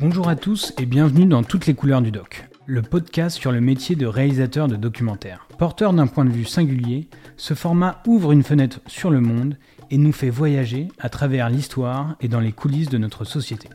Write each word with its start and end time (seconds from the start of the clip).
Bonjour 0.00 0.30
à 0.30 0.34
tous 0.34 0.72
et 0.78 0.86
bienvenue 0.86 1.26
dans 1.26 1.42
Toutes 1.42 1.66
les 1.66 1.74
couleurs 1.74 2.00
du 2.00 2.10
doc, 2.10 2.48
le 2.64 2.80
podcast 2.80 3.36
sur 3.36 3.52
le 3.52 3.60
métier 3.60 3.96
de 3.96 4.06
réalisateur 4.06 4.66
de 4.66 4.76
documentaire. 4.76 5.46
Porteur 5.58 5.92
d'un 5.92 6.06
point 6.06 6.24
de 6.24 6.30
vue 6.30 6.46
singulier, 6.46 7.10
ce 7.36 7.52
format 7.52 8.02
ouvre 8.06 8.32
une 8.32 8.42
fenêtre 8.42 8.80
sur 8.86 9.10
le 9.10 9.20
monde 9.20 9.58
et 9.90 9.98
nous 9.98 10.12
fait 10.12 10.30
voyager 10.30 10.88
à 10.98 11.10
travers 11.10 11.50
l'histoire 11.50 12.16
et 12.22 12.28
dans 12.28 12.40
les 12.40 12.52
coulisses 12.52 12.88
de 12.88 12.96
notre 12.96 13.26
société. 13.26 13.68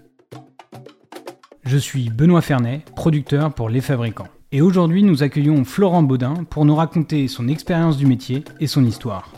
Je 1.63 1.77
suis 1.77 2.09
Benoît 2.09 2.41
Fernet, 2.41 2.83
producteur 2.95 3.53
pour 3.53 3.69
Les 3.69 3.81
Fabricants. 3.81 4.29
Et 4.51 4.61
aujourd'hui, 4.61 5.03
nous 5.03 5.21
accueillons 5.21 5.63
Florent 5.63 6.01
Baudin 6.01 6.43
pour 6.49 6.65
nous 6.65 6.75
raconter 6.75 7.27
son 7.27 7.47
expérience 7.47 7.97
du 7.97 8.07
métier 8.07 8.43
et 8.59 8.65
son 8.65 8.83
histoire. 8.83 9.31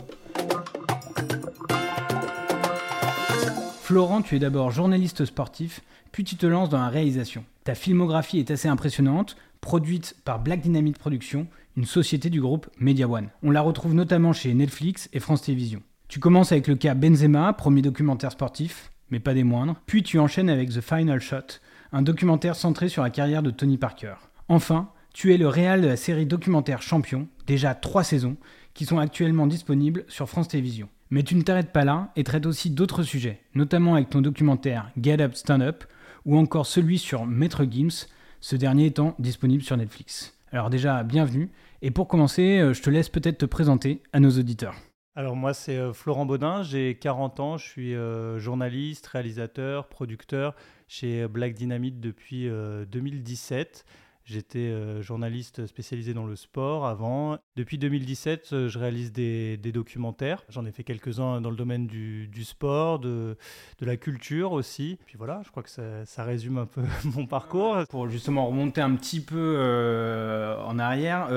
Florent, 3.88 4.20
tu 4.20 4.36
es 4.36 4.38
d'abord 4.38 4.70
journaliste 4.70 5.24
sportif, 5.24 5.80
puis 6.12 6.22
tu 6.22 6.36
te 6.36 6.44
lances 6.44 6.68
dans 6.68 6.78
la 6.78 6.90
réalisation. 6.90 7.46
Ta 7.64 7.74
filmographie 7.74 8.38
est 8.38 8.50
assez 8.50 8.68
impressionnante, 8.68 9.38
produite 9.62 10.14
par 10.26 10.40
Black 10.40 10.60
Dynamite 10.60 10.98
Productions, 10.98 11.46
une 11.74 11.86
société 11.86 12.28
du 12.28 12.42
groupe 12.42 12.68
Media 12.78 13.08
One. 13.08 13.30
On 13.42 13.50
la 13.50 13.62
retrouve 13.62 13.94
notamment 13.94 14.34
chez 14.34 14.52
Netflix 14.52 15.08
et 15.14 15.20
France 15.20 15.40
Télévisions. 15.40 15.80
Tu 16.06 16.20
commences 16.20 16.52
avec 16.52 16.66
le 16.66 16.74
cas 16.74 16.92
Benzema, 16.92 17.54
premier 17.54 17.80
documentaire 17.80 18.32
sportif, 18.32 18.92
mais 19.08 19.20
pas 19.20 19.32
des 19.32 19.42
moindres, 19.42 19.76
puis 19.86 20.02
tu 20.02 20.18
enchaînes 20.18 20.50
avec 20.50 20.68
The 20.68 20.82
Final 20.82 21.20
Shot, 21.20 21.58
un 21.90 22.02
documentaire 22.02 22.56
centré 22.56 22.90
sur 22.90 23.02
la 23.02 23.08
carrière 23.08 23.42
de 23.42 23.50
Tony 23.50 23.78
Parker. 23.78 24.16
Enfin, 24.50 24.90
tu 25.14 25.32
es 25.32 25.38
le 25.38 25.48
réal 25.48 25.80
de 25.80 25.88
la 25.88 25.96
série 25.96 26.26
documentaire 26.26 26.82
Champion, 26.82 27.26
déjà 27.46 27.74
trois 27.74 28.04
saisons, 28.04 28.36
qui 28.74 28.84
sont 28.84 28.98
actuellement 28.98 29.46
disponibles 29.46 30.04
sur 30.08 30.28
France 30.28 30.48
Télévisions. 30.48 30.90
Mais 31.10 31.22
tu 31.22 31.36
ne 31.36 31.42
t'arrêtes 31.42 31.72
pas 31.72 31.84
là 31.84 32.12
et 32.16 32.24
traites 32.24 32.44
aussi 32.44 32.68
d'autres 32.70 33.02
sujets, 33.02 33.40
notamment 33.54 33.94
avec 33.94 34.10
ton 34.10 34.20
documentaire 34.20 34.90
Get 35.00 35.22
Up 35.22 35.34
Stand 35.34 35.62
Up 35.62 35.84
ou 36.26 36.36
encore 36.36 36.66
celui 36.66 36.98
sur 36.98 37.24
Maître 37.24 37.64
Gims, 37.64 38.06
ce 38.40 38.56
dernier 38.56 38.86
étant 38.86 39.14
disponible 39.18 39.62
sur 39.62 39.76
Netflix. 39.76 40.36
Alors 40.52 40.68
déjà, 40.68 41.02
bienvenue. 41.04 41.50
Et 41.80 41.90
pour 41.90 42.08
commencer, 42.08 42.58
euh, 42.58 42.74
je 42.74 42.82
te 42.82 42.90
laisse 42.90 43.08
peut-être 43.08 43.38
te 43.38 43.46
présenter 43.46 44.02
à 44.12 44.20
nos 44.20 44.30
auditeurs. 44.30 44.74
Alors 45.14 45.34
moi 45.34 45.54
c'est 45.54 45.78
euh, 45.78 45.92
Florent 45.92 46.26
Baudin, 46.26 46.62
j'ai 46.62 46.96
40 46.96 47.40
ans, 47.40 47.56
je 47.56 47.66
suis 47.66 47.94
euh, 47.94 48.38
journaliste, 48.38 49.06
réalisateur, 49.06 49.88
producteur 49.88 50.54
chez 50.88 51.26
Black 51.26 51.54
Dynamite 51.54 52.00
depuis 52.00 52.48
2017. 52.90 53.84
J'étais 54.28 54.58
euh, 54.58 55.00
journaliste 55.00 55.66
spécialisé 55.66 56.12
dans 56.12 56.26
le 56.26 56.36
sport 56.36 56.86
avant. 56.86 57.38
Depuis 57.56 57.78
2017, 57.78 58.50
euh, 58.52 58.68
je 58.68 58.78
réalise 58.78 59.10
des, 59.10 59.56
documentaires. 59.72 60.44
J'en 60.50 60.66
ai 60.66 60.70
fait 60.70 60.84
quelques-uns 60.84 61.40
dans 61.40 61.48
le 61.48 61.56
domaine 61.56 61.86
du, 61.86 62.44
sport, 62.44 62.98
de, 62.98 63.38
de, 63.78 63.86
la 63.86 63.96
culture 63.96 64.52
aussi. 64.52 64.98
Puis 65.06 65.16
voilà, 65.16 65.40
je 65.46 65.50
crois 65.50 65.62
que 65.62 65.70
ça, 65.70 66.24
résume 66.24 66.58
un 66.58 66.66
peu 66.66 66.82
mon 67.16 67.24
parcours. 67.24 67.78
Pour 67.88 68.10
justement 68.10 68.46
remonter 68.46 68.82
un 68.82 68.94
petit 68.96 69.22
peu 69.22 69.56
euh, 69.58 70.62
en 70.62 70.78
arrière, 70.78 71.28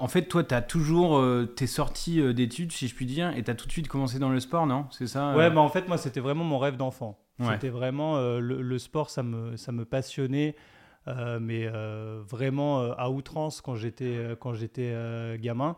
en 0.00 0.08
fait, 0.08 0.22
toi, 0.22 0.42
tu 0.42 0.52
as 0.52 0.62
toujours, 0.62 1.22
t'es 1.54 1.68
sorti 1.68 2.34
d'études, 2.34 2.72
si 2.72 2.88
je 2.88 2.96
puis 2.96 3.06
dire, 3.06 3.32
et 3.36 3.44
tu 3.44 3.50
as 3.52 3.54
tout 3.54 3.68
de 3.68 3.72
suite 3.72 3.86
commencé 3.86 4.18
dans 4.18 4.30
le 4.30 4.40
sport, 4.40 4.66
non? 4.66 4.86
C'est 4.90 5.06
ça 5.06 5.36
Ouais, 5.36 5.50
bah 5.50 5.60
en 5.60 5.68
fait, 5.68 5.86
moi, 5.86 5.98
c'était 5.98 6.20
vraiment 6.20 6.42
mon 6.42 6.58
rêve 6.58 6.76
d'enfant. 6.76 7.16
C'était 7.40 7.68
vraiment 7.68 8.18
le, 8.18 8.60
le, 8.60 8.78
sport, 8.80 9.08
ça 9.08 9.22
me, 9.22 9.56
ça 9.56 9.70
me 9.70 9.84
passionnait. 9.84 10.56
Euh, 11.08 11.38
mais 11.40 11.66
euh, 11.66 12.22
vraiment 12.28 12.82
euh, 12.82 12.92
à 12.98 13.10
outrance 13.10 13.62
quand 13.62 13.74
j'étais 13.74 14.36
quand 14.38 14.54
j'étais 14.54 14.94
gamin. 15.38 15.76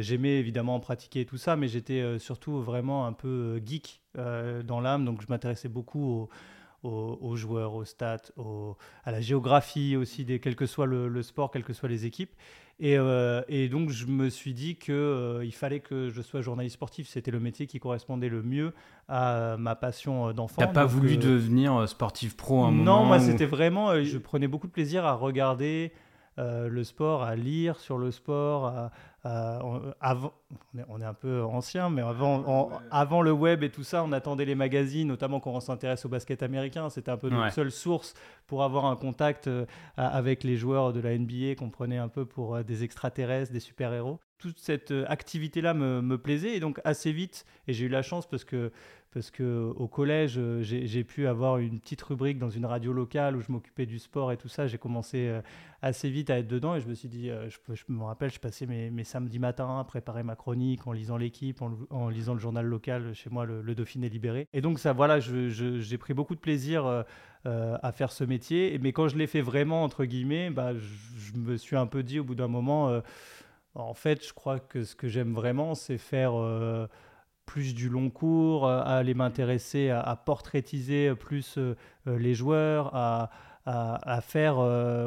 J'aimais 0.00 0.38
évidemment 0.38 0.78
pratiquer 0.80 1.24
tout 1.24 1.38
ça, 1.38 1.56
mais 1.56 1.66
j'étais 1.66 2.18
surtout 2.18 2.60
vraiment 2.60 3.06
un 3.06 3.14
peu 3.14 3.60
geek 3.64 4.02
dans 4.14 4.80
l'âme, 4.80 5.06
donc 5.06 5.22
je 5.22 5.26
m'intéressais 5.30 5.68
beaucoup 5.68 6.04
aux, 6.04 6.28
joueurs, 7.34 7.74
aux 7.74 7.84
stats, 7.84 8.32
à 9.04 9.12
la 9.12 9.20
géographie 9.20 9.96
aussi, 9.96 10.24
des, 10.24 10.40
quel 10.40 10.56
que 10.56 10.66
soit 10.66 10.86
le, 10.86 11.22
sport, 11.22 11.50
quelles 11.50 11.64
que 11.64 11.72
soient 11.72 11.88
les 11.88 12.06
équipes. 12.06 12.32
Euh, 12.82 13.42
et, 13.48 13.68
donc, 13.68 13.90
je 13.90 14.06
me 14.06 14.28
suis 14.28 14.54
dit 14.54 14.76
qu'il 14.76 14.94
euh, 14.94 15.50
fallait 15.52 15.80
que 15.80 16.10
je 16.10 16.20
sois 16.22 16.40
journaliste 16.40 16.74
sportif. 16.74 17.08
C'était 17.08 17.30
le 17.30 17.40
métier 17.40 17.66
qui 17.66 17.78
correspondait 17.78 18.28
le 18.28 18.42
mieux 18.42 18.72
à 19.08 19.56
ma 19.58 19.76
passion 19.76 20.32
d'enfant. 20.32 20.60
T'as 20.60 20.66
pas 20.66 20.84
voulu 20.84 21.14
euh, 21.14 21.16
devenir 21.16 21.88
sportif 21.88 22.36
pro 22.36 22.64
à 22.64 22.68
un 22.68 22.70
non, 22.70 22.76
moment 22.76 23.00
Non, 23.00 23.04
moi, 23.04 23.20
c'était 23.20 23.46
vraiment. 23.46 24.02
Je 24.02 24.18
prenais 24.18 24.48
beaucoup 24.48 24.66
de 24.66 24.72
plaisir 24.72 25.04
à 25.04 25.14
regarder 25.14 25.92
le 26.38 26.84
sport, 26.84 27.22
à 27.22 27.36
lire 27.36 27.78
sur 27.78 27.98
le 27.98 28.10
sport, 28.10 28.66
à, 28.66 28.90
euh, 29.24 29.92
avant, 30.00 30.32
on 30.88 31.00
est, 31.00 31.04
un 31.04 31.14
peu 31.14 31.44
ancien, 31.44 31.90
mais 31.90 32.02
avant, 32.02 32.70
avant 32.90 33.22
le 33.22 33.30
web 33.30 33.62
et 33.62 33.70
tout 33.70 33.84
ça, 33.84 34.02
on 34.02 34.10
attendait 34.10 34.44
les 34.44 34.56
magazines, 34.56 35.06
notamment 35.06 35.38
quand 35.38 35.52
on 35.52 35.60
s'intéresse 35.60 36.04
au 36.04 36.08
basket 36.08 36.42
américain. 36.42 36.90
C'était 36.90 37.12
un 37.12 37.16
peu 37.16 37.30
notre 37.30 37.52
seule 37.52 37.70
source 37.70 38.14
pour 38.48 38.64
avoir 38.64 38.86
un 38.86 38.96
contact 38.96 39.46
euh, 39.46 39.64
avec 39.96 40.42
les 40.42 40.56
joueurs 40.56 40.92
de 40.92 41.00
la 41.00 41.16
NBA 41.16 41.54
qu'on 41.56 41.70
prenait 41.70 41.98
un 41.98 42.08
peu 42.08 42.24
pour 42.24 42.56
euh, 42.56 42.62
des 42.64 42.82
extraterrestres, 42.82 43.52
des 43.52 43.60
super-héros. 43.60 44.18
Toute 44.42 44.58
cette 44.58 44.92
activité-là 45.06 45.72
me, 45.72 46.18
plaisait 46.18 46.56
et 46.56 46.60
donc 46.60 46.80
assez 46.82 47.12
vite, 47.12 47.46
et 47.68 47.72
j'ai 47.72 47.86
eu 47.86 47.88
la 47.88 48.02
chance 48.02 48.28
parce 48.28 48.44
que 48.44 48.72
parce 49.12 49.30
que 49.30 49.72
au 49.76 49.88
collège, 49.88 50.36
euh, 50.38 50.62
j'ai 50.62 51.04
pu 51.04 51.26
avoir 51.26 51.58
une 51.58 51.80
petite 51.80 52.00
rubrique 52.00 52.38
dans 52.38 52.48
une 52.48 52.64
radio 52.64 52.92
locale 52.92 53.36
où 53.36 53.42
je 53.42 53.52
m'occupais 53.52 53.84
du 53.84 53.98
sport 53.98 54.32
et 54.32 54.38
tout 54.38 54.48
ça. 54.48 54.66
J'ai 54.66 54.78
commencé 54.78 55.28
euh, 55.28 55.42
assez 55.82 56.08
vite 56.08 56.30
à 56.30 56.38
être 56.38 56.48
dedans 56.48 56.76
et 56.76 56.80
je 56.80 56.88
me 56.88 56.94
suis 56.94 57.08
dit, 57.08 57.28
euh, 57.28 57.48
je, 57.50 57.82
me 57.88 58.04
rappelle, 58.04 58.30
je 58.30 58.40
passais 58.40 58.64
mes, 58.66 59.04
samedis 59.04 59.38
matins 59.38 59.78
à 59.78 59.84
préparer 59.84 60.22
ma 60.22 60.34
chronique 60.34 60.86
en 60.86 60.92
lisant 60.92 61.18
l'équipe, 61.18 61.60
en, 61.90 62.08
lisant 62.08 62.32
le 62.32 62.40
journal 62.40 62.64
local 62.64 63.12
chez 63.14 63.28
moi, 63.28 63.44
le, 63.44 63.74
Dauphiné 63.74 64.08
Libéré. 64.08 64.48
Et 64.54 64.62
donc 64.62 64.78
ça, 64.78 64.94
voilà, 64.94 65.20
j'ai 65.20 65.98
pris 65.98 66.14
beaucoup 66.14 66.34
de 66.34 66.40
plaisir 66.40 67.04
à 67.44 67.92
faire 67.92 68.12
ce 68.12 68.24
métier. 68.24 68.78
Mais 68.80 68.92
quand 68.92 69.08
je 69.08 69.16
l'ai 69.16 69.26
fait 69.26 69.40
vraiment 69.40 69.82
entre 69.82 70.04
guillemets, 70.04 70.50
bah, 70.50 70.72
je, 70.74 71.38
me 71.38 71.56
suis 71.56 71.76
un 71.76 71.86
peu 71.86 72.02
dit 72.02 72.20
au 72.20 72.24
bout 72.24 72.34
d'un 72.34 72.48
moment, 72.48 73.02
en 73.74 73.94
fait, 73.94 74.26
je 74.26 74.32
crois 74.32 74.60
que 74.60 74.84
ce 74.84 74.94
que 74.94 75.08
j'aime 75.08 75.34
vraiment, 75.34 75.74
c'est 75.74 75.98
faire 75.98 76.34
plus 77.46 77.74
du 77.74 77.88
long 77.88 78.10
cours, 78.10 78.66
euh, 78.66 78.82
aller 78.84 79.14
m'intéresser 79.14 79.90
à, 79.90 80.16
portraitiser 80.16 81.14
plus 81.14 81.58
euh, 81.58 81.76
euh, 82.06 82.18
les 82.18 82.34
joueurs, 82.34 82.94
à, 82.94 83.30
faire 84.22 84.58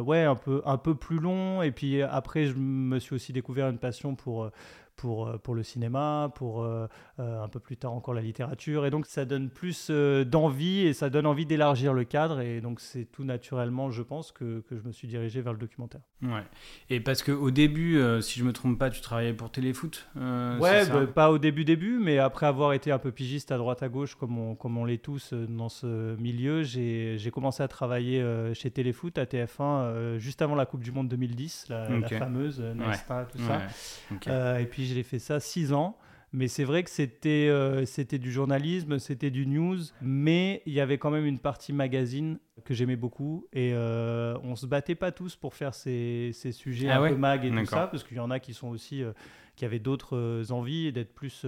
ouais, 0.06 0.24
un, 0.24 0.36
peu, 0.36 0.62
un 0.66 0.78
peu 0.78 0.96
plus 0.96 1.20
long. 1.20 1.62
Et 1.62 1.72
puis 1.72 2.02
après, 2.02 2.46
je 2.46 2.54
me 2.56 3.00
suis 3.00 3.16
aussi 3.16 3.34
découvert 3.34 3.68
une 3.68 3.80
passion 3.80 4.16
pour, 4.16 4.50
pour, 4.96 5.28
euh, 5.28 5.38
pour 5.38 5.56
le 5.56 5.64
cinéma, 5.64 6.32
pour 6.36 6.64
euh, 6.64 6.88
euh, 7.20 7.44
un 7.44 7.48
peu 7.48 7.60
plus 7.60 7.78
tard 7.78 7.94
encore 7.94 8.14
la 8.14 8.22
littérature. 8.22 8.86
Et 8.86 8.92
donc 8.92 9.06
ça 9.06 9.26
donne 9.26 9.50
plus 9.50 9.90
d'envie 9.90 10.82
et 10.82 10.94
ça 10.94 11.10
donne 11.10 11.26
envie 11.26 11.46
d'élargir 11.46 11.94
le 11.94 12.04
cadre. 12.04 12.40
Et 12.40 12.62
donc 12.62 12.80
c'est 12.80 13.06
tout 13.06 13.24
naturellement, 13.24 13.92
je 13.92 14.02
pense, 14.02 14.32
que, 14.32 14.62
que, 14.62 14.78
je 14.78 14.84
me 14.84 14.92
suis 14.92 15.08
dirigé 15.08 15.42
vers 15.42 15.54
le 15.54 15.60
documentaire. 15.60 16.02
Ouais. 16.22 16.44
Et 16.90 17.00
parce 17.00 17.24
qu'au 17.24 17.52
début, 17.52 18.00
si 18.22 18.40
je 18.40 18.46
me 18.46 18.54
trompe 18.54 18.80
pas, 18.80 18.90
tu 18.90 19.02
travaillais 19.02 19.34
pour 19.34 19.52
Téléfoot 19.52 20.08
Ouais, 20.16 20.86
bah, 20.88 21.08
pas 21.08 21.32
au 21.32 21.38
début, 21.38 21.66
début, 21.66 22.00
mais 22.00 22.18
après 22.18 22.46
avoir 22.46 22.74
été 22.74 22.92
un 22.92 23.00
peu 23.00 23.12
pigiste 23.12 23.52
à 23.52 23.58
droite 23.58 23.84
à 23.84 23.90
gauche, 23.90 24.16
comme 24.16 24.38
on, 24.38 24.56
comme 24.56 24.78
on 24.78 24.86
l'est 24.86 25.02
tous 25.02 25.34
dans 25.34 25.70
ce 25.70 26.16
milieu, 26.18 26.64
j'ai 26.64 27.32
commencé 27.32 27.64
à 27.64 27.68
travailler 27.68 28.24
chez 28.54 28.72
Téléfoot 28.72 29.18
à 29.18 29.26
TF1 29.26 30.18
juste 30.18 30.42
avant 30.42 30.56
la 30.56 30.66
Coupe 30.66 30.82
du 30.82 30.92
Monde 30.92 31.08
2010, 31.10 31.68
la, 31.70 32.08
fameuse 32.08 32.62
Nesta, 32.62 33.28
tout 33.32 33.40
ça. 33.40 34.60
et 34.60 34.66
puis 34.66 34.85
j'ai 34.86 35.04
fait 35.04 35.20
ça 35.20 35.40
six 35.40 35.74
ans. 35.74 35.98
Mais 36.36 36.50
c'est 36.50 36.66
vrai 36.66 36.84
que 36.84 36.90
c'était 36.90 37.48
euh, 37.50 37.86
c'était 37.86 38.20
du 38.20 38.30
journalisme, 38.30 39.00
c'était 39.00 39.32
du 39.32 39.48
news, 39.48 39.78
mais 40.02 40.62
il 40.66 40.74
y 40.74 40.82
avait 40.82 40.98
quand 40.98 41.10
même 41.10 41.26
une 41.26 41.40
partie 41.40 41.72
magazine 41.72 42.40
que 42.66 42.74
j'aimais 42.74 42.98
beaucoup. 42.98 43.48
Et 43.54 43.72
euh, 43.74 44.38
on 44.44 44.58
se 44.58 44.66
battait 44.66 44.96
pas 44.96 45.14
tous 45.14 45.38
pour 45.38 45.54
faire 45.54 45.74
ces, 45.74 46.32
ces 46.34 46.52
sujets 46.52 46.90
ah 46.90 47.00
un 47.00 47.08
peu 47.08 47.16
mag 47.16 47.46
et 47.46 47.52
tout 47.52 47.66
ça, 47.66 47.88
parce 47.88 48.04
qu'il 48.04 48.18
y 48.18 48.20
en 48.20 48.32
a 48.32 48.42
qui 48.42 48.54
sont 48.54 48.68
aussi 48.68 49.02
euh, 49.02 49.14
qui 49.56 49.66
avaient 49.66 49.80
d'autres 49.80 50.52
envies 50.52 50.92
d'être 50.92 51.14
plus 51.14 51.46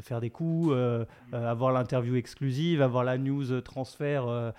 faire 0.00 0.20
des 0.20 0.30
coups, 0.30 0.74
avoir 1.32 1.72
l'interview 1.72 2.16
exclusive, 2.16 2.82
avoir 2.82 3.04
la 3.04 3.18
news 3.18 3.60
transfert 3.60 4.52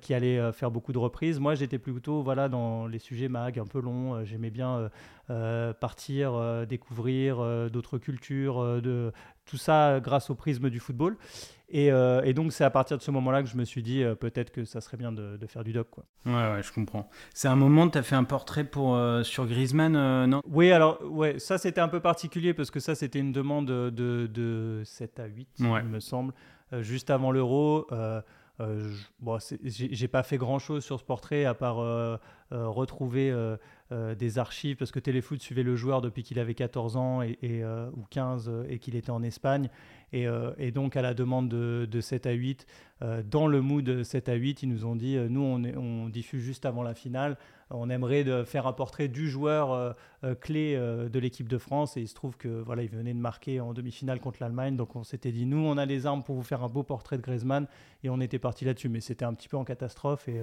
qui 0.00 0.14
allait 0.14 0.52
faire 0.52 0.70
beaucoup 0.70 0.92
de 0.92 0.98
reprises. 0.98 1.40
Moi, 1.40 1.54
j'étais 1.54 1.78
plutôt 1.78 2.22
voilà 2.22 2.48
dans 2.48 2.86
les 2.86 2.98
sujets 2.98 3.28
mag 3.28 3.58
un 3.58 3.66
peu 3.66 3.80
longs. 3.80 4.24
J'aimais 4.24 4.50
bien 4.50 4.90
euh, 5.30 5.72
partir, 5.72 6.34
euh, 6.34 6.66
découvrir 6.66 7.38
euh, 7.38 7.68
d'autres 7.68 7.96
cultures, 7.96 8.82
de, 8.82 9.12
tout 9.46 9.56
ça 9.56 10.00
grâce 10.00 10.30
au 10.30 10.34
prisme 10.34 10.68
du 10.68 10.80
football. 10.80 11.16
Et, 11.74 11.90
donc, 12.34 12.52
c'est 12.52 12.64
à 12.64 12.70
partir 12.70 12.98
de 12.98 13.02
ce 13.02 13.10
moment-là 13.12 13.42
que 13.42 13.48
je 13.48 13.56
me 13.56 13.64
suis 13.64 13.82
dit 13.82 14.04
peut-être 14.20 14.50
que 14.50 14.66
ça 14.66 14.82
serait 14.82 14.98
bien 14.98 15.10
de, 15.10 15.38
faire 15.46 15.64
du 15.64 15.72
doc. 15.72 15.88
Quoi. 15.90 16.04
Ouais, 16.26 16.32
ouais, 16.32 16.62
je 16.62 16.70
comprends. 16.70 17.08
C'est 17.32 17.48
un 17.48 17.56
moment, 17.56 17.88
tu 17.88 17.96
as 17.96 18.02
fait 18.02 18.14
un 18.14 18.24
portrait 18.24 18.64
pour, 18.64 18.98
sur 19.22 19.46
Griezmann, 19.46 20.26
non? 20.26 20.42
Oui, 20.46 20.70
alors, 20.70 21.00
ouais, 21.02 21.38
ça 21.38 21.56
c'était 21.56 21.80
un 21.80 21.88
peu 21.88 22.00
particulier 22.00 22.41
parce 22.54 22.70
que 22.70 22.80
ça 22.80 22.94
c'était 22.94 23.20
une 23.20 23.32
demande 23.32 23.66
de, 23.66 23.90
de 24.26 24.82
7 24.84 25.20
à 25.20 25.26
8, 25.26 25.48
il 25.58 25.66
me 25.66 26.00
semble, 26.00 26.34
juste 26.80 27.10
avant 27.10 27.30
l'Euro. 27.30 27.86
Euh, 28.60 28.92
bon, 29.20 29.38
j'ai 29.64 30.08
pas 30.08 30.22
fait 30.22 30.36
grand 30.36 30.58
chose 30.58 30.84
sur 30.84 31.00
ce 31.00 31.04
portrait 31.04 31.44
à 31.46 31.54
part 31.54 31.76
retrouver 32.50 33.34
des 33.90 34.38
archives, 34.38 34.76
parce 34.76 34.92
que 34.92 35.00
Téléfoot 35.00 35.40
suivait 35.40 35.62
le 35.62 35.74
joueur 35.74 36.00
depuis 36.00 36.22
qu'il 36.22 36.38
avait 36.38 36.54
14 36.54 36.96
ans 36.96 37.22
et, 37.22 37.64
ou 37.64 38.04
15 38.10 38.50
et 38.68 38.78
qu'il 38.78 38.94
était 38.94 39.10
en 39.10 39.22
Espagne. 39.22 39.68
Et, 40.12 40.70
donc, 40.72 40.96
à 40.96 41.02
la 41.02 41.14
demande 41.14 41.48
de, 41.48 41.88
de 41.90 42.00
7 42.00 42.26
à 42.26 42.32
8, 42.32 42.66
dans 43.24 43.46
le 43.46 43.60
mood 43.62 44.02
7 44.02 44.28
à 44.28 44.34
8, 44.34 44.62
ils 44.62 44.68
nous 44.68 44.84
ont 44.84 44.96
dit, 44.96 45.16
nous, 45.16 45.40
on, 45.40 45.62
on 45.64 46.08
diffuse 46.08 46.42
juste 46.42 46.66
avant 46.66 46.82
la 46.82 46.94
finale 46.94 47.38
on 47.74 47.90
aimerait 47.90 48.24
de 48.24 48.44
faire 48.44 48.66
un 48.66 48.72
portrait 48.72 49.08
du 49.08 49.28
joueur 49.28 49.72
euh, 49.72 49.92
euh, 50.24 50.34
clé 50.34 50.74
euh, 50.76 51.08
de 51.08 51.18
l'équipe 51.18 51.48
de 51.48 51.58
France. 51.58 51.96
Et 51.96 52.00
il 52.00 52.08
se 52.08 52.14
trouve 52.14 52.36
que 52.36 52.48
voilà, 52.48 52.82
il 52.82 52.88
venait 52.88 53.14
de 53.14 53.18
marquer 53.18 53.60
en 53.60 53.72
demi-finale 53.72 54.20
contre 54.20 54.38
l'Allemagne. 54.40 54.76
Donc 54.76 54.96
on 54.96 55.04
s'était 55.04 55.32
dit, 55.32 55.46
nous, 55.46 55.58
on 55.58 55.76
a 55.78 55.86
les 55.86 56.06
armes 56.06 56.22
pour 56.22 56.36
vous 56.36 56.42
faire 56.42 56.62
un 56.62 56.68
beau 56.68 56.82
portrait 56.82 57.16
de 57.16 57.22
Griezmann. 57.22 57.66
Et 58.04 58.10
on 58.10 58.20
était 58.20 58.38
parti 58.38 58.64
là-dessus. 58.64 58.88
Mais 58.88 59.00
c'était 59.00 59.24
un 59.24 59.34
petit 59.34 59.48
peu 59.48 59.56
en 59.56 59.64
catastrophe. 59.64 60.28
Et 60.28 60.40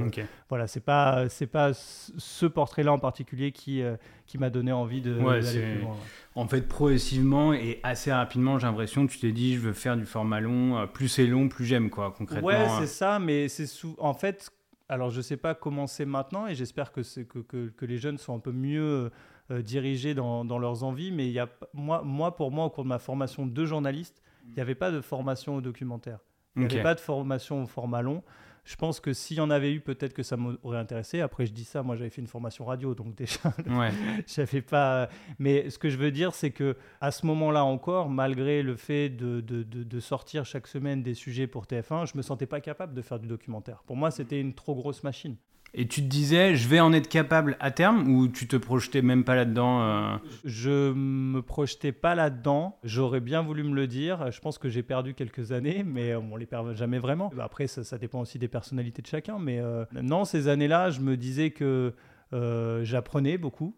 voilà, 0.49 0.67
c'est 0.67 0.79
pas, 0.79 1.29
c'est 1.29 1.47
pas 1.47 1.71
ce 1.73 2.45
portrait-là 2.45 2.93
en 2.93 2.99
particulier 2.99 3.51
qui, 3.51 3.81
qui 4.25 4.37
m'a 4.37 4.49
donné 4.49 4.71
envie 4.71 5.01
de 5.01 5.13
plus 5.13 5.81
loin. 5.81 5.95
En 6.35 6.47
fait, 6.47 6.67
progressivement 6.67 7.53
et 7.53 7.79
assez 7.83 8.11
rapidement, 8.11 8.59
j'ai 8.59 8.67
l'impression 8.67 9.05
que 9.05 9.11
tu 9.11 9.19
t'es 9.19 9.31
dit, 9.31 9.55
je 9.55 9.59
veux 9.59 9.73
faire 9.73 9.97
du 9.97 10.05
format 10.05 10.39
long. 10.39 10.87
Plus 10.93 11.09
c'est 11.09 11.27
long, 11.27 11.49
plus 11.49 11.65
j'aime, 11.65 11.89
quoi, 11.89 12.13
concrètement. 12.17 12.47
Ouais, 12.47 12.67
c'est 12.79 12.87
ça. 12.87 13.19
Mais 13.19 13.49
c'est 13.49 13.65
en 13.97 14.13
fait 14.13 14.51
alors, 14.89 15.11
je 15.11 15.17
ne 15.17 15.21
sais 15.21 15.37
pas 15.37 15.53
comment 15.53 15.85
c'est 15.85 16.05
maintenant 16.05 16.47
et 16.47 16.55
j'espère 16.55 16.91
que, 16.91 17.01
que, 17.23 17.69
que, 17.69 17.85
les 17.85 17.97
jeunes 17.99 18.17
sont 18.17 18.35
un 18.35 18.39
peu 18.39 18.51
mieux 18.51 19.11
euh, 19.51 19.61
dirigés 19.61 20.15
dans, 20.15 20.43
dans, 20.43 20.57
leurs 20.57 20.83
envies. 20.83 21.11
Mais 21.11 21.27
il 21.27 21.31
y 21.31 21.39
a, 21.39 21.47
moi, 21.73 22.01
moi, 22.03 22.35
pour 22.35 22.51
moi, 22.51 22.65
au 22.65 22.69
cours 22.71 22.83
de 22.83 22.89
ma 22.89 22.97
formation 22.97 23.45
de 23.45 23.65
journaliste, 23.65 24.23
il 24.47 24.55
n'y 24.55 24.61
avait 24.61 24.75
pas 24.75 24.89
de 24.89 24.99
formation 24.99 25.55
au 25.55 25.61
documentaire. 25.61 26.17
Il 26.55 26.63
n'y 26.63 26.73
avait 26.73 26.81
pas 26.81 26.95
de 26.95 26.99
formation 26.99 27.63
au 27.63 27.67
format 27.67 28.01
long. 28.01 28.23
Je 28.65 28.75
pense 28.75 28.99
que 28.99 29.13
s'il 29.13 29.37
y 29.37 29.41
en 29.41 29.49
avait 29.49 29.73
eu, 29.73 29.79
peut-être 29.79 30.13
que 30.13 30.23
ça 30.23 30.37
m'aurait 30.37 30.77
intéressé. 30.77 31.21
Après, 31.21 31.45
je 31.45 31.51
dis 31.51 31.63
ça, 31.63 31.83
moi 31.83 31.95
j'avais 31.95 32.09
fait 32.09 32.21
une 32.21 32.27
formation 32.27 32.65
radio, 32.65 32.93
donc 32.95 33.15
déjà, 33.15 33.39
ouais. 33.67 33.91
j'avais 34.27 34.61
pas. 34.61 35.09
Mais 35.39 35.69
ce 35.69 35.77
que 35.77 35.89
je 35.89 35.97
veux 35.97 36.11
dire, 36.11 36.33
c'est 36.33 36.51
que 36.51 36.75
à 37.01 37.11
ce 37.11 37.25
moment-là 37.25 37.63
encore, 37.65 38.09
malgré 38.09 38.61
le 38.63 38.75
fait 38.75 39.09
de, 39.09 39.41
de, 39.41 39.63
de, 39.63 39.99
sortir 39.99 40.45
chaque 40.45 40.67
semaine 40.67 41.03
des 41.03 41.13
sujets 41.13 41.47
pour 41.47 41.65
TF1, 41.65 42.11
je 42.11 42.17
me 42.17 42.21
sentais 42.21 42.45
pas 42.45 42.61
capable 42.61 42.93
de 42.93 43.01
faire 43.01 43.19
du 43.19 43.27
documentaire. 43.27 43.83
Pour 43.85 43.95
moi, 43.95 44.11
c'était 44.11 44.39
une 44.39 44.53
trop 44.53 44.75
grosse 44.75 45.03
machine. 45.03 45.35
Et 45.73 45.87
tu 45.87 46.01
te 46.01 46.07
disais, 46.07 46.55
je 46.55 46.67
vais 46.67 46.79
en 46.79 46.93
être 46.93 47.07
capable 47.07 47.57
à 47.59 47.71
terme 47.71 48.09
ou 48.09 48.27
tu 48.27 48.47
te 48.47 48.55
projetais 48.55 49.01
même 49.01 49.23
pas 49.23 49.35
là-dedans 49.35 49.81
euh 49.81 50.17
Je 50.43 50.93
me 50.93 51.41
projetais 51.41 51.91
pas 51.91 52.15
là-dedans. 52.15 52.79
J'aurais 52.83 53.19
bien 53.19 53.41
voulu 53.41 53.63
me 53.63 53.75
le 53.75 53.87
dire. 53.87 54.31
Je 54.31 54.39
pense 54.39 54.57
que 54.57 54.69
j'ai 54.69 54.83
perdu 54.83 55.13
quelques 55.13 55.51
années, 55.51 55.83
mais 55.85 56.15
on 56.15 56.35
les 56.35 56.45
perd 56.45 56.75
jamais 56.75 56.99
vraiment. 56.99 57.31
Après, 57.39 57.67
ça, 57.67 57.97
dépend 57.97 58.21
aussi 58.21 58.39
des 58.39 58.47
personnalités 58.47 59.01
de 59.01 59.07
chacun. 59.07 59.39
Mais 59.39 59.59
euh, 59.59 59.85
non, 59.93 60.25
ces 60.25 60.47
années-là, 60.47 60.89
je 60.89 61.01
me 61.01 61.17
disais 61.17 61.51
que 61.51 61.93
euh, 62.33 62.83
j'apprenais 62.83 63.37
beaucoup. 63.37 63.75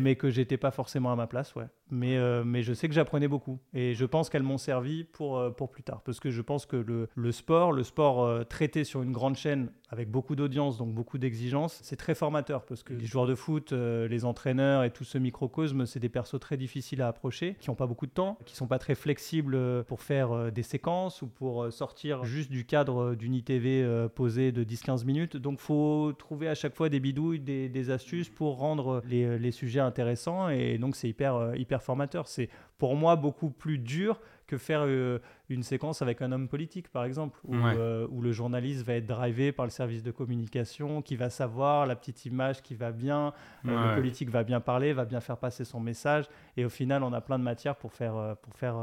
mais 0.00 0.14
que 0.14 0.30
j'étais 0.30 0.56
pas 0.56 0.70
forcément 0.70 1.12
à 1.12 1.16
ma 1.16 1.26
place, 1.26 1.54
ouais 1.56 1.66
mais, 1.90 2.16
euh, 2.16 2.44
mais 2.44 2.62
je 2.62 2.72
sais 2.72 2.88
que 2.88 2.94
j'apprenais 2.94 3.28
beaucoup. 3.28 3.60
Et 3.72 3.94
je 3.94 4.04
pense 4.04 4.28
qu'elles 4.30 4.42
m'ont 4.42 4.58
servi 4.58 5.04
pour, 5.04 5.38
euh, 5.38 5.50
pour 5.50 5.70
plus 5.70 5.82
tard. 5.82 6.02
Parce 6.02 6.20
que 6.20 6.30
je 6.30 6.42
pense 6.42 6.66
que 6.66 6.76
le, 6.76 7.08
le 7.14 7.32
sport, 7.32 7.72
le 7.72 7.82
sport 7.82 8.24
euh, 8.24 8.44
traité 8.44 8.84
sur 8.84 9.02
une 9.02 9.12
grande 9.12 9.36
chaîne 9.36 9.70
avec 9.88 10.10
beaucoup 10.10 10.34
d'audience, 10.34 10.78
donc 10.78 10.92
beaucoup 10.92 11.18
d'exigences, 11.18 11.78
c'est 11.82 11.96
très 11.96 12.14
formateur. 12.14 12.64
Parce 12.64 12.82
que 12.82 12.92
les 12.92 13.06
joueurs 13.06 13.26
de 13.26 13.34
foot, 13.34 13.72
les 13.72 14.24
entraîneurs 14.24 14.84
et 14.84 14.90
tout 14.90 15.04
ce 15.04 15.18
microcosme, 15.18 15.86
c'est 15.86 16.00
des 16.00 16.08
persos 16.08 16.40
très 16.40 16.56
difficiles 16.56 17.02
à 17.02 17.08
approcher, 17.08 17.56
qui 17.60 17.70
n'ont 17.70 17.76
pas 17.76 17.86
beaucoup 17.86 18.06
de 18.06 18.10
temps, 18.10 18.38
qui 18.44 18.56
sont 18.56 18.66
pas 18.66 18.78
très 18.78 18.94
flexibles 18.94 19.84
pour 19.84 20.02
faire 20.02 20.50
des 20.50 20.62
séquences 20.62 21.22
ou 21.22 21.28
pour 21.28 21.72
sortir 21.72 22.24
juste 22.24 22.50
du 22.50 22.64
cadre 22.64 23.14
d'une 23.14 23.34
ITV 23.34 24.08
posée 24.14 24.50
de 24.50 24.64
10-15 24.64 25.04
minutes. 25.04 25.36
Donc 25.36 25.60
faut 25.60 26.12
trouver 26.18 26.48
à 26.48 26.54
chaque 26.54 26.74
fois 26.74 26.88
des 26.88 27.00
bidouilles, 27.00 27.40
des, 27.40 27.68
des 27.68 27.90
astuces 27.90 28.28
pour 28.28 28.56
rendre 28.56 29.02
les, 29.08 29.38
les, 29.38 29.52
sujets 29.52 29.80
intéressants. 29.80 30.48
Et 30.48 30.78
donc 30.78 30.96
c'est 30.96 31.08
hyper, 31.08 31.54
hyper 31.56 31.82
formateur. 31.82 32.26
C'est 32.28 32.48
pour 32.78 32.96
moi 32.96 33.16
beaucoup 33.16 33.50
plus 33.50 33.78
dur 33.78 34.20
que 34.46 34.58
faire 34.58 34.82
euh, 34.84 35.18
une 35.48 35.62
séquence 35.62 36.02
avec 36.02 36.22
un 36.22 36.32
homme 36.32 36.48
politique, 36.48 36.88
par 36.88 37.04
exemple, 37.04 37.38
euh, 37.50 38.06
où, 38.10 38.22
le 38.22 38.32
journaliste 38.32 38.84
va 38.84 38.94
être 38.94 39.06
drivé 39.06 39.52
par 39.52 39.66
le 39.66 39.70
service 39.70 40.02
de 40.02 40.10
communication, 40.10 41.02
qui 41.02 41.16
va 41.16 41.30
savoir 41.30 41.86
la 41.86 41.96
petite 41.96 42.24
image 42.26 42.62
qui 42.62 42.74
va 42.74 42.92
bien, 42.92 43.32
euh, 43.66 43.90
le 43.90 43.94
politique 43.96 44.30
va 44.30 44.44
bien 44.44 44.60
parler, 44.60 44.92
va 44.92 45.04
bien 45.04 45.20
faire 45.20 45.36
passer 45.36 45.64
son 45.64 45.80
message, 45.80 46.26
et 46.56 46.64
au 46.64 46.68
final, 46.68 47.02
on 47.02 47.12
a 47.12 47.20
plein 47.20 47.38
de 47.38 47.44
matière 47.44 47.76
pour 47.76 47.92
faire, 47.92 48.36
pour 48.42 48.54
faire 48.54 48.76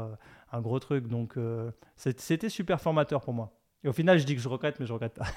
un 0.52 0.60
gros 0.60 0.78
truc. 0.78 1.08
Donc, 1.08 1.36
c'était 1.96 2.48
super 2.48 2.80
formateur 2.80 3.20
pour 3.20 3.34
moi. 3.34 3.52
Et 3.84 3.88
au 3.88 3.92
final, 3.92 4.18
je 4.18 4.24
dis 4.24 4.34
que 4.34 4.40
je 4.40 4.48
regrette, 4.48 4.80
mais 4.80 4.86
je 4.86 4.92
regrette 4.92 5.14
pas. 5.14 5.26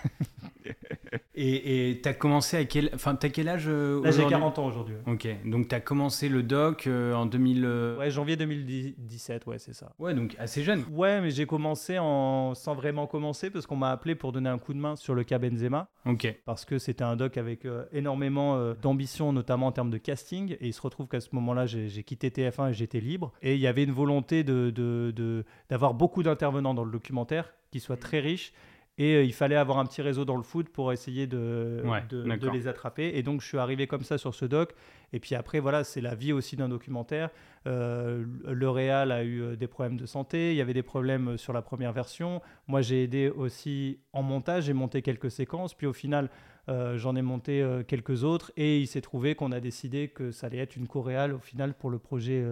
Et 1.40 2.00
tu 2.02 2.10
as 2.10 2.14
commencé 2.14 2.58
à 2.58 2.66
quel, 2.66 2.90
enfin, 2.96 3.16
as 3.22 3.30
quel 3.30 3.48
âge 3.48 3.66
euh, 3.68 4.04
Là, 4.04 4.10
j'ai 4.10 4.26
40 4.26 4.58
ans 4.58 4.66
aujourd'hui. 4.66 4.96
Ok, 5.06 5.28
donc 5.46 5.68
tu 5.68 5.76
as 5.76 5.80
commencé 5.80 6.30
le 6.30 6.42
doc 6.42 6.88
euh, 6.88 7.14
en 7.14 7.28
2000. 7.28 7.64
Euh, 7.64 7.98
ouais, 7.98 8.10
janvier 8.10 8.36
2017, 8.38 9.46
ouais, 9.46 9.60
c'est 9.60 9.74
ça. 9.74 9.94
Ouais, 10.00 10.16
donc 10.16 10.36
assez 10.40 10.64
jeune. 10.64 10.84
Ouais, 10.92 11.22
mais 11.22 11.30
j'ai 11.30 11.46
commencé 11.46 12.00
en... 12.00 12.56
sans 12.56 12.74
vraiment 12.74 13.06
commencer 13.06 13.52
parce 13.52 13.68
qu'on 13.68 13.76
m'a 13.76 13.92
appelé 13.92 14.16
pour 14.16 14.32
donner 14.32 14.50
un 14.50 14.58
coup 14.58 14.74
de 14.74 14.80
main 14.80 14.96
sur 14.96 15.14
le 15.14 15.24
cas 15.24 15.38
Benzema. 15.38 15.90
Ok. 16.08 16.36
Parce 16.46 16.66
que 16.66 16.80
c'était 16.80 17.04
un 17.04 17.16
doc 17.16 17.38
avec 17.38 17.68
énormément 17.92 18.74
d'ambition, 18.82 19.32
notamment 19.32 19.68
en 19.68 19.72
termes 19.72 19.92
de 19.92 20.00
casting. 20.00 20.58
Et 20.60 20.68
il 20.68 20.74
se 20.74 20.82
retrouve 20.82 21.08
qu'à 21.08 21.20
ce 21.20 21.30
moment-là, 21.34 21.68
j'ai 21.68 22.04
quitté 22.04 22.30
TF1 22.30 22.72
et 22.72 22.74
j'étais 22.74 23.00
libre. 23.00 23.32
Et 23.44 23.54
il 23.54 23.62
y 23.62 23.68
avait 23.68 23.84
une 23.84 23.92
volonté 23.92 24.44
d'avoir 24.44 24.72
de, 24.74 25.12
de, 25.12 25.98
beaucoup 25.98 26.24
d'intervenants 26.24 26.74
dans 26.74 26.84
le 26.84 26.92
documentaire 26.92 27.54
qui 27.72 27.80
soient 27.80 27.98
très 27.98 28.20
riches 28.20 28.54
et 29.00 29.16
euh, 29.16 29.24
il 29.24 29.34
fallait 29.34 29.56
avoir 29.56 29.78
un 29.78 29.86
petit 29.86 30.02
réseau 30.02 30.26
dans 30.26 30.38
le 30.38 30.44
foot 30.44 30.70
pour 30.70 30.92
essayer 30.92 31.28
de, 31.28 31.84
de, 32.10 32.50
les 32.50 32.68
attraper. 32.68 33.12
Et 33.16 33.22
donc, 33.22 33.42
je 33.42 33.48
suis 33.48 33.60
arrivé 33.60 33.86
comme 33.86 34.02
ça 34.02 34.18
sur 34.18 34.34
ce 34.34 34.46
doc. 34.46 34.74
Et 35.14 35.20
puis 35.20 35.36
après, 35.36 35.60
voilà, 35.60 35.84
c'est 35.84 36.02
la 36.02 36.16
vie 36.16 36.34
aussi 36.34 36.56
d'un 36.56 36.70
documentaire. 36.70 37.30
Euh, 37.68 38.26
le 38.44 38.70
Réal 38.70 39.12
a 39.12 39.24
eu 39.24 39.42
euh, 39.42 39.56
des 39.56 39.68
problèmes 39.68 39.98
de 39.98 40.08
santé. 40.08 40.52
Il 40.52 40.58
y 40.58 40.62
avait 40.62 40.74
des 40.74 40.84
problèmes 40.84 41.38
sur 41.38 41.54
la 41.54 41.62
première 41.62 41.94
version. 41.94 42.42
Moi, 42.68 42.82
j'ai 42.82 43.04
aidé 43.04 43.30
aussi 43.30 44.00
en 44.14 44.24
montage. 44.24 44.64
J'ai 44.66 44.74
monté 44.74 45.04
quelques 45.04 45.30
séquences. 45.30 45.76
Puis 45.76 45.86
au 45.86 45.94
final, 45.94 46.30
j'en 46.68 47.16
ai 47.16 47.22
monté 47.22 47.66
quelques 47.88 48.24
autres. 48.24 48.52
Et 48.58 48.80
il 48.80 48.88
s'est 48.88 49.00
trouvé 49.00 49.36
qu'on 49.36 49.52
a 49.52 49.62
décidé 49.62 50.10
que 50.10 50.32
ça 50.32 50.48
allait 50.48 50.58
être 50.58 50.76
une 50.76 50.88
co-réal 50.88 51.34
au 51.34 51.40
final 51.40 51.74
pour 51.74 51.90
le 51.90 51.98
projet, 51.98 52.44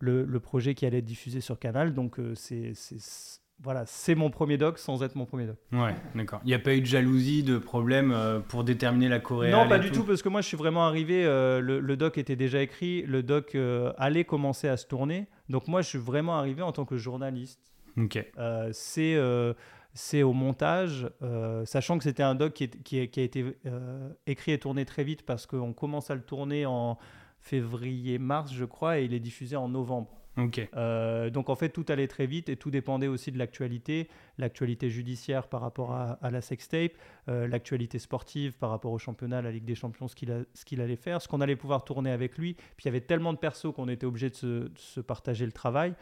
le, 0.00 0.24
le, 0.24 0.40
projet 0.40 0.74
qui 0.74 0.84
allait 0.84 0.98
être 0.98 1.06
diffusé 1.06 1.40
sur 1.40 1.58
Canal. 1.58 1.94
Donc, 1.94 2.20
c'est 2.34 2.74
voilà, 3.62 3.84
c'est 3.86 4.14
mon 4.14 4.30
premier 4.30 4.58
doc 4.58 4.78
sans 4.78 5.02
être 5.02 5.14
mon 5.14 5.24
premier 5.24 5.46
doc. 5.46 5.56
Ouais, 5.72 5.94
d'accord. 6.14 6.40
Il 6.44 6.48
n'y 6.48 6.54
a 6.54 6.58
pas 6.58 6.74
eu 6.74 6.80
de 6.80 6.86
jalousie, 6.86 7.42
de 7.42 7.58
problème 7.58 8.12
euh, 8.12 8.38
pour 8.38 8.64
déterminer 8.64 9.08
la 9.08 9.18
Corée 9.18 9.50
Non, 9.50 9.66
pas 9.68 9.78
du 9.78 9.90
tout. 9.90 10.04
parce 10.04 10.22
que 10.22 10.28
moi 10.28 10.42
je 10.42 10.46
suis 10.46 10.56
vraiment 10.56 10.86
arrivé, 10.86 11.24
euh, 11.24 11.60
le, 11.60 11.96
doc 11.96 12.18
était 12.18 12.36
déjà 12.36 12.60
écrit, 12.60 13.02
le 13.02 13.22
doc 13.22 13.54
euh, 13.54 13.92
allait 13.96 14.24
commencer 14.24 14.68
à 14.68 14.76
se 14.76 14.86
tourner. 14.86 15.26
Donc 15.48 15.68
moi 15.68 15.80
je 15.80 15.88
suis 15.88 15.98
vraiment 15.98 16.36
arrivé 16.36 16.62
en 16.62 16.72
tant 16.72 16.84
que 16.84 16.96
journaliste. 16.96 17.60
Ok. 17.96 18.22
c'est 18.72 19.18
c'est 19.94 20.22
au 20.22 20.34
montage, 20.34 21.08
sachant 21.64 21.96
que 21.96 22.04
c'était 22.04 22.22
un 22.22 22.34
doc 22.34 22.52
qui, 22.52 22.68
qui, 22.68 22.98
a 22.98 23.22
été 23.22 23.56
écrit 24.26 24.52
et 24.52 24.58
tourné 24.58 24.84
très 24.84 25.04
vite 25.04 25.24
parce 25.24 25.46
qu'on 25.46 25.72
commence 25.72 26.10
à 26.10 26.14
le 26.14 26.20
tourner 26.20 26.66
en 26.66 26.98
février-mars, 27.40 28.52
je 28.52 28.66
crois, 28.66 28.98
et 28.98 29.04
il 29.04 29.14
est 29.14 29.20
diffusé 29.20 29.56
en 29.56 29.70
novembre. 29.70 30.10
Euh, 30.38 31.30
donc 31.30 31.48
en 31.48 31.54
fait, 31.54 31.70
tout 31.70 31.84
allait 31.88 32.08
très 32.08 32.26
vite 32.26 32.48
et 32.48 32.56
tout 32.56 32.70
dépendait 32.70 33.06
aussi 33.06 33.32
de 33.32 33.38
l'actualité, 33.38 34.08
l'actualité 34.38 34.90
judiciaire 34.90 35.48
par 35.48 35.60
rapport 35.60 35.92
à, 35.92 36.30
la 36.30 36.40
sextape, 36.40 36.92
euh, 37.28 37.48
l'actualité 37.48 37.98
sportive 37.98 38.56
par 38.56 38.70
rapport 38.70 38.92
au 38.92 38.98
championnat, 38.98 39.42
la 39.42 39.50
Ligue 39.50 39.64
des 39.64 39.74
Champions, 39.74 40.08
ce 40.08 40.14
qu'il 40.14 40.80
allait 40.80 40.96
faire, 40.96 41.22
ce 41.22 41.28
qu'on 41.28 41.40
allait 41.40 41.56
pouvoir 41.56 41.84
tourner 41.84 42.10
avec 42.10 42.36
lui. 42.36 42.54
Puis 42.54 42.84
il 42.84 42.86
y 42.86 42.88
avait 42.88 43.00
tellement 43.00 43.32
de 43.32 43.38
persos 43.38 43.72
qu'on 43.74 43.88
était 43.88 44.06
obligé 44.06 44.30
de 44.30 44.70
se, 44.76 45.00
partager 45.00 45.46
le 45.46 45.52
travail. 45.52 45.94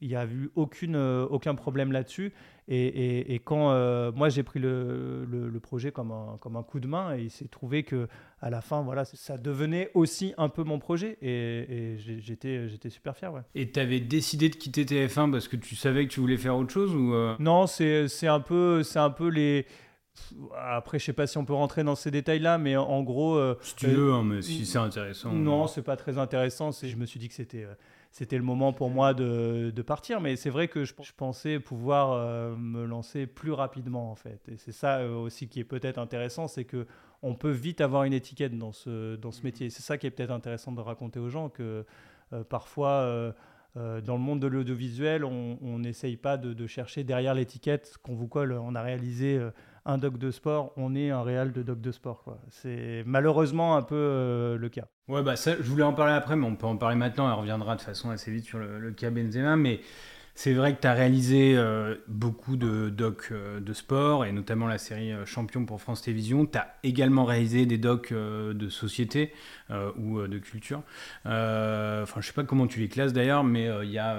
Il 0.00 0.08
n'y 0.08 0.16
a 0.16 0.26
eu 0.26 0.50
aucune, 0.54 0.96
euh, 0.96 1.26
aucun 1.30 1.54
problème 1.54 1.92
là-dessus. 1.92 2.32
Et, 2.66 3.40
quand 3.44 3.72
euh, 3.72 4.10
moi 4.12 4.30
j'ai 4.30 4.42
pris 4.42 4.58
le, 4.58 5.26
le, 5.26 5.60
projet 5.60 5.92
comme 5.92 6.10
un, 6.12 6.38
comme 6.40 6.56
un 6.56 6.62
coup 6.62 6.80
de 6.80 6.86
main, 6.86 7.14
et 7.14 7.22
il 7.22 7.30
s'est 7.30 7.46
trouvé 7.46 7.82
que 7.82 8.08
à 8.40 8.48
la 8.48 8.62
fin, 8.62 8.82
voilà, 8.82 9.04
ça 9.04 9.36
devenait 9.36 9.90
aussi 9.92 10.32
un 10.38 10.48
peu 10.48 10.64
mon 10.64 10.78
projet. 10.78 11.18
Et, 11.20 11.96
j'étais, 11.98 12.68
j'étais 12.68 12.90
super 12.90 13.16
fier. 13.16 13.32
Ouais. 13.32 13.42
Et 13.54 13.70
tu 13.70 13.78
avais 13.78 14.00
décidé 14.00 14.48
de 14.48 14.56
quitter 14.56 14.84
TF1 14.84 15.30
parce 15.30 15.46
que 15.46 15.56
tu 15.56 15.76
savais 15.76 16.06
que 16.06 16.12
tu 16.12 16.20
voulais 16.20 16.38
faire 16.38 16.56
autre 16.56 16.72
chose 16.72 16.94
ou 16.94 17.14
euh? 17.14 17.36
Non, 17.38 17.66
c'est, 17.66 18.08
c'est, 18.08 18.28
un 18.28 18.40
peu, 18.40 18.82
c'est 18.82 18.98
un 18.98 19.10
peu 19.10 19.28
les. 19.28 19.66
Après, 20.58 20.98
je 20.98 21.04
sais 21.04 21.12
pas 21.12 21.26
si 21.26 21.36
on 21.38 21.44
peut 21.44 21.54
rentrer 21.54 21.84
dans 21.84 21.96
ces 21.96 22.10
détails-là, 22.10 22.56
mais 22.56 22.76
en, 22.76 23.02
gros. 23.02 23.38
si 23.60 23.76
tu 23.76 23.88
veux, 23.88 24.12
hein, 24.12 24.24
mais 24.24 24.42
si 24.42 24.64
c'est 24.64 24.78
intéressant. 24.78 25.32
Non, 25.32 25.66
c'est 25.66 25.82
pas 25.82 25.96
très 25.96 26.18
intéressant. 26.18 26.72
C'est, 26.72 26.88
je 26.88 26.96
me 26.96 27.04
suis 27.04 27.20
dit 27.20 27.28
que 27.28 27.34
c'était 27.34 27.66
c'était 28.14 28.36
le 28.36 28.44
moment 28.44 28.72
pour 28.72 28.90
moi 28.90 29.12
de, 29.12 29.72
partir. 29.84 30.20
Mais 30.20 30.36
c'est 30.36 30.48
vrai 30.48 30.68
que 30.68 30.84
je, 30.84 30.94
pensais 31.16 31.58
pouvoir 31.58 32.12
euh, 32.12 32.54
me 32.56 32.84
lancer 32.84 33.26
plus 33.26 33.50
rapidement, 33.50 34.12
en 34.12 34.14
fait. 34.14 34.40
Et 34.48 34.56
c'est 34.56 34.70
ça 34.70 34.98
euh, 34.98 35.16
aussi 35.16 35.48
qui 35.48 35.58
est 35.58 35.64
peut-être 35.64 35.98
intéressant, 35.98 36.46
c'est 36.46 36.64
que 36.64 36.86
on 37.22 37.34
peut 37.34 37.50
vite 37.50 37.80
avoir 37.80 38.04
une 38.04 38.12
étiquette 38.12 38.56
dans 38.56 38.70
ce, 38.70 39.16
dans 39.16 39.32
ce 39.32 39.42
métier. 39.42 39.68
C'est 39.68 39.82
ça 39.82 39.98
qui 39.98 40.06
est 40.06 40.12
peut-être 40.12 40.30
intéressant 40.30 40.70
de 40.70 40.80
raconter 40.80 41.18
aux 41.18 41.28
gens, 41.28 41.48
que 41.48 41.84
euh, 42.32 42.44
parfois... 42.44 43.34
dans 43.76 44.14
le 44.14 44.22
monde 44.22 44.38
de 44.38 44.46
l'audiovisuel, 44.46 45.24
on 45.24 45.78
n'essaye 45.80 46.16
pas 46.16 46.36
de, 46.36 46.66
chercher 46.68 47.02
derrière 47.02 47.34
l'étiquette 47.34 47.96
qu'on 48.04 48.14
vous 48.14 48.28
colle. 48.28 48.52
On 48.52 48.76
a 48.76 48.82
réalisé 48.82 49.40
un 49.86 49.98
doc 49.98 50.18
de 50.18 50.30
sport, 50.30 50.72
on 50.76 50.94
est 50.94 51.10
un 51.10 51.22
réal 51.22 51.52
de 51.52 51.62
doc 51.62 51.80
de 51.80 51.92
sport. 51.92 52.24
C'est 52.50 53.02
malheureusement 53.06 53.76
un 53.76 53.82
peu 53.82 54.56
le 54.58 54.68
cas. 54.68 54.86
Ouais, 55.08 55.22
bah 55.22 55.34
je 55.36 55.62
voulais 55.62 55.82
en 55.82 55.92
parler 55.92 56.14
après, 56.14 56.36
mais 56.36 56.46
on 56.46 56.56
peut 56.56 56.66
en 56.66 56.76
parler 56.76 56.96
maintenant. 56.96 57.28
Elle 57.28 57.38
reviendra 57.38 57.76
de 57.76 57.82
façon 57.82 58.10
assez 58.10 58.30
vite 58.30 58.44
sur 58.44 58.58
le, 58.58 58.90
cas 58.92 59.10
Benzema. 59.10 59.56
Mais 59.56 59.80
c'est 60.34 60.52
vrai 60.52 60.74
que 60.74 60.80
tu 60.80 60.86
as 60.86 60.94
réalisé 60.94 61.54
euh, 61.56 61.94
beaucoup 62.08 62.56
de 62.56 62.88
docs 62.88 63.28
euh, 63.30 63.60
de 63.60 63.72
sport 63.72 64.24
et 64.24 64.32
notamment 64.32 64.66
la 64.66 64.78
série 64.78 65.12
euh, 65.12 65.24
Champion 65.26 65.64
pour 65.64 65.80
France 65.80 66.02
Télévisions. 66.02 66.44
Tu 66.46 66.58
as 66.58 66.74
également 66.82 67.24
réalisé 67.24 67.66
des 67.66 67.78
docs 67.78 68.12
de 68.12 68.68
société 68.68 69.32
ou 69.70 70.26
de 70.26 70.38
culture. 70.38 70.82
Enfin, 71.24 72.20
je 72.20 72.26
sais 72.26 72.32
pas 72.32 72.44
comment 72.44 72.66
tu 72.66 72.80
les 72.80 72.88
classes 72.88 73.12
d'ailleurs, 73.12 73.44
mais 73.44 73.68
il 73.82 73.90
y 73.90 73.98
a 73.98 74.16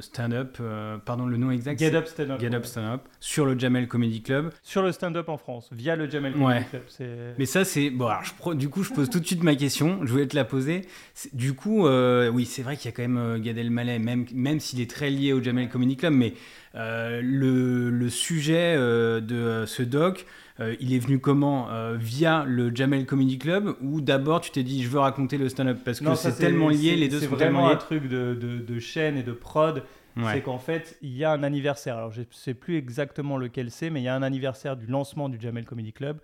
Stand 0.00 0.32
Up, 0.32 0.58
pardon, 1.04 1.26
le 1.26 1.36
nom 1.36 1.50
exact 1.50 1.78
Get 1.78 1.94
Up 1.94 2.06
Stand 2.06 2.30
Up. 2.30 2.40
Get 2.40 2.54
Up 2.54 2.64
Stand 2.64 2.94
Up 2.94 3.00
sur 3.20 3.46
le 3.46 3.58
Jamel 3.58 3.88
Comedy 3.88 4.22
Club. 4.22 4.50
Sur 4.62 4.82
le 4.82 4.92
stand 4.92 5.16
up 5.16 5.28
en 5.28 5.36
France, 5.36 5.68
via 5.72 5.96
le 5.96 6.08
Jamel 6.08 6.32
Comedy 6.32 6.64
Club. 6.66 6.82
Mais 7.38 7.46
ça, 7.46 7.64
c'est. 7.64 7.90
Bon, 7.90 8.06
alors, 8.06 8.22
je, 8.24 8.54
du 8.54 8.68
coup, 8.68 8.82
je 8.82 8.92
pose 8.92 9.10
tout 9.10 9.20
de 9.20 9.26
suite 9.26 9.42
ma 9.42 9.54
question. 9.54 10.00
Je 10.04 10.10
voulais 10.10 10.26
te 10.26 10.36
la 10.36 10.44
poser. 10.44 10.82
Du 11.32 11.54
coup, 11.54 11.86
oui, 11.86 12.46
c'est 12.46 12.62
vrai 12.62 12.76
qu'il 12.76 12.90
y 12.90 12.94
a 12.94 12.96
quand 12.96 13.08
même 13.08 13.40
Gad 13.40 13.58
Elmaleh, 13.58 13.98
même, 13.98 14.26
même 14.32 14.60
s'il 14.60 14.80
est 14.80 14.90
très 14.90 15.10
lié 15.10 15.32
au 15.32 15.42
Jamel 15.42 15.68
Comedy 15.68 15.96
Club, 15.96 16.14
mais 16.14 16.34
euh, 16.74 17.20
le, 17.22 18.08
sujet 18.08 18.74
euh, 18.76 19.20
de 19.20 19.66
ce 19.66 19.82
doc, 19.82 20.26
euh, 20.60 20.76
il 20.80 20.94
est 20.94 20.98
venu 20.98 21.18
comment 21.18 21.68
Via 21.94 22.44
le 22.46 22.74
Jamel 22.74 23.06
Comedy 23.06 23.38
Club 23.38 23.74
ou 23.80 24.00
d'abord 24.00 24.40
tu 24.40 24.50
t'es 24.50 24.62
dit 24.62 24.82
je 24.82 24.88
veux 24.88 24.98
raconter 24.98 25.38
le 25.38 25.48
stand-up 25.48 25.78
Parce 25.84 26.00
que 26.00 26.14
c'est 26.14 26.36
tellement 26.36 26.68
lié, 26.68 26.96
les 26.96 27.08
deux 27.08 27.20
sont 27.20 27.28
vraiment 27.28 27.68
un 27.68 27.76
truc 27.76 28.08
de, 28.08 28.34
de, 28.34 28.78
chaîne 28.78 29.16
et 29.16 29.22
de 29.22 29.32
prod. 29.32 29.82
C'est 30.30 30.42
qu'en 30.42 30.58
fait, 30.58 30.98
il 31.00 31.16
y 31.16 31.24
a 31.24 31.32
un 31.32 31.42
anniversaire. 31.42 31.96
Alors, 31.96 32.10
je 32.10 32.20
ne 32.20 32.26
sais 32.30 32.52
plus 32.52 32.76
exactement 32.76 33.38
lequel 33.38 33.70
c'est, 33.70 33.88
mais 33.88 34.02
il 34.02 34.04
y 34.04 34.08
a 34.08 34.14
un 34.14 34.22
anniversaire 34.22 34.76
du 34.76 34.86
lancement 34.86 35.30
du 35.30 35.40
Jamel 35.40 35.64
Comedy 35.64 35.92
Club. 35.92 36.18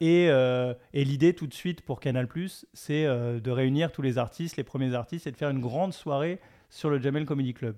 et, 0.00 0.24
et 0.26 1.04
l'idée 1.04 1.34
tout 1.34 1.46
de 1.46 1.54
suite 1.54 1.82
pour 1.82 2.00
Canal, 2.00 2.28
c'est 2.72 3.04
de 3.04 3.50
réunir 3.50 3.92
tous 3.92 4.02
les 4.02 4.18
artistes, 4.18 4.56
les 4.56 4.64
premiers 4.64 4.94
artistes, 4.94 5.26
et 5.26 5.30
de 5.30 5.36
faire 5.36 5.50
une 5.50 5.60
grande 5.60 5.92
soirée 5.92 6.40
sur 6.74 6.90
le 6.90 7.00
Jamel 7.00 7.24
Comedy 7.24 7.54
Club. 7.54 7.76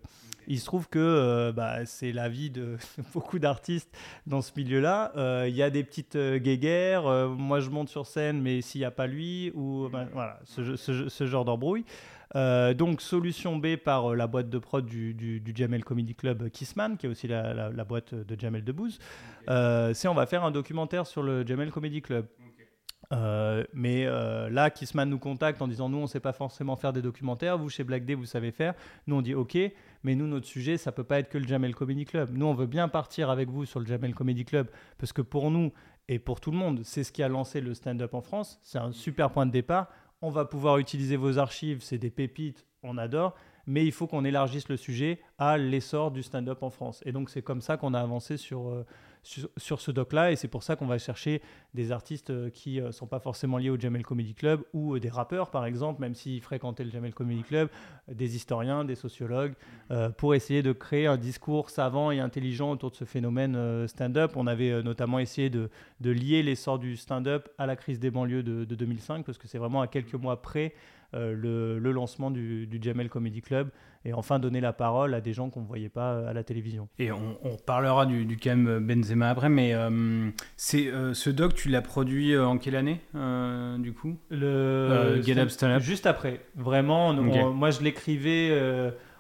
Il 0.49 0.59
se 0.59 0.65
trouve 0.65 0.88
que 0.88 0.99
euh, 0.99 1.53
bah, 1.53 1.85
c'est 1.85 2.12
la 2.12 2.31
vie 2.31 2.50
de 2.50 2.79
beaucoup 3.15 3.38
d'artistes 3.38 3.95
dans 4.26 4.41
ce 4.41 4.53
milieu-là. 4.57 5.12
Euh, 5.17 5.45
il 5.49 5.55
y 5.55 5.62
a 5.62 5.69
des 5.69 5.85
petites 5.85 6.17
euh, 6.17 6.38
guéguerres. 6.38 7.29
moi, 7.29 7.61
je 7.61 7.69
monte 7.69 7.91
sur 7.91 8.07
scène, 8.07 8.41
mais 8.41 8.62
s'il 8.62 8.81
n'y 8.81 8.87
a 8.87 8.91
pas 8.91 9.07
lui, 9.07 9.53
ou 9.55 9.88
bah, 9.93 10.07
voilà, 10.12 10.41
ce, 10.45 11.26
genre 11.26 11.45
d'embrouille. 11.45 11.85
donc, 12.35 13.03
solution 13.03 13.57
B 13.57 13.76
par 13.76 14.15
la 14.15 14.26
boîte 14.26 14.49
de 14.49 14.59
prod 14.59 14.87
du, 14.87 15.43
Jamel 15.55 15.85
Comedy 15.85 16.15
Club 16.15 16.49
Kissman, 16.49 16.97
qui 16.97 17.05
est 17.05 17.11
aussi 17.11 17.29
la, 17.29 17.85
boîte 17.85 18.15
de 18.15 18.41
Jamel 18.41 18.65
Debbouze, 18.65 18.99
c'est 19.47 20.09
on 20.09 20.15
va 20.15 20.25
faire 20.25 20.43
un 20.43 20.50
documentaire 20.50 21.07
sur 21.07 21.23
le 21.23 21.47
Jamel 21.47 21.71
Comedy 21.71 22.00
Club. 22.00 22.26
Euh, 23.13 23.65
mais 23.73 24.05
euh, 24.07 24.49
là, 24.51 24.71
Kissman 24.71 25.09
nous 25.09 25.19
contacte 25.19 25.63
en 25.63 25.69
disant 25.69 25.89
nous, 25.89 25.99
on 25.99 26.03
ne 26.03 26.07
sait 26.07 26.21
pas 26.21 26.33
forcément 26.33 26.77
faire 26.77 26.93
des 26.93 27.03
documentaires. 27.03 27.59
Vous, 27.59 27.69
chez 27.69 27.85
Black 27.85 28.05
Day, 28.05 28.15
vous 28.15 28.27
savez 28.27 28.51
faire. 28.51 28.75
Nous, 29.07 29.17
on 29.17 29.23
dit 29.23 29.35
OK, 29.35 29.57
mais 30.03 30.15
nous, 30.15 30.27
notre 30.27 30.47
sujet, 30.47 30.77
ça 30.77 30.93
peut 30.93 31.05
pas 31.05 31.19
être 31.19 31.29
que 31.29 31.39
le 31.39 31.47
Jamel 31.47 31.75
Comedy 31.75 32.05
Club. 32.05 32.31
Nous, 32.33 32.47
on 32.47 32.55
veut 32.55 32.67
bien 32.67 32.89
partir 32.89 33.31
avec 33.31 33.49
vous 33.49 33.65
sur 33.65 33.81
le 33.81 33.87
Jamel 33.87 34.15
Comedy 34.15 34.45
Club 34.45 34.69
parce 34.99 35.13
que 35.13 35.23
pour 35.23 35.51
nous 35.51 35.73
et 36.09 36.19
pour 36.19 36.41
tout 36.41 36.51
le 36.51 36.59
monde, 36.59 36.81
c'est 36.85 37.05
ce 37.05 37.13
qui 37.13 37.23
a 37.23 37.29
lancé 37.29 37.61
le 37.61 37.75
stand-up 37.75 38.15
en 38.15 38.21
France. 38.21 38.61
C'est 38.63 38.79
un 38.79 38.93
super 38.93 39.31
point 39.31 39.47
de 39.47 39.51
départ. 39.53 39.89
On 40.23 40.31
va 40.31 40.45
pouvoir 40.45 40.79
utiliser 40.79 41.17
vos 41.17 41.39
archives, 41.39 41.83
c'est 41.83 41.99
des 41.99 42.11
pépites, 42.11 42.67
on 42.83 42.97
adore 42.97 43.37
mais 43.67 43.85
il 43.85 43.93
faut 43.93 44.07
qu'on 44.07 44.25
élargisse 44.25 44.69
le 44.69 44.77
sujet 44.77 45.21
à 45.39 45.59
l'essor 45.59 46.11
du 46.11 46.23
stand-up 46.23 46.63
en 46.63 46.71
France. 46.71 47.03
Et 47.05 47.13
donc 47.13 47.31
c'est 47.31 47.43
comme 47.43 47.61
ça 47.61 47.77
qu'on 47.77 47.95
a 47.95 48.01
avancé 48.01 48.37
sur, 48.37 48.69
euh, 48.69 48.87
sur, 49.56 49.80
ce 49.80 49.90
doc-là, 49.90 50.30
et 50.30 50.37
c'est 50.37 50.49
pour 50.49 50.62
ça 50.62 50.76
qu'on 50.76 50.87
va 50.87 50.99
chercher 50.99 51.42
des 51.75 51.90
artistes 51.90 52.30
euh, 52.30 52.49
qui 52.49 52.76
ne 52.80 52.87
euh, 52.87 52.92
sont 52.92 53.06
pas 53.06 53.18
forcément 53.18 53.59
liés 53.59 53.71
au 53.71 53.78
Jamel 53.78 54.04
Comedy 54.04 54.35
Club, 54.35 54.62
ou 54.73 54.95
euh, 54.95 55.00
des 55.00 55.09
rappeurs 55.09 55.50
par 55.50 55.66
exemple, 55.66 56.00
même 56.00 56.14
s'ils 56.14 56.40
fréquentaient 56.40 56.85
le 56.85 56.90
Jamel 56.90 57.12
Comedy 57.12 57.42
Club, 57.42 57.68
des 58.09 58.37
historiens, 58.37 58.85
des 58.85 58.95
sociologues, 58.95 59.54
pour 60.16 60.35
essayer 60.35 60.62
de 60.62 60.73
créer 60.73 61.06
un 61.06 61.16
discours 61.16 61.71
savant 61.71 62.11
et 62.12 62.21
intelligent 62.21 62.71
autour 62.71 62.90
de 62.90 62.97
ce 62.97 63.04
phénomène 63.04 63.88
stand-up. 63.88 64.33
On 64.37 64.47
avait 64.47 64.83
notamment 64.83 65.18
essayé 65.18 65.50
de, 65.50 65.71
de 66.00 66.11
lier 66.11 66.42
l'essor 66.42 66.78
du 66.78 66.97
stand-up 66.97 67.49
à 67.59 67.66
la 67.66 67.75
crise 67.75 67.99
des 67.99 68.11
banlieues 68.11 68.45
de, 68.45 68.64
de 68.64 68.75
2005, 68.75 69.25
parce 69.25 69.38
que 69.38 69.49
c'est 69.49 69.59
vraiment 69.59 69.80
à 69.80 69.88
quelques 69.88 70.14
mois 70.14 70.40
près 70.40 70.73
le, 71.13 71.79
le, 71.79 71.93
lancement 71.93 72.31
du, 72.31 72.67
du 72.67 72.79
Jamel 72.83 73.09
Comedy 73.09 73.41
Club 73.41 73.71
et 74.07 74.13
enfin 74.13 74.39
donner 74.39 74.61
la 74.61 74.73
parole 74.73 75.15
à 75.15 75.21
des 75.21 75.33
gens 75.33 75.51
qu'on 75.51 75.63
ne 75.63 75.67
voyait 75.67 75.89
pas 75.89 76.13
euh, 76.13 76.31
à 76.31 76.33
la 76.33 76.45
télévision. 76.45 76.89
Et 76.99 77.11
on, 77.11 77.37
parlera 77.67 78.07
du, 78.07 78.25
du 78.25 78.37
Benzema 78.37 79.29
après, 79.29 79.49
mais 79.49 79.75
euh, 79.75 80.31
c'est 80.57 80.87
euh, 80.87 81.13
ce 81.13 81.29
doc, 81.29 81.55
tu 81.55 81.69
l'as 81.69 81.83
produit 81.83 82.39
en 82.39 82.57
quelle 82.59 82.77
année 82.77 83.01
du 83.79 83.93
coup? 83.93 84.17
Le 84.31 85.21
Get 85.23 85.39
Up 85.39 85.51
Stand 85.51 85.73
Up 85.73 85.83
Juste 85.83 86.07
après. 86.07 86.41
Vraiment, 86.55 87.13
moi 87.53 87.71
je 87.71 87.81
l'écrivais. 87.81 88.57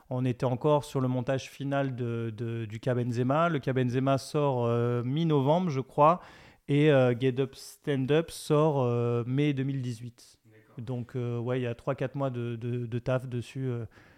on 0.08 0.24
était 0.24 0.46
encore 0.46 0.84
sur 0.84 1.00
le 1.00 1.08
montage 1.08 1.50
final 1.50 1.96
de, 1.96 2.66
du 2.68 2.78
cas 2.78 2.94
Benzema. 2.94 3.48
Le 3.48 3.58
cas 3.58 3.72
Benzema 3.72 4.18
sort 4.18 4.68
mi-novembre, 5.04 5.70
je 5.70 5.80
crois, 5.80 6.20
et 6.68 6.90
Get 7.20 7.40
Up 7.40 7.54
Stand 7.54 8.10
Up 8.12 8.30
sort 8.30 9.26
mai 9.26 9.52
2018. 9.52 10.35
Donc, 10.80 11.12
ouais, 11.14 11.60
il 11.60 11.62
y 11.62 11.66
a 11.66 11.74
3-4 11.74 12.10
mois 12.14 12.30
de, 12.30 12.56
de, 12.56 12.98
taf 12.98 13.26
dessus. 13.26 13.68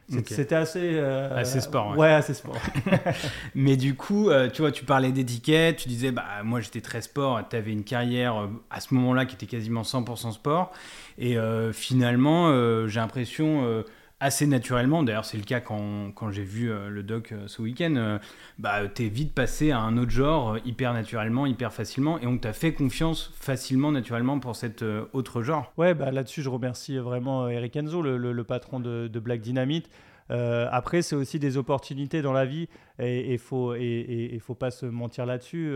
C'était 0.08 0.54
assez. 0.54 0.94
Euh, 0.94 1.36
assez 1.36 1.60
sport. 1.60 1.96
Ouais, 1.96 2.12
assez 2.12 2.34
sport. 2.34 2.56
Mais 3.54 3.76
du 3.76 3.94
coup, 3.94 4.30
euh, 4.30 4.48
tu 4.48 4.62
vois, 4.62 4.72
tu 4.72 4.84
parlais 4.84 5.12
d'étiquette, 5.12 5.76
tu 5.78 5.88
disais, 5.88 6.12
bah, 6.12 6.24
moi 6.44 6.60
j'étais 6.60 6.80
très 6.80 7.02
sport, 7.02 7.40
tu 7.48 7.56
avais 7.56 7.72
une 7.72 7.84
carrière 7.84 8.36
euh, 8.36 8.46
à 8.70 8.80
ce 8.80 8.94
moment-là 8.94 9.26
qui 9.26 9.34
était 9.34 9.46
quasiment 9.46 9.82
100% 9.82 10.32
sport. 10.32 10.72
Et 11.18 11.36
finalement, 11.72 12.86
j'ai 12.86 13.00
l'impression 13.00 13.84
assez 14.20 14.46
naturellement, 14.46 15.02
d'ailleurs 15.02 15.24
c'est 15.24 15.36
le 15.36 15.44
cas 15.44 15.60
quand, 15.60 16.10
quand 16.12 16.30
j'ai 16.30 16.42
vu 16.42 16.70
euh, 16.70 16.88
le 16.88 17.02
doc 17.02 17.32
euh, 17.32 17.46
ce 17.46 17.62
week-end, 17.62 17.94
euh, 17.96 18.18
bah, 18.58 18.88
t'es 18.88 19.08
vite 19.08 19.32
passé 19.32 19.70
à 19.70 19.78
un 19.78 19.96
autre 19.96 20.10
genre 20.10 20.58
hyper 20.64 20.92
naturellement, 20.92 21.46
hyper 21.46 21.72
facilement, 21.72 22.18
et 22.18 22.26
on 22.26 22.38
t'a 22.38 22.52
fait 22.52 22.72
confiance 22.72 23.32
facilement, 23.36 23.92
naturellement 23.92 24.40
pour 24.40 24.56
cet 24.56 24.82
autre 25.12 25.42
genre. 25.42 25.72
Ouais, 25.76 25.94
bah, 25.94 26.10
là-dessus 26.10 26.42
je 26.42 26.48
remercie 26.48 26.98
vraiment 26.98 27.48
Eric 27.48 27.76
Enzo, 27.76 28.02
le, 28.02 28.16
le, 28.16 28.44
patron 28.44 28.80
de, 28.80 29.08
de, 29.08 29.20
Black 29.20 29.40
Dynamite. 29.40 29.88
après, 30.30 31.02
c'est 31.02 31.16
aussi 31.16 31.38
des 31.38 31.56
opportunités 31.56 32.22
dans 32.22 32.32
la 32.32 32.44
vie 32.44 32.68
et 32.98 33.32
il 33.32 33.38
faut, 33.38 33.74
et, 33.74 34.30
et, 34.32 34.38
faut 34.40 34.54
pas 34.54 34.70
se 34.70 34.86
mentir 34.86 35.26
là-dessus. 35.26 35.72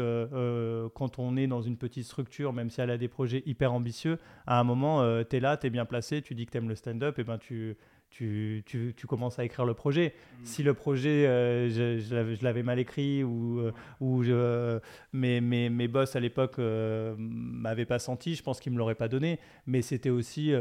quand 0.94 1.18
on 1.18 1.36
est 1.36 1.46
dans 1.46 1.62
une 1.62 1.76
petite 1.76 2.04
structure, 2.04 2.52
même 2.52 2.70
si 2.70 2.80
elle 2.80 2.90
a 2.90 2.98
des 2.98 3.08
projets 3.08 3.42
hyper 3.46 3.72
ambitieux, 3.72 4.18
à 4.46 4.58
un 4.58 4.64
moment, 4.64 5.02
tu 5.24 5.36
es 5.36 5.40
là, 5.40 5.56
tu 5.56 5.68
es 5.68 5.70
bien 5.70 5.84
placé, 5.84 6.22
tu 6.22 6.34
dis 6.34 6.46
que 6.46 6.52
tu 6.52 6.58
aimes 6.58 6.68
le 6.68 6.76
stand-up, 6.76 7.18
et 7.18 7.24
ben 7.24 7.38
tu, 7.38 7.76
tu, 8.12 8.62
tu, 8.66 8.94
tu, 8.94 9.06
commences 9.06 9.38
à 9.38 9.44
écrire 9.44 9.64
le 9.64 9.72
projet. 9.72 10.14
Mm. 10.14 10.44
Si 10.44 10.62
le 10.62 10.74
projet, 10.74 11.26
euh, 11.26 11.70
je, 11.70 12.44
l'avais 12.44 12.62
mal 12.62 12.78
écrit 12.78 13.24
ou, 13.24 13.60
euh, 13.60 13.72
ou 14.00 14.22
je, 14.22 14.78
mes, 15.14 15.40
mes, 15.40 15.70
mes, 15.70 15.88
boss 15.88 16.14
à 16.14 16.20
l'époque 16.20 16.58
ne 16.58 16.64
euh, 16.64 17.14
m'avaient 17.16 17.86
pas 17.86 17.98
senti, 17.98 18.34
je 18.34 18.42
pense 18.42 18.60
qu'ils 18.60 18.72
me 18.72 18.78
l'auraient 18.78 18.94
pas 18.94 19.08
donné. 19.08 19.40
Mais 19.66 19.80
c'était 19.80 20.10
aussi 20.10 20.52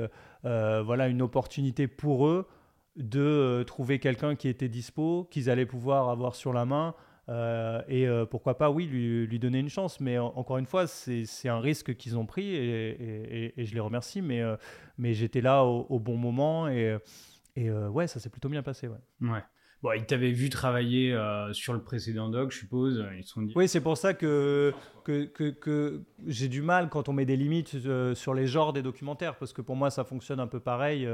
voilà, 0.44 1.08
une 1.08 1.22
opportunité 1.22 1.88
pour 1.88 2.28
eux 2.28 2.48
de 2.96 3.64
trouver 3.68 4.00
quelqu'un 4.00 4.36
qui 4.36 4.48
était 4.48 4.70
dispo, 4.70 5.28
qu'ils 5.30 5.50
allaient 5.50 5.66
pouvoir 5.66 6.10
avoir 6.10 6.36
sur 6.36 6.54
la 6.54 6.66
main. 6.66 6.96
et 7.90 8.08
pourquoi 8.30 8.58
pas, 8.58 8.70
oui, 8.70 8.86
lui, 8.86 9.28
lui, 9.28 9.40
donner 9.40 9.60
une 9.60 9.70
chance. 9.70 10.00
Mais 10.00 10.18
encore 10.18 10.58
une 10.58 10.66
fois, 10.66 10.88
c'est 10.88 11.50
un 11.50 11.60
risque 11.60 11.96
qu'ils 11.96 12.18
ont 12.18 12.26
pris 12.26 12.56
et, 12.56 12.90
et, 12.92 13.62
et, 13.62 13.66
je 13.66 13.74
les 13.74 13.80
remercie. 13.82 14.22
Mais, 14.22 14.42
mais 14.98 15.14
j'étais 15.14 15.42
là 15.42 15.66
au, 15.66 15.86
au, 15.90 16.00
bon 16.00 16.16
moment 16.18 16.68
et, 16.70 16.98
et 17.56 17.70
euh, 17.70 17.90
ouais, 17.90 18.08
ça 18.08 18.20
s'est 18.20 18.30
plutôt 18.30 18.50
bien 18.50 18.64
passé. 18.64 18.88
Ouais. 18.88 19.30
ouais. 19.30 19.44
Bon, 19.84 19.94
ils 19.94 20.06
t'avaient 20.06 20.32
vu 20.32 20.50
travailler 20.50 21.12
euh, 21.12 21.54
sur 21.54 21.74
le 21.74 21.82
précédent 21.82 22.30
doc, 22.30 22.52
je 22.52 22.60
suppose. 22.60 23.04
Ils 23.18 23.24
sont 23.24 23.48
Oui, 23.56 23.68
c'est 23.68 23.82
pour 23.82 23.98
ça 23.98 24.14
que, 24.14 24.74
que, 25.04 25.26
que, 25.26 26.04
j'ai 26.28 26.48
du 26.50 26.62
mal 26.62 26.90
quand 26.90 27.10
on 27.10 27.14
met 27.14 27.26
des 27.26 27.36
limites 27.36 27.74
euh, 27.86 28.14
sur 28.14 28.36
les 28.36 28.46
genres 28.46 28.74
des 28.74 28.84
documentaires, 28.84 29.38
parce 29.38 29.54
que 29.54 29.62
pour 29.64 29.76
moi, 29.76 29.90
ça 29.90 30.04
fonctionne 30.04 30.40
un 30.40 30.46
peu 30.46 30.60
pareil. 30.60 31.10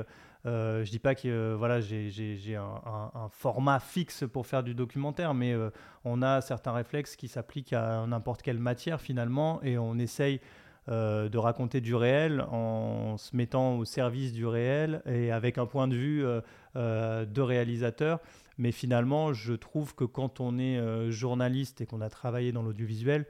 Euh, 0.46 0.84
je 0.84 0.91
dis 0.91 1.00
pas 1.00 1.15
que 1.15 1.53
voilà, 1.53 1.79
j'ai 1.79 2.56
un, 2.58 2.82
un, 3.13 3.29
format 3.29 3.79
fixe 3.79 4.25
pour 4.32 4.46
faire 4.46 4.63
du 4.63 4.75
documentaire, 4.75 5.34
mais 5.34 5.56
on 6.03 6.22
a 6.22 6.41
certains 6.41 6.74
réflexes 6.74 7.15
qui 7.15 7.29
s'appliquent 7.29 7.74
à 7.74 8.06
n'importe 8.06 8.41
quelle 8.41 8.60
matière 8.60 9.00
finalement, 9.00 9.63
et 9.63 9.77
on 9.77 9.98
essaye 9.98 10.41
euh, 10.89 11.27
de 11.27 11.38
raconter 11.38 11.82
du 11.82 11.96
réel 11.96 12.46
en 12.50 13.17
se 13.17 13.36
mettant 13.36 13.77
au 13.77 13.84
service 13.84 14.32
du 14.32 14.46
réel 14.46 15.01
et 15.06 15.34
avec 15.34 15.58
un 15.58 15.65
point 15.65 15.86
de 15.86 15.96
vue 15.96 16.25
euh, 16.25 16.39
euh, 16.77 17.25
de 17.25 17.41
réalisateur. 17.41 18.22
Mais 18.58 18.72
finalement, 18.72 19.34
je 19.34 19.53
trouve 19.53 19.96
que 19.96 20.06
quand 20.06 20.39
on 20.39 20.58
est 20.58 21.12
journaliste 21.12 21.82
et 21.82 21.86
qu'on 21.86 22.00
a 22.00 22.10
travaillé 22.10 22.53
dans 22.53 22.63
l'audiovisuel, 22.63 23.25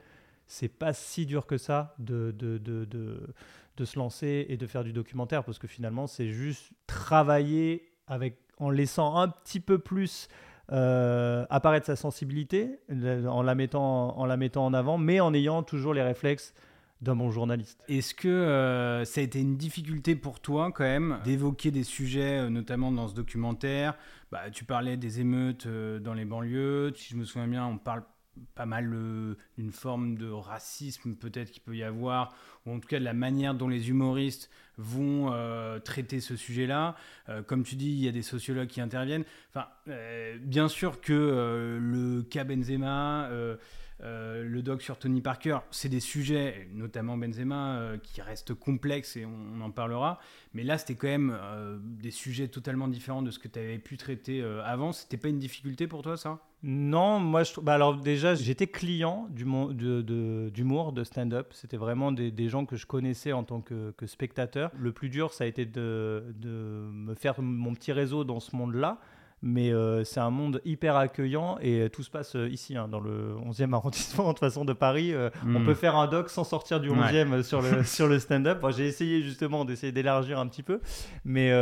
c'est 0.46 0.68
pas 0.68 0.92
si 0.92 1.26
dur 1.26 1.46
que 1.46 1.58
ça 1.58 1.96
de, 1.98 2.30
de, 2.30 2.58
de, 2.58 2.84
de, 2.84 3.84
se 3.84 3.98
lancer 3.98 4.46
et 4.48 4.56
de 4.56 4.66
faire 4.68 4.84
du 4.84 4.92
documentaire 4.92 5.42
parce 5.42 5.58
que 5.58 5.66
finalement, 5.66 6.06
c'est 6.06 6.28
juste 6.28 6.70
travailler 6.86 7.90
avec, 8.06 8.38
en 8.58 8.70
laissant 8.70 9.16
un 9.16 9.28
petit 9.28 9.60
peu 9.60 9.78
plus 9.78 10.28
apparaître 10.68 11.86
sa 11.86 11.96
sensibilité 11.96 12.78
en 13.26 13.42
la, 13.42 13.54
mettant, 13.56 14.16
en 14.16 14.26
la 14.26 14.36
mettant 14.36 14.64
en 14.64 14.72
avant, 14.72 14.96
mais 14.96 15.18
en 15.18 15.34
ayant 15.34 15.64
toujours 15.64 15.92
les 15.92 16.02
réflexes 16.02 16.54
d'un 17.00 17.14
bon 17.14 17.30
journaliste. 17.30 17.82
Est-ce 17.88 18.14
que 18.14 18.28
euh, 18.28 19.04
ça 19.04 19.20
a 19.20 19.24
été 19.24 19.40
une 19.40 19.56
difficulté 19.56 20.16
pour 20.16 20.40
toi 20.40 20.72
quand 20.72 20.84
même 20.84 21.18
d'évoquer 21.24 21.70
des 21.70 21.84
sujets, 21.84 22.40
euh, 22.40 22.50
notamment 22.50 22.90
dans 22.90 23.08
ce 23.08 23.14
documentaire? 23.14 23.96
Bah, 24.32 24.50
Tu 24.50 24.64
parlais 24.64 24.96
des 24.96 25.20
émeutes 25.20 25.66
euh, 25.66 26.00
dans 26.00 26.14
les 26.14 26.24
banlieues, 26.24 26.92
si 26.96 27.10
je 27.10 27.16
me 27.16 27.24
souviens 27.24 27.48
bien, 27.48 27.66
on 27.66 27.78
parle 27.78 28.02
pas 28.54 28.66
mal 28.66 28.88
d'une 29.56 29.72
forme 29.72 30.16
de 30.16 30.30
racisme 30.30 31.16
peut-être 31.16 31.50
qu'il 31.50 31.62
peut 31.62 31.74
y 31.74 31.82
avoir, 31.82 32.36
ou 32.66 32.72
en 32.72 32.78
tout 32.78 32.86
cas 32.86 33.00
de 33.00 33.04
la 33.04 33.12
manière 33.12 33.52
dont 33.52 33.66
les 33.66 33.90
humoristes 33.90 34.48
vont 34.76 35.34
traiter 35.84 36.20
ce 36.20 36.36
sujet-là. 36.36 36.94
comme 37.48 37.64
tu 37.64 37.74
dis, 37.74 37.90
il 37.90 37.98
y 37.98 38.06
a 38.06 38.12
des 38.12 38.22
sociologues 38.22 38.68
qui 38.68 38.80
interviennent. 38.80 39.24
Enfin, 39.52 39.66
bien 40.40 40.68
sûr 40.68 41.00
que 41.00 41.80
le 41.82 42.22
cas 42.22 42.44
Benzema 42.44 43.28
euh, 44.02 44.44
le 44.44 44.62
doc 44.62 44.82
sur 44.82 44.96
Tony 44.98 45.20
Parker, 45.20 45.58
c'est 45.70 45.88
des 45.88 46.00
sujets, 46.00 46.68
notamment 46.72 47.16
Benzema, 47.16 47.78
euh, 47.78 47.98
qui 47.98 48.20
restent 48.20 48.54
complexes 48.54 49.16
et 49.16 49.26
on, 49.26 49.60
en 49.60 49.70
parlera. 49.70 50.20
Mais 50.54 50.62
là, 50.62 50.78
c'était 50.78 50.94
quand 50.94 51.08
même 51.08 51.36
euh, 51.36 51.78
des 51.82 52.12
sujets 52.12 52.48
totalement 52.48 52.86
différents 52.86 53.22
de 53.22 53.30
ce 53.30 53.38
que 53.38 53.48
tu 53.48 53.58
avais 53.58 53.78
pu 53.78 53.96
traiter 53.96 54.42
avant. 54.64 54.92
C'était 54.92 55.16
pas 55.16 55.28
une 55.28 55.38
difficulté 55.38 55.86
pour 55.86 56.02
toi, 56.02 56.16
ça? 56.16 56.38
Non, 56.62 57.20
moi, 57.20 57.44
je 57.44 57.60
bah 57.60 57.74
alors 57.74 57.96
déjà, 57.96 58.34
j'étais 58.34 58.66
client 58.66 59.28
d'humour, 59.30 59.74
de, 59.74 60.02
de, 60.02 61.04
stand-up. 61.04 61.52
C'était 61.52 61.76
vraiment 61.76 62.10
des, 62.10 62.48
gens 62.48 62.66
que 62.66 62.76
je 62.76 62.86
connaissais 62.86 63.32
en 63.32 63.44
tant 63.44 63.60
que, 63.60 63.94
spectateur. 64.06 64.70
Le 64.76 64.92
plus 64.92 65.08
dur, 65.08 65.32
ça 65.32 65.44
a 65.44 65.46
été 65.46 65.66
de, 65.66 66.24
de 66.36 66.88
me 66.92 67.14
faire 67.14 67.40
mon 67.40 67.74
petit 67.74 67.92
réseau 67.92 68.24
dans 68.24 68.40
ce 68.40 68.54
monde-là 68.56 68.98
mais 69.42 69.72
euh, 69.72 70.04
c'est 70.04 70.20
un 70.20 70.30
monde 70.30 70.60
hyper 70.64 70.96
accueillant 70.96 71.58
et 71.60 71.82
euh, 71.82 71.88
tout 71.88 72.02
se 72.02 72.10
passe 72.10 72.34
euh, 72.34 72.48
ici, 72.48 72.76
hein, 72.76 72.88
dans 72.88 73.00
le 73.00 73.36
11e 73.46 73.72
arrondissement, 73.72 74.24
de 74.24 74.28
toute 74.30 74.40
façon, 74.40 74.64
de 74.64 74.72
Paris. 74.72 75.14
On 75.44 75.60
hmm. 75.60 75.64
peut 75.64 75.74
faire 75.74 75.96
un 75.96 76.06
doc 76.06 76.28
sans 76.30 76.44
sortir 76.44 76.80
du 76.80 76.90
11e 76.90 77.42
sur 77.42 77.62
le, 77.62 77.82
sur 77.84 78.08
le 78.08 78.18
stand-up. 78.18 78.64
J'ai 78.76 78.86
essayé 78.86 79.22
justement 79.22 79.64
d'essayer 79.64 79.92
d'élargir 79.92 80.38
un 80.38 80.46
petit 80.48 80.62
peu, 80.62 80.80
mais 81.24 81.52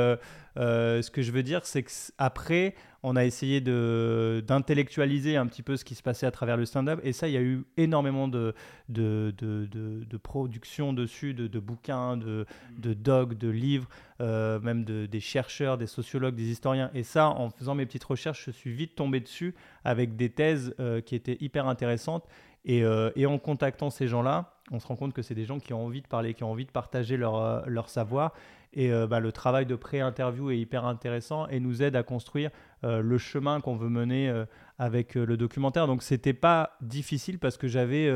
ce 0.56 1.10
que 1.10 1.22
je 1.22 1.32
veux 1.32 1.42
dire, 1.42 1.64
c'est 1.64 1.82
qu'après, 1.82 2.74
on 3.02 3.14
a 3.14 3.24
essayé 3.24 3.60
d'intellectualiser 3.60 5.36
un 5.36 5.46
petit 5.46 5.62
peu 5.62 5.76
ce 5.76 5.84
qui 5.84 5.94
se 5.94 6.02
passait 6.02 6.26
à 6.26 6.32
travers 6.32 6.56
le 6.56 6.64
stand-up. 6.66 6.98
Et 7.04 7.12
ça, 7.12 7.28
il 7.28 7.34
y 7.34 7.36
a 7.36 7.40
eu 7.40 7.64
énormément 7.76 8.26
de, 8.26 8.52
de, 8.88 9.32
de, 9.38 9.66
de 9.66 10.16
production 10.16 10.92
dessus, 10.92 11.32
de, 11.32 11.58
bouquins, 11.60 12.16
de, 12.16 12.46
de 12.78 12.94
docs, 12.94 13.34
de 13.34 13.48
livres, 13.48 13.88
euh, 14.20 14.58
même 14.58 14.84
des 14.84 15.20
chercheurs, 15.20 15.78
des 15.78 15.86
sociologues, 15.86 16.34
des 16.34 16.50
historiens. 16.50 16.90
Et 16.94 17.04
ça, 17.04 17.28
en 17.28 17.50
faisant 17.50 17.76
mes 17.76 17.86
petites 17.86 18.04
recherches, 18.04 18.46
je 18.46 18.50
suis 18.50 18.72
vite 18.72 18.96
tombé 18.96 19.20
dessus 19.20 19.54
avec 19.84 20.16
des 20.16 20.30
thèses 20.30 20.74
euh, 20.80 21.00
qui 21.00 21.14
étaient 21.14 21.36
hyper 21.40 21.68
intéressantes. 21.68 22.26
Et, 22.64 22.82
euh, 22.82 23.10
et 23.14 23.26
en 23.26 23.38
contactant 23.38 23.90
ces 23.90 24.08
gens-là, 24.08 24.54
on 24.72 24.80
se 24.80 24.86
rend 24.88 24.96
compte 24.96 25.12
que 25.12 25.22
c'est 25.22 25.36
des 25.36 25.44
gens 25.44 25.60
qui 25.60 25.72
ont 25.72 25.84
envie 25.84 26.02
de 26.02 26.08
parler, 26.08 26.34
qui 26.34 26.42
ont 26.42 26.50
envie 26.50 26.66
de 26.66 26.72
partager 26.72 27.16
leur, 27.16 27.68
leur 27.68 27.88
savoir. 27.88 28.32
Et 28.78 28.90
bah, 29.08 29.20
le 29.20 29.32
travail 29.32 29.64
de 29.64 29.74
pré-interview 29.74 30.50
est 30.50 30.58
hyper 30.58 30.84
intéressant 30.84 31.48
et 31.48 31.60
nous 31.60 31.82
aide 31.82 31.96
à 31.96 32.02
construire 32.02 32.50
euh, 32.84 33.00
le 33.00 33.16
chemin 33.18 33.60
qu'on 33.60 33.74
veut 33.74 33.88
mener 33.88 34.28
euh, 34.28 34.44
avec 34.78 35.16
euh, 35.16 35.24
le 35.24 35.36
documentaire. 35.36 35.86
Donc 35.86 36.02
c'était 36.02 36.34
pas 36.34 36.76
difficile 36.82 37.38
parce 37.38 37.56
que 37.56 37.68
j'avais 37.68 38.10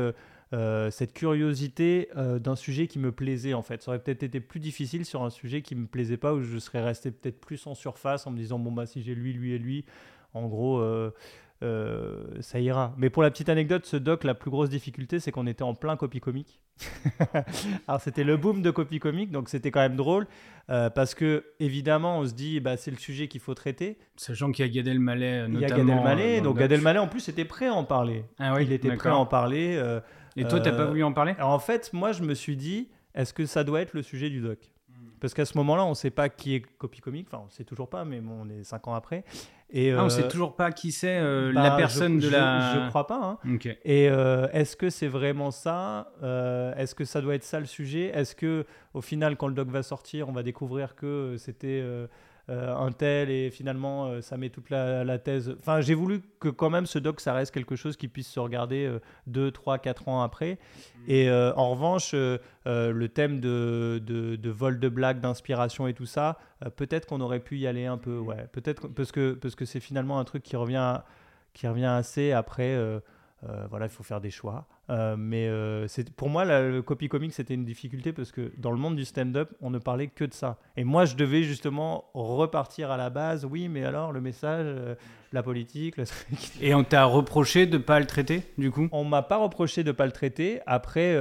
cette 0.91 1.13
curiosité 1.13 2.09
d'un 2.15 2.57
sujet 2.57 2.87
qui 2.87 2.99
me 2.99 3.11
plaisait 3.11 3.53
en 3.53 3.61
fait. 3.61 3.81
Ça 3.81 3.91
aurait 3.91 3.99
peut-être 3.99 4.23
été 4.23 4.41
plus 4.41 4.59
difficile 4.59 5.05
sur 5.05 5.23
un 5.23 5.29
sujet 5.29 5.61
qui 5.61 5.75
me 5.75 5.87
plaisait 5.87 6.17
pas 6.17 6.33
où 6.33 6.41
je 6.41 6.57
serais 6.57 6.83
resté 6.83 7.09
peut-être 7.11 7.39
plus 7.39 7.65
en 7.67 7.73
surface 7.73 8.27
en 8.27 8.31
me 8.31 8.37
disant 8.37 8.59
bon 8.59 8.71
bah 8.71 8.85
si 8.85 9.01
j'ai 9.01 9.15
lui, 9.15 9.31
lui 9.31 9.53
et 9.53 9.57
lui, 9.57 9.85
en 10.33 10.47
gros 10.47 10.83
euh, 11.63 12.23
ça 12.39 12.59
ira. 12.59 12.93
Mais 12.97 13.09
pour 13.09 13.21
la 13.21 13.29
petite 13.29 13.49
anecdote, 13.49 13.85
ce 13.85 13.97
doc, 13.97 14.23
la 14.23 14.33
plus 14.33 14.49
grosse 14.49 14.69
difficulté, 14.69 15.19
c'est 15.19 15.31
qu'on 15.31 15.45
était 15.45 15.63
en 15.63 15.75
plein 15.75 15.95
copie 15.95 16.19
comique. 16.19 16.59
Alors 17.87 18.01
c'était 18.01 18.23
le 18.23 18.37
boom 18.37 18.61
de 18.63 18.71
copie 18.71 18.99
comique, 18.99 19.31
donc 19.31 19.47
c'était 19.47 19.69
quand 19.69 19.81
même 19.81 19.95
drôle 19.95 20.25
euh, 20.69 20.89
parce 20.89 21.13
que 21.13 21.45
évidemment, 21.59 22.19
on 22.19 22.25
se 22.25 22.33
dit, 22.33 22.59
bah, 22.59 22.77
c'est 22.77 22.89
le 22.89 22.97
sujet 22.97 23.27
qu'il 23.27 23.41
faut 23.41 23.53
traiter. 23.53 23.99
Sachant 24.15 24.51
qu'il 24.51 24.65
y 24.65 24.69
a 24.69 24.71
Gad 24.71 24.87
Elmaleh, 24.87 25.47
notamment. 25.47 25.59
Il 25.59 25.61
y 25.61 25.65
a 25.65 25.69
Gad 25.69 25.89
Elmaleh, 25.89 26.39
euh, 26.39 26.41
donc 26.41 26.57
Gad 26.57 26.71
Elmaleh 26.71 26.99
en 26.99 27.07
plus 27.07 27.29
était 27.29 27.45
prêt 27.45 27.67
à 27.67 27.73
en 27.73 27.83
parler. 27.83 28.25
Ah 28.39 28.55
oui, 28.55 28.63
il 28.63 28.71
était 28.73 28.95
prêt 28.95 29.09
à 29.09 29.17
en 29.17 29.25
parler. 29.25 29.79
Et 30.35 30.45
toi, 30.45 30.59
t'as 30.59 30.71
pas 30.71 30.85
voulu 30.85 31.03
en 31.03 31.13
parler? 31.13 31.35
Alors 31.37 31.51
en 31.51 31.59
fait, 31.59 31.91
moi, 31.93 32.11
je 32.11 32.23
me 32.23 32.33
suis 32.33 32.55
dit, 32.55 32.89
est-ce 33.13 33.33
que 33.33 33.45
ça 33.45 33.63
doit 33.63 33.81
être 33.81 33.93
le 33.93 34.01
sujet 34.01 34.29
du 34.29 34.41
doc? 34.41 34.70
Parce 35.21 35.35
qu'à 35.35 35.45
ce 35.45 35.55
moment-là, 35.59 35.85
on 35.85 35.91
ne 35.91 35.95
sait 35.95 36.09
pas 36.09 36.29
qui 36.29 36.55
est 36.55 36.61
Copy 36.79 36.99
Comic. 36.99 37.27
Enfin, 37.27 37.43
on 37.43 37.45
ne 37.45 37.51
sait 37.51 37.63
toujours 37.63 37.89
pas, 37.89 38.03
mais 38.03 38.19
bon, 38.19 38.41
on 38.41 38.49
est 38.49 38.63
cinq 38.63 38.87
ans 38.87 38.95
après. 38.95 39.23
Et, 39.69 39.91
ah, 39.91 40.01
on 40.01 40.05
ne 40.05 40.09
sait 40.09 40.23
euh, 40.23 40.27
toujours 40.27 40.55
pas 40.55 40.71
qui 40.71 40.91
c'est 40.91 41.19
euh, 41.19 41.53
la 41.53 41.69
bah, 41.69 41.77
personne 41.77 42.17
de 42.17 42.27
la. 42.27 42.73
Je 42.73 42.79
ne 42.79 42.89
crois 42.89 43.05
pas. 43.05 43.39
Hein. 43.45 43.57
Et 43.85 44.09
euh, 44.09 44.47
est-ce 44.51 44.75
que 44.75 44.89
c'est 44.89 45.07
vraiment 45.07 45.51
ça? 45.51 46.11
Est-ce 46.75 46.95
que 46.95 47.05
ça 47.05 47.21
doit 47.21 47.35
être 47.35 47.43
ça 47.43 47.59
le 47.59 47.67
sujet? 47.67 48.11
Est-ce 48.13 48.35
que 48.35 48.65
au 48.95 49.01
final, 49.01 49.37
quand 49.37 49.47
le 49.47 49.53
doc 49.53 49.69
va 49.69 49.83
sortir, 49.83 50.27
on 50.27 50.33
va 50.33 50.41
découvrir 50.41 50.95
que 50.95 51.35
c'était 51.37 51.85
un 52.49 52.91
tel 52.91 53.29
et 53.29 53.49
finalement 53.49 54.07
euh, 54.07 54.21
ça 54.21 54.37
met 54.37 54.49
toute 54.49 54.69
la, 54.69 55.19
thèse. 55.19 55.55
Enfin, 55.59 55.81
j'ai 55.81 55.93
voulu 55.93 56.21
que 56.39 56.49
quand 56.49 56.69
même 56.69 56.85
ce 56.85 56.99
doc 56.99 57.21
ça 57.21 57.33
reste 57.33 57.53
quelque 57.53 57.75
chose 57.75 57.97
qui 57.97 58.07
puisse 58.07 58.27
se 58.27 58.39
regarder 58.39 58.91
2, 59.27 59.51
3, 59.51 59.79
4 59.79 60.07
ans 60.07 60.21
après. 60.21 60.53
Mm. 60.53 60.99
Et 61.07 61.29
euh, 61.29 61.53
en 61.55 61.71
revanche, 61.71 62.13
le 62.13 63.07
thème 63.07 63.39
de, 63.39 64.01
de, 64.03 64.49
vol 64.49 64.79
de 64.79 64.89
blagues, 64.89 65.19
d'inspiration 65.19 65.87
et 65.87 65.93
tout 65.93 66.05
ça, 66.05 66.37
peut-être 66.75 67.07
qu'on 67.07 67.21
aurait 67.21 67.39
pu 67.39 67.57
y 67.57 67.67
aller 67.67 67.85
un 67.85 67.97
peu. 67.97 68.17
Ouais, 68.17 68.47
peut-être 68.51 68.87
parce 68.87 69.11
que 69.11 69.33
parce 69.33 69.55
que 69.55 69.65
c'est 69.65 69.79
finalement 69.79 70.19
un 70.19 70.23
truc 70.23 70.43
qui 70.43 70.55
revient 70.55 70.99
qui 71.53 71.67
revient 71.67 71.85
assez 71.85 72.31
après. 72.31 72.77
Voilà, 73.69 73.85
il 73.85 73.89
faut 73.89 74.03
faire 74.03 74.21
des 74.21 74.29
choix. 74.29 74.67
Euh, 74.91 75.15
mais 75.17 75.47
euh, 75.47 75.87
pour 76.17 76.29
moi, 76.29 76.43
le 76.43 76.81
copy 76.81 77.07
comic, 77.07 77.31
c'était 77.33 77.53
une 77.53 77.63
difficulté 77.63 78.11
parce 78.11 78.31
que 78.31 78.51
dans 78.57 78.71
le 78.71 78.77
monde 78.77 78.95
du 78.95 79.05
stand-up, 79.05 79.53
on 79.61 79.69
ne 79.69 79.79
parlait 79.79 80.07
que 80.07 80.25
de 80.25 80.33
ça. 80.33 80.57
Et 80.75 80.83
moi, 80.83 81.05
je 81.05 81.15
devais 81.15 81.43
justement 81.43 82.09
repartir 82.13 82.91
à 82.91 82.97
la 82.97 83.09
base. 83.09 83.45
Oui, 83.45 83.69
mais 83.69 83.85
alors, 83.85 84.11
le 84.11 84.19
message, 84.19 84.65
euh, 84.67 84.95
la 85.31 85.43
politique. 85.43 85.95
Et 86.61 86.73
on 86.73 86.83
t'a 86.83 87.05
reproché 87.05 87.67
de 87.67 87.77
ne 87.77 87.81
pas 87.81 87.99
le 87.99 88.05
traiter, 88.05 88.43
du 88.57 88.69
coup? 88.69 88.89
On 88.91 89.05
m'a 89.05 89.21
pas 89.21 89.37
reproché 89.37 89.83
de 89.83 89.89
ne 89.89 89.93
pas 89.93 90.05
le 90.05 90.11
traiter. 90.11 90.59
Après, 90.65 91.13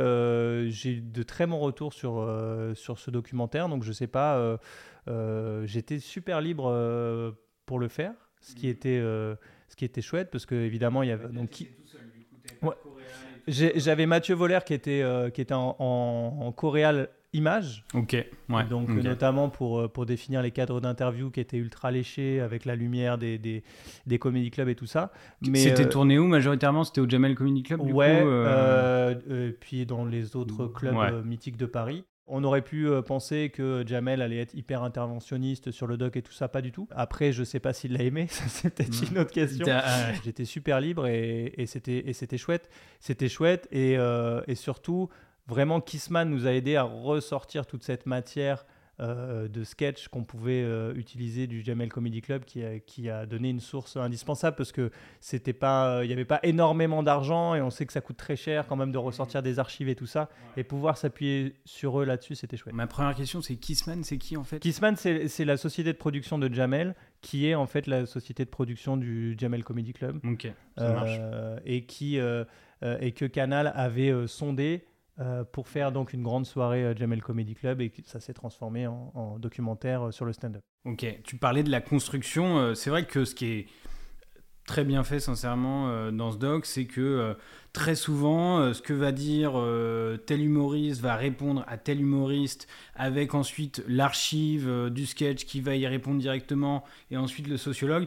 j'ai 0.68 0.94
eu 0.94 1.00
de 1.00 1.22
très 1.22 1.46
bons 1.46 1.60
retours 1.60 1.92
sur, 1.92 2.28
sur 2.74 2.98
ce 2.98 3.10
documentaire. 3.10 3.68
Donc, 3.68 3.84
je 3.84 3.92
sais 3.92 4.08
pas. 4.08 4.58
J'étais 5.64 6.00
super 6.00 6.40
libre 6.40 7.36
pour 7.66 7.78
le 7.78 7.86
faire, 7.86 8.14
ce 8.40 8.56
qui, 8.56 8.66
était, 8.66 8.98
ce 8.98 9.76
qui 9.76 9.84
était 9.84 10.02
chouette 10.02 10.30
parce 10.32 10.44
que, 10.44 10.56
évidemment, 10.56 11.04
il 11.04 11.10
y 11.10 11.12
avait. 11.12 11.28
Donc, 11.28 11.50
qui... 11.50 11.68
J'avais 13.46 14.06
Mathieu 14.06 14.34
Voller 14.34 14.60
qui 14.64 14.74
était, 14.74 15.02
euh, 15.02 15.30
qui 15.30 15.40
était 15.40 15.54
en, 15.54 15.76
en, 15.78 16.52
coréal 16.52 17.08
image. 17.32 17.84
Ok, 17.94 18.16
ouais. 18.48 18.64
Donc, 18.68 18.88
notamment 18.88 19.48
pour, 19.48 19.80
euh, 19.80 19.88
pour 19.88 20.04
définir 20.04 20.42
les 20.42 20.50
cadres 20.50 20.80
d'interview 20.80 21.30
qui 21.30 21.40
étaient 21.40 21.56
ultra 21.56 21.90
léchés 21.90 22.40
avec 22.40 22.64
la 22.64 22.74
lumière 22.74 23.18
des, 23.18 23.38
des, 23.38 23.62
des 24.06 24.18
comedy 24.18 24.50
clubs 24.50 24.68
et 24.68 24.74
tout 24.74 24.86
ça. 24.86 25.12
C'était 25.54 25.86
euh, 25.86 25.88
tourné 25.88 26.18
où 26.18 26.26
majoritairement? 26.26 26.84
C'était 26.84 27.00
au 27.00 27.08
Jamel 27.08 27.34
Comedy 27.34 27.62
Club 27.62 27.84
du 27.84 27.92
Ouais, 27.92 28.22
coup, 28.22 29.52
puis 29.60 29.86
dans 29.86 30.04
les 30.04 30.36
autres 30.36 30.66
clubs 30.66 31.24
mythiques 31.24 31.56
de 31.56 31.66
Paris. 31.66 32.04
On 32.26 32.44
aurait 32.44 32.62
pu 32.62 32.86
euh, 32.86 33.02
penser 33.02 33.50
que 33.50 33.82
Jamel 33.86 34.22
allait 34.22 34.38
être 34.38 34.54
hyper 34.54 34.82
interventionniste 34.82 35.72
sur 35.72 35.86
le 35.86 35.96
doc 35.96 36.16
et 36.16 36.22
tout 36.22 36.32
ça, 36.32 36.48
pas 36.48 36.62
du 36.62 36.70
tout. 36.70 36.86
Après, 36.92 37.32
je 37.32 37.42
sais 37.42 37.58
pas 37.58 37.72
s'il 37.72 37.92
l'a 37.92 38.04
aimé, 38.04 38.26
ça 38.30 38.44
c'est 38.48 38.70
peut-être 38.70 39.02
mm. 39.02 39.12
une 39.12 39.18
autre 39.18 39.32
question. 39.32 39.66
J'étais 40.24 40.44
super 40.44 40.80
libre 40.80 41.06
et, 41.06 41.52
et 41.56 41.66
c'était 41.66 42.38
chouette. 42.38 42.68
C'était 43.00 43.28
chouette 43.28 43.66
et, 43.72 43.96
euh, 43.98 44.42
et 44.46 44.54
surtout, 44.54 45.08
vraiment, 45.48 45.80
Kissman 45.80 46.28
nous 46.30 46.46
a 46.46 46.52
aidé 46.52 46.76
à 46.76 46.84
ressortir 46.84 47.66
toute 47.66 47.82
cette 47.82 48.06
matière 48.06 48.64
euh, 49.00 49.48
de 49.48 49.64
sketch 49.64 50.08
qu'on 50.08 50.24
pouvait 50.24 50.62
euh, 50.62 50.92
utiliser 50.94 51.46
du 51.46 51.62
Jamel 51.62 51.88
Comedy 51.88 52.20
Club 52.20 52.44
qui 52.44 52.62
a, 52.62 52.78
qui 52.80 53.08
a, 53.08 53.24
donné 53.24 53.48
une 53.48 53.60
source 53.60 53.96
indispensable 53.96 54.56
parce 54.56 54.72
que 54.72 54.90
c'était 55.20 55.54
pas 55.54 56.00
il 56.04 56.08
n'y 56.08 56.12
avait 56.12 56.26
pas 56.26 56.40
énormément 56.42 57.02
d'argent 57.02 57.54
et 57.54 57.62
on 57.62 57.70
sait 57.70 57.86
que 57.86 57.94
ça 57.94 58.02
coûte 58.02 58.18
très 58.18 58.36
cher 58.36 58.66
quand 58.66 58.76
même 58.76 58.92
de 58.92 58.98
ressortir 58.98 59.42
des 59.42 59.58
archives 59.58 59.88
et 59.88 59.94
tout 59.94 60.06
ça 60.06 60.28
et 60.58 60.64
pouvoir 60.64 60.98
s'appuyer 60.98 61.54
sur 61.64 61.98
eux 61.98 62.04
là-dessus 62.04 62.34
c'était 62.34 62.58
chouette. 62.58 62.74
Ma 62.74 62.86
première 62.86 63.14
question 63.14 63.40
c'est 63.40 63.56
Kissman 63.56 64.04
c'est 64.04 64.18
qui 64.18 64.36
en 64.36 64.44
fait? 64.44 64.58
Kissman 64.58 64.96
c'est 64.96 65.44
la 65.46 65.56
société 65.56 65.94
de 65.94 65.98
production 65.98 66.38
de 66.38 66.52
Jamel 66.52 66.94
qui 67.22 67.46
est 67.46 67.54
en 67.54 67.66
fait 67.66 67.86
la 67.86 68.04
société 68.04 68.44
de 68.44 68.50
production 68.50 68.98
du 68.98 69.34
Jamel 69.38 69.64
Comedy 69.64 69.94
Club. 69.94 70.20
Ok, 70.24 70.52
ça 70.76 70.92
marche. 70.92 71.16
Euh, 71.20 71.58
et 71.64 71.86
qui 71.86 72.18
et 72.82 73.12
que 73.12 73.24
Canal 73.24 73.72
avait 73.74 74.26
sondé 74.26 74.84
euh, 75.20 75.44
pour 75.44 75.68
faire 75.68 75.92
donc 75.92 76.14
une 76.14 76.22
grande 76.22 76.46
soirée 76.46 76.82
euh, 76.82 76.96
Jamel 76.96 77.20
Comedy 77.20 77.54
Club 77.54 77.82
et 77.82 77.92
ça 78.06 78.20
s'est 78.20 78.32
transformé 78.32 78.86
en, 78.86 79.38
documentaire 79.38 80.06
euh, 80.06 80.10
sur 80.12 80.24
le 80.24 80.32
stand-up. 80.32 80.62
Ok, 80.86 81.04
tu 81.24 81.36
parlais 81.36 81.62
de 81.62 81.70
la 81.70 81.82
construction. 81.82 82.74
c'est 82.74 82.88
vrai 82.88 83.04
que 83.04 83.26
ce 83.26 83.34
qui 83.34 83.46
est 83.46 83.66
très 84.66 84.82
bien 84.82 85.04
fait 85.04 85.20
sincèrement 85.20 86.10
dans 86.10 86.30
ce 86.30 86.38
doc, 86.38 86.64
c'est 86.64 86.86
que 86.86 87.36
très 87.74 87.94
souvent, 87.94 88.72
ce 88.72 88.80
que 88.80 88.94
va 88.94 89.12
dire 89.12 89.62
tel 90.24 90.40
humoriste 90.40 91.02
va 91.02 91.16
répondre 91.16 91.64
à 91.66 91.76
tel 91.76 92.00
humoriste 92.00 92.66
avec 92.94 93.34
ensuite 93.34 93.84
l'archive 93.88 94.88
du 94.88 95.04
sketch 95.04 95.44
qui 95.44 95.60
va 95.60 95.76
y 95.76 95.86
répondre 95.86 96.18
directement 96.18 96.82
et 97.10 97.18
ensuite 97.18 97.46
le 97.46 97.58
sociologue. 97.58 98.06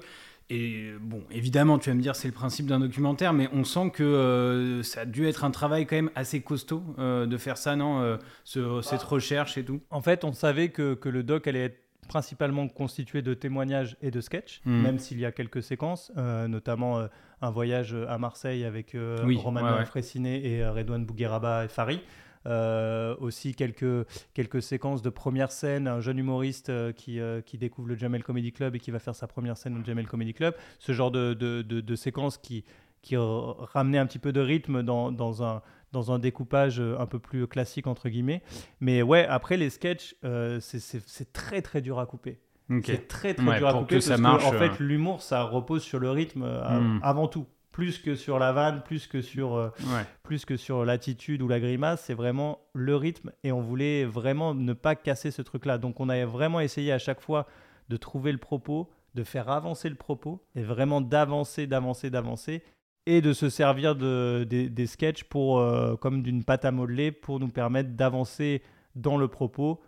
Et 0.53 0.91
bon, 1.01 1.23
évidemment, 1.31 1.79
tu 1.79 1.89
vas 1.89 1.95
me 1.95 2.01
dire 2.01 2.15
c'est 2.15 2.27
le 2.27 2.33
principe 2.33 2.67
d'un 2.67 2.79
documentaire, 2.79 3.33
mais 3.33 3.49
on 3.53 3.63
sent 3.63 3.91
que 3.91 4.81
ça 4.83 5.01
a 5.01 5.05
dû 5.05 5.27
être 5.27 5.43
un 5.43 5.51
travail 5.51 5.85
quand 5.85 5.95
même 5.95 6.11
assez 6.15 6.41
costaud 6.41 6.83
de 6.97 7.37
faire 7.37 7.57
ça, 7.57 7.75
non 7.75 8.17
Cette 8.45 9.03
recherche 9.03 9.57
et 9.57 9.65
tout. 9.65 9.81
En 9.89 10.01
fait, 10.01 10.23
on 10.23 10.33
savait 10.33 10.69
que, 10.69 10.93
que 10.93 11.09
le 11.09 11.23
doc 11.23 11.47
allait 11.47 11.65
être 11.65 11.83
principalement 12.03 12.67
constitué 12.67 13.21
de 13.21 13.33
témoignages 13.33 13.97
et 14.01 14.11
de 14.11 14.21
sketchs, 14.21 14.61
hmm. 14.65 14.81
même 14.81 14.99
s'il 14.99 15.19
y 15.19 15.25
a 15.25 15.31
quelques 15.31 15.63
séquences, 15.63 16.11
euh, 16.17 16.47
notamment 16.47 16.99
euh, 16.99 17.07
un 17.41 17.49
voyage 17.49 17.95
à 18.07 18.17
Marseille 18.17 18.63
avec 18.65 18.95
euh, 18.95 19.17
Roman 19.37 19.79
et 20.25 20.67
Redouane 20.67 21.05
Bougueraba 21.05 21.65
et 21.65 21.67
Fari. 21.67 22.01
Aussi 22.45 23.55
quelques, 23.55 24.07
quelques 24.33 24.61
séquences 24.61 25.01
de 25.01 25.09
première 25.09 25.51
scène, 25.51 25.87
un 25.87 26.01
jeune 26.01 26.19
humoriste 26.19 26.71
qui, 26.93 27.19
qui 27.45 27.57
découvre 27.57 27.87
le 27.87 27.95
Jamel 27.95 28.23
Comedy 28.23 28.51
Club 28.51 28.75
et 28.75 28.79
qui 28.79 28.91
va 28.91 28.99
faire 28.99 29.15
sa 29.15 29.27
première 29.27 29.57
scène 29.57 29.77
au 29.77 29.83
Jamel 29.83 30.07
Comedy 30.07 30.33
Club. 30.33 30.55
Ce 30.79 30.91
genre 30.91 31.11
de, 31.11 31.33
de, 31.33 31.61
de, 31.61 31.95
séquences 31.95 32.37
qui, 32.37 32.63
qui 33.01 33.15
ramenait 33.17 33.97
un 33.97 34.05
petit 34.05 34.19
peu 34.19 34.31
de 34.31 34.41
rythme 34.41 34.83
dans, 34.83 35.11
dans 35.11 35.43
un 35.43 35.61
dans 35.93 36.11
un 36.11 36.19
découpage 36.19 36.81
euh, 36.81 36.99
un 36.99 37.05
peu 37.05 37.19
plus 37.19 37.47
classique, 37.47 37.87
entre 37.87 38.09
guillemets. 38.09 38.41
Mais 38.81 39.01
ouais, 39.01 39.25
après, 39.25 39.55
les 39.55 39.69
sketchs, 39.69 40.15
euh, 40.25 40.59
c'est 40.59 41.31
très, 41.31 41.61
très 41.61 41.79
dur 41.79 41.99
à 41.99 42.05
couper. 42.05 42.39
C'est 42.83 43.07
très, 43.07 43.33
très 43.33 43.57
dur 43.59 43.67
à 43.67 43.73
couper. 43.73 43.95
Que 43.95 44.01
ça 44.01 44.17
marche, 44.17 44.43
en 44.43 44.51
fait, 44.51 44.71
euh. 44.71 44.75
l'humour, 44.79 45.21
ça 45.21 45.43
repose 45.43 45.83
sur 45.83 45.99
le 45.99 46.09
rythme 46.09 46.43
hmm. 46.43 46.99
avant 47.03 47.27
tout. 47.27 47.45
Plus 47.73 47.99
que 47.99 48.15
sur 48.15 48.39
la 48.39 48.53
vanne, 48.53 48.83
plus 48.83 49.07
que 49.07 49.21
sur, 49.21 49.73
plus 50.21 50.45
que 50.45 50.55
sur 50.55 50.85
l'attitude 50.85 51.41
ou 51.41 51.49
la 51.49 51.59
grimace, 51.59 52.03
c'est 52.05 52.13
vraiment 52.13 52.59
le 52.73 52.95
rythme. 52.95 53.31
Et 53.43 53.51
on 53.51 53.61
voulait 53.61 54.05
vraiment 54.05 54.53
ne 54.53 54.73
pas 54.73 54.95
casser 54.95 55.31
ce 55.31 55.41
truc-là. 55.41 55.77
Donc, 55.77 55.99
on 55.99 56.07
a 56.07 56.25
vraiment 56.25 56.61
essayé 56.61 56.91
à 56.91 56.99
chaque 56.99 57.19
fois 57.19 57.47
de 57.89 57.97
trouver 57.97 58.31
le 58.31 58.37
propos, 58.37 58.89
de 59.15 59.23
faire 59.23 59.49
avancer 59.49 59.89
le 59.89 59.95
propos 59.95 60.41
et 60.55 60.63
vraiment 60.63 61.01
d'avancer, 61.01 61.67
d'avancer, 61.67 62.09
d'avancer 62.09 62.63
et 63.05 63.21
de 63.21 63.33
se 63.33 63.49
servir 63.49 63.95
de, 63.95 64.45
des, 64.49 64.69
des 64.69 64.87
sketchs 64.87 65.23
pour, 65.23 65.59
euh, 65.59 65.95
comme 65.95 66.23
d'une 66.23 66.43
pâte 66.43 66.65
à 66.65 66.71
modeler 66.71 67.11
pour 67.11 67.39
nous 67.39 67.49
permettre 67.49 67.89
d'avancer 67.91 68.61
dans 68.95 69.17
le 69.17 69.27
propos 69.27 69.81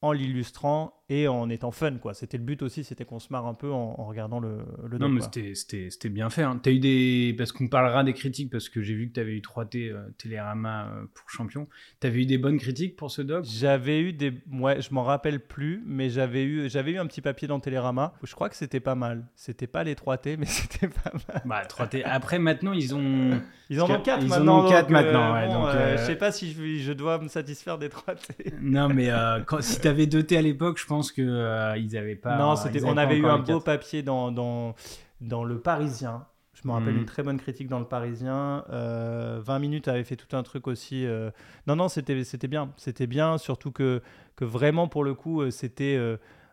en 0.00 0.12
l'illustrant 0.12 1.01
et 1.12 1.28
en 1.28 1.50
étant 1.50 1.70
fun 1.70 1.98
quoi. 1.98 2.14
C'était 2.14 2.38
le 2.38 2.44
but 2.44 2.62
aussi 2.62 2.84
c'était 2.84 3.04
qu'on 3.04 3.18
se 3.18 3.28
marre 3.30 3.46
un 3.46 3.52
peu 3.52 3.70
en, 3.70 3.92
regardant 4.04 4.40
le, 4.40 4.58
le 4.88 4.96
non 4.98 5.10
mais 5.10 5.20
c'était 5.20 6.08
bien 6.08 6.30
fait 6.30 6.42
hein. 6.42 6.58
as 6.64 6.70
eu 6.70 6.78
des 6.78 7.34
parce 7.36 7.52
qu'on 7.52 7.68
parlera 7.68 8.02
des 8.02 8.14
critiques 8.14 8.50
parce 8.50 8.70
que 8.70 8.80
j'ai 8.80 8.94
vu 8.94 9.08
que 9.08 9.14
tu 9.14 9.20
avais 9.20 9.32
eu 9.32 9.40
3T 9.40 9.90
euh, 9.90 10.00
Télérama 10.16 10.86
euh, 10.86 11.04
pour 11.12 11.28
champion. 11.28 11.68
Tu 12.00 12.06
avais 12.06 12.22
eu 12.22 12.26
des 12.26 12.38
bonnes 12.38 12.58
critiques 12.58 12.96
pour 12.96 13.10
ce 13.10 13.20
doc? 13.20 13.44
J'avais 13.44 14.00
eu 14.00 14.12
des 14.14 14.32
ouais 14.52 14.80
je 14.80 14.94
m'en 14.94 15.02
rappelle 15.02 15.40
plus 15.40 15.82
mais 15.86 16.08
j'avais 16.08 16.44
eu 16.44 16.70
j'avais 16.70 16.92
eu 16.92 16.98
un 16.98 17.06
petit 17.06 17.20
papier 17.20 17.46
dans 17.46 17.60
Télérama. 17.60 18.14
Je 18.22 18.34
crois 18.34 18.48
que 18.48 18.56
c'était 18.56 18.80
pas 18.80 18.94
mal. 18.94 19.26
C'était 19.36 19.66
pas 19.66 19.84
les 19.84 19.94
3T 19.94 20.36
mais 20.38 20.46
c'était 20.46 20.88
pas 20.88 21.12
mal. 21.28 21.42
Bah 21.44 21.62
3T 21.68 22.02
après 22.06 22.38
maintenant 22.38 22.72
ils 22.72 22.94
ont 22.94 23.38
ils 23.68 23.80
en 23.82 23.90
ont 23.90 24.00
4 24.00 24.26
maintenant 24.26 24.66
ils 24.66 24.70
4 24.70 24.90
maintenant 24.90 25.34
ouais, 25.34 25.48
donc, 25.48 25.66
euh, 25.66 25.96
je 25.98 26.04
sais 26.04 26.16
pas 26.16 26.32
si 26.32 26.52
je, 26.52 26.82
je, 26.82 26.92
dois 26.92 27.18
me 27.18 27.28
satisfaire 27.28 27.78
des 27.78 27.88
3T 27.88 28.54
non 28.60 28.88
mais 28.88 29.10
quand, 29.46 29.62
si 29.62 29.80
t'avais 29.80 30.06
2T 30.06 30.38
à 30.38 30.42
l'époque 30.42 30.78
je 30.78 30.86
pense 30.86 31.01
pense 31.02 31.12
que 31.12 31.22
euh, 31.22 31.76
ils 31.76 31.96
avaient 31.96 32.16
pas. 32.16 32.36
Non, 32.38 32.56
c'était, 32.56 32.84
on 32.84 32.96
avait 32.96 33.18
eu 33.18 33.26
un 33.26 33.38
beau 33.38 33.60
papier 33.60 34.02
dans, 34.02 34.30
dans, 34.30 34.74
dans 35.20 35.44
le 35.44 35.58
Parisien. 35.58 36.26
Je 36.54 36.68
me 36.68 36.72
rappelle 36.72 36.94
mhm. 36.94 37.00
une 37.00 37.06
très 37.06 37.22
bonne 37.22 37.38
critique 37.38 37.66
dans 37.66 37.80
le 37.80 37.86
Parisien. 37.86 38.64
20 38.68 38.74
euh, 38.74 39.58
minutes 39.58 39.88
avait 39.88 40.04
fait 40.04 40.16
tout 40.16 40.36
un 40.36 40.42
truc 40.42 40.68
aussi. 40.68 41.06
Euh. 41.06 41.30
Non, 41.66 41.74
non, 41.74 41.88
c'était, 41.88 42.22
c'était 42.24 42.46
bien. 42.46 42.72
C'était 42.76 43.06
bien, 43.06 43.38
surtout 43.38 43.72
que, 43.72 44.00
que 44.36 44.44
vraiment, 44.44 44.86
pour 44.86 45.02
le 45.02 45.14
coup, 45.14 45.50
c'était. 45.50 45.96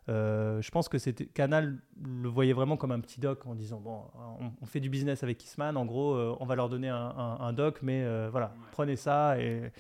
je 0.08 0.70
pense 0.72 0.90
que 0.90 0.98
c'était 0.98 1.26
Canal 1.26 1.78
le 2.04 2.30
voyait 2.30 2.54
vraiment 2.54 2.78
comme 2.78 2.92
un 2.92 3.02
petit 3.02 3.20
doc 3.20 3.46
en 3.46 3.54
disant 3.54 3.80
bon, 3.80 4.02
on, 4.62 4.66
fait 4.66 4.80
du 4.80 4.90
business 4.90 5.22
avec 5.22 5.38
Kissman. 5.38 5.78
En 5.78 5.86
gros, 5.86 6.16
on 6.40 6.46
va 6.46 6.56
leur 6.56 6.70
donner 6.70 6.90
un, 6.90 7.38
un, 7.40 7.54
doc, 7.54 7.80
mais 7.84 8.04
voilà, 8.30 8.54
prenez 8.72 8.96
ça 8.96 9.40
et. 9.40 9.72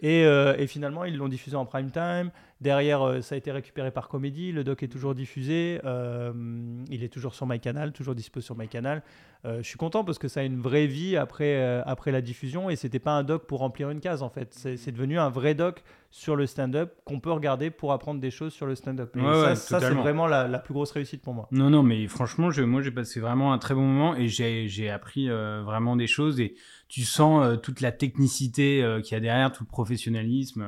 Et, 0.00 0.22
et, 0.22 0.66
finalement, 0.66 1.04
ils 1.04 1.16
l'ont 1.16 1.28
diffusé 1.28 1.56
en 1.56 1.64
prime 1.64 1.90
time. 1.90 2.30
Derrière, 2.64 3.02
euh, 3.02 3.20
ça 3.20 3.34
a 3.34 3.38
été 3.38 3.52
récupéré 3.52 3.90
par 3.90 4.08
Comédie. 4.08 4.50
Le 4.50 4.64
doc 4.64 4.82
est 4.82 4.88
toujours 4.88 5.14
diffusé. 5.14 5.82
Euh, 5.84 6.32
il 6.88 7.04
est 7.04 7.10
toujours 7.10 7.34
sur 7.34 7.46
MyCanal, 7.46 7.92
toujours 7.92 8.14
dispo 8.14 8.40
sur 8.40 8.56
MyCanal. 8.56 9.02
Euh, 9.44 9.58
je 9.58 9.68
suis 9.68 9.76
content 9.76 10.02
parce 10.02 10.18
que 10.18 10.28
ça 10.28 10.40
a 10.40 10.44
une 10.44 10.58
vraie 10.58 10.86
vie 10.86 11.18
après, 11.18 11.62
après 11.84 12.10
la 12.10 12.22
diffusion 12.22 12.70
et 12.70 12.76
c'était 12.76 12.98
pas 12.98 13.10
un 13.10 13.22
doc 13.22 13.46
pour 13.46 13.58
remplir 13.58 13.90
une 13.90 14.00
case 14.00 14.22
en 14.22 14.30
fait. 14.30 14.54
C'est 14.54 14.92
devenu 14.92 15.18
un 15.18 15.28
vrai 15.28 15.54
doc 15.54 15.84
sur 16.10 16.36
le 16.36 16.46
stand-up 16.46 16.94
qu'on 17.04 17.20
peut 17.20 17.32
regarder 17.32 17.68
pour 17.68 17.92
apprendre 17.92 18.18
des 18.18 18.30
choses 18.30 18.54
sur 18.54 18.64
le 18.64 18.74
stand-up. 18.76 19.14
ça, 19.14 19.56
ça 19.56 19.80
c'est 19.80 19.90
vraiment 19.90 20.26
la, 20.26 20.48
la, 20.48 20.58
plus 20.58 20.72
grosse 20.72 20.92
réussite 20.92 21.20
pour 21.20 21.34
moi. 21.34 21.48
Non, 21.50 21.68
non, 21.68 21.82
mais 21.82 22.06
franchement, 22.08 22.50
je, 22.50 22.62
moi 22.62 22.80
j'ai 22.80 22.92
passé 22.92 23.20
vraiment 23.20 23.52
un 23.52 23.58
très 23.58 23.74
bon 23.74 23.82
moment 23.82 24.16
et 24.16 24.28
j'ai 24.28 24.88
appris 24.88 25.28
vraiment 25.28 25.96
des 25.96 26.06
choses 26.06 26.40
et 26.40 26.54
tu 26.88 27.02
sens 27.02 27.60
toute 27.62 27.82
la 27.82 27.92
technicité 27.92 29.00
qu'il 29.04 29.12
y 29.12 29.18
a 29.18 29.20
derrière, 29.20 29.52
tout 29.52 29.64
le 29.64 29.68
professionnalisme. 29.68 30.64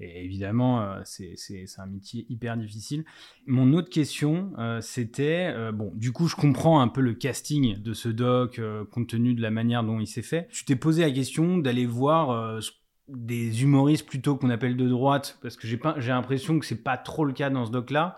Et 0.00 0.24
évidemment, 0.24 0.82
euh, 0.82 1.00
c'est 1.04 1.66
un 1.78 1.86
métier 1.86 2.24
hyper 2.28 2.56
difficile. 2.56 3.04
Mon 3.46 3.72
autre 3.72 3.90
question, 3.90 4.52
euh, 4.58 4.80
c'était, 4.80 5.52
euh, 5.52 5.72
bon, 5.72 5.92
du 5.94 6.12
coup, 6.12 6.28
je 6.28 6.36
comprends 6.36 6.80
un 6.80 6.88
peu 6.88 7.00
le 7.00 7.14
casting 7.14 7.82
de 7.82 7.92
ce 7.92 8.08
doc, 8.08 8.60
compte 8.92 9.08
tenu 9.08 9.34
de 9.34 9.42
la 9.42 9.50
manière 9.50 9.82
dont 9.82 9.98
il 9.98 10.06
s'est 10.06 10.22
fait. 10.22 10.48
Tu 10.52 10.64
t'es 10.64 10.76
posé 10.76 11.02
la 11.02 11.10
question 11.10 11.58
d'aller 11.58 11.86
voir 11.86 12.60
des 13.08 13.62
humoristes 13.62 14.06
plutôt 14.06 14.36
qu'on 14.36 14.50
appelle 14.50 14.76
de 14.76 14.88
droite, 14.88 15.38
parce 15.42 15.56
que 15.56 15.66
j'ai 15.66 15.78
l'impression 16.08 16.58
que 16.58 16.66
c'est 16.66 16.82
pas 16.82 16.96
trop 16.96 17.24
le 17.24 17.32
cas 17.32 17.50
dans 17.50 17.64
ce 17.64 17.70
doc-là. 17.70 18.16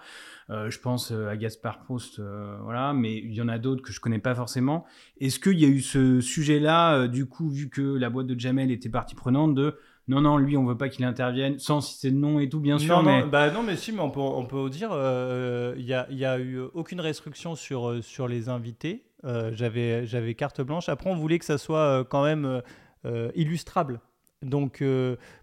je 0.49 0.79
pense 0.79 1.13
à 1.13 1.37
Gaspard 1.37 1.81
Proust, 1.85 2.21
voilà, 2.63 2.93
mais 2.93 3.19
il 3.19 3.33
y 3.33 3.41
en 3.41 3.49
a 3.49 3.59
d'autres 3.59 3.83
que 3.83 3.93
je 3.93 4.01
connais 4.01 4.19
pas 4.19 4.35
forcément. 4.35 4.85
Est-ce 5.21 5.39
qu'il 5.39 5.59
y 5.59 5.65
a 5.65 5.69
eu 5.69 5.81
ce 5.81 6.21
sujet-là, 6.21 7.07
du 7.07 7.27
coup, 7.27 7.49
vu 7.49 7.71
que 7.71 7.81
la 7.81 8.11
boîte 8.11 8.27
de 8.27 8.39
Jamel 8.39 8.71
était 8.71 8.89
partie 8.89 9.15
prenante, 9.15 9.55
de 9.55 9.77
non, 10.11 10.21
non, 10.23 10.39
lui, 10.39 10.57
on 10.57 10.65
veut 10.65 10.77
pas 10.77 10.89
qu'il 10.89 11.05
intervienne, 11.05 11.61
sans 11.61 11.81
citer 11.81 12.11
de 12.11 12.17
nom 12.17 12.41
et 12.41 12.49
tout, 12.49 12.59
bien 12.59 12.81
sûr. 12.81 12.97
Non, 12.97 13.03
mais... 13.05 13.21
non, 13.21 13.29
bah 13.29 13.53
non 13.53 13.63
mais 13.63 13.77
si, 13.77 13.93
mais 13.93 14.01
on 14.01 14.11
peut, 14.11 14.19
on 14.19 14.45
peut 14.45 14.69
dire, 14.69 14.89
il 14.91 14.97
euh, 14.97 15.77
n'y 15.77 15.95
a, 15.95 16.05
y 16.11 16.25
a, 16.25 16.37
eu 16.41 16.59
aucune 16.75 17.01
restriction 17.01 17.55
sur, 17.55 17.89
euh, 17.89 18.03
sur 18.03 18.27
les 18.27 18.49
invités. 18.49 19.05
Euh, 19.25 19.53
j'avais, 19.55 20.07
j'avais 20.07 20.35
carte 20.35 20.63
blanche. 20.63 20.89
Après, 20.89 21.09
on 21.09 21.15
voulait 21.15 21.39
que 21.39 21.45
ça 21.45 21.59
soit 21.59 22.05
quand 22.11 22.25
même 22.25 22.61
illustrable. 23.37 24.01
Donc, 24.43 24.83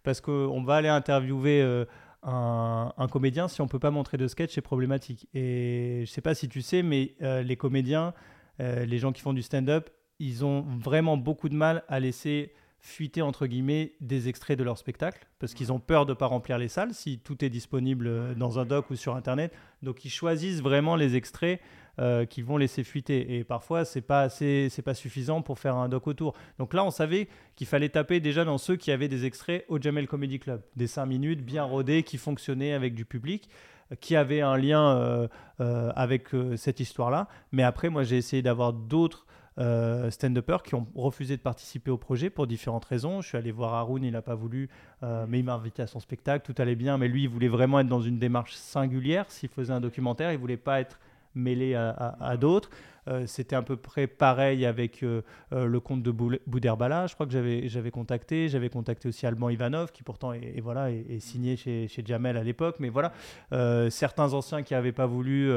parce 0.03 0.19
qu'on 0.19 0.61
va 0.63 0.75
aller 0.75 0.89
interviewer 0.89 1.85
un, 2.23 2.93
un, 2.97 3.07
comédien, 3.07 3.47
si 3.47 3.61
on 3.61 3.69
peut 3.69 3.79
pas 3.79 3.91
montrer 3.91 4.17
de 4.17 4.27
sketch, 4.27 4.53
c'est 4.53 4.61
problématique. 4.61 5.29
Et 5.33 6.03
je 6.05 6.11
sais 6.11 6.21
pas 6.21 6.35
si 6.35 6.49
tu 6.49 6.61
sais, 6.61 6.83
mais 6.83 7.15
les 7.21 7.55
comédiens, 7.55 8.13
les 8.59 8.97
gens 8.97 9.13
qui 9.13 9.21
font 9.21 9.33
du 9.33 9.43
stand-up, 9.43 9.89
ils 10.19 10.43
ont 10.43 10.65
vraiment 10.77 11.15
beaucoup 11.15 11.47
de 11.47 11.55
mal 11.55 11.83
à 11.87 12.01
laisser 12.01 12.51
fuiter 12.79 13.21
entre 13.21 13.47
guillemets 13.47 13.93
des 14.01 14.29
extraits 14.29 14.57
de 14.57 14.63
leur 14.63 14.77
spectacle 14.77 15.27
parce 15.39 15.53
qu'ils 15.53 15.71
ont 15.71 15.79
peur 15.79 16.05
de 16.05 16.11
ne 16.11 16.15
pas 16.15 16.27
remplir 16.27 16.57
les 16.57 16.67
salles 16.67 16.93
si 16.93 17.19
tout 17.19 17.43
est 17.43 17.49
disponible 17.49 18.07
euh, 18.07 18.33
dans 18.35 18.59
un 18.59 18.65
doc 18.65 18.89
ou 18.89 18.95
sur 18.95 19.15
internet. 19.15 19.53
Donc 19.81 20.05
ils 20.05 20.09
choisissent 20.09 20.61
vraiment 20.61 20.95
les 20.95 21.15
extraits 21.15 21.59
euh, 21.99 22.25
qu'ils 22.25 22.45
vont 22.45 22.57
laisser 22.57 22.83
fuiter 22.83 23.37
et 23.37 23.43
parfois 23.43 23.83
c'est 23.83 24.01
pas 24.01 24.21
assez 24.21 24.67
c'est 24.69 24.83
pas 24.83 24.93
suffisant 24.93 25.41
pour 25.41 25.59
faire 25.59 25.75
un 25.75 25.89
doc 25.89 26.07
autour. 26.07 26.33
Donc 26.59 26.73
là 26.73 26.85
on 26.85 26.91
savait 26.91 27.27
qu'il 27.55 27.67
fallait 27.67 27.89
taper 27.89 28.19
déjà 28.19 28.45
dans 28.45 28.57
ceux 28.57 28.75
qui 28.75 28.91
avaient 28.91 29.07
des 29.07 29.25
extraits 29.25 29.65
au 29.67 29.81
Jamel 29.81 30.07
Comedy 30.07 30.39
Club, 30.39 30.61
des 30.75 30.87
5 30.87 31.05
minutes 31.07 31.43
bien 31.43 31.63
rodés 31.63 32.03
qui 32.03 32.17
fonctionnaient 32.17 32.73
avec 32.73 32.93
du 32.93 33.05
public 33.05 33.49
euh, 33.91 33.95
qui 33.95 34.15
avaient 34.15 34.41
un 34.41 34.57
lien 34.57 35.27
avec 35.59 36.27
cette 36.55 36.79
histoire-là. 36.79 37.27
Mais 37.51 37.63
après, 37.63 37.89
moi, 37.89 38.03
j'ai 38.03 38.17
essayé 38.17 38.43
d'avoir 38.43 38.73
d'autres 38.73 39.25
euh, 39.59 40.11
stand-uppers 40.11 40.61
qui 40.61 40.75
ont 40.75 40.87
refusé 40.95 41.35
de 41.35 41.41
participer 41.41 41.89
au 41.89 41.97
projet 41.97 42.29
pour 42.29 42.45
différentes 42.45 42.85
raisons. 42.85 43.21
Je 43.21 43.29
suis 43.29 43.37
allé 43.37 43.51
voir 43.51 43.73
Haroun, 43.73 44.03
il 44.03 44.11
n'a 44.11 44.21
pas 44.21 44.35
voulu, 44.35 44.69
euh, 45.01 45.25
mais 45.27 45.39
il 45.39 45.45
m'a 45.45 45.55
invité 45.55 45.81
à 45.81 45.87
son 45.87 45.99
spectacle, 45.99 46.45
tout 46.45 46.59
allait 46.61 46.75
bien, 46.75 46.97
mais 46.97 47.07
lui, 47.07 47.23
il 47.23 47.29
voulait 47.29 47.47
vraiment 47.47 47.79
être 47.79 47.87
dans 47.87 48.01
une 48.01 48.19
démarche 48.19 48.53
singulière. 48.53 49.25
S'il 49.29 49.49
faisait 49.49 49.73
un 49.73 49.81
documentaire, 49.81 50.31
il 50.31 50.37
voulait 50.37 50.57
pas 50.57 50.79
être 50.79 50.99
mêlé 51.33 51.75
à, 51.75 52.35
d'autres. 52.37 52.71
Euh, 53.07 53.25
c'était 53.27 53.55
à 53.55 53.61
peu 53.61 53.77
près 53.77 54.07
pareil 54.07 54.65
avec 54.65 55.01
le 55.01 55.79
compte 55.79 56.01
de 56.01 56.11
Bouderbala, 56.11 57.07
je 57.07 57.13
crois 57.13 57.25
que 57.25 57.31
j'avais 57.31 57.91
contacté. 57.91 58.49
J'avais 58.49 58.69
contacté 58.69 59.07
aussi 59.07 59.25
Alban 59.25 59.49
Ivanov, 59.49 59.91
qui 59.91 60.03
pourtant 60.03 60.33
est, 60.33 60.59
voilà, 60.61 60.91
est, 60.91 61.19
signé 61.19 61.55
chez, 61.55 61.87
chez, 61.87 62.03
Jamel 62.05 62.37
à 62.37 62.43
l'époque. 62.43 62.77
Mais 62.79 62.89
voilà, 62.89 63.11
certains 63.89 64.33
anciens 64.33 64.61
qui 64.61 64.73
n'avaient 64.73 64.91
pas 64.91 65.07
voulu, 65.07 65.51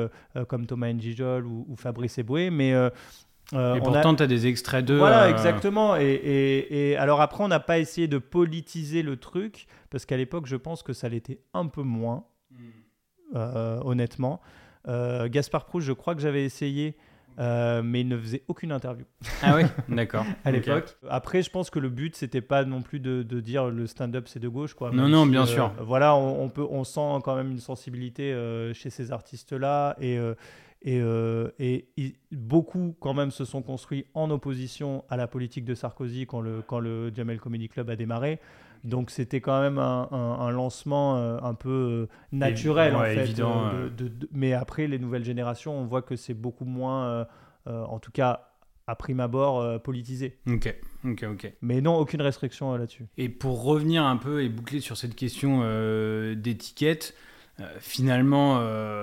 comme 0.49 0.67
Thomas 0.67 0.93
Njijol 0.93 1.47
ou, 1.47 1.67
ou 1.69 1.77
Fabrice 1.77 2.19
Eboué. 2.19 2.51
Mais 2.51 2.75
euh, 3.55 3.75
et 3.75 3.81
pourtant, 3.81 4.15
tu 4.15 4.23
as 4.23 4.27
des 4.27 4.47
extraits 4.47 4.85
de. 4.85 4.95
Voilà, 4.95 5.25
euh, 5.25 5.31
exactement. 5.31 5.97
Et, 5.97 6.97
alors 6.99 7.21
après, 7.21 7.43
on 7.43 7.49
n'a 7.49 7.61
pas 7.61 7.79
essayé 7.79 8.09
de 8.09 8.19
politiser 8.19 9.03
le 9.03 9.17
truc, 9.17 9.67
parce 9.91 10.07
qu'à 10.07 10.17
l'époque, 10.17 10.47
je 10.47 10.57
pense 10.57 10.83
que 10.83 10.93
ça 10.93 11.09
l'était 11.09 11.41
un 11.55 11.67
peu 11.67 11.83
moins, 11.83 12.25
hmm. 12.53 12.57
euh, 13.37 13.81
honnêtement. 13.85 14.41
Gaspard 14.87 15.67
Proust, 15.67 15.87
je 15.87 15.93
crois 15.93 16.15
que 16.15 16.21
j'avais 16.21 16.45
essayé, 16.45 16.97
mais 17.39 18.01
il 18.01 18.09
ne 18.09 18.19
faisait 18.19 18.43
aucune 18.49 18.73
interview. 18.73 19.05
Ah 19.43 19.57
oui, 19.57 19.65
d'accord. 19.95 20.25
à 20.45 20.51
l'époque. 20.53 20.97
Après, 21.09 21.43
je 21.43 21.51
pense 21.51 21.71
que 21.71 21.79
le 21.79 21.91
but, 21.91 22.17
c'était 22.17 22.41
pas 22.41 22.65
non 22.65 22.83
plus 22.83 22.99
de, 22.99 23.23
dire 23.41 23.69
le 23.69 23.87
stand-up 23.87 24.27
c'est 24.27 24.41
de 24.41 24.49
gauche, 24.49 24.75
quoi. 24.75 24.91
Non, 24.91 25.09
non, 25.09 25.27
bien 25.27 25.45
sûr. 25.45 25.73
Voilà, 25.81 26.15
on, 26.15 26.49
peut, 26.49 26.67
on 26.71 26.85
sent 26.85 27.21
quand 27.25 27.35
même 27.35 27.51
une 27.51 27.61
sensibilité 27.61 28.33
chez 28.75 28.91
ces 28.91 29.13
artistes-là 29.13 29.97
et 30.01 30.19
Et, 30.83 31.03
et, 31.59 32.15
beaucoup, 32.33 32.97
quand 33.01 33.13
même, 33.13 33.31
se 33.31 33.45
sont 33.45 33.63
construits 33.63 34.07
en 34.15 34.31
opposition 34.31 35.05
à 35.11 35.17
la 35.17 35.27
politique 35.27 35.65
de 35.65 35.75
Sarkozy 35.75 36.27
quand 36.27 36.41
le, 36.41 36.63
quand 36.63 36.81
le 36.81 37.13
Jamel 37.15 37.39
Comedy 37.39 37.69
Club 37.69 37.91
a 37.91 37.97
démarré. 37.97 38.41
Donc 38.83 39.11
c'était 39.11 39.43
quand 39.43 39.61
même 39.61 39.77
un, 39.77 40.51
lancement 40.51 41.17
un 41.17 41.53
peu 41.53 42.09
naturel, 42.33 42.97
en 42.97 43.03
fait. 43.03 43.25
Évident, 43.25 43.71
mais 44.33 44.55
après, 44.55 44.87
les 44.87 44.99
nouvelles 44.99 45.25
générations, 45.25 45.79
on 45.79 45.85
voit 45.85 46.01
que 46.01 46.17
c'est 46.17 46.33
beaucoup 46.33 46.65
moins, 46.65 47.27
en 47.67 47.99
tout 47.99 48.13
cas 48.13 48.51
à 48.91 48.97
prime 48.97 49.21
abord 49.21 49.61
euh, 49.61 49.79
politisé. 49.79 50.39
Ok, 50.49 50.75
ok, 51.05 51.25
ok. 51.31 51.53
Mais 51.63 51.81
non, 51.81 51.97
aucune 51.97 52.23
restriction 52.23 52.75
euh, 52.75 52.79
là-dessus. 52.79 53.07
Et 53.17 53.29
pour 53.29 53.63
revenir 53.63 54.05
un 54.05 54.17
peu 54.17 54.43
et 54.43 54.49
boucler 54.49 54.81
sur 54.81 54.97
cette 54.97 55.15
question 55.15 55.61
euh, 57.61 57.67
finalement, 57.81 58.61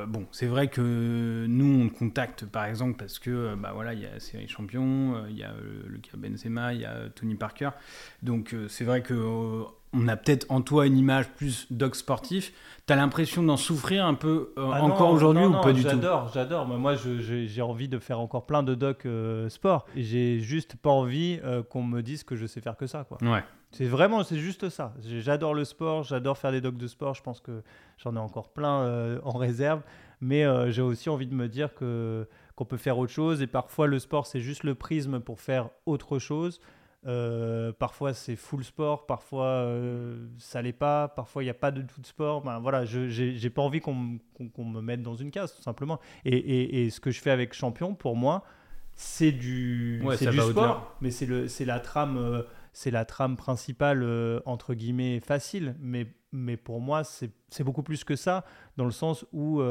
bon, 0.07 0.25
c'est 0.31 0.47
vrai 0.47 0.67
que 0.67 1.45
nous 1.47 1.85
on 1.85 1.89
contacte 1.89 2.45
par 2.45 2.65
exemple 2.65 2.97
parce 2.97 3.19
que 3.19 3.55
bah 3.55 3.71
voilà, 3.73 3.93
il 3.93 4.01
y 4.01 4.05
a 4.05 4.19
Série 4.19 4.47
Champion, 4.47 5.25
il 5.29 5.37
y 5.37 5.43
a 5.43 5.53
le 5.85 5.97
cas 5.97 6.17
Benzema, 6.17 6.73
il 6.73 6.81
y 6.81 6.85
a 6.85 7.09
Tony 7.15 7.35
Parker, 7.35 7.69
donc 8.21 8.55
c'est 8.67 8.83
vrai 8.83 9.01
que 9.01 9.13
on 9.93 10.07
a 10.07 10.15
peut-être 10.15 10.45
en 10.49 10.61
toi 10.61 10.85
une 10.85 10.97
image 10.97 11.29
plus 11.29 11.67
doc 11.71 11.95
sportif. 11.95 12.53
Tu 12.85 12.93
as 12.93 12.95
l'impression 12.95 13.43
d'en 13.43 13.57
souffrir 13.57 14.05
un 14.05 14.13
peu 14.13 14.53
euh, 14.57 14.69
ah 14.71 14.83
encore 14.83 15.11
aujourd'hui 15.11 15.45
ou 15.45 15.59
pas 15.61 15.73
du 15.73 15.83
tout? 15.83 15.89
J'adore, 15.89 16.29
j'adore. 16.33 16.67
Moi, 16.67 16.95
j'ai 16.95 17.61
envie 17.61 17.87
de 17.87 17.99
faire 17.99 18.19
encore 18.19 18.45
plein 18.45 18.63
de 18.63 18.75
docs 18.75 19.05
euh, 19.05 19.49
sport. 19.49 19.85
J'ai 19.95 20.39
juste 20.39 20.75
pas 20.75 20.89
envie 20.89 21.39
euh, 21.43 21.63
qu'on 21.63 21.83
me 21.83 22.01
dise 22.01 22.23
que 22.23 22.35
je 22.35 22.45
sais 22.45 22.61
faire 22.61 22.77
que 22.77 22.87
ça. 22.87 23.05
Quoi. 23.05 23.17
Ouais. 23.21 23.43
C'est 23.71 23.85
vraiment, 23.85 24.23
c'est 24.23 24.39
juste 24.39 24.69
ça. 24.69 24.93
J'adore 25.01 25.53
le 25.53 25.65
sport, 25.65 26.03
j'adore 26.03 26.37
faire 26.37 26.51
des 26.51 26.61
docs 26.61 26.77
de 26.77 26.87
sport. 26.87 27.13
Je 27.13 27.21
pense 27.21 27.41
que 27.41 27.63
j'en 27.97 28.15
ai 28.15 28.19
encore 28.19 28.49
plein 28.49 29.19
en 29.23 29.37
réserve. 29.37 29.81
Mais 30.21 30.45
j'ai 30.71 30.81
aussi 30.81 31.09
envie 31.09 31.27
de 31.27 31.35
me 31.35 31.47
dire 31.47 31.73
que 31.73 32.27
qu'on 32.55 32.65
peut 32.65 32.77
faire 32.77 32.97
autre 32.97 33.11
chose. 33.11 33.41
Et 33.41 33.47
parfois, 33.47 33.87
le 33.87 33.99
sport, 33.99 34.25
c'est 34.25 34.39
juste 34.39 34.63
le 34.63 34.73
prisme 34.73 35.19
pour 35.19 35.41
faire 35.41 35.69
autre 35.85 36.17
chose. 36.17 36.59
Euh, 37.05 37.71
parfois 37.71 38.13
c'est 38.13 38.35
full 38.35 38.65
sport, 38.65 39.05
parfois 39.05 39.45
euh, 39.45 40.27
ça 40.39 40.61
l'est 40.61 40.73
pas, 40.73 41.07
parfois 41.07 41.43
il 41.43 41.45
n'y 41.45 41.51
a 41.51 41.53
pas 41.53 41.71
de 41.71 41.81
tout 41.81 42.01
de 42.01 42.05
sport. 42.05 42.41
Ben, 42.41 42.59
voilà, 42.59 42.83
je 42.85 43.07
j'ai 43.07 43.49
pas 43.49 43.61
envie 43.61 43.79
qu'on 43.79 43.93
me 43.93 44.81
mette 44.81 45.03
dans 45.03 45.15
une 45.15 45.31
case 45.31 45.55
tout 45.55 45.61
simplement. 45.61 45.99
Et, 46.25 46.83
et, 46.83 46.89
ce 46.89 46.99
que 46.99 47.11
je 47.11 47.21
fais 47.21 47.31
avec 47.31 47.53
Champion, 47.53 47.93
pour 47.93 48.15
moi, 48.15 48.43
c'est 48.95 49.31
du, 49.31 50.03
du 50.19 50.41
sport, 50.41 50.97
mais 50.99 51.11
c'est 51.11 51.65
la 51.65 51.79
trame 51.79 52.17
euh, 52.17 52.41
c'est 52.77 52.91
la 52.91 53.05
trame 53.05 53.35
principale 53.37 54.05
entre 54.45 54.75
guillemets 54.75 55.19
facile. 55.19 55.75
Mais 55.79 56.07
mais 56.31 56.57
pour 56.57 56.79
moi 56.79 57.03
c'est 57.03 57.63
beaucoup 57.63 57.83
plus 57.83 58.03
que 58.03 58.15
ça 58.15 58.45
dans 58.77 58.85
le 58.85 58.91
sens 58.91 59.25
où 59.33 59.61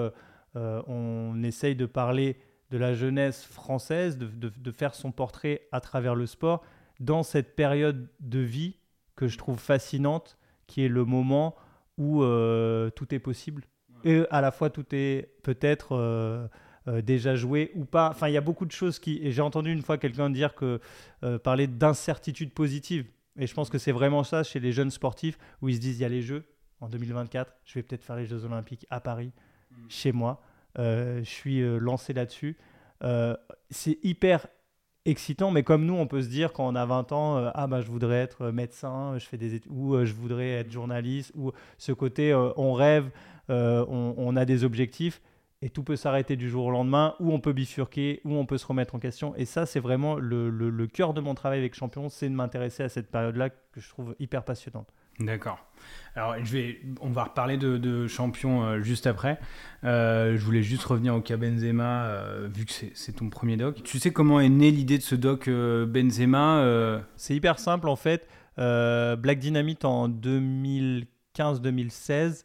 on 0.54 1.42
essaye 1.44 1.76
de 1.76 1.86
parler 1.86 2.36
de 2.70 2.78
la 2.78 2.94
jeunesse 2.94 3.44
française, 3.44 4.18
de, 4.18 4.26
de, 4.26 4.48
de 4.56 4.70
faire 4.72 4.94
son 4.94 5.12
portrait 5.12 5.68
à 5.70 5.80
travers 5.80 6.14
le 6.14 6.26
sport 6.26 6.64
dans 7.00 7.22
cette 7.22 7.54
période 7.54 8.08
de 8.20 8.40
vie 8.40 8.76
que 9.14 9.28
je 9.28 9.38
trouve 9.38 9.58
fascinante, 9.58 10.38
qui 10.66 10.84
est 10.84 10.88
le 10.88 11.04
moment 11.04 11.54
où 11.98 12.22
euh, 12.22 12.90
tout 12.90 13.14
est 13.14 13.18
possible. 13.18 13.64
Et 14.04 14.24
à 14.30 14.40
la 14.40 14.50
fois, 14.50 14.70
tout 14.70 14.86
est 14.92 15.32
peut-être 15.42 15.96
euh, 16.88 16.98
euh, 16.98 17.02
déjà 17.02 17.36
joué 17.36 17.72
ou 17.74 17.84
pas. 17.84 18.10
Enfin, 18.10 18.28
il 18.28 18.34
y 18.34 18.36
a 18.36 18.42
beaucoup 18.42 18.66
de 18.66 18.72
choses 18.72 18.98
qui. 18.98 19.18
Et 19.22 19.32
j'ai 19.32 19.42
entendu 19.42 19.72
une 19.72 19.82
fois 19.82 19.98
quelqu'un 19.98 20.30
dire 20.30 20.54
que 20.54 20.80
parler 21.42 21.66
d'incertitude 21.66 22.52
positive. 22.52 23.06
Et 23.38 23.46
je 23.46 23.54
pense 23.54 23.68
que 23.68 23.78
c'est 23.78 23.92
vraiment 23.92 24.24
ça 24.24 24.42
chez 24.42 24.60
les 24.60 24.72
jeunes 24.72 24.90
sportifs 24.90 25.38
où 25.60 25.68
ils 25.68 25.76
se 25.76 25.80
disent 25.80 25.98
il 25.98 26.02
y 26.02 26.04
a 26.06 26.08
les 26.08 26.22
Jeux 26.22 26.44
en 26.80 26.88
2024, 26.88 27.52
je 27.64 27.74
vais 27.74 27.82
peut-être 27.82 28.04
faire 28.04 28.16
les 28.16 28.26
Jeux 28.26 28.44
Olympiques 28.44 28.86
à 28.90 29.00
Paris, 29.00 29.32
mm. 29.70 29.74
chez 29.88 30.12
moi. 30.12 30.42
je 30.76 31.22
suis 31.24 31.60
lancé 31.78 32.12
là-dessus. 32.12 32.56
c'est 33.70 33.98
hyper 34.02 34.46
excitant, 35.06 35.50
mais 35.50 35.62
comme 35.62 35.86
nous, 35.86 35.94
on 35.94 36.06
peut 36.06 36.22
se 36.22 36.28
dire 36.28 36.52
quand 36.52 36.66
on 36.66 36.74
a 36.74 36.84
20 36.84 37.12
ans, 37.12 37.38
euh, 37.38 37.50
ah 37.54 37.66
bah 37.66 37.80
je 37.80 37.90
voudrais 37.90 38.16
être 38.16 38.42
euh, 38.42 38.52
médecin, 38.52 39.16
je 39.18 39.26
fais 39.26 39.38
des 39.38 39.60
ou 39.68 39.94
euh, 39.94 40.04
je 40.04 40.12
voudrais 40.12 40.50
être 40.50 40.70
journaliste, 40.70 41.32
ou 41.36 41.52
ce 41.78 41.92
côté 41.92 42.34
on 42.34 42.72
rêve, 42.74 43.10
on, 43.48 44.36
a 44.36 44.44
des 44.44 44.64
objectifs, 44.64 45.22
et 45.62 45.70
tout 45.70 45.82
peut 45.82 45.96
s'arrêter 45.96 46.36
du 46.36 46.50
jour 46.50 46.66
au 46.66 46.70
lendemain, 46.70 47.14
ou 47.20 47.32
on 47.32 47.40
peut 47.40 47.52
bifurquer, 47.52 48.20
ou 48.24 48.34
on 48.34 48.46
peut 48.46 48.58
se 48.58 48.66
remettre 48.66 48.94
en 48.94 48.98
question. 48.98 49.34
Et 49.36 49.44
ça, 49.44 49.66
c'est 49.66 49.80
vraiment 49.80 50.16
le, 50.16 50.50
le 50.50 50.86
cœur 50.86 51.14
de 51.14 51.20
mon 51.20 51.34
travail 51.34 51.58
avec 51.58 51.74
Champion, 51.74 52.08
c'est 52.08 52.28
de 52.28 52.34
m'intéresser 52.34 52.82
à 52.82 52.88
cette 52.88 53.10
période-là 53.10 53.50
que 53.50 53.80
je 53.80 53.88
trouve 53.88 54.14
hyper 54.18 54.44
passionnante. 54.44 54.92
D'accord. 55.18 55.58
Alors, 56.14 56.36
je 56.42 56.52
vais, 56.52 56.80
on 57.00 57.10
va 57.10 57.24
reparler 57.24 57.56
de, 57.56 57.78
de 57.78 58.06
champion 58.06 58.62
euh, 58.64 58.82
juste 58.82 59.06
après. 59.06 59.40
Euh, 59.84 60.36
je 60.36 60.44
voulais 60.44 60.62
juste 60.62 60.84
revenir 60.84 61.14
au 61.14 61.20
cas 61.20 61.38
Benzema, 61.38 62.06
euh, 62.06 62.48
vu 62.52 62.66
que 62.66 62.72
c'est 62.72 63.12
ton 63.12 63.30
premier 63.30 63.56
doc. 63.56 63.82
Tu 63.82 63.98
sais 63.98 64.12
comment 64.12 64.38
est 64.40 64.48
née 64.48 64.70
l'idée 64.70 64.98
de 64.98 65.02
ce 65.02 65.14
doc 65.14 65.48
Benzema 65.48 67.02
C'est 67.16 67.34
hyper 67.34 67.58
simple 67.58 67.88
en 67.88 67.96
fait. 67.96 68.28
Black 68.56 69.38
Dynamite 69.38 69.84
en 69.84 70.08
2015-2016 70.08 72.44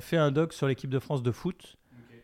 fait 0.00 0.16
un 0.16 0.30
doc 0.30 0.52
sur 0.52 0.68
l'équipe 0.68 0.90
de 0.90 0.98
France 0.98 1.22
de 1.22 1.32
foot 1.32 1.76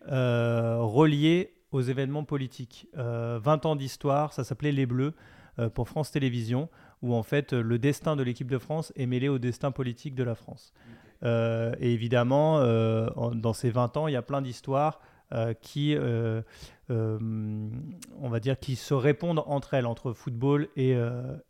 relié 0.08 1.54
aux 1.70 1.80
événements 1.80 2.24
politiques. 2.24 2.88
20 2.94 3.66
ans 3.66 3.76
d'histoire, 3.76 4.32
ça 4.32 4.44
s'appelait 4.44 4.72
Les 4.72 4.86
Bleus 4.86 5.14
pour 5.74 5.88
France 5.88 6.10
Télévisions 6.10 6.68
où 7.02 7.14
en 7.14 7.22
fait 7.22 7.52
le 7.52 7.78
destin 7.78 8.16
de 8.16 8.22
l'équipe 8.22 8.50
de 8.50 8.58
France 8.58 8.92
est 8.96 9.06
mêlé 9.06 9.28
au 9.28 9.38
destin 9.38 9.70
politique 9.70 10.14
de 10.14 10.22
la 10.22 10.34
France. 10.34 10.72
Euh, 11.24 11.74
et 11.80 11.92
évidemment, 11.92 12.58
euh, 12.58 13.08
dans 13.34 13.52
ces 13.52 13.70
20 13.70 13.96
ans, 13.96 14.08
il 14.08 14.12
y 14.12 14.16
a 14.16 14.22
plein 14.22 14.42
d'histoires 14.42 15.00
euh, 15.32 15.54
qui, 15.54 15.96
on 16.88 18.28
va 18.28 18.40
dire, 18.40 18.58
qui 18.58 18.76
se 18.76 18.94
répondent 18.94 19.42
entre 19.46 19.74
elles, 19.74 19.86
entre 19.86 20.12
football 20.12 20.68
et, 20.76 20.96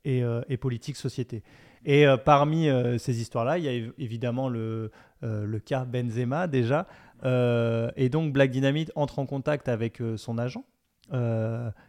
et, 0.04 0.56
politique, 0.56 0.96
société. 0.96 1.42
Et 1.84 2.06
parmi 2.24 2.68
ces 2.98 3.20
histoires-là, 3.20 3.58
il 3.58 3.64
y 3.64 3.68
a 3.68 3.90
évidemment 3.98 4.48
le, 4.48 4.90
le 5.22 5.58
cas 5.58 5.84
Benzema 5.84 6.46
déjà. 6.46 6.86
Et 7.24 8.08
donc 8.08 8.32
Black 8.32 8.50
Dynamite 8.50 8.92
entre 8.94 9.18
en 9.18 9.26
contact 9.26 9.68
avec 9.68 10.02
son 10.16 10.38
agent, 10.38 10.64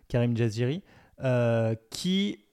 Karim 0.08 0.38
Jaziri, 0.38 0.84
qui 1.90 2.44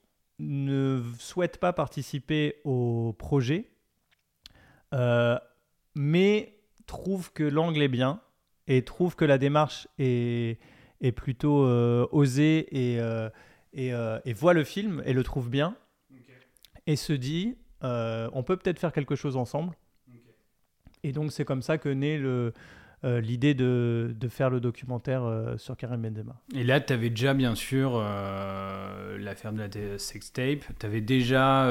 ne 0.41 1.03
souhaite 1.19 1.59
pas 1.59 1.73
participer 1.73 2.57
au 2.65 3.15
projet, 3.19 3.71
euh, 4.95 5.39
mais 5.95 6.57
trouve 6.87 7.33
que 7.33 7.45
l'angle 7.45 7.83
est 7.83 7.89
bien 7.89 8.21
et 8.67 8.85
trouve 8.85 9.15
que 9.15 9.25
la 9.25 9.39
démarche 9.39 9.87
est, 9.99 10.59
est 11.01 11.13
plutôt 11.13 11.65
euh, 11.65 12.09
osée 12.11 12.67
et, 12.71 12.99
euh, 13.01 13.29
et, 13.73 14.33
voit 14.33 14.55
le 14.55 14.65
film 14.65 15.03
et 15.05 15.13
le 15.13 15.23
trouve 15.23 15.51
bien 15.51 15.77
et 16.87 16.97
se 16.97 17.13
dit 17.13 17.57
on 17.83 18.43
peut 18.45 18.57
peut-être 18.57 18.79
faire 18.79 18.93
quelque 18.93 19.15
chose 19.15 19.37
ensemble. 19.37 19.75
Et 21.05 21.13
donc 21.13 21.33
c'est 21.33 21.45
comme 21.45 21.63
ça 21.63 21.79
que 21.79 21.89
naît 21.89 22.19
le, 22.19 22.53
euh, 23.03 23.23
l'idée 23.23 23.55
de, 23.55 24.15
de, 24.15 24.29
faire 24.29 24.51
le 24.51 24.61
documentaire 24.61 25.25
euh, 25.25 25.57
sur 25.57 25.75
Karim 25.75 26.03
Benzema. 26.03 26.37
Et 26.55 26.65
là, 26.65 26.81
tu 26.81 26.93
avais 26.93 27.09
déjà, 27.09 27.33
bien 27.33 27.55
sûr, 27.55 27.93
euh, 27.95 29.17
l'affaire 29.19 29.55
de 29.55 29.59
la 29.59 29.99
sextape. 29.99 30.65
Tu 30.79 30.85
avais 30.85 31.01
déjà 31.01 31.67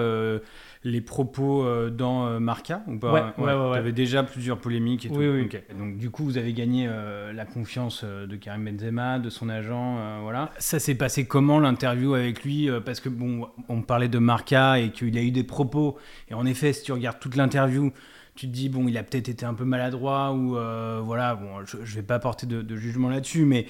les 0.84 1.02
propos 1.02 1.68
dans 1.92 2.40
Marca 2.40 2.82
ou 2.88 2.98
pas? 2.98 3.14
Ouais, 3.14 3.46
ouais, 3.46 3.54
ouais, 3.54 3.72
Tu 3.74 3.78
avais 3.78 3.92
déjà 3.92 4.24
plusieurs 4.24 4.58
polémiques 4.58 5.06
et 5.06 5.10
tout. 5.10 5.18
Oui, 5.18 5.28
oui. 5.28 5.50
Donc, 5.78 5.98
du 5.98 6.10
coup, 6.10 6.24
vous 6.24 6.40
avez 6.40 6.54
gagné 6.54 6.90
la 7.32 7.46
confiance 7.46 8.04
de 8.04 8.36
Karim 8.36 8.66
Benzema, 8.66 9.20
de 9.20 9.30
son 9.30 9.50
agent. 9.50 10.22
voilà. 10.24 10.50
Ça 10.58 10.80
s'est 10.80 10.96
passé 10.96 11.26
comment 11.26 11.60
l'interview 11.60 12.16
avec 12.16 12.44
lui 12.44 12.70
Parce 12.84 13.00
que, 13.00 13.10
bon, 13.10 13.48
on 13.68 13.84
parlait 13.84 14.10
de 14.10 14.20
Marca 14.20 14.80
et 14.80 14.90
qu'il 14.92 15.16
a 15.16 15.22
eu 15.22 15.32
des 15.32 15.44
propos. 15.44 16.00
Et 16.30 16.34
en 16.34 16.48
effet, 16.48 16.74
si 16.74 16.84
tu 16.84 16.92
regardes 16.92 17.20
toute 17.20 17.36
l'interview, 17.36 17.92
tu 18.40 18.48
te 18.48 18.54
dis 18.54 18.70
bon 18.70 18.88
il 18.88 18.98
a 18.98 19.04
peut-être 19.04 19.28
été 19.28 19.46
un 19.46 19.54
peu 19.54 19.66
maladroit 19.66 20.32
ou 20.32 20.56
euh, 20.56 21.02
voilà 21.04 21.36
bon 21.36 21.66
je, 21.66 21.76
ne 21.76 21.84
vais 21.84 22.02
pas 22.02 22.20
porter 22.20 22.48
de, 22.48 22.76
jugement 22.78 23.10
là-dessus 23.10 23.44
mais 23.44 23.66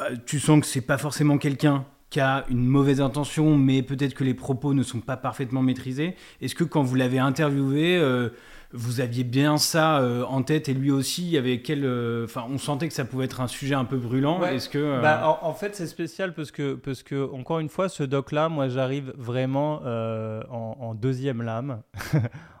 euh, 0.00 0.14
tu 0.24 0.38
sens 0.38 0.60
que 0.60 0.66
c'est 0.66 0.80
pas 0.80 0.96
forcément 0.96 1.38
quelqu'un 1.38 1.84
qui 2.08 2.20
a 2.20 2.44
une 2.48 2.64
mauvaise 2.64 3.00
intention 3.00 3.56
mais 3.56 3.82
peut-être 3.82 4.14
que 4.14 4.22
les 4.22 4.34
propos 4.34 4.74
ne 4.74 4.84
sont 4.84 5.00
pas 5.00 5.16
parfaitement 5.16 5.60
maîtrisés. 5.60 6.14
Est-ce 6.40 6.54
que 6.54 6.62
quand 6.62 6.84
vous 6.84 6.94
l'avez 6.94 7.18
interviewé 7.18 7.96
euh, 7.96 8.28
vous 8.72 9.00
aviez 9.00 9.24
bien 9.24 9.58
ça 9.58 10.00
en 10.28 10.42
tête 10.42 10.68
et 10.68 10.74
lui 10.74 10.90
aussi 10.90 11.22
il 11.22 11.30
y 11.30 11.38
avait 11.38 11.62
quel 11.62 11.80
enfin 12.24 12.44
on 12.48 12.58
sentait 12.58 12.86
que 12.86 12.94
ça 12.94 13.04
pouvait 13.04 13.24
être 13.24 13.40
un 13.40 13.48
sujet 13.48 13.74
un 13.74 13.84
peu 13.84 13.96
brûlant. 13.96 14.40
Est-ce 14.44 14.68
que 14.68 15.00
bah, 15.00 15.40
en, 15.42 15.54
fait 15.54 15.74
c'est 15.74 15.86
spécial 15.86 16.32
parce 16.32 16.52
que 16.52 16.74
parce 16.74 17.02
que 17.02 17.28
encore 17.32 17.58
une 17.58 17.68
fois 17.68 17.88
ce 17.88 18.02
doc 18.02 18.32
là 18.32 18.48
moi 18.48 18.68
j'arrive 18.68 19.14
vraiment 19.16 19.82
en, 19.82 20.76
en, 20.80 20.94
deuxième 20.94 21.42
lame 21.42 21.80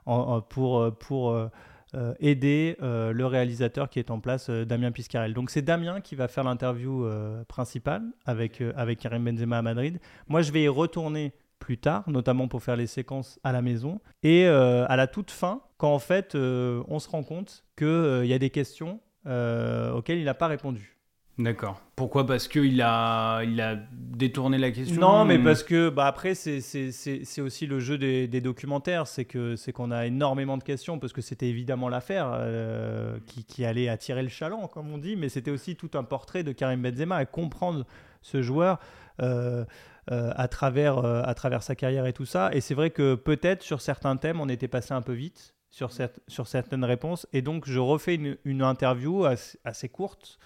pour, 0.48 0.80
euh, 0.80 0.90
pour 0.90 1.30
euh, 1.30 1.48
euh, 1.94 2.14
aider 2.20 2.76
le 2.80 3.24
réalisateur 3.24 3.88
qui 3.88 3.98
est 3.98 4.10
en 4.10 4.20
place, 4.20 4.50
Damien 4.50 4.92
Piscarel. 4.92 5.34
Donc 5.34 5.50
c'est 5.50 5.62
Damien 5.62 6.00
qui 6.00 6.14
va 6.14 6.28
faire 6.28 6.44
l'interview 6.44 7.08
principale 7.48 8.02
avec, 8.24 8.62
avec 8.76 8.98
Karim 8.98 9.24
Benzema 9.24 9.58
à 9.58 9.62
Madrid. 9.62 9.98
Moi, 10.28 10.42
je 10.42 10.52
vais 10.52 10.62
y 10.64 10.68
retourner 10.68 11.32
plus 11.58 11.78
tard, 11.78 12.04
notamment 12.08 12.48
pour 12.48 12.62
faire 12.62 12.76
les 12.76 12.86
séquences 12.86 13.40
à 13.44 13.52
la 13.52 13.62
maison. 13.62 14.00
Et 14.22 14.46
à 14.46 14.96
la 14.96 15.06
toute 15.06 15.30
fin, 15.30 15.62
quand 15.78 15.94
en 15.94 15.98
fait 15.98 16.34
on 16.34 16.98
se 16.98 17.08
rend 17.08 17.22
compte 17.22 17.64
qu'il 17.76 18.20
il 18.24 18.28
y 18.28 18.34
a 18.34 18.38
des 18.38 18.50
questions 18.50 19.00
auxquelles 19.24 20.18
il 20.18 20.24
n'a 20.24 20.34
pas 20.34 20.48
répondu. 20.48 20.95
D'accord. 21.38 21.82
Pourquoi? 21.96 22.26
Parce 22.26 22.48
qu'il 22.48 22.80
a, 22.80 23.42
il 23.42 23.60
a 23.60 23.76
détourné 23.92 24.56
la 24.56 24.70
question 24.70 24.98
Non, 24.98 25.24
mais 25.26 25.38
parce 25.38 25.62
que 25.62 25.90
bah, 25.90 26.06
après, 26.06 26.34
c'est 26.34 27.40
aussi 27.40 27.66
le 27.66 27.78
jeu 27.78 27.98
des, 27.98 28.40
documentaires. 28.40 29.06
C'est 29.06 29.24
qu'on 29.26 29.90
a 29.90 30.06
énormément 30.06 30.56
de 30.56 30.62
questions, 30.62 30.98
parce 30.98 31.12
que 31.12 31.20
c'était 31.20 31.48
évidemment 31.48 31.90
l'affaire 31.90 32.30
euh, 32.32 33.18
qui, 33.26 33.44
qui, 33.44 33.66
allait 33.66 33.88
attirer 33.88 34.22
le 34.22 34.30
chaland, 34.30 34.66
comme 34.68 34.90
on 34.90 34.98
dit, 34.98 35.16
mais 35.16 35.28
c'était 35.28 35.50
aussi 35.50 35.76
tout 35.76 35.90
un 35.94 36.04
portrait 36.04 36.42
de 36.42 36.52
Karim 36.52 36.80
Benzema 36.80 37.22
et 37.22 37.26
comprendre 37.26 37.84
ce 38.22 38.40
joueur. 38.40 38.78
Euh, 39.20 39.64
euh, 40.12 40.30
à, 40.36 40.46
travers, 40.46 41.04
à 41.04 41.34
travers 41.34 41.64
sa 41.64 41.74
carrière 41.74 42.06
et 42.06 42.12
tout 42.12 42.26
ça. 42.26 42.50
Et 42.52 42.60
c'est 42.60 42.74
vrai 42.74 42.90
que 42.90 43.16
peut-être 43.16 43.62
sur 43.64 43.80
certains 43.80 44.16
thèmes, 44.16 44.40
on 44.40 44.48
était 44.48 44.68
passé 44.68 44.94
un 44.94 45.02
peu 45.02 45.14
vite 45.14 45.56
sur, 45.70 45.90
cette, 45.90 46.20
sur 46.28 46.46
certaines 46.46 46.84
réponses. 46.84 47.26
Et 47.32 47.42
donc, 47.42 47.68
je 47.68 47.80
refais 47.80 48.14
une, 48.14 48.36
une 48.44 48.62
interview 48.62 49.24
assez 49.24 49.88
courte 49.88 50.38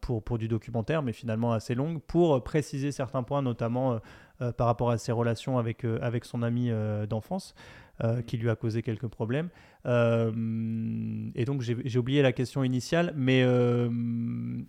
pour, 0.00 0.22
pour 0.22 0.38
du 0.38 0.48
documentaire, 0.48 1.02
mais 1.02 1.12
finalement 1.12 1.52
assez 1.52 1.74
longue, 1.74 2.00
pour 2.00 2.42
préciser 2.42 2.92
certains 2.92 3.22
points, 3.22 3.42
notamment 3.42 3.92
euh, 3.92 3.98
euh, 4.40 4.52
par 4.52 4.66
rapport 4.66 4.90
à 4.90 4.98
ses 4.98 5.12
relations 5.12 5.58
avec, 5.58 5.84
avec 5.84 6.24
son 6.24 6.42
ami 6.42 6.70
d'enfance. 7.08 7.54
Qui 8.26 8.36
lui 8.36 8.50
a 8.50 8.56
causé 8.56 8.82
quelques 8.82 9.06
problèmes. 9.06 9.48
et 9.86 11.44
donc 11.44 11.62
j'ai 11.62 11.98
oublié 11.98 12.22
la 12.22 12.32
question 12.32 12.64
initiale, 12.64 13.12
mais... 13.16 13.44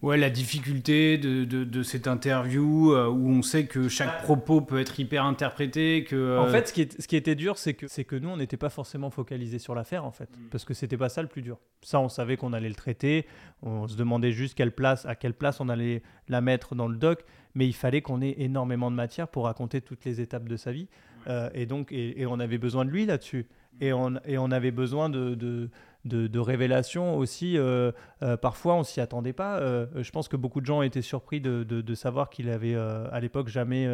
Ouais, 0.02 0.18
la 0.18 0.30
difficulté 0.30 1.18
de, 1.18 1.46
de, 1.46 1.64
de 1.64 1.84
cette 1.84 2.08
interview 2.08 2.94
où 2.94 3.30
on 3.30 3.42
sait 3.42 3.66
que 3.66 3.88
chaque 3.90 4.24
propos 4.24 4.62
peut 4.62 4.80
être 4.80 5.00
hyper 5.00 5.26
interprété. 5.26 6.04
Que, 6.04 6.38
En 6.40 6.48
fait, 6.48 6.68
ce 6.68 6.74
qui, 6.74 6.82
est, 6.82 7.02
ce 7.02 7.08
qui 7.08 7.16
était 7.16 7.36
dur, 7.36 7.58
c'est 7.58 7.74
que, 7.74 7.86
que 7.86 8.16
nous, 8.16 8.30
on 8.30 8.38
n'était 8.38 8.58
pas 8.58 8.70
forcément 8.70 9.10
focalisé 9.10 9.60
sur 9.60 9.76
l'affaire, 9.76 10.06
en 10.06 10.12
fait, 10.12 10.30
mm. 10.30 10.50
parce 10.52 10.66
que 10.66 10.74
c'était 10.74 10.98
pas 10.98 11.10
ça 11.10 11.22
le 11.22 11.28
plus 11.28 11.42
dur. 11.42 11.60
Ça, 11.82 12.00
on 12.00 12.10
savait 12.10 12.38
qu'on 12.38 12.54
allait 12.54 12.70
le 12.70 12.76
traiter, 12.76 13.26
on 13.62 13.88
se 13.88 13.96
demandait 13.96 14.32
juste 14.32 14.56
quelle 14.56 14.72
place, 14.72 15.06
à 15.06 15.16
quelle 15.16 15.34
place 15.34 15.60
on 15.60 15.70
allait 15.70 16.02
la 16.28 16.42
mettre 16.42 16.76
dans 16.76 16.88
le 16.88 16.96
doc, 16.96 17.24
mais 17.56 17.68
il 17.68 17.74
fallait 17.74 18.02
qu'on 18.02 18.22
ait 18.22 18.36
énormément 18.38 18.90
de 18.90 18.96
matière 18.96 19.28
pour 19.28 19.46
raconter 19.46 19.82
toutes 19.82 20.06
les 20.06 20.22
étapes 20.22 20.48
de 20.48 20.56
sa 20.56 20.72
vie. 20.72 20.88
Euh, 21.28 21.50
et 21.54 21.66
donc, 21.66 21.92
et, 21.92 22.26
on 22.26 22.40
avait 22.40 22.58
besoin 22.58 22.86
de 22.86 22.90
lui 22.90 23.06
là-dessus. 23.06 23.48
Et 23.82 23.94
on, 23.94 24.14
et 24.26 24.38
on 24.38 24.52
avait 24.52 24.72
besoin 24.72 25.10
de, 25.10 25.34
de, 25.36 25.70
de, 26.06 26.40
révélations 26.40 27.18
aussi. 27.18 27.58
Euh, 27.58 27.92
euh, 28.22 28.38
parfois, 28.38 28.76
on 28.76 28.84
s'y 28.84 29.02
attendait 29.02 29.34
pas. 29.34 29.60
je 29.96 30.12
pense 30.12 30.28
que 30.28 30.38
beaucoup 30.38 30.62
de 30.62 30.66
gens 30.66 30.82
étaient 30.82 31.02
surpris 31.02 31.42
de, 31.42 31.64
de 31.64 31.96
savoir 31.96 32.30
qu'il 32.30 32.50
avait 32.50 32.76
à 32.76 33.20
l'époque 33.20 33.48
jamais 33.48 33.88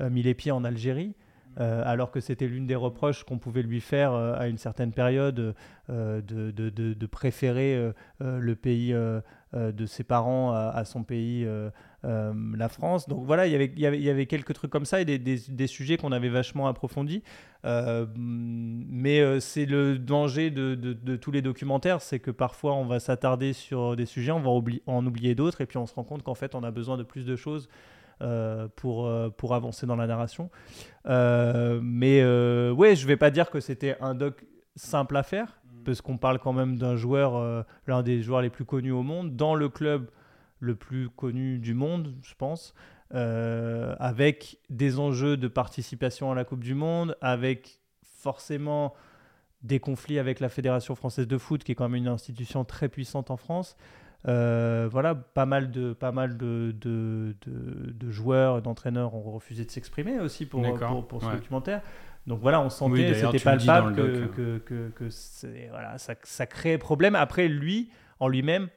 mis 0.00 0.22
les 0.22 0.34
pieds 0.34 0.52
en 0.52 0.64
Algérie. 0.64 1.14
Alors 1.58 2.12
que 2.12 2.20
c'était 2.20 2.46
l'une 2.46 2.66
des 2.66 2.76
reproches 2.76 3.24
qu'on 3.24 3.38
pouvait 3.38 3.62
lui 3.62 3.80
faire 3.80 4.12
à 4.12 4.46
une 4.46 4.58
certaine 4.58 4.92
période 4.92 5.54
euh, 5.90 6.20
de, 6.22 7.06
préférer 7.06 7.92
le 8.20 8.54
pays 8.54 8.92
de 8.92 9.86
ses 9.86 10.04
parents 10.04 10.52
à, 10.52 10.84
son 10.84 11.02
pays, 11.02 11.46
la 12.04 12.68
France. 12.68 13.08
Donc 13.08 13.24
voilà, 13.24 13.46
il 13.46 13.78
y 13.80 14.08
avait, 14.08 14.26
quelques 14.26 14.54
trucs 14.54 14.70
comme 14.70 14.84
ça 14.84 15.00
et 15.00 15.04
des, 15.04 15.66
sujets 15.66 15.96
qu'on 15.96 16.12
avait 16.12 16.28
vachement 16.28 16.68
approfondis. 16.68 17.22
mais 17.64 19.40
c'est 19.40 19.66
le 19.66 19.98
danger 19.98 20.50
de, 20.50 21.16
tous 21.16 21.30
les 21.30 21.42
documentaires, 21.42 22.00
c'est 22.00 22.20
que 22.20 22.30
parfois 22.30 22.74
on 22.74 22.86
va 22.86 23.00
s'attarder 23.00 23.52
sur 23.52 23.96
des 23.96 24.06
sujets, 24.06 24.32
on 24.32 24.40
va 24.40 24.50
en 24.86 25.06
oublier 25.06 25.34
d'autres, 25.34 25.60
et 25.60 25.66
puis 25.66 25.78
on 25.78 25.86
se 25.86 25.94
rend 25.94 26.04
compte 26.04 26.22
qu'en 26.22 26.34
fait 26.34 26.54
on 26.54 26.62
a 26.62 26.70
besoin 26.70 26.96
de 26.96 27.02
plus 27.02 27.24
de 27.26 27.36
choses 27.36 27.68
euh, 28.20 28.66
pour, 28.74 29.06
euh, 29.06 29.30
pour 29.30 29.54
avancer 29.54 29.86
dans 29.86 29.94
la 29.94 30.08
narration. 30.08 30.50
Euh, 31.06 31.78
mais 31.80 32.20
ouais, 32.72 32.96
je 32.96 33.06
vais 33.06 33.16
pas 33.16 33.30
dire 33.30 33.48
que 33.48 33.60
c'était 33.60 33.96
un 34.00 34.16
doc 34.16 34.44
simple 34.74 35.16
à 35.16 35.22
faire, 35.22 35.60
mm. 35.64 35.84
parce 35.84 36.00
qu'on 36.00 36.18
parle 36.18 36.40
quand 36.40 36.52
même 36.52 36.78
d'un 36.78 36.96
joueur, 36.96 37.64
l'un 37.86 38.02
des 38.02 38.20
joueurs 38.20 38.42
les 38.42 38.50
plus 38.50 38.64
connus 38.64 38.90
au 38.90 39.04
monde, 39.04 39.36
dans 39.36 39.54
le 39.54 39.68
club 39.68 40.10
le 40.60 40.74
plus 40.74 41.08
connu 41.10 41.58
du 41.58 41.74
monde, 41.74 42.14
je 42.22 42.34
pense. 42.34 42.74
avec 43.10 44.58
des 44.70 44.98
enjeux 44.98 45.36
de 45.36 45.48
participation 45.48 46.30
à 46.30 46.34
la 46.34 46.44
Coupe 46.44 46.64
du 46.64 46.74
Monde, 46.74 47.16
avec 47.20 47.80
forcément 48.02 48.94
des 49.62 49.80
conflits 49.80 50.18
avec 50.18 50.40
la 50.40 50.48
Fédération 50.48 50.94
française 50.94 51.26
de 51.26 51.38
foot, 51.38 51.64
qui 51.64 51.72
est 51.72 51.74
quand 51.74 51.88
même 51.88 52.02
une 52.02 52.08
institution 52.08 52.64
très 52.64 52.88
puissante 52.88 53.30
en 53.30 53.36
France. 53.36 53.76
Euh, 54.26 54.88
voilà, 54.90 55.14
pas 55.14 55.46
mal 55.46 55.70
de, 55.70 55.92
pas 55.92 56.10
mal 56.10 56.36
de, 56.36 56.74
de, 56.80 57.36
de, 57.46 58.10
joueurs, 58.10 58.62
d'entraîneurs 58.62 59.14
ont 59.14 59.30
refusé 59.30 59.64
de 59.64 59.70
s'exprimer 59.70 60.18
aussi 60.18 60.44
pour, 60.44 60.62
pour, 61.08 61.22
ce 61.22 61.30
documentaire. 61.30 61.82
Donc 62.26 62.40
voilà, 62.40 62.60
on 62.60 62.68
sentait, 62.68 63.14
c'était 63.14 63.38
palpable 63.38 63.94
que, 63.94 64.26
que, 64.26 64.58
que, 64.58 64.88
que 64.90 65.08
voilà, 65.70 65.98
ça, 65.98 66.14
ça 66.24 66.46
crée 66.46 66.78
problème. 66.78 67.14
Après, 67.14 67.48
lui, 67.48 67.90
en 68.18 68.28
lui-même, 68.28 68.68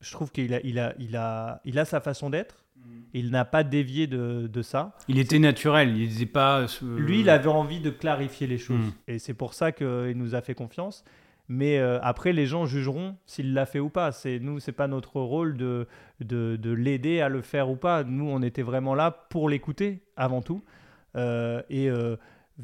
je 0.00 0.12
trouve 0.12 0.30
qu'il 0.30 0.54
a, 0.54 0.60
il 0.64 0.78
a, 0.78 0.94
il 0.98 1.16
a, 1.16 1.60
il 1.64 1.78
a 1.78 1.84
sa 1.84 2.00
façon 2.00 2.30
d'être. 2.30 2.64
Mm. 2.76 2.80
Il 3.14 3.30
n'a 3.30 3.44
pas 3.44 3.64
dévié 3.64 4.06
de, 4.06 4.46
de 4.46 4.62
ça. 4.62 4.96
Il 5.08 5.18
était 5.18 5.38
naturel, 5.38 5.96
il 5.96 6.08
n'était 6.08 6.26
pas. 6.26 6.66
Lui, 6.82 7.20
il 7.20 7.30
avait 7.30 7.48
envie 7.48 7.80
de 7.80 7.90
clarifier 7.90 8.46
les 8.46 8.58
choses. 8.58 8.86
Mm. 8.86 8.92
Et 9.08 9.18
c'est 9.18 9.34
pour 9.34 9.54
ça 9.54 9.72
qu'il 9.72 10.14
nous 10.16 10.34
a 10.34 10.40
fait 10.40 10.54
confiance. 10.54 11.04
Mais 11.48 11.78
euh, 11.78 11.98
après, 12.02 12.32
les 12.32 12.46
gens 12.46 12.66
jugeront 12.66 13.16
s'il 13.24 13.54
l'a 13.54 13.64
fait 13.64 13.80
ou 13.80 13.88
pas. 13.88 14.12
C'est 14.12 14.38
nous, 14.38 14.60
c'est 14.60 14.72
pas 14.72 14.86
notre 14.86 15.20
rôle 15.20 15.56
de, 15.56 15.86
de, 16.20 16.70
l'aider 16.70 17.20
à 17.20 17.30
le 17.30 17.40
faire 17.40 17.70
ou 17.70 17.76
pas. 17.76 18.04
Nous, 18.04 18.28
on 18.28 18.42
était 18.42 18.62
vraiment 18.62 18.94
là 18.94 19.10
pour 19.10 19.48
l'écouter 19.48 20.02
avant 20.16 20.42
tout. 20.42 20.62
Euh, 21.16 21.62
et 21.70 21.88
euh, 21.88 22.16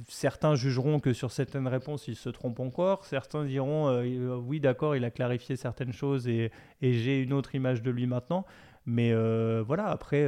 certains 0.08 0.54
jugeront 0.54 1.00
que 1.00 1.12
sur 1.12 1.30
certaines 1.30 1.68
réponses, 1.68 2.08
il 2.08 2.16
se 2.16 2.28
trompe 2.28 2.60
encore. 2.60 3.04
Certains 3.04 3.44
diront 3.44 4.00
oui, 4.46 4.60
d'accord, 4.60 4.96
il 4.96 5.04
a 5.04 5.10
clarifié 5.10 5.56
certaines 5.56 5.92
choses 5.92 6.28
et, 6.28 6.50
j'ai 6.80 7.20
une 7.20 7.32
autre 7.32 7.54
image 7.54 7.82
de 7.82 7.90
lui 7.90 8.06
maintenant. 8.06 8.44
Mais 8.86 9.14
voilà, 9.62 9.86
après 9.86 10.26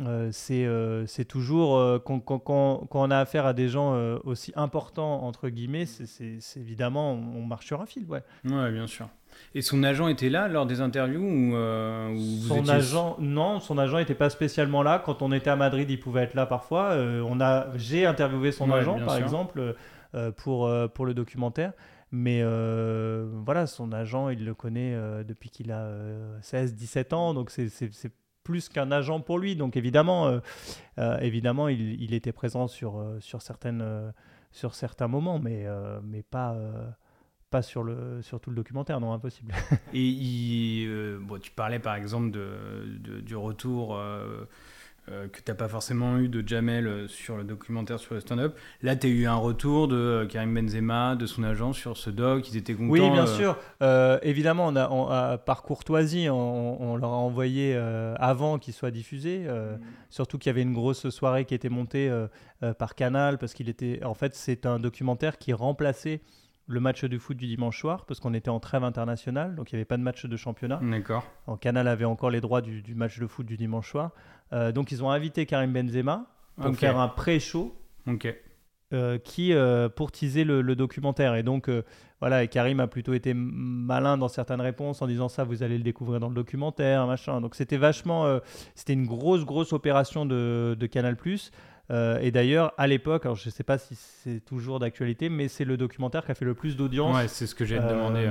euh, 0.00 0.30
euh, 0.48 1.04
c'est 1.06 1.24
toujours 1.26 1.76
euh, 1.76 1.98
quand, 1.98 2.88
on 2.90 3.10
a 3.10 3.18
affaire 3.18 3.44
à 3.44 3.52
des 3.52 3.68
gens 3.68 3.94
aussi 4.24 4.50
importants 4.56 5.22
entre 5.24 5.50
guillemets 5.50 5.84
c'est 5.84 6.38
évidemment 6.56 7.12
on, 7.12 7.44
marche 7.44 7.66
sur 7.66 7.82
un 7.82 7.86
fil 7.86 8.06
ouais 8.06 8.22
ouais 8.44 8.72
bien 8.72 8.86
sûr 8.86 9.08
et 9.54 9.62
son 9.62 9.82
agent 9.82 10.08
était 10.08 10.28
là 10.28 10.48
lors 10.48 10.66
des 10.66 10.80
interviews 10.80 11.22
ou, 11.22 11.52
son 12.48 12.68
agent 12.68 13.16
non 13.20 13.60
son 13.60 13.78
agent 13.78 13.98
n'était 13.98 14.14
pas 14.14 14.30
spécialement 14.30 14.82
là. 14.82 15.02
Quand 15.04 15.22
on 15.22 15.32
était 15.32 15.50
à 15.50 15.56
Madrid 15.56 15.88
il 15.90 16.00
pouvait 16.00 16.22
être 16.22 16.34
là 16.34 16.46
parfois. 16.46 16.96
On 16.96 17.40
a 17.40 17.66
j'ai 17.76 18.06
interviewé 18.06 18.52
son 18.52 18.70
agent 18.70 18.98
par 19.04 19.16
exemple 19.16 19.74
pour 20.36 20.70
pour 20.94 21.06
le 21.06 21.14
documentaire. 21.14 21.72
Mais 22.14 22.42
voilà, 23.44 23.66
son 23.66 23.92
agent, 23.92 24.28
il 24.28 24.44
le 24.44 24.54
connaît 24.54 24.94
depuis 25.24 25.50
qu'il 25.50 25.72
a 25.72 25.90
16-17 26.42 27.14
ans, 27.14 27.34
donc 27.34 27.50
c'est 27.50 27.68
plus 28.42 28.68
qu'un 28.68 28.90
agent 28.90 29.20
pour 29.20 29.38
lui. 29.38 29.56
Donc 29.56 29.76
évidemment, 29.76 30.26
euh, 30.26 30.40
euh, 30.98 31.18
évidemment 31.18 31.68
il, 31.68 32.14
était 32.14 32.32
présent 32.32 32.66
sur, 32.68 32.98
euh, 32.98 33.18
sur, 33.20 33.42
certaines, 33.42 34.12
sur 34.50 34.74
certains 34.74 35.08
moments, 35.08 35.38
mais, 35.38 35.66
mais 36.02 36.22
pas, 36.22 36.56
pas 37.52 37.62
sur, 37.62 37.84
le, 37.84 38.20
sur 38.22 38.40
tout 38.40 38.50
le 38.50 38.56
documentaire, 38.56 38.98
non, 38.98 39.12
impossible. 39.12 39.54
Et 39.94 40.88
bon, 41.20 41.38
tu 41.38 41.52
parlais 41.52 41.78
par 41.78 41.94
exemple 41.94 42.32
de, 42.32 43.20
du 43.20 43.36
retour 43.36 43.96
euh, 45.10 45.26
que 45.26 45.38
tu 45.38 45.50
n'as 45.50 45.56
pas 45.56 45.66
forcément 45.66 46.18
eu 46.18 46.28
de 46.28 46.46
Jamel 46.46 46.86
euh, 46.86 47.08
sur 47.08 47.36
le 47.36 47.42
documentaire 47.42 47.98
sur 47.98 48.14
le 48.14 48.20
stand-up. 48.20 48.56
Là, 48.82 48.94
tu 48.94 49.08
as 49.08 49.10
eu 49.10 49.26
un 49.26 49.34
retour 49.34 49.88
de 49.88 49.96
euh, 49.96 50.26
Karim 50.26 50.54
Benzema, 50.54 51.16
de 51.16 51.26
son 51.26 51.42
agent 51.42 51.72
sur 51.72 51.96
ce 51.96 52.08
doc. 52.08 52.48
Ils 52.48 52.56
étaient 52.56 52.74
contents. 52.74 52.92
Oui, 52.92 53.10
bien 53.10 53.26
sûr. 53.26 53.56
évidemment, 54.22 54.68
on 54.68 55.10
a, 55.10 55.38
par 55.38 55.64
courtoisie, 55.64 56.28
on, 56.30 56.96
leur 56.96 57.10
a 57.10 57.16
envoyé 57.16 57.74
avant 58.16 58.60
qu'il 58.60 58.74
soit 58.74 58.92
diffusé. 58.92 59.40
Mm. 59.40 59.80
Surtout 60.08 60.38
qu'il 60.38 60.50
y 60.50 60.50
avait 60.50 60.62
une 60.62 60.72
grosse 60.72 61.08
soirée 61.10 61.46
qui 61.46 61.54
était 61.54 61.68
montée 61.68 62.08
par 62.78 62.94
Canal 62.94 63.38
parce 63.38 63.54
qu'il 63.54 63.68
était. 63.68 64.04
En 64.04 64.14
fait, 64.14 64.36
c'est 64.36 64.66
un 64.66 64.78
documentaire 64.78 65.36
qui 65.36 65.52
remplaçait 65.52 66.20
le 66.66 66.80
match 66.80 67.04
de 67.04 67.18
foot 67.18 67.36
du 67.36 67.46
dimanche 67.46 67.80
soir 67.80 68.04
parce 68.06 68.20
qu'on 68.20 68.34
était 68.34 68.48
en 68.48 68.60
trêve 68.60 68.84
internationale, 68.84 69.54
donc 69.54 69.72
il 69.72 69.74
n'y 69.74 69.78
avait 69.78 69.84
pas 69.84 69.96
de 69.96 70.02
match 70.02 70.26
de 70.26 70.36
championnat. 70.36 70.80
D'accord. 70.82 71.24
En 71.46 71.56
Canal 71.56 71.88
avait 71.88 72.04
encore 72.04 72.30
les 72.30 72.40
droits 72.40 72.62
du, 72.62 72.82
du 72.82 72.94
match 72.94 73.18
de 73.18 73.26
foot 73.26 73.46
du 73.46 73.56
dimanche 73.56 73.90
soir. 73.90 74.12
Euh, 74.52 74.72
donc 74.72 74.92
ils 74.92 75.02
ont 75.02 75.10
invité 75.10 75.46
Karim 75.46 75.72
Benzema 75.72 76.26
pour 76.56 76.74
faire 76.76 76.98
un 76.98 77.08
pré-show. 77.08 77.74
Euh, 78.94 79.16
qui 79.16 79.54
euh, 79.54 79.88
pour 79.88 80.12
teaser 80.12 80.44
le, 80.44 80.76
documentaire 80.76 81.34
et 81.34 81.42
donc 81.42 81.70
voilà 82.20 82.42
et 82.42 82.48
Karim 82.48 82.78
a 82.78 82.86
plutôt 82.86 83.14
été 83.14 83.32
malin 83.32 84.18
dans 84.18 84.28
certaines 84.28 84.60
réponses 84.60 85.00
en 85.00 85.06
disant 85.06 85.30
ça 85.30 85.44
vous 85.44 85.62
allez 85.62 85.78
le 85.78 85.82
découvrir 85.82 86.20
dans 86.20 86.28
le 86.28 86.34
documentaire 86.34 87.06
machin 87.06 87.40
donc 87.40 87.54
c'était 87.54 87.78
vachement 87.78 88.38
c'était 88.74 88.92
une 88.92 89.06
grosse 89.06 89.46
grosse 89.46 89.72
opération 89.72 90.26
de, 90.26 90.76
de 90.78 90.86
Canal 90.86 91.16
et 91.92 92.30
d'ailleurs, 92.30 92.72
à 92.78 92.86
l'époque, 92.86 93.26
alors 93.26 93.36
je 93.36 93.48
ne 93.48 93.52
sais 93.52 93.64
pas 93.64 93.78
si 93.78 93.94
c'est 93.94 94.44
toujours 94.44 94.78
d'actualité, 94.78 95.28
mais 95.28 95.48
c'est 95.48 95.64
le 95.64 95.76
documentaire 95.76 96.24
qui 96.24 96.30
a 96.32 96.34
fait 96.34 96.44
le 96.44 96.54
plus 96.54 96.76
d'audience. 96.76 97.14
Ouais, 97.14 97.28
c'est 97.28 97.46
ce 97.46 97.54
que 97.54 97.64
j'ai 97.64 97.78
demandé. 97.78 98.28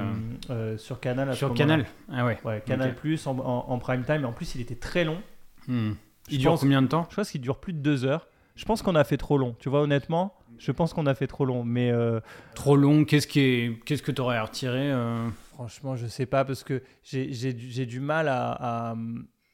sur 0.77 0.99
Canal. 0.99 1.35
sur 1.35 1.53
Canal 1.53 1.85
Ah 2.11 2.25
ouais. 2.25 2.37
ouais 2.43 2.63
Canal 2.65 2.95
Plus 2.95 3.27
en, 3.27 3.37
en, 3.37 3.77
prime 3.79 4.03
time. 4.03 4.21
Et 4.21 4.25
en 4.25 4.33
plus, 4.33 4.55
il 4.55 4.61
était 4.61 4.75
très 4.75 5.03
long. 5.03 5.21
Hmm. 5.67 5.91
Il 6.29 6.39
dure 6.39 6.57
combien 6.59 6.81
de 6.81 6.87
temps 6.87 7.07
Je 7.09 7.15
pense 7.15 7.31
qu'il 7.31 7.41
dure 7.41 7.59
plus 7.59 7.73
de 7.73 7.79
deux 7.79 8.05
heures. 8.05 8.27
Je 8.55 8.65
pense 8.65 8.81
qu'on 8.81 8.95
a 8.95 9.03
fait 9.03 9.17
trop 9.17 9.37
long. 9.37 9.55
Tu 9.59 9.69
vois, 9.69 9.81
honnêtement, 9.81 10.35
je 10.57 10.71
pense 10.71 10.93
qu'on 10.93 11.05
a 11.05 11.15
fait 11.15 11.27
trop 11.27 11.45
long. 11.45 11.63
Mais 11.63 11.91
euh, 11.91 12.19
trop 12.53 12.75
long. 12.75 13.05
Qu'est-ce 13.05 13.27
qui 13.27 13.39
est, 13.39 13.79
qu'est-ce 13.85 14.03
que 14.03 14.11
tu 14.11 14.21
aurais 14.21 14.39
retiré 14.39 14.91
euh 14.91 15.27
Franchement, 15.53 15.95
je 15.95 16.07
sais 16.07 16.25
pas 16.25 16.43
parce 16.43 16.63
que 16.63 16.81
j'ai 17.03 17.85
du 17.85 17.99
mal 17.99 18.27
à, 18.27 18.95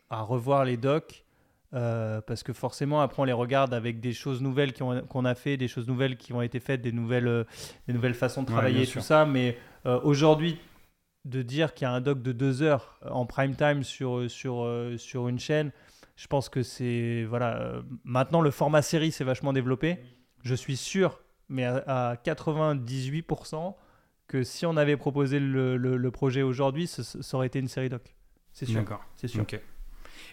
à 0.10 0.22
revoir 0.22 0.66
les 0.66 0.78
docs. 0.78 1.26
Parce 1.72 2.44
que 2.44 2.54
forcément, 2.54 3.02
après, 3.02 3.22
on 3.22 3.26
les 3.26 3.34
regarde 3.34 3.74
avec 3.74 4.00
des 4.00 4.14
choses 4.14 4.42
nouvelles 4.42 4.74
qu'on 4.74 5.26
a 5.26 5.36
fait, 5.36 5.58
des 5.58 5.68
choses 5.68 5.88
nouvelles 5.88 6.18
qui 6.18 6.34
ont 6.34 6.42
été 6.42 6.60
faites, 6.60 6.82
des 6.82 6.92
nouvelles, 6.92 7.46
des 7.88 7.94
nouvelles 7.94 8.14
façons 8.14 8.42
de 8.44 8.48
travailler, 8.48 8.88
tout 8.88 9.02
ça. 9.02 9.26
Mais 9.26 9.58
aujourd'hui, 10.04 10.60
de 11.26 11.42
dire 11.42 11.74
qu'il 11.74 11.86
y 11.86 11.90
a 11.90 11.92
un 11.92 12.02
doc 12.02 12.22
de 12.22 12.32
deux 12.32 12.62
heures 12.62 13.00
en 13.10 13.26
prime 13.26 13.56
time 13.56 13.84
sur, 13.84 14.30
sur, 14.32 14.66
sur 14.98 15.28
une 15.28 15.40
chaîne, 15.40 15.72
je 16.18 16.28
pense 16.28 16.50
que 16.50 16.64
c'est. 16.64 17.26
Voilà. 17.30 17.82
maintenant, 18.04 18.42
le 18.42 18.52
format 18.52 18.82
série 18.82 19.12
s'est 19.12 19.24
vachement 19.24 19.54
développé. 19.54 20.00
Je 20.44 20.56
suis 20.56 20.76
sûr, 20.76 21.22
mais 21.48 21.64
à, 21.64 22.16
98%, 22.26 23.76
que 24.28 24.44
si 24.44 24.66
on 24.66 24.76
avait 24.76 24.98
proposé 24.98 25.40
le, 25.40 25.78
le, 25.78 26.12
projet 26.12 26.42
aujourd'hui, 26.42 26.88
ça, 26.88 27.38
aurait 27.38 27.48
été 27.48 27.60
une 27.60 27.68
série 27.68 27.90
doc. 27.90 28.16
C'est 28.52 28.66
sûr. 28.66 28.80
D'accord. 28.80 29.06
C'est 29.16 29.28
sûr. 29.28 29.46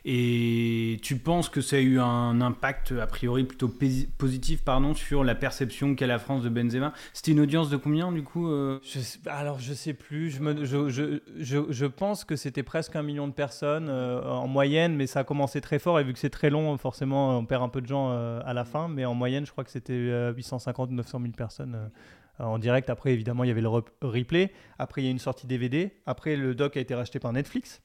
Et 0.06 0.98
tu 1.02 1.16
penses 1.16 1.48
que 1.48 1.62
ça 1.62 1.76
a 1.76 1.78
eu 1.78 1.98
un 1.98 2.42
impact 2.42 2.92
a 2.92 3.06
priori 3.06 3.44
plutôt 3.44 3.72
positif 4.18 4.62
pardon, 4.62 4.94
sur 4.94 5.24
la 5.24 5.34
perception 5.34 5.94
qu'a 5.94 6.06
la 6.06 6.18
France 6.18 6.42
de 6.42 6.50
Benzema? 6.50 6.92
C'était 7.14 7.32
une 7.32 7.40
audience 7.40 7.70
de 7.70 7.78
combien 7.78 8.12
du 8.12 8.22
coup 8.22 8.50
euh? 8.50 8.80
Alors 9.26 9.60
je 9.60 9.72
sais 9.72 9.94
plus, 9.94 10.30
je, 10.30 11.86
pense 11.86 12.24
que 12.24 12.36
c'était 12.36 12.62
presque 12.62 12.96
un 12.96 13.02
million 13.02 13.28
de 13.28 13.32
personnes 13.32 13.88
euh, 13.88 14.22
en 14.24 14.46
moyenne, 14.46 14.94
mais 14.94 15.06
ça 15.06 15.20
a 15.20 15.24
commencé 15.24 15.62
très 15.62 15.78
fort. 15.78 15.98
Et 15.98 16.04
vu 16.04 16.12
que 16.12 16.18
c'est 16.18 16.28
très 16.28 16.50
long, 16.50 16.76
forcément 16.76 17.38
on 17.38 17.46
perd 17.46 17.62
un 17.62 17.70
peu 17.70 17.80
de 17.80 17.86
gens 17.86 18.10
euh, 18.10 18.40
à 18.44 18.52
la 18.52 18.66
fin, 18.66 18.88
mais 18.88 19.06
en 19.06 19.14
moyenne 19.14 19.46
je 19.46 19.52
crois 19.52 19.64
que 19.64 19.70
c'était 19.70 20.32
850 20.36 20.90
900 20.90 21.20
000 21.20 21.32
personnes 21.32 21.90
en 22.38 22.58
direct. 22.58 22.90
Après 22.90 23.14
évidemment 23.14 23.44
il 23.44 23.48
y 23.48 23.50
avait 23.50 23.62
le 23.62 23.70
replay, 24.02 24.52
après 24.78 25.00
il 25.00 25.04
y 25.06 25.08
a 25.08 25.10
une 25.10 25.18
sortie 25.18 25.46
DVD, 25.46 25.94
après 26.04 26.36
le 26.36 26.54
doc 26.54 26.76
a 26.76 26.80
été 26.80 26.94
racheté 26.94 27.18
par 27.18 27.32
Netflix. 27.32 27.80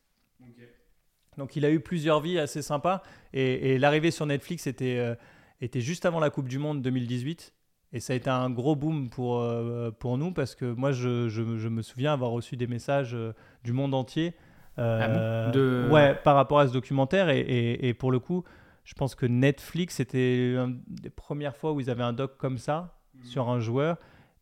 Donc 1.40 1.56
il 1.56 1.66
a 1.66 1.72
eu 1.72 1.80
plusieurs 1.80 2.20
vies 2.20 2.38
assez 2.38 2.62
sympas. 2.62 3.02
Et, 3.34 3.80
l'arrivée 3.80 4.12
sur 4.12 4.28
Netflix 4.28 4.68
était, 4.68 5.00
euh, 5.00 5.16
était 5.62 5.82
juste 5.82 6.06
avant 6.06 6.20
la 6.20 6.30
Coupe 6.30 6.48
du 6.48 6.60
Monde 6.60 6.84
2018. 6.84 7.54
Et 7.92 8.00
ça 8.00 8.14
a 8.14 8.16
été 8.16 8.30
un 8.30 8.52
gros 8.52 8.76
boom 8.76 9.10
pour, 9.10 9.40
euh, 9.40 9.90
pour 9.90 10.20
nous 10.20 10.32
parce 10.32 10.54
que 10.54 10.66
moi, 10.66 10.92
je, 10.92 11.28
je, 11.28 11.42
me 11.42 11.82
souviens 11.82 12.14
avoir 12.14 12.30
reçu 12.30 12.56
des 12.56 12.68
messages 12.68 13.16
euh, 13.16 13.34
du 13.64 13.74
monde 13.74 13.96
entier 13.96 14.36
ah 14.78 15.50
de... 15.52 15.90
ouais, 15.92 16.16
par 16.24 16.36
rapport 16.36 16.60
à 16.60 16.68
ce 16.68 16.72
documentaire. 16.72 17.30
Et, 17.30 17.80
et, 17.82 17.94
pour 17.94 18.12
le 18.12 18.20
coup, 18.20 18.44
je 18.86 18.94
pense 18.94 19.16
que 19.16 19.26
Netflix, 19.26 19.96
c'était 19.96 20.54
une 20.54 20.82
des 20.88 21.10
premières 21.10 21.58
fois 21.58 21.74
où 21.74 21.82
ils 21.82 21.90
avaient 21.90 22.04
un 22.04 22.14
doc 22.14 22.38
comme 22.38 22.58
ça 22.58 22.96
mmh. 23.16 23.24
sur 23.26 23.50
un 23.50 23.60
joueur. 23.60 23.98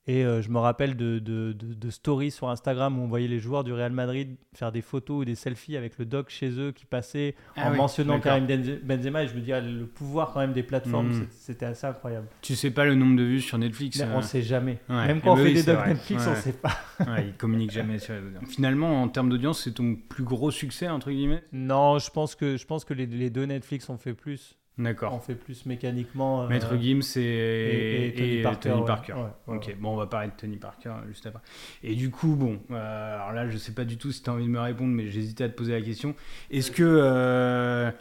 Et 0.10 0.24
euh, 0.24 0.42
je 0.42 0.50
me 0.50 0.58
rappelle 0.58 0.96
de, 0.96 1.20
de, 1.20 1.52
de, 1.52 1.90
stories 1.90 2.32
sur 2.32 2.48
Instagram 2.50 2.98
où 2.98 3.04
on 3.04 3.08
voyait 3.08 3.28
les 3.28 3.40
joueurs 3.40 3.66
du 3.66 3.74
Real 3.74 3.92
Madrid 3.92 4.38
faire 4.54 4.72
des 4.72 4.82
photos 4.82 5.22
ou 5.22 5.26
des 5.26 5.36
selfies 5.36 5.76
avec 5.76 5.98
le 5.98 6.06
doc 6.06 6.30
chez 6.30 6.50
eux 6.50 6.72
qui 6.72 6.86
passait 6.86 7.36
ah 7.58 7.70
en 7.70 7.76
mentionnant 7.76 8.22
Karim 8.22 8.48
Benzema. 8.84 9.24
Et 9.24 9.28
je 9.28 9.36
me 9.36 9.42
dis, 9.42 9.52
ah, 9.52 9.60
le 9.60 9.86
pouvoir 9.86 10.32
quand 10.32 10.40
même 10.40 10.54
des 10.54 10.64
plateformes, 10.64 11.10
mhm. 11.10 11.28
c'était 11.32 11.66
assez 11.66 11.86
incroyable. 11.86 12.28
Tu 12.42 12.56
sais 12.56 12.72
pas 12.72 12.86
le 12.86 12.96
nombre 12.96 13.18
de 13.18 13.24
vues 13.24 13.42
sur 13.42 13.58
Netflix 13.58 14.02
On 14.02 14.08
ne 14.08 14.16
euh, 14.16 14.22
sait 14.22 14.42
jamais. 14.42 14.80
même 14.88 15.20
quand 15.20 15.34
on 15.34 15.36
fait 15.36 15.54
des 15.54 15.64
docs 15.64 15.86
Netflix, 15.86 16.26
on 16.26 16.32
ne 16.32 16.36
sait 16.36 16.54
pas. 16.54 16.78
ils 17.20 17.34
communiquent 17.34 17.72
jamais 17.72 18.00
sur 18.00 18.14
les 18.14 18.48
Finalement, 18.48 19.02
en 19.02 19.10
termes 19.10 19.30
d'audience, 19.30 19.64
c'est 19.64 19.74
ton 19.74 19.96
plus 19.96 20.24
gros 20.24 20.52
succès, 20.52 20.88
entre 20.88 21.12
guillemets? 21.12 21.44
Non, 21.52 22.00
je 22.00 22.10
pense 22.10 22.36
que, 22.36 22.56
je 22.56 22.66
pense 22.66 22.86
que 22.86 22.94
les, 22.94 23.08
les 23.08 23.30
deux 23.30 23.46
Netflix 23.46 23.90
ont 23.90 23.98
fait 23.98 24.14
plus. 24.14 24.58
D'accord. 24.78 25.14
On 25.14 25.20
fait 25.20 25.36
plus 25.36 25.66
mécaniquement. 25.66 26.44
Euh, 26.44 26.48
Maître 26.48 26.78
Gims 26.78 27.02
et, 27.16 28.44
Tony 28.62 28.86
Parker. 28.86 29.14
ok, 29.48 29.76
bon, 29.80 29.94
on 29.94 29.96
va 29.96 30.06
parler 30.06 30.28
de 30.28 30.34
Tony 30.38 30.58
Parker 30.58 30.94
juste 31.08 31.26
après. 31.26 31.42
Et 31.84 31.96
du 31.96 32.12
coup, 32.12 32.36
bon, 32.36 32.60
euh, 32.72 33.16
alors 33.16 33.34
là, 33.34 33.50
je 33.50 33.58
sais 33.58 33.74
pas 33.74 33.86
du 33.86 33.98
tout 33.98 34.12
si 34.12 34.22
tu 34.22 34.30
as 34.30 34.34
envie 34.34 34.46
de 34.46 34.50
me 34.50 34.60
répondre, 34.60 34.94
mais 34.94 35.10
j'hésitais 35.10 35.46
à 35.46 35.50
te 35.50 35.56
poser 35.56 35.74
la 35.74 35.82
question. 35.82 36.16
Est-ce 36.52 36.72
que. 36.72 37.94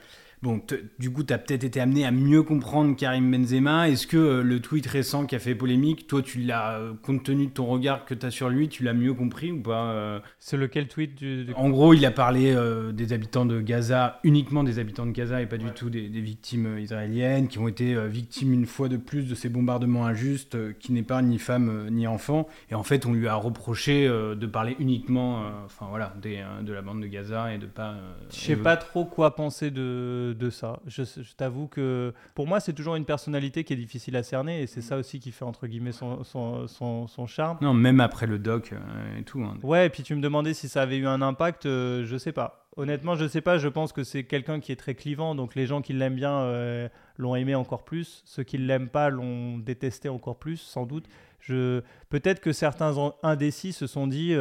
Bon, 0.43 0.61
du 0.99 1.11
coup, 1.11 1.25
tu 1.25 1.33
as 1.33 1.39
peut-être 1.39 1.65
été 1.65 1.81
amené 1.81 2.05
à 2.05 2.11
mieux 2.11 2.43
comprendre 2.43 2.95
Karim 2.95 3.31
Benzema. 3.31 3.89
Est-ce 3.89 4.07
que 4.07 4.19
euh, 4.19 4.43
le 4.43 4.61
tweet 4.61 4.87
récent 4.87 5.25
qui 5.25 5.35
a 5.35 5.39
fait 5.39 5.55
polémique, 5.55 6.07
toi, 6.07 6.21
tu 6.21 6.41
l'as, 6.41 6.79
euh, 6.79 6.93
compte 7.03 7.23
tenu 7.23 7.47
de 7.47 7.53
ton 7.53 7.65
regard 7.65 8.05
que 8.05 8.13
tu 8.13 8.27
as 8.27 8.31
sur 8.31 8.51
lui, 8.51 8.69
tu 8.69 8.85
l'as 8.85 8.93
mieux 8.93 9.15
compris 9.15 9.51
ou 9.51 9.63
pas 9.63 9.93
euh? 9.93 10.21
C'est 10.39 10.59
lequel 10.59 10.89
tweet 10.89 11.15
du, 11.15 11.47
En 11.57 11.71
gros, 11.71 11.95
il 11.95 12.05
a 12.05 12.11
parlé 12.11 12.55
des 12.93 13.13
habitants 13.13 13.47
de 13.47 13.61
Gaza, 13.61 14.21
uniquement 14.25 14.63
des 14.63 14.79
habitants 14.79 15.07
de 15.07 15.13
Gaza 15.13 15.41
et 15.41 15.47
pas 15.47 15.57
du 15.57 15.71
tout 15.71 15.91
des, 15.91 16.09
victimes 16.09 16.79
israéliennes 16.79 17.49
qui 17.49 17.59
ont 17.59 17.69
été 17.69 17.97
victimes 18.09 18.53
une 18.53 18.67
fois 18.67 18.89
de 18.89 18.97
plus 18.97 19.27
de 19.27 19.35
ces 19.35 19.49
bombardements 19.49 20.07
injustes 20.07 20.79
qui 20.79 20.93
n'est 20.93 21.03
pas 21.03 21.23
ni 21.23 21.39
femme 21.39 21.89
ni 21.91 22.07
enfant. 22.07 22.47
Et 22.71 22.75
en 22.75 22.83
fait, 22.83 23.07
on 23.07 23.13
lui 23.13 23.29
a 23.29 23.35
reproché 23.35 24.07
de 24.07 24.47
parler 24.47 24.77
uniquement 24.79 25.45
enfin, 25.65 25.87
voilà, 25.89 26.15
des, 26.21 26.43
de 26.63 26.73
la 26.73 26.83
bande 26.83 27.01
de 27.01 27.07
Gaza 27.07 27.53
et 27.55 27.59
de 27.59 27.67
pas. 27.67 27.95
Je 28.31 28.37
sais 28.37 28.57
pas 28.57 28.77
trop 28.77 29.05
quoi 29.05 29.35
penser 29.35 29.71
de 29.71 30.26
de, 30.35 30.51
ça. 30.51 30.81
Je, 30.87 31.03
t'avoue 31.37 31.67
que 31.67 32.13
pour 32.35 32.47
moi, 32.47 32.61
c'est 32.61 32.73
toujours 32.73 32.97
une 32.97 33.05
personnalité 33.05 33.65
qui 33.65 33.73
est 33.73 33.77
difficile 33.77 34.17
à 34.17 34.23
cerner 34.23 34.63
et 34.63 34.67
c'est 34.67 34.83
ça 34.83 34.97
aussi 34.97 35.21
qui 35.21 35.33
fait 35.33 35.45
entre 35.45 35.67
guillemets 35.67 35.93
son, 35.93 36.25
son, 36.25 37.27
charme. 37.27 37.59
Non, 37.61 37.75
même 37.75 38.01
après 38.01 38.27
le 38.27 38.39
doc 38.39 38.73
euh, 38.73 39.19
et 39.19 39.23
tout. 39.23 39.43
Hein. 39.43 39.59
Ouais, 39.63 39.87
et 39.87 39.91
puis 39.91 40.03
tu 40.03 40.15
me 40.15 40.21
demandais 40.21 40.55
si 40.55 40.69
ça 40.69 40.83
avait 40.83 40.97
eu 40.97 41.07
un 41.07 41.23
impact, 41.23 41.67
euh, 41.67 42.05
je 42.05 42.17
sais 42.17 42.33
pas. 42.33 42.69
Honnêtement, 42.77 43.15
je 43.15 43.27
sais 43.27 43.41
pas. 43.41 43.59
Je 43.59 43.69
pense 43.69 43.93
que 43.93 44.05
c'est 44.05 44.25
quelqu'un 44.25 44.61
qui 44.61 44.71
est 44.73 44.77
très 44.77 44.95
clivant, 44.95 45.35
donc 45.35 45.55
les 45.55 45.67
gens 45.67 45.81
qui 45.81 45.93
l'aiment 45.93 46.17
bien 46.17 46.41
euh, 46.41 46.89
l'ont 47.17 47.35
aimé 47.35 47.55
encore 47.55 47.85
plus. 47.85 48.23
Ceux 48.27 48.43
qui 48.43 48.59
l'aiment 48.59 48.89
pas 48.91 49.09
l'ont 49.09 49.59
détesté 49.59 50.09
encore 50.09 50.39
plus, 50.39 50.59
sans 50.59 50.85
doute. 50.85 51.07
Je... 51.41 51.81
Peut-être 52.11 52.41
que 52.41 52.53
certains 52.53 52.95
indécis 53.23 53.73
se 53.73 53.87
sont 53.87 54.07
dit 54.07 54.35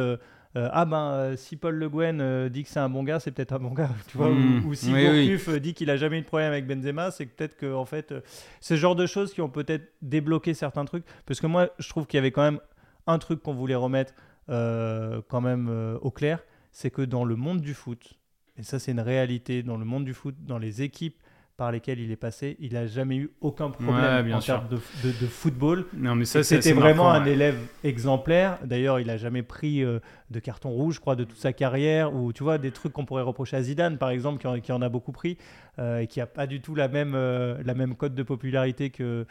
euh, 0.56 0.70
ah 0.72 0.86
ben 0.86 1.10
euh, 1.12 1.36
si 1.36 1.56
Paul 1.56 1.74
Le 1.74 1.88
Guen 1.90 2.20
euh, 2.22 2.48
dit 2.48 2.62
que 2.62 2.70
c'est 2.70 2.80
un 2.80 2.88
bon 2.88 3.04
gars, 3.04 3.20
c'est 3.20 3.30
peut-être 3.30 3.52
un 3.52 3.58
bon 3.58 3.74
gars, 3.74 3.90
tu 4.08 4.16
vois, 4.16 4.30
ou, 4.30 4.34
hmm. 4.34 4.74
si 4.74 4.92
oui, 4.92 5.60
dit 5.60 5.74
qu'il 5.74 5.90
a 5.90 5.98
jamais 5.98 6.18
eu 6.18 6.22
de 6.22 6.26
problème 6.26 6.50
avec 6.50 6.66
Benzema, 6.66 7.10
c'est 7.10 7.26
peut-être 7.26 7.58
que 7.58 7.74
en 7.74 7.84
fait, 7.84 8.14
ce 8.60 8.74
genre 8.74 8.96
de 8.96 9.06
choses 9.06 9.34
qui 9.34 9.42
ont 9.42 9.50
peut-être 9.50 9.92
débloqué 10.00 10.54
certains 10.54 10.86
trucs, 10.86 11.04
parce 11.26 11.40
que 11.40 11.46
moi 11.46 11.68
je 11.78 11.88
trouve 11.90 12.06
qu'il 12.06 12.16
y 12.16 12.20
avait 12.20 12.30
quand 12.30 12.42
même 12.42 12.60
un 13.06 13.18
truc 13.18 13.42
qu'on 13.42 13.54
voulait 13.54 13.74
remettre 13.74 14.14
quand 14.48 15.40
même 15.40 15.98
au 16.00 16.10
clair, 16.10 16.42
c'est 16.72 16.90
que 16.90 17.02
dans 17.02 17.24
le 17.24 17.36
monde 17.36 17.60
du 17.60 17.74
foot, 17.74 18.14
et 18.56 18.62
ça 18.62 18.78
c'est 18.78 18.92
une 18.92 19.00
réalité, 19.00 19.62
dans 19.62 19.76
le 19.76 19.84
monde 19.84 20.04
du 20.04 20.14
foot, 20.14 20.36
dans 20.40 20.58
les 20.58 20.80
équipes 20.82 21.16
par 21.56 21.72
lesquels 21.72 22.00
il 22.00 22.10
est 22.10 22.16
passé, 22.16 22.56
il 22.60 22.74
n'a 22.74 22.86
jamais 22.86 23.16
eu 23.16 23.30
aucun 23.40 23.70
problème 23.70 24.32
en 24.32 24.40
termes 24.40 24.68
de, 24.68 24.76
de, 25.04 25.26
football. 25.26 25.86
Non, 25.96 26.14
mais 26.14 26.26
ça, 26.26 26.42
c'était 26.42 26.72
vraiment 26.72 27.10
un 27.10 27.24
élève 27.24 27.56
exemplaire. 27.82 28.58
D'ailleurs, 28.62 29.00
il 29.00 29.06
n'a 29.06 29.16
jamais 29.16 29.42
pris 29.42 29.82
euh, 29.82 30.00
de 30.30 30.38
carton 30.38 30.68
rouge, 30.68 30.96
je 30.96 31.00
crois, 31.00 31.16
de 31.16 31.24
toute 31.24 31.38
sa 31.38 31.54
carrière, 31.54 32.14
ou 32.14 32.34
tu 32.34 32.42
vois, 32.42 32.58
des 32.58 32.72
trucs 32.72 32.92
qu'on 32.92 33.06
pourrait 33.06 33.22
reprocher 33.22 33.56
à 33.56 33.62
Zidane, 33.62 33.96
par 33.96 34.10
exemple, 34.10 34.38
qui 34.38 34.46
en, 34.46 34.60
qui 34.60 34.70
en 34.70 34.82
a 34.82 34.90
beaucoup 34.90 35.12
pris, 35.12 35.38
euh, 35.78 36.00
et 36.00 36.06
qui 36.06 36.18
n'a 36.18 36.26
pas 36.26 36.46
du 36.46 36.60
tout 36.60 36.74
la 36.74 36.88
même, 36.88 37.14
euh, 37.14 37.56
la 37.64 37.72
même 37.72 37.94
cote 37.94 38.14
de 38.14 38.22
popularité 38.22 38.90
que, 38.90 39.26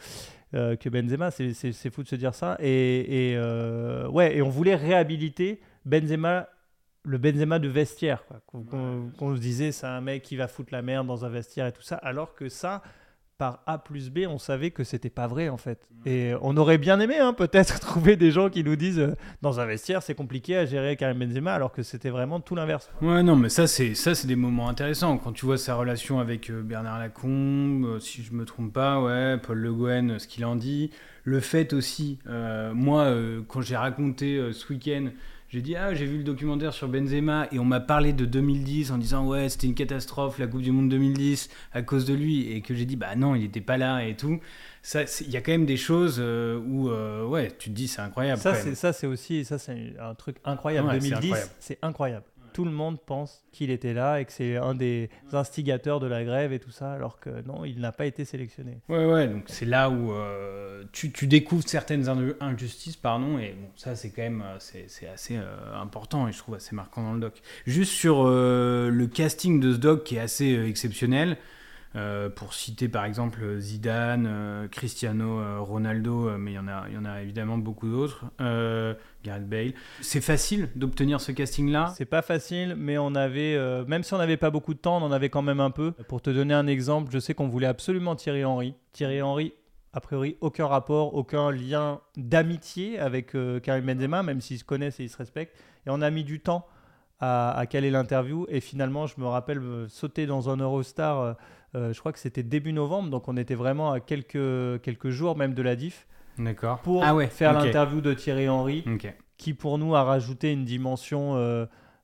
que 0.52 0.88
Benzema. 0.88 1.30
C'est 1.30 1.90
fou 1.90 2.02
de 2.02 2.08
se 2.08 2.16
dire 2.16 2.34
ça. 2.34 2.56
Et, 2.60 3.32
et 3.32 3.38
ouais, 4.08 4.36
et 4.36 4.42
on 4.42 4.48
voulait 4.48 4.74
réhabiliter 4.74 5.60
Benzema 5.84 6.48
le 7.06 7.18
Benzema 7.18 7.58
de 7.58 7.68
vestiaire, 7.68 8.24
qu'on 8.50 9.36
se 9.36 9.40
disait 9.40 9.72
c'est 9.72 9.86
un 9.86 10.00
mec 10.00 10.22
qui 10.22 10.36
va 10.36 10.48
foutre 10.48 10.72
la 10.72 10.82
merde 10.82 11.06
dans 11.06 11.24
un 11.24 11.28
vestiaire 11.28 11.66
et 11.66 11.72
tout 11.72 11.82
ça, 11.82 11.96
alors 11.96 12.34
que 12.34 12.48
ça, 12.48 12.82
par 13.38 13.62
A 13.66 13.78
plus 13.78 14.10
B, 14.10 14.20
on 14.28 14.38
savait 14.38 14.70
que 14.70 14.82
c'était 14.82 15.10
pas 15.10 15.26
vrai 15.26 15.48
en 15.48 15.56
fait. 15.56 15.86
Et 16.04 16.32
on 16.40 16.56
aurait 16.56 16.78
bien 16.78 16.98
aimé 16.98 17.18
hein, 17.18 17.32
peut-être 17.32 17.78
trouver 17.80 18.16
des 18.16 18.30
gens 18.30 18.48
qui 18.48 18.64
nous 18.64 18.76
disent 18.76 18.98
euh, 18.98 19.14
dans 19.42 19.60
un 19.60 19.66
vestiaire 19.66 20.02
c'est 20.02 20.14
compliqué 20.14 20.56
à 20.56 20.64
gérer 20.64 20.96
Karim 20.96 21.18
Benzema, 21.18 21.54
alors 21.54 21.70
que 21.70 21.82
c'était 21.82 22.10
vraiment 22.10 22.40
tout 22.40 22.56
l'inverse. 22.56 22.90
Ouais 23.02 23.22
non 23.22 23.36
mais 23.36 23.50
ça 23.50 23.66
c'est 23.66 23.94
ça 23.94 24.14
c'est 24.14 24.26
des 24.26 24.36
moments 24.36 24.68
intéressants. 24.68 25.16
Quand 25.18 25.32
tu 25.32 25.46
vois 25.46 25.58
sa 25.58 25.76
relation 25.76 26.18
avec 26.18 26.50
euh, 26.50 26.62
Bernard 26.62 26.98
Lacombe, 26.98 27.84
euh, 27.84 28.00
si 28.00 28.22
je 28.22 28.32
me 28.32 28.44
trompe 28.44 28.72
pas, 28.72 29.00
ouais, 29.00 29.38
Paul 29.38 29.58
Le 29.58 29.72
Guen, 29.72 30.18
ce 30.18 30.26
qu'il 30.26 30.44
en 30.44 30.56
dit, 30.56 30.90
le 31.24 31.40
fait 31.40 31.72
aussi, 31.72 32.18
moi 32.72 33.12
quand 33.48 33.60
j'ai 33.60 33.76
raconté 33.76 34.52
ce 34.52 34.72
week-end 34.72 35.08
j'ai 35.48 35.62
dit, 35.62 35.76
ah, 35.76 35.94
j'ai 35.94 36.06
vu 36.06 36.18
le 36.18 36.24
documentaire 36.24 36.72
sur 36.72 36.88
Benzema 36.88 37.46
et 37.52 37.58
on 37.58 37.64
m'a 37.64 37.80
parlé 37.80 38.12
de 38.12 38.24
2010 38.24 38.90
en 38.90 38.98
disant, 38.98 39.26
ouais, 39.26 39.48
c'était 39.48 39.68
une 39.68 39.74
catastrophe, 39.74 40.38
la 40.38 40.48
Coupe 40.48 40.62
du 40.62 40.72
Monde 40.72 40.88
2010 40.88 41.50
à 41.72 41.82
cause 41.82 42.04
de 42.04 42.14
lui. 42.14 42.50
Et 42.50 42.62
que 42.62 42.74
j'ai 42.74 42.84
dit, 42.84 42.96
bah 42.96 43.14
non, 43.14 43.34
il 43.34 43.42
n'était 43.42 43.60
pas 43.60 43.76
là 43.76 44.04
et 44.04 44.16
tout. 44.16 44.40
Il 44.94 45.30
y 45.30 45.36
a 45.36 45.40
quand 45.40 45.52
même 45.52 45.66
des 45.66 45.76
choses 45.76 46.16
euh, 46.18 46.58
où, 46.58 46.90
euh, 46.90 47.24
ouais, 47.24 47.52
tu 47.58 47.70
te 47.70 47.74
dis, 47.74 47.86
c'est 47.86 48.00
incroyable. 48.00 48.40
Ça, 48.40 48.54
c'est, 48.54 48.74
ça, 48.74 48.92
c'est 48.92 49.06
aussi, 49.06 49.44
ça, 49.44 49.58
c'est 49.58 49.94
un 50.00 50.14
truc 50.14 50.36
incroyable. 50.44 50.90
2010, 50.90 51.52
c'est 51.60 51.78
incroyable 51.82 52.24
tout 52.56 52.64
le 52.64 52.70
monde 52.70 52.98
pense 53.04 53.44
qu'il 53.52 53.70
était 53.70 53.92
là 53.92 54.18
et 54.18 54.24
que 54.24 54.32
c'est 54.32 54.56
un 54.56 54.74
des 54.74 55.10
instigateurs 55.34 56.00
de 56.00 56.06
la 56.06 56.24
grève 56.24 56.54
et 56.54 56.58
tout 56.58 56.70
ça, 56.70 56.90
alors 56.90 57.20
que 57.20 57.28
non, 57.46 57.66
il 57.66 57.80
n'a 57.80 57.92
pas 57.92 58.06
été 58.06 58.24
sélectionné. 58.24 58.78
Ouais, 58.88 59.04
ouais, 59.04 59.28
donc 59.28 59.42
c'est 59.48 59.66
là 59.66 59.90
où 59.90 60.10
euh, 60.10 60.82
tu, 60.90 61.10
découvres 61.26 61.68
certaines 61.68 62.08
injustices, 62.40 62.96
pardon, 62.96 63.38
et 63.38 63.54
bon, 63.60 63.68
ça 63.76 63.94
c'est 63.94 64.08
quand 64.08 64.22
même 64.22 64.42
euh, 64.42 64.56
c'est, 64.58 65.06
assez 65.06 65.36
euh, 65.36 65.44
important 65.74 66.28
et 66.28 66.32
je 66.32 66.38
trouve 66.38 66.54
assez 66.54 66.74
marquant 66.74 67.02
dans 67.02 67.12
le 67.12 67.20
doc. 67.20 67.42
Juste 67.66 67.92
sur 67.92 68.24
le 68.24 69.06
casting 69.06 69.60
de 69.60 69.74
ce 69.74 69.76
doc 69.76 70.04
qui 70.04 70.16
est 70.16 70.20
assez 70.20 70.54
exceptionnel. 70.66 71.36
pour 72.36 72.54
citer 72.54 72.88
par 72.88 73.04
exemple 73.04 73.58
Zidane, 73.58 74.68
Cristiano 74.70 75.62
Ronaldo, 75.62 76.38
mais 76.38 76.52
il 76.52 76.54
y, 76.54 76.94
y 76.94 76.98
en 76.98 77.04
a 77.04 77.22
évidemment 77.22 77.58
beaucoup 77.58 77.88
d'autres, 77.88 78.24
C'est 80.00 80.20
facile 80.20 80.68
d'obtenir 80.76 81.20
ce 81.20 81.32
casting-là? 81.32 81.92
C'est 81.96 82.04
pas 82.04 82.22
facile, 82.22 82.74
mais 82.76 82.98
on 82.98 83.14
avait, 83.14 83.58
même 83.86 84.02
si 84.02 84.14
on 84.14 84.18
n'avait 84.18 84.36
pas 84.36 84.50
beaucoup 84.50 84.74
de 84.74 84.78
temps, 84.78 84.98
on 84.98 85.02
en 85.02 85.12
avait 85.12 85.30
quand 85.30 85.42
même 85.42 85.60
un 85.60 85.70
peu. 85.70 85.92
Pour 86.08 86.22
te 86.22 86.30
donner 86.30 86.54
un 86.54 86.66
exemple, 86.66 87.10
je 87.12 87.18
sais 87.18 87.34
qu'on 87.34 87.48
voulait 87.48 87.66
absolument 87.66 88.16
Thierry 88.16 88.44
Henry. 88.44 88.74
Thierry 88.92 89.22
Henry 89.22 89.52
a 89.96 90.00
priori 90.00 90.36
aucun 90.42 90.66
rapport, 90.66 91.14
aucun 91.14 91.50
lien 91.50 92.02
d'amitié 92.18 92.98
avec 92.98 93.34
euh, 93.34 93.60
Karim 93.60 93.86
Benzema, 93.86 94.22
même 94.22 94.42
s'ils 94.42 94.58
se 94.58 94.64
connaissent 94.64 95.00
et 95.00 95.04
ils 95.04 95.08
se 95.08 95.16
respectent. 95.16 95.56
Et 95.86 95.90
on 95.90 96.02
a 96.02 96.10
mis 96.10 96.22
du 96.22 96.38
temps 96.38 96.66
à, 97.18 97.64
caler 97.70 97.90
l'interview. 97.90 98.44
Et 98.50 98.60
finalement, 98.60 99.06
je 99.06 99.18
me 99.18 99.26
rappelle 99.26 99.58
euh, 99.58 99.88
sauter 99.88 100.26
dans 100.26 100.50
un 100.50 100.58
Eurostar, 100.58 101.36
euh, 101.74 101.94
je 101.94 101.98
crois 101.98 102.12
que 102.12 102.18
c'était 102.18 102.42
début 102.42 102.74
novembre, 102.74 103.08
donc 103.08 103.26
on 103.26 103.38
était 103.38 103.54
vraiment 103.54 103.90
à 103.90 104.00
quelques, 104.00 104.82
quelques 104.82 105.08
jours 105.08 105.34
même 105.34 105.54
de 105.54 105.62
la 105.62 105.76
diff. 105.76 106.06
D'accord. 106.38 106.80
Pour 106.80 107.02
ah 107.04 107.14
faire 107.28 107.52
l'interview 107.52 108.00
de 108.00 108.14
Thierry 108.14 108.48
Henry, 108.48 108.84
qui 109.36 109.54
pour 109.54 109.78
nous 109.78 109.94
a 109.94 110.02
rajouté 110.02 110.52
une 110.52 110.64
dimension. 110.64 111.36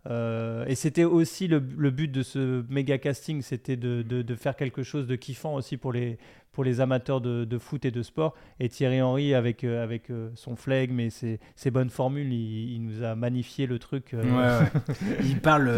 et 0.07 0.75
c'était 0.75 1.05
aussi 1.05 1.49
le, 1.49 1.61
but 1.61 2.09
de 2.09 2.23
ce 2.23 2.65
méga 2.69 2.99
casting, 2.99 3.43
c'était 3.43 3.77
de, 3.77 4.03
de, 4.03 4.35
faire 4.35 4.57
quelque 4.57 4.83
chose 4.83 5.07
de 5.07 5.17
kiffant 5.17 5.55
aussi 5.55 5.77
pour 5.77 5.93
les, 5.93 6.19
pour 6.53 6.65
les 6.65 6.81
amateurs 6.81 7.21
de, 7.21 7.59
foot 7.59 7.85
et 7.85 7.91
de 7.91 8.03
sport. 8.03 8.35
Et 8.61 8.69
Thierry 8.69 9.01
Henry, 9.01 9.35
avec, 9.35 9.65
euh, 9.65 9.83
avec 9.83 10.11
euh, 10.11 10.31
son 10.35 10.55
flegme 10.55 11.01
et 11.01 11.11
ses, 11.11 11.41
ses 11.57 11.71
bonnes 11.71 11.91
formules, 11.91 12.33
il, 12.33 12.81
nous 12.83 13.03
a 13.03 13.15
magnifié 13.15 13.67
le 13.67 13.79
truc. 13.79 14.15
Euh. 14.15 14.63
il 15.25 15.41
parle, 15.41 15.71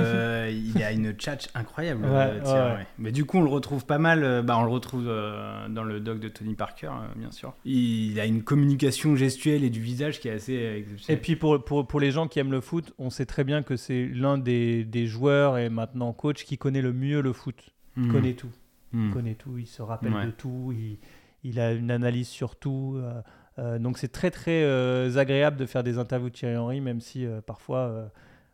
il 0.51 0.83
a 0.83 0.93
une 0.93 1.13
tchatch 1.13 1.49
incroyable, 1.55 2.07
Thierry 2.45 2.85
Mais 2.99 3.13
du 3.13 3.25
coup, 3.25 3.39
on 3.39 3.43
le 3.43 3.49
retrouve 3.49 3.87
pas 3.87 3.99
mal, 3.99 4.43
bah, 4.43 4.59
on 4.59 4.65
le 4.65 4.71
retrouve 4.71 5.05
dans 5.05 5.85
le 5.85 6.01
doc 6.01 6.19
de 6.19 6.29
Tony 6.29 6.55
Parker, 6.55 6.91
bien 7.17 7.31
sûr. 7.31 7.55
Il 7.65 8.19
a 8.19 8.27
une 8.27 8.43
communication 8.43 9.17
gestuelle 9.17 9.65
et 9.65 9.71
du 9.71 9.81
visage 9.81 10.21
qui 10.21 10.29
est 10.29 10.33
assez 10.33 10.55
exceptionnelle. 10.55 11.19
Et 11.19 11.21
puis 11.21 11.37
pour, 11.37 11.65
pour, 11.65 11.87
pour 11.87 12.01
les 12.01 12.11
gens 12.11 12.27
qui 12.27 12.41
aiment 12.41 12.53
le 12.53 12.61
foot, 12.61 12.93
on 12.99 13.11
sait 13.11 13.27
très 13.27 13.45
bien 13.45 13.63
que 13.63 13.77
c'est 13.77 14.07
l'un 14.07 14.39
des, 14.39 14.85
des 14.85 15.07
joueurs 15.07 15.59
et 15.59 15.69
maintenant 15.69 16.13
coach 16.13 16.45
qui 16.45 16.59
connaît 16.59 16.83
le 16.83 16.93
mieux 16.93 17.21
le 17.21 17.33
foot. 17.33 17.75
Il 17.97 18.05
hmm. 18.05 18.13
connaît 18.13 18.35
tout. 18.35 18.51
Il 18.95 19.01
hmm. 19.01 19.13
connaît 19.13 19.35
tout, 19.35 19.59
il 19.59 19.67
se 19.67 19.83
rappelle 19.83 20.13
de 20.13 20.31
tout, 20.31 20.73
il, 20.73 20.99
il, 21.43 21.59
a 21.59 21.73
une 21.73 21.91
analyse 21.91 22.29
sur 22.29 22.55
tout. 22.55 22.95
Euh, 22.97 23.21
euh, 23.59 23.79
donc 23.81 23.99
c'est 23.99 24.13
très 24.13 24.31
très 24.31 24.63
euh, 24.63 25.17
agréable 25.17 25.57
de 25.57 25.67
faire 25.67 25.83
des 25.83 25.99
interviews 25.99 26.31
de 26.31 26.35
Thierry 26.35 26.57
Henry, 26.57 26.81
même 26.81 27.01
si 27.01 27.27
parfois 27.45 28.11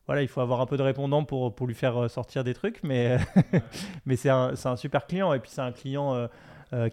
voilà, 0.07 0.23
il 0.23 0.29
faut 0.29 0.41
avoir 0.41 0.63
un 0.63 0.67
peu 0.67 0.79
de 0.79 0.83
répondant 0.83 1.25
pour, 1.25 1.55
pour 1.55 1.67
lui 1.67 1.75
faire 1.75 2.09
sortir 2.11 2.43
des 2.43 2.55
trucs, 2.55 2.83
mais, 2.83 3.19
mais 4.07 4.17
c'est 4.17 4.31
un, 4.31 4.55
un, 4.65 4.77
super 4.77 5.07
client 5.07 5.35
et 5.35 5.41
puis 5.41 5.51
c'est 5.53 5.61
un 5.61 5.73
client 5.73 6.29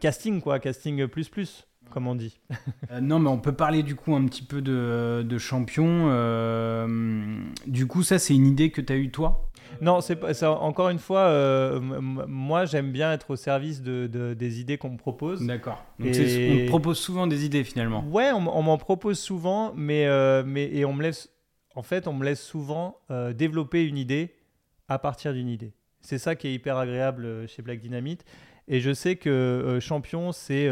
casting, 0.02 0.42
quoi, 0.42 0.60
casting 0.60 1.08
plus 1.08 1.30
plus 1.30 1.68
comme 1.90 2.06
on 2.06 2.16
dit. 2.16 2.38
non, 3.02 3.18
mais 3.20 3.30
on 3.30 3.40
peut 3.40 3.54
parler 3.54 3.82
du 3.82 3.96
coup 3.96 4.14
un 4.14 4.26
petit 4.26 4.44
peu 4.44 4.62
de, 4.62 5.26
de 5.26 5.38
champion. 5.38 6.10
du 7.66 7.88
coup, 7.88 8.04
ça, 8.04 8.20
c'est 8.20 8.36
une 8.36 8.46
idée 8.46 8.72
que 8.72 8.82
tu 8.82 8.92
as 8.92 8.98
eue 8.98 9.10
toi? 9.10 9.47
Non, 9.82 10.02
c'est 10.02 10.46
encore 10.46 10.90
une 10.90 11.00
fois, 11.00 11.22
euh, 11.28 11.80
moi 11.82 12.66
j'aime 12.66 12.92
bien 12.92 13.14
être 13.14 13.32
au 13.32 13.36
service 13.36 13.82
de, 13.82 14.08
des 14.34 14.60
idées 14.60 14.78
qu'on 14.78 14.92
me 14.92 14.98
propose. 14.98 15.46
D'accord. 15.46 15.84
Donc 16.00 16.10
on 16.10 16.14
te 16.14 16.68
propose 16.68 16.98
souvent 16.98 17.28
des 17.28 17.46
idées 17.46 17.64
finalement. 17.64 18.04
Ouais, 18.10 18.32
on, 18.32 18.40
m'en 18.40 18.78
propose 18.78 19.20
souvent, 19.20 19.74
mais, 19.76 20.06
euh, 20.08 20.44
mais 20.46 20.70
et 20.74 20.86
on 20.86 20.94
me 20.94 21.04
laisse, 21.04 21.30
en 21.76 21.84
fait, 21.84 22.08
on 22.08 22.14
me 22.14 22.26
laisse 22.26 22.42
souvent 22.42 23.00
euh, 23.12 23.34
développer 23.34 23.84
une 23.84 23.98
idée 23.98 24.36
à 24.88 25.00
partir 25.00 25.34
d'une 25.34 25.50
idée. 25.50 25.74
C'est 26.02 26.18
ça 26.18 26.36
qui 26.36 26.48
est 26.48 26.54
hyper 26.54 26.78
agréable 26.78 27.48
chez 27.48 27.62
Black 27.62 27.80
Dynamite. 27.80 28.24
Et 28.70 28.80
je 28.82 28.94
sais 28.94 29.16
que 29.16 29.78
Champion, 29.82 30.34
c'est 30.34 30.70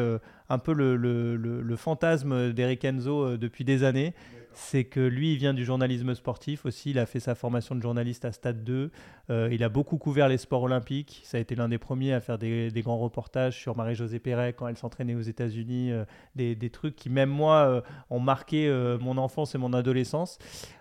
un 0.50 0.58
peu 0.58 0.74
le, 0.74 0.98
le, 0.98 1.36
le 1.36 1.76
fantasme 1.76 2.52
d'Eric 2.52 2.84
Enzo 2.84 3.38
depuis 3.38 3.64
des 3.64 3.84
années 3.84 4.14
c'est 4.56 4.86
que 4.86 5.01
lui, 5.01 5.34
il 5.34 5.38
vient 5.38 5.53
du 5.53 5.66
journalisme 5.66 6.16
sportif 6.16 6.66
aussi. 6.66 6.91
Il 6.91 6.99
a 6.99 7.06
fait 7.06 7.20
sa 7.20 7.36
formation 7.36 7.76
de 7.76 7.82
journaliste 7.82 8.24
à 8.24 8.32
Stade 8.32 8.64
2. 8.64 8.89
Euh, 9.30 9.49
il 9.51 9.64
a 9.64 9.70
beaucoup 9.70 9.97
couvert 9.97 10.30
les 10.30 10.38
sports 10.38 10.64
olympiques. 10.64 11.22
Ça 11.26 11.38
a 11.38 11.41
été 11.41 11.56
l'un 11.56 11.68
des 11.68 11.78
premiers 11.78 12.14
à 12.14 12.22
faire 12.22 12.38
des, 12.38 12.72
grands 12.78 12.97
reportages 12.97 13.60
sur 13.60 13.76
Marie-Josée 13.76 14.20
Perret 14.20 14.53
quand 14.53 14.68
elle 14.70 14.78
s'entraînait 14.78 15.14
aux 15.14 15.22
États-Unis. 15.22 15.91
Euh, 15.91 16.06
des, 16.36 16.70
trucs 16.70 16.95
qui, 16.95 17.10
même 17.10 17.30
moi, 17.30 17.68
euh, 17.68 17.82
ont 18.10 18.22
marqué 18.22 18.70
mon 19.01 19.18
enfance 19.18 19.56
et 19.56 19.58
mon 19.58 19.74
adolescence. 19.74 20.38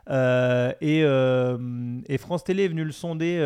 Et, 0.09 1.01
et, 1.01 2.19
France 2.19 2.45
Télé 2.45 2.65
est 2.65 2.69
venu 2.69 2.85
le 2.85 2.93
sonder 2.93 3.41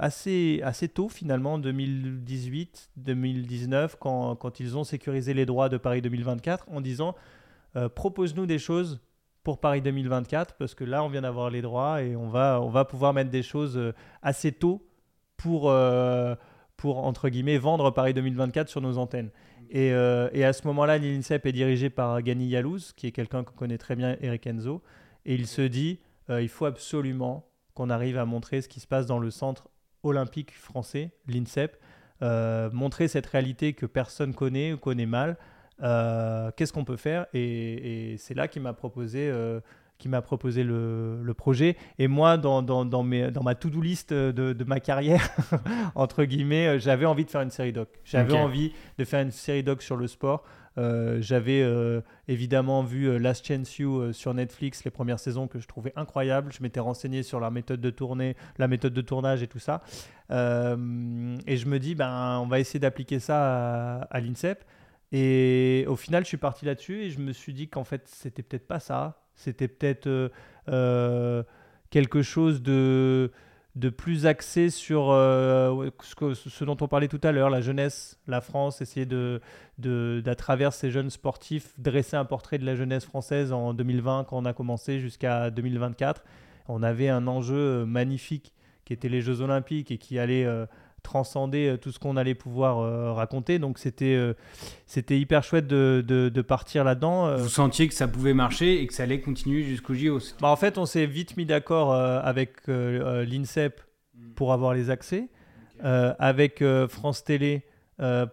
assez, 0.00 0.60
assez 0.64 0.88
tôt, 0.88 1.08
finalement, 1.08 1.54
en 1.54 1.58
2018, 1.58 2.90
2019, 2.96 3.96
quand, 4.00 4.34
quand 4.34 4.58
ils 4.58 4.76
ont 4.76 4.84
sécurisé 4.84 5.32
les 5.32 5.46
droits 5.46 5.68
de 5.68 5.76
Paris 5.76 6.02
2024, 6.02 6.66
en 6.70 6.80
disant 6.80 7.14
propose-nous 7.94 8.46
des 8.46 8.58
choses 8.58 9.00
pour 9.44 9.60
Paris 9.60 9.82
2024 9.82 10.54
parce 10.54 10.74
que 10.74 10.82
là 10.82 11.04
on 11.04 11.08
vient 11.08 11.20
d'avoir 11.20 11.50
les 11.50 11.62
droits 11.62 12.02
et 12.02 12.16
on 12.16 12.28
va, 12.28 12.60
on 12.60 12.70
va 12.70 12.84
pouvoir 12.84 13.12
mettre 13.12 13.30
des 13.30 13.42
choses 13.42 13.76
euh, 13.76 13.92
assez 14.22 14.50
tôt 14.50 14.84
pour, 15.36 15.70
euh, 15.70 16.34
pour 16.76 17.04
entre 17.04 17.28
guillemets 17.28 17.58
vendre 17.58 17.90
Paris 17.90 18.14
2024 18.14 18.68
sur 18.68 18.80
nos 18.80 18.96
antennes. 18.98 19.30
Et, 19.70 19.92
euh, 19.92 20.28
et 20.32 20.44
à 20.44 20.52
ce 20.52 20.66
moment-là, 20.66 20.98
l'INSEP 20.98 21.46
est 21.46 21.52
dirigé 21.52 21.90
par 21.90 22.22
Gani 22.22 22.48
Yalouz, 22.48 22.92
qui 22.92 23.06
est 23.06 23.12
quelqu'un 23.12 23.44
que 23.44 23.50
connaît 23.50 23.78
très 23.78 23.96
bien, 23.96 24.16
Eric 24.20 24.46
Enzo, 24.46 24.82
et 25.24 25.34
il 25.34 25.46
se 25.46 25.62
dit 25.62 26.00
il 26.30 26.48
faut 26.48 26.64
absolument 26.64 27.46
qu'on 27.74 27.90
arrive 27.90 28.16
à 28.16 28.24
montrer 28.24 28.62
ce 28.62 28.68
qui 28.68 28.80
se 28.80 28.86
passe 28.86 29.04
dans 29.04 29.18
le 29.18 29.30
centre 29.30 29.68
olympique 30.02 30.54
français, 30.54 31.10
l'INSEP, 31.26 31.76
montrer 32.72 33.08
cette 33.08 33.26
réalité 33.26 33.74
que 33.74 33.84
personne 33.84 34.32
connaît 34.32 34.72
ou 34.72 34.78
connaît 34.78 35.04
mal, 35.04 35.36
euh, 35.82 36.50
qu'est-ce 36.56 36.72
qu'on 36.72 36.84
peut 36.84 36.96
faire 36.96 37.26
Et, 37.34 38.16
c'est 38.18 38.34
là 38.34 38.48
qu'il 38.48 38.62
m'a 38.62 38.72
proposé, 38.72 39.28
euh, 39.28 39.60
qui 39.98 40.08
m'a 40.08 40.22
proposé 40.22 40.62
le, 40.62 41.32
projet. 41.36 41.76
Et 41.98 42.08
moi, 42.08 42.36
dans, 42.36 42.62
dans, 42.62 42.84
dans, 42.84 43.02
mes, 43.02 43.30
dans 43.30 43.42
ma 43.42 43.54
to-do 43.54 43.80
list 43.80 44.12
de, 44.12 44.52
de, 44.52 44.64
ma 44.64 44.80
carrière, 44.80 45.28
entre 45.94 46.24
guillemets, 46.24 46.68
euh, 46.68 46.78
j'avais 46.78 47.06
envie 47.06 47.24
de 47.24 47.30
faire 47.30 47.42
une 47.42 47.50
série 47.50 47.72
doc. 47.72 47.88
J'avais 48.04 48.34
envie 48.34 48.72
de 48.98 49.04
faire 49.04 49.22
une 49.22 49.30
série 49.30 49.62
doc 49.62 49.82
sur 49.82 49.96
le 49.96 50.06
sport. 50.06 50.44
j'avais 50.76 51.64
évidemment 52.28 52.82
vu 52.82 53.18
Last 53.18 53.46
Chance 53.46 53.78
You 53.78 54.12
sur 54.12 54.34
Netflix, 54.34 54.84
les 54.84 54.90
premières 54.90 55.20
saisons 55.20 55.48
que 55.48 55.58
je 55.58 55.66
trouvais 55.66 55.92
incroyables. 55.96 56.52
Je 56.52 56.62
m'étais 56.62 56.80
renseigné 56.80 57.22
sur 57.22 57.40
la 57.40 57.50
méthode 57.50 57.80
de 57.80 57.90
tournée, 57.90 58.36
la 58.58 58.68
méthode 58.68 58.92
de 58.92 59.00
tournage 59.00 59.42
et 59.42 59.48
tout 59.48 59.60
ça. 59.60 59.82
et 60.30 60.34
je 61.56 61.66
me 61.66 61.78
dis, 61.78 61.94
ben, 61.94 62.38
on 62.40 62.46
va 62.46 62.60
essayer 62.60 62.80
d'appliquer 62.80 63.18
ça 63.18 63.38
à, 63.38 64.02
à 64.10 64.20
l'INSEP. 64.20 64.64
Et 65.16 65.84
au 65.86 65.94
final, 65.94 66.24
je 66.24 66.28
suis 66.28 66.38
parti 66.38 66.64
là-dessus 66.64 67.02
et 67.02 67.10
je 67.10 67.20
me 67.20 67.32
suis 67.32 67.54
dit 67.54 67.68
qu'en 67.68 67.84
fait, 67.84 68.02
c'était 68.08 68.42
peut-être 68.42 68.66
pas 68.66 68.80
ça. 68.80 69.22
C'était 69.36 69.68
peut-être 69.68 70.08
euh, 70.08 70.28
euh, 70.68 71.44
quelque 71.90 72.20
chose 72.22 72.62
de, 72.62 73.30
de 73.76 73.90
plus 73.90 74.26
axé 74.26 74.70
sur 74.70 75.12
euh, 75.12 75.88
ce, 76.02 76.64
dont 76.64 76.76
on 76.80 76.88
parlait 76.88 77.06
tout 77.06 77.20
à 77.22 77.30
l'heure, 77.30 77.48
la 77.48 77.60
jeunesse, 77.60 78.18
la 78.26 78.40
France, 78.40 78.80
essayer 78.80 79.06
de, 79.06 79.40
de, 79.78 80.20
d'à 80.24 80.34
travers 80.34 80.72
ces 80.72 80.90
jeunes 80.90 81.10
sportifs, 81.10 81.74
dresser 81.78 82.16
un 82.16 82.24
portrait 82.24 82.58
de 82.58 82.66
la 82.66 82.74
jeunesse 82.74 83.04
française 83.04 83.52
en 83.52 83.72
2020, 83.72 84.24
quand 84.24 84.38
on 84.38 84.46
a 84.46 84.52
commencé, 84.52 84.98
jusqu'à 84.98 85.48
2024. 85.52 86.24
On 86.66 86.82
avait 86.82 87.08
un 87.08 87.28
enjeu 87.28 87.84
magnifique 87.84 88.52
qui 88.84 88.92
était 88.92 89.08
les 89.08 89.20
Jeux 89.20 89.42
Olympiques 89.42 89.92
et 89.92 89.98
qui 89.98 90.18
allait 90.18 90.44
transcender 91.04 91.68
euh, 91.68 91.76
tout 91.76 91.92
ce 91.92 92.00
qu'on 92.00 92.16
allait 92.16 92.34
pouvoir 92.34 92.78
euh, 92.78 93.12
raconter. 93.12 93.60
Donc 93.60 93.78
c'était 93.78 94.16
euh, 94.16 94.34
c'était 94.86 95.20
hyper 95.20 95.44
chouette 95.44 95.68
de, 95.68 96.02
de, 96.04 96.42
partir 96.42 96.82
là-dedans. 96.82 97.36
Vous 97.36 97.48
sentiez 97.48 97.86
que 97.86 97.94
ça 97.94 98.08
pouvait 98.08 98.34
marcher 98.34 98.80
et 98.80 98.86
que 98.88 98.94
ça 98.94 99.04
allait 99.04 99.20
continuer 99.20 99.62
jusqu'au 99.62 99.94
JO 99.94 100.18
bah, 100.40 100.48
En 100.48 100.56
fait, 100.56 100.78
on 100.78 100.86
s'est 100.86 101.06
vite 101.06 101.36
mis 101.36 101.46
d'accord 101.46 101.94
avec 101.94 102.66
l'INSEP 102.66 103.80
hmm. 104.14 104.32
pour 104.34 104.52
avoir 104.52 104.74
les 104.74 104.90
accès, 104.90 105.28
avec 105.82 106.62
France 106.88 107.24
Télé. 107.24 107.62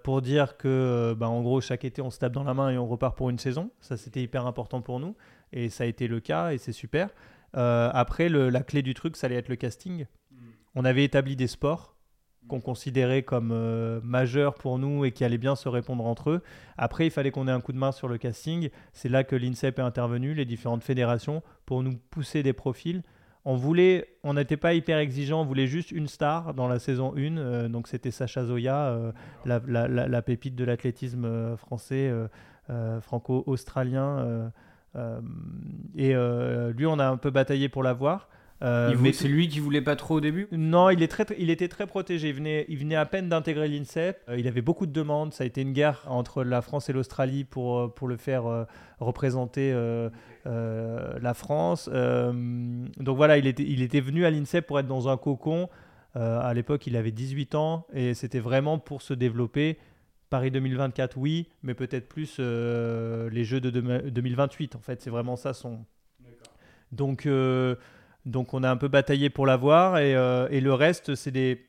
pour 0.03 0.21
dire 0.21 0.57
que, 0.57 1.15
bah, 1.17 1.29
en 1.29 1.41
gros, 1.41 1.61
chaque 1.61 1.85
été, 1.85 2.01
on 2.01 2.09
se 2.09 2.19
tape 2.19 2.33
dans 2.33 2.43
la 2.43 2.53
main 2.53 2.69
et 2.69 2.77
on 2.77 2.87
repart 2.87 3.17
pour 3.17 3.29
une 3.29 3.39
saison. 3.39 3.71
Ça, 3.79 3.97
c'était 3.97 4.21
hyper 4.21 4.45
important 4.45 4.81
pour 4.81 4.99
nous. 4.99 5.15
Et 5.53 5.69
ça 5.69 5.85
a 5.85 5.87
été 5.87 6.07
le 6.07 6.19
cas 6.19 6.51
et 6.51 6.57
c'est 6.57 6.73
super. 6.73 7.09
après, 7.53 8.29
la 8.29 8.61
clé 8.61 8.81
du 8.81 8.93
truc, 8.93 9.15
ça 9.15 9.27
allait 9.27 9.35
être 9.35 9.49
le 9.49 9.55
casting. 9.55 10.05
Hmm. 10.31 10.35
On 10.75 10.85
avait 10.85 11.05
établi 11.05 11.35
des 11.35 11.47
sports 11.47 11.95
qu'on 12.51 12.59
considérait 12.59 13.23
comme 13.23 13.51
euh, 13.53 14.01
majeurs 14.03 14.55
pour 14.55 14.77
nous 14.77 15.05
et 15.05 15.13
qui 15.13 15.23
allaient 15.23 15.37
bien 15.37 15.55
se 15.55 15.69
répondre 15.69 16.05
entre 16.05 16.31
eux. 16.31 16.41
Après, 16.77 17.07
il 17.07 17.09
fallait 17.09 17.31
qu'on 17.31 17.47
ait 17.47 17.51
un 17.51 17.61
coup 17.61 17.71
de 17.71 17.77
main 17.77 17.93
sur 17.93 18.09
le 18.09 18.17
casting. 18.17 18.69
C'est 18.91 19.07
là 19.07 19.23
que 19.23 19.37
l'INSEP 19.37 19.79
est 19.79 19.81
intervenu, 19.81 20.33
les 20.33 20.43
différentes 20.43 20.83
fédérations, 20.83 21.43
pour 21.65 21.81
nous 21.81 21.93
pousser 22.09 22.43
des 22.43 22.51
profils. 22.51 23.03
On 23.45 23.55
voulait, 23.55 24.17
on 24.23 24.33
n'était 24.33 24.57
pas 24.57 24.73
hyper 24.73 24.97
exigeant, 24.97 25.41
on 25.41 25.45
voulait 25.45 25.65
juste 25.65 25.91
une 25.91 26.09
star 26.09 26.53
dans 26.53 26.67
la 26.67 26.77
saison 26.77 27.13
1. 27.15 27.37
Euh, 27.37 27.69
donc 27.69 27.87
c'était 27.87 28.11
Sacha 28.11 28.43
Zoya, 28.43 28.87
euh, 28.87 29.13
la, 29.45 30.21
pépite 30.21 30.55
de 30.55 30.65
l'athlétisme 30.65 31.55
français, 31.55 32.11
franco-australien. 32.99 34.51
et 35.95 36.13
lui, 36.13 36.85
on 36.85 36.99
a 36.99 37.07
un 37.07 37.17
peu 37.17 37.29
bataillé 37.29 37.69
pour 37.69 37.81
l'avoir. 37.81 38.27
Euh, 38.63 38.95
mais 38.99 39.11
c'est 39.11 39.27
lui 39.27 39.47
qui 39.47 39.59
voulait 39.59 39.81
pas 39.81 39.95
trop 39.95 40.15
au 40.15 40.21
début 40.21 40.47
Non, 40.51 40.89
il, 40.89 41.01
est 41.01 41.07
très, 41.07 41.25
il 41.39 41.49
était 41.49 41.67
très 41.67 41.87
protégé. 41.87 42.29
Il 42.29 42.35
venait, 42.35 42.65
il 42.69 42.77
venait 42.77 42.95
à 42.95 43.05
peine 43.05 43.27
d'intégrer 43.27 43.67
l'INSEP. 43.67 44.21
Euh, 44.29 44.37
il 44.37 44.47
avait 44.47 44.61
beaucoup 44.61 44.85
de 44.85 44.91
demandes. 44.91 45.33
Ça 45.33 45.43
a 45.43 45.47
été 45.47 45.61
une 45.61 45.73
guerre 45.73 46.03
entre 46.07 46.43
la 46.43 46.61
France 46.61 46.89
et 46.89 46.93
l'Australie 46.93 47.43
pour, 47.43 47.79
euh, 47.79 47.87
pour 47.87 48.07
le 48.07 48.17
faire 48.17 48.67
représenter 48.99 49.73
la 50.45 51.33
France. 51.33 51.89
donc 51.89 53.17
voilà, 53.17 53.37
il 53.37 53.47
était, 53.47 53.63
il 53.63 53.81
était 53.81 54.01
venu 54.01 54.25
à 54.25 54.29
l'INSEP 54.29 54.67
pour 54.67 54.79
être 54.79 54.87
dans 54.87 55.09
un 55.09 55.17
cocon. 55.17 55.69
à 56.13 56.53
l'époque, 56.53 56.85
il 56.87 56.95
avait 56.95 57.11
18 57.11 57.55
ans 57.55 57.87
et 57.93 58.13
c'était 58.13 58.39
vraiment 58.39 58.77
pour 58.77 59.01
se 59.01 59.13
développer. 59.13 59.77
Paris 60.29 60.49
2024, 60.51 61.17
oui, 61.17 61.49
mais 61.61 61.73
peut-être 61.73 62.07
plus 62.07 62.39
les 62.39 63.43
Jeux 63.43 63.59
de 63.59 63.69
2028. 63.69 64.75
En 64.75 64.79
fait, 64.79 65.01
c'est 65.01 65.09
vraiment 65.09 65.35
ça 65.35 65.53
son. 65.53 65.83
Donc, 66.91 67.27
donc 68.25 68.53
on 68.53 68.63
a 68.63 68.69
un 68.69 68.77
peu 68.77 68.87
bataillé 68.87 69.29
pour 69.29 69.45
l'avoir 69.45 69.97
et, 69.97 70.15
euh, 70.15 70.47
et 70.51 70.61
le 70.61 70.73
reste, 70.73 71.15
c'est 71.15 71.31
des, 71.31 71.65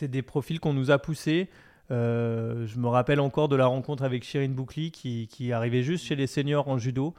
des 0.00 0.22
profils 0.22 0.60
qu'on 0.60 0.72
nous 0.72 0.90
a 0.90 0.98
poussés. 0.98 1.48
Euh, 1.90 2.66
je 2.66 2.78
me 2.78 2.88
rappelle 2.88 3.20
encore 3.20 3.48
de 3.48 3.56
la 3.56 3.66
rencontre 3.66 4.02
avec 4.02 4.24
Shirin 4.24 4.48
Boukli 4.48 4.90
qui, 4.90 5.26
qui 5.28 5.52
arrivait 5.52 5.82
juste 5.82 6.04
chez 6.04 6.16
les 6.16 6.26
seniors 6.26 6.68
en 6.68 6.78
judo. 6.78 7.14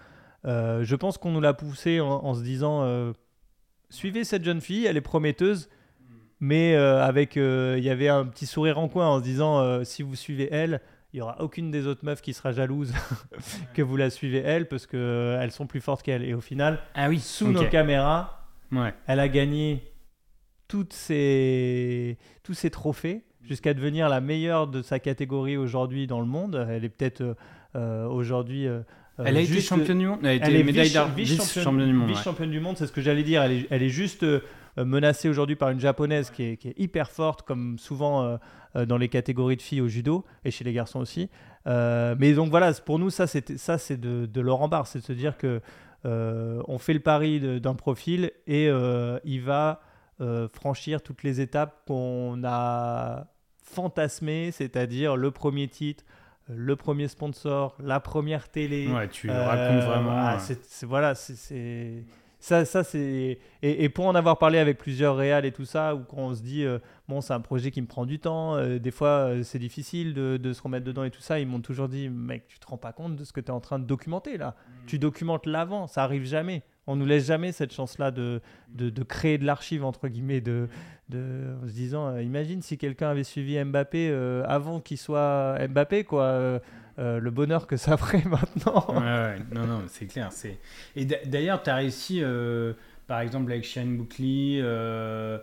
Euh, 0.45 0.83
je 0.83 0.95
pense 0.95 1.17
qu'on 1.17 1.31
nous 1.31 1.41
l'a 1.41 1.53
poussé 1.53 1.99
en, 1.99 2.33
se 2.33 2.41
disant 2.41 3.13
suivez 3.89 4.23
cette 4.23 4.43
jeune 4.43 4.61
fille, 4.61 4.85
elle 4.85 4.97
est 4.97 5.01
prometteuse, 5.01 5.69
mais 6.39 6.75
avec 6.75 7.35
il 7.35 7.83
y 7.83 7.89
avait 7.89 8.09
un 8.09 8.25
petit 8.25 8.45
sourire 8.45 8.79
en 8.79 8.87
coin 8.87 9.07
en 9.07 9.19
se 9.19 9.23
disant 9.23 9.83
si 9.83 10.01
vous 10.01 10.15
suivez 10.15 10.49
elle, 10.51 10.81
il 11.11 11.17
n'y 11.17 11.21
aura 11.21 11.41
aucune 11.41 11.71
des 11.71 11.87
autres 11.87 12.05
meufs 12.05 12.21
qui 12.21 12.33
sera 12.33 12.51
jalouse 12.51 12.93
que 13.73 13.81
vous 13.81 13.97
la 13.97 14.11
suivez 14.11 14.39
elle 14.39 14.67
parce 14.67 14.85
qu'elles 14.85 15.51
sont 15.51 15.65
plus 15.65 15.81
fortes 15.81 16.03
qu'elle. 16.03 16.23
Et 16.23 16.35
au 16.35 16.41
final, 16.41 16.79
ah 16.93 17.09
oui, 17.09 17.19
sous 17.19 17.47
nos 17.51 17.65
caméras, 17.65 18.38
elle 19.07 19.19
a 19.19 19.27
gagné 19.27 19.83
toutes 20.67 20.93
ses, 20.93 22.17
tous 22.43 22.53
ses 22.53 22.69
trophées 22.69 23.23
jusqu'à 23.41 23.73
devenir 23.73 24.07
la 24.07 24.21
meilleure 24.21 24.67
de 24.67 24.81
sa 24.81 24.99
catégorie 24.99 25.57
aujourd'hui 25.57 26.07
dans 26.07 26.21
le 26.21 26.27
monde. 26.27 26.67
Elle 26.69 26.85
est 26.85 26.89
peut-être 26.89 27.21
euh, 27.21 27.33
euh, 27.75 28.07
aujourd'hui. 28.07 28.67
Euh, 28.67 28.81
elle 29.17 29.35
a 29.35 29.41
été 29.41 29.59
championne 29.59 29.99
du 29.99 30.07
monde. 30.07 30.19
Elle, 30.23 30.55
est 30.55 30.61
vice-championne 30.63 31.87
du 31.87 31.93
monde. 31.93 32.09
Vice-championne 32.09 32.51
du 32.51 32.59
monde, 32.61 32.77
c'est 32.77 32.87
ce 32.87 32.91
que 32.91 33.01
j'allais 33.01 33.23
dire. 33.23 33.41
Elle 33.43 33.51
est, 33.51 33.67
elle 33.69 33.83
est 33.83 33.89
juste 33.89 34.25
menacée 34.77 35.27
aujourd'hui 35.27 35.57
par 35.57 35.71
une 35.71 35.79
japonaise 35.79 36.29
qui 36.29 36.43
est, 36.43 36.57
qui 36.57 36.69
est, 36.69 36.79
hyper 36.79 37.11
forte, 37.11 37.41
comme 37.41 37.77
souvent 37.79 38.39
dans 38.75 38.97
les 38.97 39.09
catégories 39.09 39.57
de 39.57 39.61
filles 39.61 39.81
au 39.81 39.89
judo 39.89 40.23
et 40.45 40.51
chez 40.51 40.63
les 40.63 40.71
garçons 40.71 41.01
aussi. 41.01 41.29
mais 41.65 42.33
donc 42.33 42.49
voilà, 42.49 42.71
pour 42.85 42.97
nous, 42.97 43.09
ça, 43.09 43.27
ça 43.27 43.77
c'est 43.77 43.99
de, 43.99 44.25
de 44.25 44.39
Laurent 44.39 44.69
Barre, 44.69 44.87
c'est 44.87 44.99
de 44.99 45.03
se 45.03 45.11
dire 45.11 45.37
que 45.37 45.47
euh, 45.47 45.59
on 46.03 46.77
fait 46.77 46.93
le 46.93 46.99
pari 46.99 47.59
d'un 47.59 47.75
profil 47.75 48.31
et 48.47 48.67
euh, 48.69 49.19
il 49.23 49.41
va 49.41 49.81
euh, 50.21 50.47
franchir 50.49 51.01
toutes 51.01 51.23
les 51.23 51.39
étapes 51.39 51.85
qu'on 51.87 52.41
a 52.43 53.27
fantasmées, 53.63 54.51
c'est-à-dire 54.51 55.15
le 55.15 55.31
premier 55.31 55.67
titre, 55.67 56.03
le 56.49 56.75
premier 56.75 57.07
sponsor, 57.07 57.77
la 57.81 57.99
première 57.99 58.49
télé. 58.49 58.87
Ouais, 58.87 59.07
tu 59.07 59.29
racontes 59.29 59.83
vraiment. 59.83 60.11
Ah, 60.13 60.37
voilà, 60.83 61.15
c'est 61.15 62.03
ça, 62.39 62.63
ça 62.63 62.83
c'est 62.83 63.37
et, 63.61 63.89
pour 63.89 64.05
en 64.05 64.15
avoir 64.15 64.37
parlé 64.37 64.59
avec 64.59 64.77
plusieurs 64.77 65.17
réals 65.17 65.45
et 65.45 65.51
tout 65.51 65.65
ça, 65.65 65.93
où 65.93 66.03
quand 66.03 66.17
on 66.17 66.33
se 66.33 66.41
dit 66.41 66.63
euh, 66.63 66.79
bon 67.09 67.19
c'est 67.19 67.33
un 67.33 67.41
projet 67.41 67.69
qui 67.69 67.81
me 67.81 67.87
prend 67.87 68.05
du 68.05 68.19
temps, 68.19 68.55
euh, 68.55 68.79
des 68.79 68.91
fois 68.91 69.09
euh, 69.09 69.43
c'est 69.43 69.59
difficile 69.59 70.13
de, 70.13 70.53
se 70.53 70.61
remettre 70.61 70.85
dedans 70.85 71.03
et 71.03 71.11
tout 71.11 71.21
ça, 71.21 71.39
ils 71.39 71.47
m'ont 71.47 71.59
toujours 71.59 71.89
dit 71.89 72.07
mec 72.09 72.47
tu 72.47 72.57
te 72.57 72.65
rends 72.65 72.77
pas 72.77 72.93
compte 72.93 73.17
de 73.17 73.23
ce 73.25 73.33
que 73.33 73.41
tu 73.41 73.47
es 73.47 73.51
en 73.51 73.59
train 73.59 73.77
de 73.77 73.85
documenter 73.85 74.37
là. 74.37 74.55
Mm. 74.57 74.85
Tu 74.87 74.99
documentes 74.99 75.45
l'avant, 75.45 75.87
ça 75.87 76.03
arrive 76.03 76.25
jamais. 76.25 76.63
On 76.87 76.95
nous 76.95 77.05
laisse 77.05 77.27
jamais 77.27 77.51
cette 77.51 77.71
chance-là 77.71 78.09
de, 78.09 78.41
de, 78.73 79.03
créer 79.03 79.37
de 79.37 79.45
l'archive 79.45 79.85
entre 79.85 80.07
guillemets, 80.07 80.41
de, 80.41 80.67
de, 81.09 81.55
en 81.61 81.67
se 81.67 81.73
disant 81.73 82.17
imagine 82.17 82.63
si 82.63 82.79
quelqu'un 82.79 83.09
avait 83.09 83.23
suivi 83.23 83.63
Mbappé 83.63 84.09
avant 84.45 84.79
qu'il 84.79 84.97
soit 84.97 85.67
Mbappé 85.67 86.05
quoi. 86.05 86.61
Euh, 86.99 87.19
le 87.19 87.31
bonheur 87.31 87.65
que 87.65 87.77
ça 87.77 87.95
ferait 87.95 88.23
maintenant. 88.25 88.85
ouais, 88.89 89.37
non, 89.53 89.65
non, 89.65 89.83
c'est 89.87 90.05
clair. 90.05 90.31
C'est... 90.31 90.57
Et 90.95 91.05
d'ailleurs, 91.05 91.63
tu 91.63 91.69
as 91.69 91.75
réussi, 91.75 92.19
euh, 92.21 92.73
par 93.07 93.21
exemple, 93.21 93.51
avec 93.51 93.63
Shane 93.63 93.95
Boucli, 93.95 94.59
euh, 94.61 95.37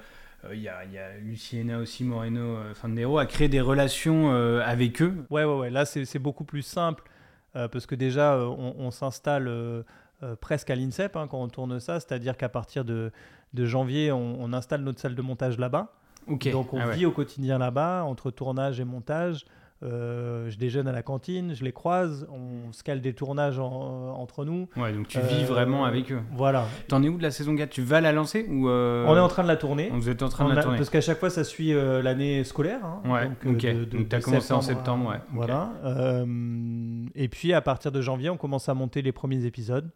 il 0.52 0.60
y, 0.60 0.68
a, 0.68 0.84
y 0.84 0.98
a 0.98 1.16
Luciena 1.18 1.78
aussi, 1.78 2.04
Moreno, 2.04 2.58
Fandero, 2.74 3.18
à 3.18 3.26
créer 3.26 3.48
des 3.48 3.62
relations 3.62 4.30
avec 4.60 5.00
eux. 5.02 5.14
Ouais, 5.30 5.44
ouais, 5.44 5.58
ouais. 5.58 5.70
Là, 5.70 5.86
c'est, 5.86 6.18
beaucoup 6.18 6.44
plus 6.44 6.62
simple 6.62 7.02
parce 7.52 7.86
que 7.86 7.94
déjà, 7.94 8.38
on, 8.38 8.90
s'installe 8.92 9.50
presque 10.40 10.70
à 10.70 10.76
l'INSEP 10.76 11.16
hein, 11.16 11.26
quand 11.28 11.40
on 11.40 11.48
tourne 11.48 11.80
ça, 11.80 11.98
c'est-à-dire 11.98 12.36
qu'à 12.36 12.48
partir 12.48 12.84
de, 12.84 13.10
de 13.54 13.64
janvier, 13.64 14.12
on, 14.12 14.52
installe 14.52 14.82
notre 14.82 15.00
salle 15.00 15.16
de 15.16 15.22
montage 15.22 15.58
là-bas. 15.58 15.94
Donc 16.28 16.72
on 16.72 16.80
ah 16.80 16.90
vit 16.90 17.06
au 17.06 17.12
quotidien 17.12 17.58
là-bas, 17.58 18.04
entre 18.04 18.30
tournage 18.30 18.78
et 18.78 18.84
montage. 18.84 19.46
Euh, 19.82 20.48
je 20.48 20.56
déjeune 20.56 20.88
à 20.88 20.92
la 20.92 21.02
cantine, 21.02 21.54
je 21.54 21.62
les 21.62 21.72
croise, 21.72 22.26
on 22.30 22.72
se 22.72 22.82
cale 22.82 23.02
des 23.02 23.12
tournages 23.12 23.58
entre 23.58 24.46
nous. 24.46 24.68
Ouais, 24.76 24.92
donc 24.92 25.08
tu 25.08 25.20
vis 25.20 25.44
vraiment 25.44 25.84
euh, 25.84 25.88
avec 25.88 26.10
eux. 26.12 26.20
Voilà. 26.32 26.64
T'en 26.88 27.02
es 27.02 27.08
où 27.10 27.18
de 27.18 27.22
la 27.22 27.30
saison 27.30 27.54
4 27.54 27.68
Tu 27.68 27.82
vas 27.82 28.00
la 28.00 28.12
lancer 28.12 28.46
ou 28.48 28.68
euh, 28.68 29.04
On 29.06 29.14
est 29.14 29.20
en 29.20 29.28
train 29.28 29.42
de 29.42 29.48
la 29.48 29.56
tourner. 29.56 29.90
Vous 29.92 30.08
êtes 30.08 30.22
en 30.22 30.30
train 30.30 30.48
de 30.48 30.54
la 30.54 30.62
tourner. 30.62 30.78
Parce 30.78 30.88
qu'à 30.88 31.02
chaque 31.02 31.18
fois, 31.18 31.28
ça 31.28 31.44
suit 31.44 31.72
l'année 31.74 32.42
scolaire. 32.44 32.80
Hein. 32.84 33.02
ouais, 33.04 33.28
donc, 33.44 33.64
ok. 33.64 33.88
donc 33.88 34.08
tu 34.08 34.16
as 34.16 34.20
commencé 34.20 34.52
en 34.54 34.62
septembre, 34.62 35.10
ouais. 35.10 35.20
Voilà. 35.32 35.72
et 37.14 37.28
puis 37.28 37.52
à 37.52 37.60
partir 37.60 37.92
de 37.92 38.00
janvier, 38.00 38.30
on 38.30 38.36
commence 38.36 38.68
à 38.68 38.74
monter 38.74 39.02
les 39.02 39.12
premiers 39.12 39.44
épisodes. 39.44 39.90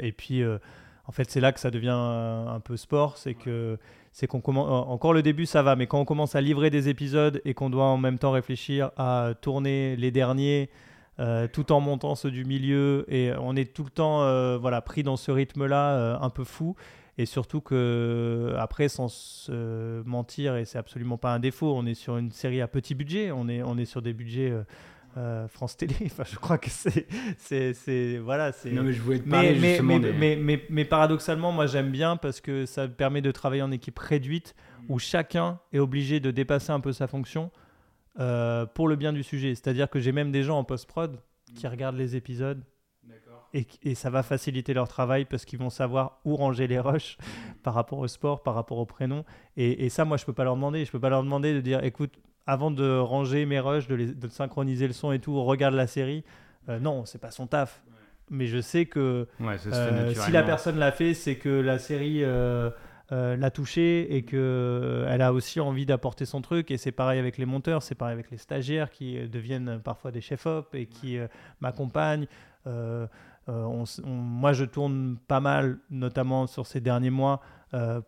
et 0.00 0.12
puis, 0.12 0.44
en 0.44 1.12
fait, 1.12 1.30
c'est 1.30 1.40
là 1.40 1.52
que 1.52 1.60
ça 1.60 1.70
devient 1.70 1.88
un 1.88 2.60
peu 2.60 2.76
sport. 2.76 3.16
C'est 3.16 3.34
que 3.34 3.78
c'est 4.16 4.26
qu'on 4.26 4.40
commence 4.40 4.66
encore 4.88 5.12
le 5.12 5.22
début 5.22 5.44
ça 5.44 5.62
va 5.62 5.76
mais 5.76 5.86
quand 5.86 6.00
on 6.00 6.06
commence 6.06 6.36
à 6.36 6.40
livrer 6.40 6.70
des 6.70 6.88
épisodes 6.88 7.42
et 7.44 7.52
qu'on 7.52 7.68
doit 7.68 7.84
en 7.84 7.98
même 7.98 8.18
temps 8.18 8.30
réfléchir 8.30 8.90
à 8.96 9.34
tourner 9.42 9.94
les 9.96 10.10
derniers 10.10 10.70
euh, 11.20 11.46
tout 11.52 11.70
en 11.70 11.80
montant 11.80 12.14
ceux 12.14 12.30
du 12.30 12.46
milieu 12.46 13.04
et 13.08 13.32
on 13.38 13.54
est 13.56 13.74
tout 13.74 13.84
le 13.84 13.90
temps 13.90 14.22
euh, 14.22 14.56
voilà 14.56 14.80
pris 14.80 15.02
dans 15.02 15.18
ce 15.18 15.30
rythme 15.30 15.66
là 15.66 15.96
euh, 15.96 16.18
un 16.18 16.30
peu 16.30 16.44
fou. 16.44 16.76
Et 17.18 17.26
surtout 17.26 17.60
que 17.60 18.54
après 18.58 18.88
sans 18.88 19.08
se 19.08 20.02
mentir 20.04 20.56
et 20.56 20.64
c'est 20.64 20.78
absolument 20.78 21.18
pas 21.18 21.34
un 21.34 21.38
défaut 21.38 21.74
on 21.76 21.84
est 21.84 21.94
sur 21.94 22.16
une 22.16 22.30
série 22.30 22.62
à 22.62 22.68
petit 22.68 22.94
budget 22.94 23.32
on 23.32 23.48
est 23.48 23.62
on 23.62 23.76
est 23.76 23.86
sur 23.86 24.00
des 24.00 24.14
budgets 24.14 24.52
euh, 25.16 25.48
France 25.48 25.76
Télé. 25.76 25.94
Enfin, 26.04 26.24
je 26.30 26.36
crois 26.36 26.58
que 26.58 26.70
c'est, 26.70 27.06
c'est, 27.38 28.18
voilà, 28.18 28.52
c'est. 28.52 28.70
Non, 28.70 28.82
mais 28.82 28.92
je 28.92 29.00
voulais 29.00 29.20
te 29.20 29.28
parler 29.28 29.56
mais, 29.58 29.70
justement 29.70 29.98
mais, 29.98 30.36
mais, 30.36 30.62
mais, 30.68 30.84
paradoxalement, 30.84 31.52
moi, 31.52 31.66
j'aime 31.66 31.90
bien 31.90 32.16
parce 32.16 32.40
que 32.40 32.66
ça 32.66 32.86
permet 32.88 33.22
de 33.22 33.30
travailler 33.30 33.62
en 33.62 33.70
équipe 33.70 33.98
réduite 33.98 34.54
où 34.88 34.98
chacun 34.98 35.58
est 35.72 35.78
obligé 35.78 36.20
de 36.20 36.30
dépasser 36.30 36.70
un 36.70 36.80
peu 36.80 36.92
sa 36.92 37.06
fonction 37.06 37.50
euh, 38.20 38.66
pour 38.66 38.88
le 38.88 38.96
bien 38.96 39.12
du 39.12 39.22
sujet. 39.22 39.54
C'est-à-dire 39.54 39.90
que 39.90 40.00
j'ai 40.00 40.12
même 40.12 40.32
des 40.32 40.42
gens 40.42 40.58
en 40.58 40.64
post-prod 40.64 41.20
qui 41.54 41.66
regardent 41.66 41.96
les 41.96 42.16
épisodes. 42.16 42.62
Et, 43.54 43.66
et, 43.84 43.94
ça 43.94 44.10
va 44.10 44.22
faciliter 44.22 44.74
leur 44.74 44.86
travail 44.86 45.24
parce 45.24 45.46
qu'ils 45.46 45.58
vont 45.58 45.70
savoir 45.70 46.20
où 46.26 46.36
ranger 46.36 46.66
les 46.66 46.78
rushs 46.78 47.16
par 47.62 47.72
rapport 47.72 48.00
au 48.00 48.08
sport, 48.08 48.42
par 48.42 48.54
rapport 48.54 48.76
au 48.76 48.84
prénom. 48.84 49.24
Et, 49.56 49.86
et 49.86 49.88
ça, 49.88 50.04
moi, 50.04 50.18
je 50.18 50.26
peux 50.26 50.34
pas 50.34 50.44
leur 50.44 50.56
demander. 50.56 50.84
Je 50.84 50.90
peux 50.90 51.00
pas 51.00 51.08
leur 51.08 51.22
demander 51.22 51.54
de 51.54 51.60
dire, 51.60 51.82
écoute, 51.82 52.12
avant 52.46 52.70
de 52.70 52.98
ranger 52.98 53.44
mes 53.44 53.60
rushs, 53.60 53.88
de, 53.88 53.96
de, 53.96 54.28
synchroniser 54.28 54.86
le 54.86 54.92
son 54.92 55.12
et 55.12 55.18
tout, 55.18 55.42
regarde 55.42 55.74
la 55.74 55.86
série. 55.86 56.24
Euh, 56.68 56.78
non, 56.78 57.04
c'est 57.04 57.20
pas 57.20 57.30
son 57.30 57.46
taf. 57.46 57.82
Mais 58.30 58.46
je 58.46 58.60
sais 58.60 58.86
que 58.86 59.28
euh, 59.40 60.14
si 60.14 60.32
la 60.32 60.42
personne 60.42 60.78
l'a 60.78 60.90
fait, 60.90 61.14
c'est 61.14 61.36
que 61.36 61.48
la 61.48 61.78
série 61.78 62.24
euh, 62.24 62.70
l'a 63.10 63.50
touché 63.52 64.16
et 64.16 64.24
que 64.24 65.06
elle 65.08 65.22
a 65.22 65.32
aussi 65.32 65.60
envie 65.60 65.86
d'apporter 65.86 66.24
son 66.24 66.40
truc. 66.40 66.72
Et 66.72 66.76
c'est 66.76 66.90
pareil 66.90 67.20
avec 67.20 67.38
les 67.38 67.46
monteurs, 67.46 67.84
c'est 67.84 67.94
pareil 67.94 68.14
avec 68.14 68.32
les 68.32 68.38
stagiaires 68.38 68.90
qui 68.90 69.28
deviennent 69.28 69.80
parfois 69.82 70.10
des 70.10 70.20
chefs-op 70.20 70.74
et 70.74 70.86
qui 70.86 71.18
m'accompagnent. 71.60 72.26
moi, 72.64 74.52
je 74.52 74.64
tourne 74.64 75.18
pas 75.28 75.40
mal, 75.40 75.78
notamment 75.90 76.48
sur 76.48 76.66
ces 76.66 76.80
derniers 76.80 77.10
mois, 77.10 77.40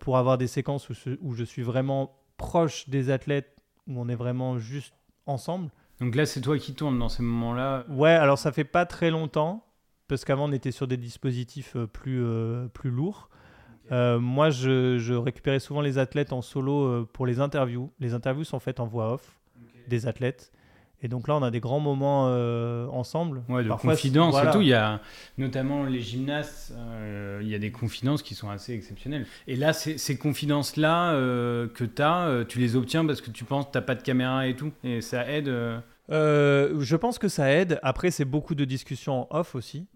pour 0.01 0.19
avoir 0.19 0.37
des 0.37 0.49
séquences 0.49 0.91
où 0.91 1.35
je 1.35 1.45
suis 1.45 1.63
vraiment 1.63 2.17
proche 2.39 2.89
des 2.89 3.11
athlètes 3.11 3.58
où 3.89 4.01
on 4.01 4.09
est 4.09 4.15
vraiment 4.15 4.59
juste 4.59 4.95
ensemble. 5.27 5.71
Donc 6.01 6.15
là, 6.15 6.27
c'est 6.27 6.41
toi 6.41 6.59
qui 6.59 6.75
tournes 6.75 6.99
dans 6.99 7.09
ces 7.09 7.23
moments-là 7.23 7.85
Ouais, 7.89 8.11
alors 8.11 8.39
ça 8.39 8.53
fait 8.53 8.65
pas 8.65 8.87
très 8.87 9.11
longtemps, 9.11 9.65
parce 10.07 10.25
qu'avant, 10.25 10.49
on 10.49 10.53
était 10.53 10.71
sur 10.71 10.87
des 10.87 10.97
dispositifs 10.97 11.77
euh, 11.77 11.87
plus, 11.87 12.25
euh, 12.25 12.69
plus 12.69 12.91
lourds. 12.91 13.29
Euh, 13.91 14.19
moi, 14.19 14.51
je, 14.51 15.15
récupérais 15.15 15.61
souvent 15.61 15.81
les 15.81 15.99
athlètes 15.99 16.33
en 16.33 16.43
solo 16.43 17.07
pour 17.07 17.27
les 17.27 17.41
interviews. 17.41 17.91
Les 18.01 18.15
interviews 18.15 18.45
sont 18.45 18.61
faites 18.61 18.81
en 18.81 18.87
voix 18.87 19.15
off 19.15 19.41
des 19.89 20.07
athlètes. 20.07 20.53
Et 21.03 21.09
donc 21.09 21.29
là, 21.29 21.37
on 21.37 21.43
a 21.43 21.51
des 21.51 21.61
grands 21.61 21.79
moments 21.79 22.27
euh, 22.29 22.87
ensemble. 22.89 23.43
Ouais, 23.49 23.63
de 23.63 23.71
confidence 23.71 24.35
et 24.43 24.51
tout. 24.51 24.61
Il 24.61 24.69
y 24.69 24.75
a 24.75 25.01
notamment 25.37 25.85
les 25.85 26.01
gymnastes, 26.01 26.73
euh, 26.77 27.39
il 27.41 27.49
y 27.49 27.55
a 27.55 27.59
des 27.59 27.71
confidences 27.71 28.23
qui 28.23 28.35
sont 28.35 28.51
assez 28.51 28.73
exceptionnelles. 28.73 29.27
Et 29.47 29.55
là, 29.55 29.73
ces 29.73 30.19
confidences-là 30.19 31.13
euh, 31.13 31.69
que 31.69 31.85
tu 31.85 32.03
as, 32.03 32.45
tu 32.49 32.59
les 32.59 32.75
obtiens 32.75 33.07
parce 33.07 33.21
que 33.21 33.31
tu 33.31 33.45
penses 33.45 33.67
que 33.67 33.73
tu 33.73 33.79
n'as 33.79 33.83
pas 33.83 33.95
de 33.95 34.03
caméra 34.03 34.49
et 34.49 34.57
tout. 34.57 34.73
Et 34.83 35.01
ça 35.01 35.29
aide 35.31 35.47
Je 36.09 36.97
pense 36.97 37.19
que 37.19 37.29
ça 37.29 37.53
aide. 37.53 37.79
Après, 37.83 38.11
c'est 38.11 38.25
beaucoup 38.25 38.57
de 38.57 38.65
discussions 38.65 39.33
en 39.33 39.39
off 39.39 39.55
aussi. 39.55 39.87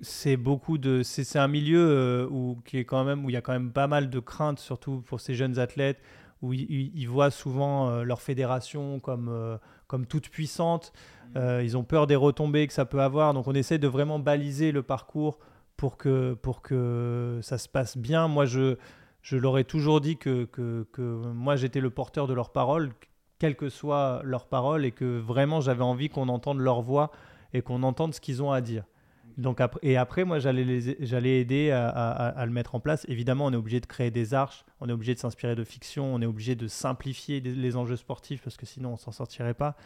c'est 0.00 0.36
beaucoup 0.36 0.78
de 0.78 1.02
c'est 1.04 1.38
un 1.38 1.48
milieu 1.48 2.26
où 2.28 2.58
qui 2.64 2.78
est 2.78 2.84
quand 2.84 3.04
même 3.04 3.24
où 3.24 3.30
il 3.30 3.34
y 3.34 3.36
a 3.36 3.42
quand 3.42 3.52
même 3.52 3.70
pas 3.70 3.86
mal 3.86 4.10
de 4.10 4.18
craintes 4.18 4.58
surtout 4.58 5.02
pour 5.06 5.20
ces 5.20 5.34
jeunes 5.34 5.58
athlètes 5.60 6.00
où 6.42 6.54
ils, 6.54 7.04
voient 7.06 7.30
souvent 7.30 8.02
leur 8.02 8.22
fédération 8.22 8.98
comme 8.98 9.58
comme 9.90 10.06
toute 10.06 10.28
puissante 10.28 10.92
mmh. 11.34 11.60
ils 11.62 11.76
ont 11.76 11.84
peur 11.84 12.06
des 12.06 12.16
retombées 12.16 12.66
que 12.66 12.72
ça 12.72 12.84
peut 12.84 13.02
avoir 13.02 13.34
donc 13.34 13.48
on 13.48 13.54
essaie 13.54 13.78
de 13.78 13.88
vraiment 13.88 14.18
baliser 14.18 14.72
le 14.72 14.82
parcours 14.82 15.38
pour 15.76 15.96
que 15.96 16.34
pour 16.34 16.62
que 16.62 17.40
ça 17.42 17.58
se 17.58 17.68
passe 17.68 17.98
bien 17.98 18.28
moi 18.28 18.46
je 18.46 18.76
je 19.22 19.36
leur 19.36 19.58
ai 19.58 19.64
toujours 19.64 20.00
dit 20.00 20.16
que, 20.16 20.44
que, 20.44 20.86
que 20.92 21.02
moi 21.02 21.56
j'étais 21.56 21.80
le 21.80 21.90
porteur 21.90 22.26
de 22.26 22.34
leurs 22.34 22.50
paroles, 22.50 22.92
quelles 23.38 23.56
que 23.56 23.68
soient 23.68 24.22
leurs 24.24 24.46
paroles, 24.46 24.84
et 24.84 24.92
que 24.92 25.18
vraiment 25.18 25.60
j'avais 25.60 25.82
envie 25.82 26.08
qu'on 26.08 26.28
entende 26.28 26.58
leur 26.58 26.80
voix 26.80 27.10
et 27.52 27.62
qu'on 27.62 27.82
entende 27.82 28.14
ce 28.14 28.20
qu'ils 28.20 28.42
ont 28.42 28.52
à 28.52 28.60
dire. 28.60 28.84
Donc 29.38 29.60
après, 29.60 29.80
et 29.82 29.96
après, 29.96 30.24
moi, 30.24 30.38
j'allais, 30.38 31.40
aider 31.40 31.70
à, 31.70 31.88
à, 31.88 32.46
le 32.46 32.52
mettre 32.52 32.74
en 32.74 32.80
place. 32.80 33.04
Évidemment, 33.08 33.46
on 33.46 33.52
est 33.52 33.56
obligé 33.56 33.80
de 33.80 33.86
créer 33.86 34.10
des 34.10 34.34
arches, 34.34 34.64
on 34.80 34.88
est 34.88 34.92
obligé 34.92 35.14
de 35.14 35.18
s'inspirer 35.18 35.54
de 35.54 35.64
fiction, 35.64 36.14
on 36.14 36.20
est 36.20 36.26
obligé 36.26 36.54
de 36.54 36.68
simplifier 36.68 37.40
les 37.40 37.76
enjeux 37.76 37.96
sportifs 37.96 38.42
parce 38.42 38.56
que 38.56 38.66
sinon 38.66 38.92
on 38.92 38.96
s'en 38.96 39.12
sortirait 39.12 39.54
pas. 39.54 39.76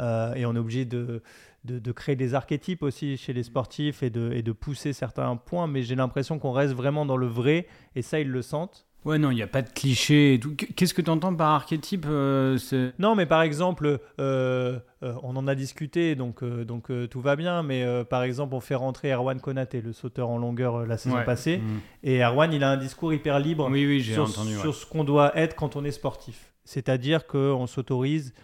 Euh, 0.00 0.34
et 0.34 0.46
on 0.46 0.54
est 0.54 0.58
obligé 0.58 0.84
de, 0.84 1.22
de, 1.64 1.78
de, 1.78 1.92
créer 1.92 2.14
des 2.14 2.34
archétypes 2.34 2.82
aussi 2.82 3.16
chez 3.16 3.32
les 3.32 3.42
sportifs 3.42 4.02
et 4.02 4.10
de, 4.10 4.30
et 4.32 4.42
de 4.42 4.52
pousser 4.52 4.92
certains 4.92 5.36
points. 5.36 5.66
Mais 5.66 5.82
j'ai 5.82 5.96
l'impression 5.96 6.38
qu'on 6.38 6.52
reste 6.52 6.74
vraiment 6.74 7.04
dans 7.04 7.16
le 7.16 7.26
vrai 7.26 7.66
et 7.96 8.02
ça, 8.02 8.20
ils 8.20 8.30
le 8.30 8.42
sentent. 8.42 8.87
Ouais, 9.04 9.18
non, 9.18 9.30
il 9.30 9.36
n'y 9.36 9.42
a 9.42 9.46
pas 9.46 9.62
de 9.62 9.70
cliché. 9.70 10.40
Qu'est-ce 10.76 10.92
que 10.92 11.02
tu 11.02 11.10
entends 11.10 11.34
par 11.34 11.50
archétype 11.50 12.04
euh, 12.08 12.58
Non, 12.98 13.14
mais 13.14 13.26
par 13.26 13.42
exemple, 13.42 14.00
euh, 14.20 14.78
euh, 15.02 15.14
on 15.22 15.36
en 15.36 15.46
a 15.46 15.54
discuté, 15.54 16.16
donc, 16.16 16.44
donc 16.44 16.90
tout 17.08 17.20
va 17.20 17.36
bien, 17.36 17.62
mais 17.62 17.86
par 18.10 18.22
exemple, 18.22 18.54
on 18.54 18.60
fait 18.60 18.74
rentrer 18.74 19.12
Erwan 19.12 19.40
Konaté, 19.40 19.80
le 19.80 19.92
sauteur 19.92 20.28
en 20.28 20.38
longueur 20.38 20.84
la 20.84 20.98
saison 20.98 21.22
passée, 21.24 21.58
mm. 21.58 21.80
et 22.02 22.22
Erwan, 22.22 22.52
il 22.52 22.64
a 22.64 22.70
un 22.70 22.76
discours 22.76 23.12
hyper 23.12 23.38
libre 23.38 23.70
sur, 24.02 24.28
sur 24.28 24.74
ce 24.74 24.84
qu'on 24.84 25.04
doit 25.04 25.36
être 25.38 25.54
quand 25.54 25.76
on 25.76 25.84
est 25.84 25.92
sportif. 25.92 26.52
C'est-à-dire 26.64 27.26
qu'on 27.26 27.66
s'autorise, 27.66 28.34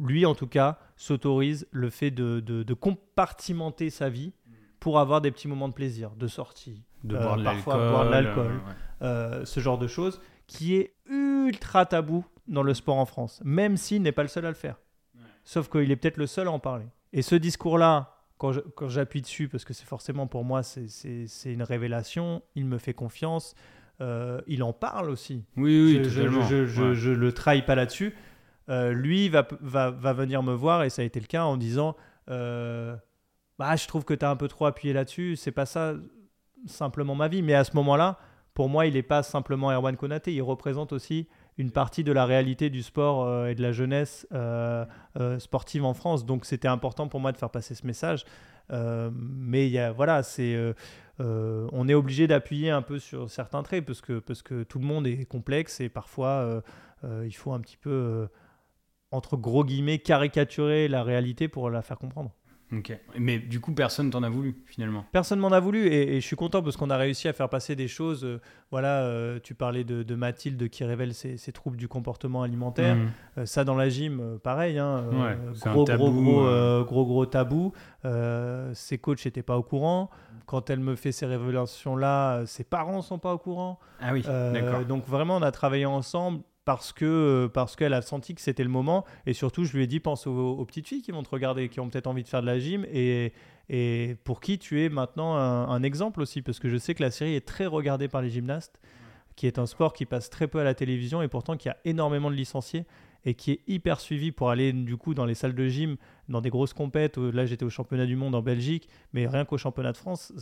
lui 0.00 0.24
en 0.24 0.34
tout 0.34 0.46
cas, 0.46 0.78
s'autorise 0.96 1.66
le 1.70 1.90
fait 1.90 2.10
de, 2.10 2.40
de, 2.40 2.62
de 2.62 2.74
compartimenter 2.74 3.90
sa 3.90 4.08
vie 4.08 4.32
pour 4.80 4.98
avoir 4.98 5.20
des 5.20 5.30
petits 5.30 5.48
moments 5.48 5.68
de 5.68 5.74
plaisir, 5.74 6.10
de 6.16 6.26
sortie, 6.28 6.82
de 7.04 7.16
boire 7.16 7.36
de 7.36 7.44
parfois 7.44 7.90
boire 7.90 8.06
de 8.06 8.10
l'alcool, 8.10 8.60
euh, 9.02 9.44
ce 9.44 9.60
genre 9.60 9.78
de 9.78 9.86
choses, 9.86 10.20
qui 10.46 10.74
est 10.74 10.94
ultra 11.06 11.86
tabou 11.86 12.24
dans 12.48 12.62
le 12.62 12.74
sport 12.74 12.96
en 12.96 13.06
France, 13.06 13.40
même 13.44 13.76
s'il 13.76 14.02
n'est 14.02 14.12
pas 14.12 14.22
le 14.22 14.28
seul 14.28 14.46
à 14.46 14.48
le 14.48 14.54
faire. 14.54 14.76
Sauf 15.44 15.68
qu'il 15.68 15.90
est 15.90 15.96
peut-être 15.96 16.16
le 16.16 16.26
seul 16.26 16.48
à 16.48 16.50
en 16.50 16.58
parler. 16.58 16.86
Et 17.12 17.20
ce 17.20 17.34
discours-là, 17.34 18.16
quand 18.38 18.88
j'appuie 18.88 19.20
dessus, 19.20 19.48
parce 19.48 19.64
que 19.64 19.74
c'est 19.74 19.84
forcément 19.84 20.26
pour 20.26 20.44
moi, 20.44 20.62
c'est 20.62 21.28
une 21.44 21.62
révélation, 21.62 22.42
il 22.54 22.64
me 22.64 22.78
fait 22.78 22.94
confiance, 22.94 23.54
euh, 24.00 24.40
il 24.46 24.62
en 24.62 24.72
parle 24.72 25.10
aussi. 25.10 25.44
Oui, 25.56 25.98
oui, 25.98 26.04
je, 26.04 26.28
je, 26.28 26.66
je, 26.66 26.94
je, 26.94 27.10
le 27.10 27.32
trahis 27.32 27.62
pas 27.62 27.74
là-dessus. 27.74 28.14
Euh, 28.70 28.92
lui 28.92 29.28
va, 29.28 29.46
va, 29.60 29.90
va, 29.90 30.12
venir 30.14 30.42
me 30.42 30.54
voir, 30.54 30.82
et 30.82 30.90
ça 30.90 31.02
a 31.02 31.04
été 31.04 31.20
le 31.20 31.26
cas, 31.26 31.44
en 31.44 31.58
disant 31.58 31.94
bah, 32.26 33.76
Je 33.76 33.86
trouve 33.86 34.04
que 34.04 34.14
tu 34.14 34.24
as 34.24 34.30
un 34.30 34.36
peu 34.36 34.48
trop 34.48 34.64
appuyé 34.64 34.94
là-dessus, 34.94 35.36
c'est 35.36 35.52
pas 35.52 35.66
ça 35.66 35.94
simplement 36.66 37.14
ma 37.14 37.28
vie. 37.28 37.42
Mais 37.42 37.54
à 37.54 37.64
ce 37.64 37.74
moment-là, 37.76 38.18
pour 38.54 38.68
moi, 38.68 38.86
il 38.86 38.94
n'est 38.94 39.02
pas 39.02 39.22
simplement 39.22 39.72
Erwan 39.72 39.96
Konaté, 39.96 40.32
il 40.32 40.42
représente 40.42 40.92
aussi 40.92 41.28
une 41.58 41.70
partie 41.70 42.04
de 42.04 42.12
la 42.12 42.24
réalité 42.24 42.70
du 42.70 42.82
sport 42.82 43.24
euh, 43.24 43.46
et 43.48 43.54
de 43.54 43.62
la 43.62 43.72
jeunesse 43.72 44.26
euh, 44.32 44.84
euh, 45.18 45.38
sportive 45.38 45.84
en 45.84 45.94
France. 45.94 46.24
Donc 46.24 46.44
c'était 46.44 46.68
important 46.68 47.08
pour 47.08 47.20
moi 47.20 47.32
de 47.32 47.36
faire 47.36 47.50
passer 47.50 47.74
ce 47.74 47.86
message. 47.86 48.24
mais 48.70 49.90
voilà, 49.90 50.22
c'est, 50.22 50.56
on 51.18 51.88
est 51.88 51.94
obligé 51.94 52.26
d'appuyer 52.26 52.70
un 52.70 52.82
peu 52.82 52.98
sur 52.98 53.30
certains 53.30 53.62
traits 53.62 53.84
parce 53.84 54.02
que 54.42 54.62
tout 54.62 54.78
le 54.78 54.86
monde 54.86 55.06
est 55.06 55.26
complexe 55.26 55.80
et 55.80 55.88
parfois 55.88 56.62
il 57.02 57.32
faut 57.32 57.52
un 57.52 57.60
petit 57.60 57.76
peu, 57.76 58.28
entre 59.10 59.36
gros 59.36 59.64
guillemets, 59.64 59.98
caricaturer 59.98 60.88
la 60.88 61.02
réalité 61.02 61.46
pour 61.48 61.70
la 61.70 61.82
faire 61.82 61.98
comprendre. 61.98 62.32
Ok. 62.72 62.98
Mais 63.18 63.38
du 63.38 63.60
coup, 63.60 63.72
personne 63.72 64.10
t'en 64.10 64.22
a 64.22 64.28
voulu 64.28 64.56
finalement. 64.66 65.04
Personne 65.12 65.38
m'en 65.38 65.48
a 65.48 65.60
voulu 65.60 65.86
et, 65.86 66.20
je 66.20 66.26
suis 66.26 66.36
content 66.36 66.62
parce 66.62 66.76
qu'on 66.76 66.90
a 66.90 66.96
réussi 66.96 67.28
à 67.28 67.32
faire 67.32 67.48
passer 67.48 67.76
des 67.76 67.88
choses. 67.88 68.24
Euh, 68.24 68.40
voilà, 68.70 69.02
euh, 69.02 69.38
tu 69.42 69.54
parlais 69.54 69.84
de, 69.84 70.14
Mathilde 70.14 70.68
qui 70.68 70.84
révèle 70.84 71.14
ses, 71.14 71.52
troubles 71.52 71.76
du 71.76 71.88
comportement 71.88 72.42
alimentaire. 72.42 72.96
Mhm. 72.96 73.10
Euh, 73.38 73.46
ça, 73.46 73.64
dans 73.64 73.76
la 73.76 73.88
gym, 73.88 74.38
pareil. 74.42 74.78
Hein, 74.78 75.04
gros, 75.66 75.84
tabou, 75.84 76.10
gros, 76.10 76.84
gros, 76.84 77.06
gros, 77.06 77.26
tabou. 77.26 77.72
ses 78.72 78.98
coachs 78.98 79.24
n'étaient 79.24 79.42
pas 79.42 79.56
au 79.56 79.62
courant. 79.62 80.10
Quand 80.46 80.68
elle 80.68 80.80
me 80.80 80.94
fait 80.94 81.12
ces 81.12 81.26
révélations-là, 81.26 82.44
ses 82.46 82.64
parents 82.64 83.02
sont 83.02 83.18
pas 83.18 83.32
au 83.32 83.38
courant. 83.38 83.78
Ah 84.00 84.12
oui, 84.12 84.22
d'accord. 84.22 84.84
Donc 84.84 85.06
vraiment, 85.06 85.36
on 85.36 85.42
a 85.42 85.52
travaillé 85.52 85.86
ensemble 85.86 86.40
parce 86.64 86.92
que 86.92 87.50
parce 87.52 87.76
qu'elle 87.76 87.92
a 87.92 88.02
senti 88.02 88.34
que 88.34 88.40
c'était 88.40 88.64
le 88.64 88.70
moment. 88.70 89.04
Et 89.26 89.32
surtout 89.32 89.64
je 89.64 89.76
lui 89.76 89.84
ai 89.84 89.86
dit 89.86 90.00
pense 90.00 90.26
aux, 90.26 90.64
petites 90.64 90.88
filles 90.88 91.02
qui 91.02 91.12
vont 91.12 91.22
te 91.22 91.30
regarder 91.30 91.68
qui 91.68 91.80
ont 91.80 91.88
peut-être 91.88 92.06
envie 92.06 92.22
de 92.22 92.28
faire 92.28 92.42
de 92.42 92.46
la 92.46 92.58
gym. 92.58 92.86
Et, 92.92 93.32
et 93.68 94.16
pour 94.24 94.40
qui 94.40 94.58
tu 94.58 94.82
es 94.82 94.88
maintenant 94.88 95.36
un, 95.36 95.82
exemple 95.82 96.20
aussi. 96.20 96.42
Parce 96.42 96.58
que 96.58 96.68
je 96.68 96.76
sais 96.76 96.94
que 96.94 97.02
la 97.02 97.10
série 97.10 97.34
est 97.34 97.46
très 97.46 97.66
regardée 97.66 98.08
par 98.08 98.22
les 98.22 98.30
gymnastes 98.30 98.80
qui 99.36 99.46
est 99.48 99.58
un 99.58 99.66
sport 99.66 99.92
qui 99.92 100.06
passe 100.06 100.30
très 100.30 100.46
peu 100.46 100.60
à 100.60 100.64
la 100.64 100.74
télévision 100.74 101.20
et 101.20 101.28
pourtant 101.28 101.56
qui 101.56 101.68
a 101.68 101.76
énormément 101.84 102.30
de 102.30 102.36
licenciés 102.36 102.86
et 103.24 103.34
qui 103.34 103.52
est 103.52 103.60
hyper 103.66 104.00
suivi 104.00 104.32
pour 104.32 104.50
aller 104.50 104.72
du 104.72 104.96
coup 104.96 105.14
dans 105.14 105.24
les 105.24 105.34
salles 105.34 105.54
de 105.54 105.66
gym, 105.66 105.96
dans 106.28 106.40
des 106.40 106.50
grosses 106.50 106.72
compètes. 106.72 107.16
Là, 107.16 107.46
j'étais 107.46 107.64
au 107.64 107.70
championnat 107.70 108.06
du 108.06 108.16
monde 108.16 108.34
en 108.34 108.42
Belgique, 108.42 108.88
mais 109.12 109.26
rien 109.26 109.44
qu'au 109.44 109.58
championnat 109.58 109.92
de 109.92 109.96
France, 109.96 110.32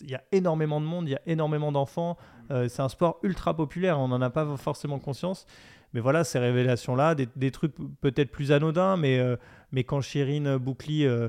il 0.00 0.10
y 0.10 0.14
a 0.14 0.22
énormément 0.32 0.80
de 0.80 0.86
monde, 0.86 1.08
il 1.08 1.12
y 1.12 1.16
a 1.16 1.22
énormément 1.26 1.72
d'enfants. 1.72 2.16
Euh, 2.50 2.68
c'est 2.68 2.82
un 2.82 2.88
sport 2.88 3.18
ultra 3.22 3.54
populaire, 3.54 3.98
on 3.98 4.08
n'en 4.08 4.20
a 4.20 4.30
pas 4.30 4.56
forcément 4.56 4.98
conscience. 4.98 5.46
Mais 5.92 5.98
voilà, 5.98 6.22
ces 6.22 6.38
révélations-là, 6.38 7.16
des, 7.16 7.50
trucs 7.50 7.74
peut-être 8.00 8.30
plus 8.30 8.52
anodins, 8.52 8.96
mais, 8.96 9.18
euh, 9.18 9.34
mais 9.72 9.82
quand 9.82 10.00
Chirine 10.00 10.56
Boucli 10.56 11.04
euh, 11.04 11.28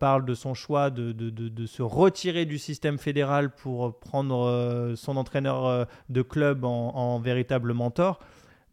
parle 0.00 0.24
de 0.24 0.34
son 0.34 0.54
choix 0.54 0.90
de, 0.90 1.12
de, 1.12 1.30
de, 1.30 1.66
se 1.66 1.82
retirer 1.82 2.46
du 2.46 2.58
système 2.58 2.98
fédéral 2.98 3.54
pour 3.54 3.96
prendre 4.00 4.92
son 4.96 5.16
entraîneur 5.16 5.86
de 6.08 6.22
club 6.22 6.64
en 6.64 7.20
véritable 7.20 7.74
mentor, 7.74 8.18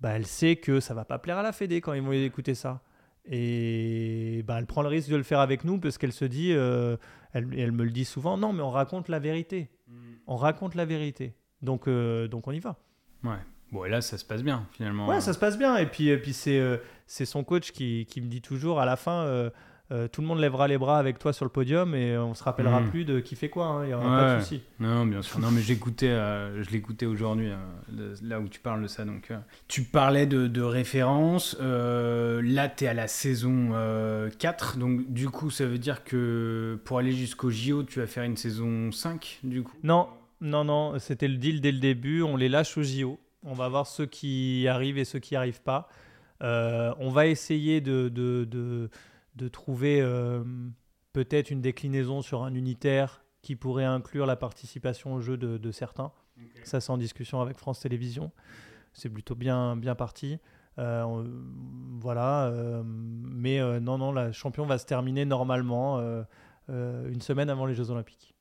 bah, 0.03 0.09
elle 0.11 0.27
sait 0.27 0.57
que 0.57 0.81
ça 0.81 0.93
va 0.93 1.05
pas 1.05 1.17
plaire 1.17 1.37
à 1.37 1.43
la 1.43 1.53
Fédé 1.53 1.79
quand 1.79 1.93
ils 1.93 2.01
vont 2.01 2.11
écouter 2.11 2.55
ça. 2.55 2.81
Et 3.25 4.43
bah, 4.45 4.57
elle 4.59 4.65
prend 4.65 4.81
le 4.81 4.89
risque 4.89 5.09
de 5.09 5.15
le 5.15 5.23
faire 5.23 5.39
avec 5.39 5.63
nous 5.63 5.79
parce 5.79 5.97
qu'elle 5.97 6.11
se 6.11 6.25
dit, 6.25 6.51
euh, 6.51 6.97
elle, 7.31 7.47
elle, 7.57 7.71
me 7.71 7.85
le 7.85 7.89
dit 7.89 8.03
souvent, 8.03 8.37
non, 8.37 8.51
mais 8.51 8.61
on 8.61 8.69
raconte 8.69 9.07
la 9.07 9.19
vérité. 9.19 9.69
Mm. 9.87 9.93
On 10.27 10.35
raconte 10.35 10.75
la 10.75 10.83
vérité. 10.83 11.35
Donc, 11.61 11.87
euh, 11.87 12.27
donc 12.27 12.49
on 12.49 12.51
y 12.51 12.59
va. 12.59 12.75
Ouais. 13.23 13.37
Bon, 13.71 13.85
et 13.85 13.89
là, 13.89 14.01
ça 14.01 14.17
se 14.17 14.25
passe 14.25 14.43
bien 14.43 14.67
finalement. 14.73 15.07
Ouais, 15.07 15.21
ça 15.21 15.31
se 15.31 15.39
passe 15.39 15.57
bien. 15.57 15.77
Et 15.77 15.85
puis, 15.85 16.09
et 16.09 16.17
puis 16.17 16.33
c'est, 16.33 16.59
euh, 16.59 16.77
c'est 17.07 17.25
son 17.25 17.45
coach 17.45 17.71
qui, 17.71 18.05
qui, 18.09 18.19
me 18.19 18.27
dit 18.27 18.41
toujours 18.41 18.81
à 18.81 18.85
la 18.85 18.97
fin 18.97 19.49
euh, 19.91 20.07
tout 20.07 20.21
le 20.21 20.27
monde 20.27 20.39
lèvera 20.39 20.69
les 20.69 20.77
bras 20.77 20.97
avec 20.97 21.19
toi 21.19 21.33
sur 21.33 21.43
le 21.43 21.51
podium 21.51 21.93
et 21.93 22.17
on 22.17 22.33
se 22.33 22.43
rappellera 22.43 22.79
hmm. 22.79 22.89
plus 22.89 23.03
de 23.03 23.19
qui 23.19 23.35
fait 23.35 23.49
quoi. 23.49 23.65
Hein, 23.65 23.83
il 23.83 23.87
n'y 23.89 23.93
aura 23.93 24.17
pas 24.17 24.35
de 24.35 24.39
souci. 24.39 24.61
Non, 24.79 25.05
bien 25.05 25.21
sûr. 25.21 25.39
Non, 25.39 25.51
mais 25.51 25.61
j'écoutais, 25.61 26.07
euh, 26.07 26.63
je 26.63 26.69
l'écoutais 26.69 27.05
aujourd'hui, 27.05 27.51
euh, 27.51 28.15
là 28.23 28.39
où 28.39 28.47
tu 28.47 28.61
parles 28.61 28.81
de 28.81 28.87
ça. 28.87 29.03
Donc, 29.03 29.31
tu 29.67 29.83
parlais 29.83 30.25
de, 30.25 30.47
de 30.47 30.61
référence. 30.61 31.57
là, 31.59 32.69
tu 32.69 32.85
es 32.85 32.87
à 32.87 32.93
la 32.93 33.07
saison 33.07 33.71
4. 34.39 34.77
Donc, 34.77 35.11
du 35.11 35.29
coup, 35.29 35.51
ça 35.51 35.65
veut 35.65 35.77
dire 35.77 36.05
que 36.05 36.79
pour 36.85 36.97
aller 36.97 37.11
jusqu'au 37.11 37.51
JO, 37.51 37.83
tu 37.83 37.99
vas 37.99 38.07
faire 38.07 38.23
une 38.23 38.37
saison 38.37 38.91
5, 38.91 39.39
du 39.43 39.63
coup? 39.63 39.75
Non, 39.83 40.07
non, 40.39 40.63
non. 40.63 40.97
C'était 40.97 41.27
le 41.27 41.35
deal 41.35 41.59
dès 41.59 41.73
le 41.73 41.79
début. 41.79 42.21
On 42.21 42.37
les 42.37 42.47
lâche 42.49 42.77
au 42.77 42.83
JO. 42.83 43.19
On 43.43 43.53
va 43.53 43.67
voir 43.67 43.85
ceux 43.85 44.05
qui 44.05 44.65
arrivent 44.69 44.97
et 44.97 45.05
ceux 45.05 45.19
qui 45.19 45.33
n'y 45.33 45.37
arrivent 45.37 45.61
pas. 45.61 45.89
on 46.39 47.09
va 47.09 47.27
essayer 47.27 47.81
de, 47.81 48.07
de, 48.07 48.47
de 48.49 48.89
de 49.35 49.47
trouver 49.47 50.01
euh, 50.01 50.43
peut-être 51.13 51.51
une 51.51 51.61
déclinaison 51.61 52.21
sur 52.21 52.43
un 52.43 52.53
unitaire 52.53 53.23
qui 53.41 53.55
pourrait 53.55 53.85
inclure 53.85 54.25
la 54.25 54.35
participation 54.35 55.13
au 55.13 55.21
jeu 55.21 55.37
de, 55.37 55.71
certains. 55.71 56.11
Ça, 56.63 56.79
c'est 56.79 56.91
en 56.91 56.97
discussion 56.97 57.41
avec 57.41 57.57
France 57.57 57.81
Télévisions. 57.81 58.31
C'est 58.93 59.09
plutôt 59.09 59.35
bien, 59.35 59.75
bien 59.75 59.95
parti. 59.95 60.39
Euh, 60.79 61.25
voilà. 61.99 62.45
Euh, 62.47 62.83
mais 62.85 63.59
non, 63.81 63.97
non, 63.97 64.13
la 64.13 64.31
champion 64.31 64.65
va 64.65 64.77
se 64.77 64.85
terminer 64.85 65.25
normalement 65.25 65.99
une 66.69 67.21
semaine 67.21 67.49
avant 67.49 67.65
les 67.65 67.73
Jeux 67.73 67.91
Olympiques. 67.91 68.33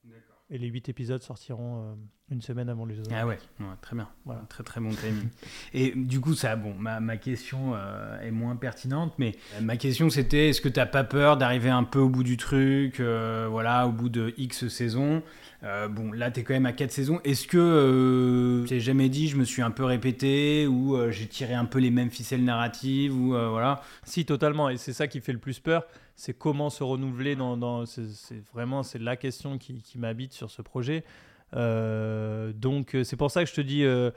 Et 0.51 0.59
les 0.59 0.69
huit 0.69 0.89
épisodes 0.89 1.23
sortiront 1.23 1.97
une 2.33 2.43
semaine 2.43 2.69
avant 2.69 2.85
les 2.87 2.95
Jeux 2.95 3.03
Ah 3.15 3.27
ouais, 3.27 3.39
très 3.81 3.95
bien. 3.95 4.09
Voilà. 4.25 4.43
Très 4.49 4.65
très 4.65 4.81
bon 4.81 4.91
timing. 4.91 5.29
Et 5.75 5.93
du 5.95 6.21
coup, 6.21 6.35
ça, 6.35 6.57
bon, 6.57 6.75
ma, 6.75 7.01
ma 7.01 7.17
question 7.17 7.75
euh, 7.75 8.21
est 8.21 8.31
moins 8.31 8.57
pertinente, 8.57 9.15
mais 9.19 9.37
ma 9.61 9.77
question 9.77 10.11
c'était 10.11 10.49
est-ce 10.49 10.61
que 10.61 10.69
tu 10.69 10.81
n'as 10.81 10.87
pas 10.87 11.05
peur 11.05 11.37
d'arriver 11.37 11.71
un 11.71 11.85
peu 11.85 11.99
au 11.99 12.09
bout 12.09 12.25
du 12.25 12.37
truc, 12.37 13.01
euh, 13.01 13.47
voilà, 13.51 13.87
au 13.87 13.93
bout 13.93 14.09
de 14.09 14.35
X 14.39 14.69
saisons? 14.69 15.23
Euh, 15.65 15.87
bon, 15.87 16.11
là, 16.11 16.31
tu 16.31 16.41
es 16.41 16.43
quand 16.43 16.55
même 16.55 16.67
à 16.67 16.73
4 16.73 16.91
saisons. 16.91 17.21
Est-ce 17.23 17.47
que 17.47 18.65
tu 18.67 18.81
jamais 18.81 19.09
dit, 19.09 19.29
je 19.29 19.37
me 19.37 19.45
suis 19.45 19.63
un 19.63 19.71
peu 19.71 19.85
répété, 19.85 20.67
ou 20.67 20.99
j'ai 21.11 21.27
tiré 21.27 21.55
un 21.55 21.67
peu 21.67 21.79
les 21.79 21.91
mêmes 21.91 22.11
ficelles 22.11 22.43
narratives, 22.43 23.15
ou 23.15 23.29
voilà? 23.29 23.83
Si, 24.03 24.25
totalement. 24.25 24.71
Et 24.71 24.77
c'est 24.77 24.93
ça 24.93 25.07
qui 25.07 25.21
fait 25.21 25.33
le 25.33 25.39
plus 25.39 25.61
peur. 25.61 25.85
C'est 26.17 26.37
comment 26.37 26.69
se 26.69 26.83
renouveler 26.83 27.37
dans. 27.37 27.57
dans 27.57 27.87
c'est 27.87 28.43
vraiment 28.53 28.83
c'est 28.83 28.99
la 28.99 29.17
question 29.17 29.57
qui, 29.57 29.83
qui 29.83 29.99
m'habite 29.99 30.33
sur 30.33 30.51
ce 30.51 30.63
projet. 30.63 31.05
Euh, 31.55 32.53
donc 32.53 32.95
euh, 32.95 33.05
c'est 33.05 33.17
pour 33.17 33.31
ça 33.31 33.45
que 33.45 33.51
je 33.51 33.55
te 33.55 33.61
dis, 33.61 33.85
euh, 33.85 34.11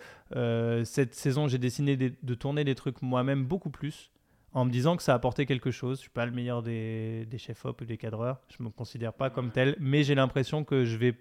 cette 0.86 1.14
saison, 1.14 1.48
j'ai 1.48 1.58
décidé 1.58 1.98
de, 1.98 2.34
tourner 2.34 2.64
des 2.64 2.76
trucs 2.76 3.02
moi-même 3.02 3.46
beaucoup 3.46 3.70
plus, 3.70 4.12
en 4.54 4.66
me 4.66 4.72
disant 4.72 4.96
que 4.96 5.04
ça 5.04 5.14
a 5.14 5.16
apporté 5.16 5.46
quelque 5.46 5.72
chose. 5.72 5.98
Je 5.98 6.02
suis 6.04 6.10
pas 6.10 6.26
le 6.26 6.32
meilleur 6.32 6.64
des, 6.64 7.26
des 7.26 7.38
chefs-op 7.38 7.82
ou 7.82 7.86
des 7.86 7.98
cadreurs, 7.98 8.40
je 8.58 8.64
me 8.64 8.70
considère 8.70 9.14
pas 9.14 9.30
comme 9.30 9.52
tel, 9.52 9.76
mais 9.80 10.04
j'ai 10.04 10.16
l'impression 10.16 10.64
que 10.64 10.86
je 10.86 10.98
vais 10.98 11.16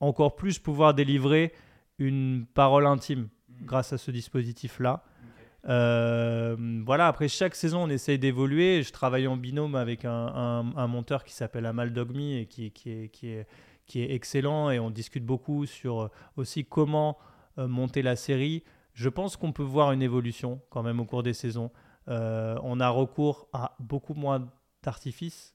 encore 0.00 0.36
plus 0.36 0.58
pouvoir 0.58 0.92
délivrer 0.94 1.52
une 1.98 2.44
parole 2.52 2.86
intime 2.86 3.22
mmh. 3.22 3.64
grâce 3.64 3.92
à 3.92 3.98
ce 3.98 4.10
dispositif-là. 4.10 5.02
voilà, 5.64 7.06
après 7.06 7.28
chaque 7.28 7.54
saison, 7.54 7.84
on 7.84 7.88
essaye 7.88 8.18
d'évoluer. 8.18 8.82
Je 8.82 8.92
travaille 8.92 9.26
en 9.26 9.38
binôme 9.38 9.76
avec 9.76 10.04
un, 10.04 10.72
un, 10.76 10.86
monteur 10.88 11.24
qui 11.24 11.32
s'appelle 11.32 11.64
Amal 11.64 11.92
Dogmi 11.92 12.36
et 12.36 12.46
qui, 12.46 12.70
qui, 12.70 12.90
est, 12.90 13.08
qui, 13.08 13.28
est, 13.28 13.46
qui 13.86 14.02
est 14.02 14.12
excellent 14.14 14.70
et 14.70 14.78
on 14.78 14.90
discute 14.90 15.24
beaucoup 15.24 15.66
sur 15.66 16.02
euh, 16.02 16.10
aussi 16.36 16.64
comment 16.64 17.18
euh, 17.58 17.68
monter 17.68 18.02
la 18.02 18.16
série. 18.16 18.64
Je 18.92 19.08
pense 19.08 19.36
qu'on 19.36 19.52
peut 19.52 19.62
voir 19.62 19.92
une 19.92 20.02
évolution 20.02 20.60
quand 20.70 20.82
même 20.82 21.00
au 21.00 21.04
cours 21.04 21.22
des 21.22 21.32
saisons. 21.32 21.70
Euh, 22.08 22.58
on 22.62 22.80
a 22.80 22.88
recours 22.88 23.48
à 23.52 23.76
beaucoup 23.80 24.14
moins 24.14 24.48
d'artifices 24.82 25.53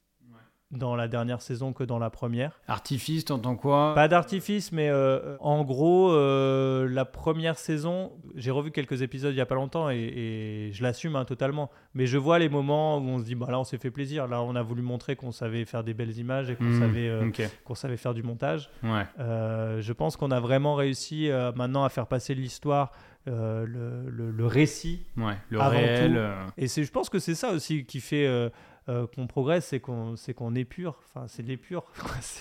dans 0.72 0.96
la 0.96 1.08
dernière 1.08 1.42
saison 1.42 1.74
que 1.74 1.84
dans 1.84 1.98
la 1.98 2.12
première. 2.12 2.60
Artifice, 2.68 3.26
t'entends 3.26 3.56
quoi? 3.56 3.94
Pas 3.96 4.08
d'artifice, 4.08 4.72
mais 4.72 4.90
euh, 4.90 5.36
en 5.40 5.64
gros, 5.64 6.12
euh, 6.12 6.88
la 6.88 7.06
première 7.06 7.58
saison, 7.58 8.12
j'ai 8.36 8.52
revu 8.52 8.70
quelques 8.70 9.02
épisodes 9.02 9.34
il 9.34 9.38
y 9.38 9.42
a 9.42 9.48
pas 9.48 9.56
longtemps 9.56 9.90
et, 9.90 10.70
je 10.72 10.84
l'assume 10.84 11.16
hein, 11.16 11.26
totalement. 11.26 11.72
Mais 11.96 12.06
je 12.06 12.18
vois 12.18 12.38
les 12.38 12.50
moments 12.50 12.98
où 13.00 13.02
on 13.02 13.18
se 13.18 13.24
dit, 13.24 13.34
bah 13.34 13.48
là, 13.50 13.60
on 13.60 13.64
s'est 13.64 13.80
fait 13.80 13.90
plaisir. 13.90 14.28
Là, 14.28 14.44
on 14.44 14.56
a 14.56 14.62
voulu 14.62 14.84
montrer 14.84 15.16
qu'on 15.16 15.32
savait 15.32 15.66
faire 15.66 15.84
des 15.84 15.96
belles 15.96 16.18
images 16.18 16.52
et 16.52 16.56
qu'on 16.56 16.66
mmh, 16.66 16.80
savait, 16.80 17.10
euh, 17.10 17.32
qu'on 17.66 17.76
savait 17.76 17.98
faire 17.98 18.14
du 18.14 18.22
montage. 18.22 18.70
Ouais. 18.84 19.06
je 19.18 19.94
pense 19.94 20.18
qu'on 20.18 20.32
a 20.32 20.40
vraiment 20.40 20.76
réussi 20.76 21.30
maintenant 21.56 21.84
à 21.84 21.90
faire 21.90 22.06
passer 22.06 22.36
l'histoire. 22.36 22.92
Le, 23.26 24.10
le, 24.10 24.46
récit, 24.48 25.06
ouais, 25.18 25.36
le 25.50 25.60
réel. 25.60 26.32
Et 26.58 26.68
c'est, 26.68 26.84
je 26.84 26.92
pense 26.92 27.10
que 27.10 27.20
c'est 27.20 27.36
ça 27.36 27.52
aussi 27.52 27.86
qui 27.86 28.00
fait 28.00 28.52
euh, 28.88 29.08
qu'on 29.08 29.28
progresse, 29.28 29.68
c'est 29.68 29.80
qu'on 29.80 30.16
c'est 30.16 30.34
qu'on 30.34 30.56
épure. 30.56 31.00
Enfin, 31.06 31.28
c'est 31.28 31.44
de 31.44 31.48
l'épure. 31.48 31.86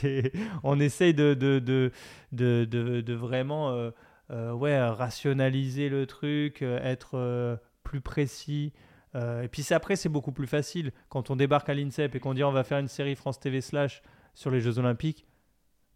on 0.62 0.78
essaye 0.80 1.14
de, 1.14 1.34
de, 1.34 1.58
de, 1.58 1.90
de, 2.32 3.00
de 3.00 3.14
vraiment 3.14 3.70
euh, 3.70 3.90
euh, 4.30 4.52
ouais, 4.52 4.78
rationaliser 4.88 5.88
le 5.88 6.06
truc, 6.06 6.62
être 6.62 7.58
plus 7.82 8.00
précis. 8.00 8.72
et 9.14 9.48
puis 9.48 9.66
après, 9.70 9.96
c'est 9.96 10.08
beaucoup 10.08 10.32
plus 10.32 10.46
facile. 10.46 10.92
Quand 11.08 11.30
on 11.30 11.36
débarque 11.36 11.68
à 11.68 11.74
l'INSEP 11.74 12.14
et 12.14 12.20
qu'on 12.20 12.34
dit 12.34 12.44
on 12.44 12.52
va 12.52 12.64
faire 12.64 12.78
une 12.78 12.88
série 12.88 13.14
France 13.16 13.40
TV 13.40 13.60
slash 13.60 14.02
sur 14.34 14.50
les 14.50 14.60
Jeux 14.60 14.78
Olympiques, 14.78 15.26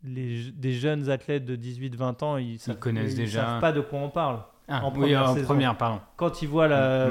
les, 0.04 0.50
des 0.50 0.72
jeunes 0.72 1.10
athlètes 1.10 1.44
de 1.44 1.56
18-20 1.56 2.24
ans, 2.24 2.36
ils, 2.36 2.58
savent, 2.58 2.78
connaissent 2.78 3.14
déjà. 3.14 3.42
savent 3.42 3.60
pas 3.60 3.72
de 3.72 3.80
quoi 3.80 4.00
on 4.00 4.10
parle. 4.10 4.40
Ah, 4.68 4.84
en, 4.84 4.90
première, 4.90 5.30
en 5.30 5.34
première, 5.34 5.76
pardon. 5.76 6.00
Quand 6.16 6.42
ils 6.42 6.48
voient 6.48 6.68
la, 6.68 7.08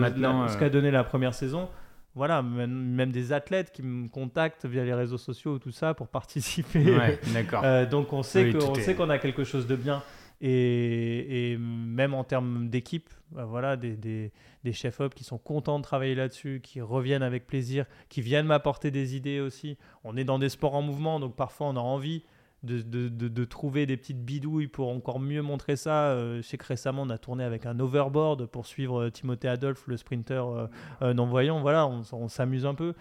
ce 0.49 0.57
qu'a 0.57 0.69
donné 0.69 0.91
la 0.91 1.03
première 1.03 1.33
saison, 1.33 1.69
voilà, 2.15 2.41
même, 2.41 3.11
des 3.11 3.31
athlètes 3.31 3.71
qui 3.71 3.83
me 3.83 4.09
contactent 4.09 4.65
via 4.65 4.83
les 4.83 4.93
réseaux 4.93 5.17
sociaux 5.17 5.53
ou 5.53 5.59
tout 5.59 5.71
ça 5.71 5.93
pour 5.93 6.07
participer. 6.07 6.97
d'accord. 7.33 7.63
Euh, 7.63 7.85
donc 7.85 8.11
on 8.13 8.23
sait 8.23 8.53
qu'on 8.95 9.09
a 9.09 9.17
quelque 9.17 9.43
chose 9.43 9.67
de 9.67 9.75
bien. 9.75 10.03
Et, 10.43 11.57
même 11.59 12.15
en 12.15 12.23
termes 12.23 12.67
d'équipe, 12.67 13.09
bah 13.31 13.45
voilà, 13.45 13.77
des, 13.77 13.95
des, 13.95 14.31
des 14.63 14.73
chefs-op 14.73 15.13
qui 15.13 15.23
sont 15.23 15.37
contents 15.37 15.77
de 15.77 15.83
travailler 15.83 16.15
là-dessus, 16.15 16.61
qui 16.63 16.81
reviennent 16.81 17.21
avec 17.21 17.45
plaisir, 17.45 17.85
qui 18.09 18.21
viennent 18.21 18.47
m'apporter 18.47 18.89
des 18.89 19.15
idées 19.15 19.39
aussi. 19.39 19.77
On 20.03 20.17
est 20.17 20.23
dans 20.23 20.39
des 20.39 20.49
sports 20.49 20.73
en 20.73 20.81
mouvement, 20.81 21.19
donc 21.19 21.35
parfois 21.35 21.67
on 21.67 21.75
a 21.75 21.79
envie 21.79 22.23
de, 22.63 23.09
de, 23.09 23.45
trouver 23.45 23.85
des 23.85 23.97
petites 23.97 24.23
bidouilles 24.23 24.67
pour 24.67 24.89
encore 24.89 25.19
mieux 25.19 25.41
montrer 25.41 25.75
ça. 25.75 26.09
Euh, 26.09 26.37
je 26.37 26.41
sais 26.41 26.57
que 26.57 26.65
récemment, 26.65 27.03
on 27.03 27.09
a 27.09 27.17
tourné 27.17 27.43
avec 27.43 27.65
un 27.65 27.79
overboard 27.79 28.45
pour 28.45 28.67
suivre 28.67 29.03
euh, 29.03 29.09
Timothée 29.09 29.47
Adolphe, 29.47 29.83
le 29.87 29.97
sprinter 29.97 30.69
euh, 31.01 31.13
non-voyant. 31.13 31.61
Voilà, 31.61 31.87
on, 31.87 32.27
s'amuse 32.27 32.65
un 32.65 32.75
peu. 32.75 32.93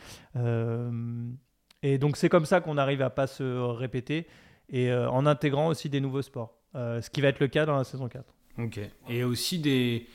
et 1.82 1.98
donc, 1.98 2.16
c'est 2.16 2.28
comme 2.28 2.46
ça 2.46 2.60
qu'on 2.60 2.78
arrive 2.78 3.02
à 3.02 3.10
pas 3.10 3.26
se 3.26 3.44
répéter 3.44 4.26
et 4.68 4.92
en 4.92 5.26
intégrant 5.26 5.68
aussi 5.68 5.88
des 5.88 6.00
nouveaux 6.00 6.22
sports, 6.22 6.54
ce 6.74 7.10
qui 7.10 7.20
va 7.20 7.28
être 7.28 7.40
le 7.40 7.48
cas 7.48 7.66
dans 7.66 7.76
la 7.76 7.84
saison 7.84 8.08
4. 8.08 8.24
Ok. 8.58 8.80
Et 9.08 9.24
aussi 9.24 9.58
des 9.58 10.06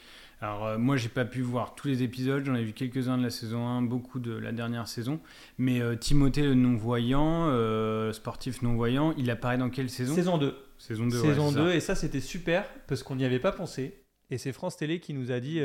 alors 0.45 0.67
euh, 0.67 0.77
moi 0.77 0.95
j'ai 0.95 1.09
pas 1.09 1.25
pu 1.25 1.41
voir 1.41 1.73
tous 1.73 1.87
les 1.87 2.03
épisodes, 2.03 2.45
j'en 2.45 2.53
ai 2.53 2.63
vu 2.63 2.73
quelques-uns 2.73 3.17
de 3.17 3.23
la 3.23 3.31
saison 3.31 3.67
1, 3.67 3.81
beaucoup 3.81 4.19
de 4.19 4.35
la 4.35 4.51
dernière 4.51 4.87
saison. 4.87 5.19
Mais 5.57 5.81
euh, 5.81 5.95
Timothée 5.95 6.43
le 6.43 6.53
non-voyant, 6.53 7.47
euh, 7.47 8.13
sportif 8.13 8.61
non-voyant, 8.61 9.13
il 9.17 9.31
apparaît 9.31 9.57
dans 9.57 9.69
quelle 9.69 9.89
saison? 9.89 10.13
Saison 10.13 10.37
2. 10.37 10.55
Saison 10.77 11.07
2, 11.07 11.21
Saison 11.21 11.51
2 11.51 11.71
et 11.71 11.79
ça 11.79 11.95
c'était 11.95 12.19
super 12.19 12.65
parce 12.87 13.01
qu'on 13.01 13.15
n'y 13.15 13.25
avait 13.25 13.39
pas 13.39 13.51
pensé. 13.51 14.03
Et 14.29 14.37
c'est 14.37 14.51
France 14.51 14.77
Télé 14.77 14.99
qui 14.99 15.13
nous 15.13 15.31
a 15.31 15.39
dit, 15.39 15.61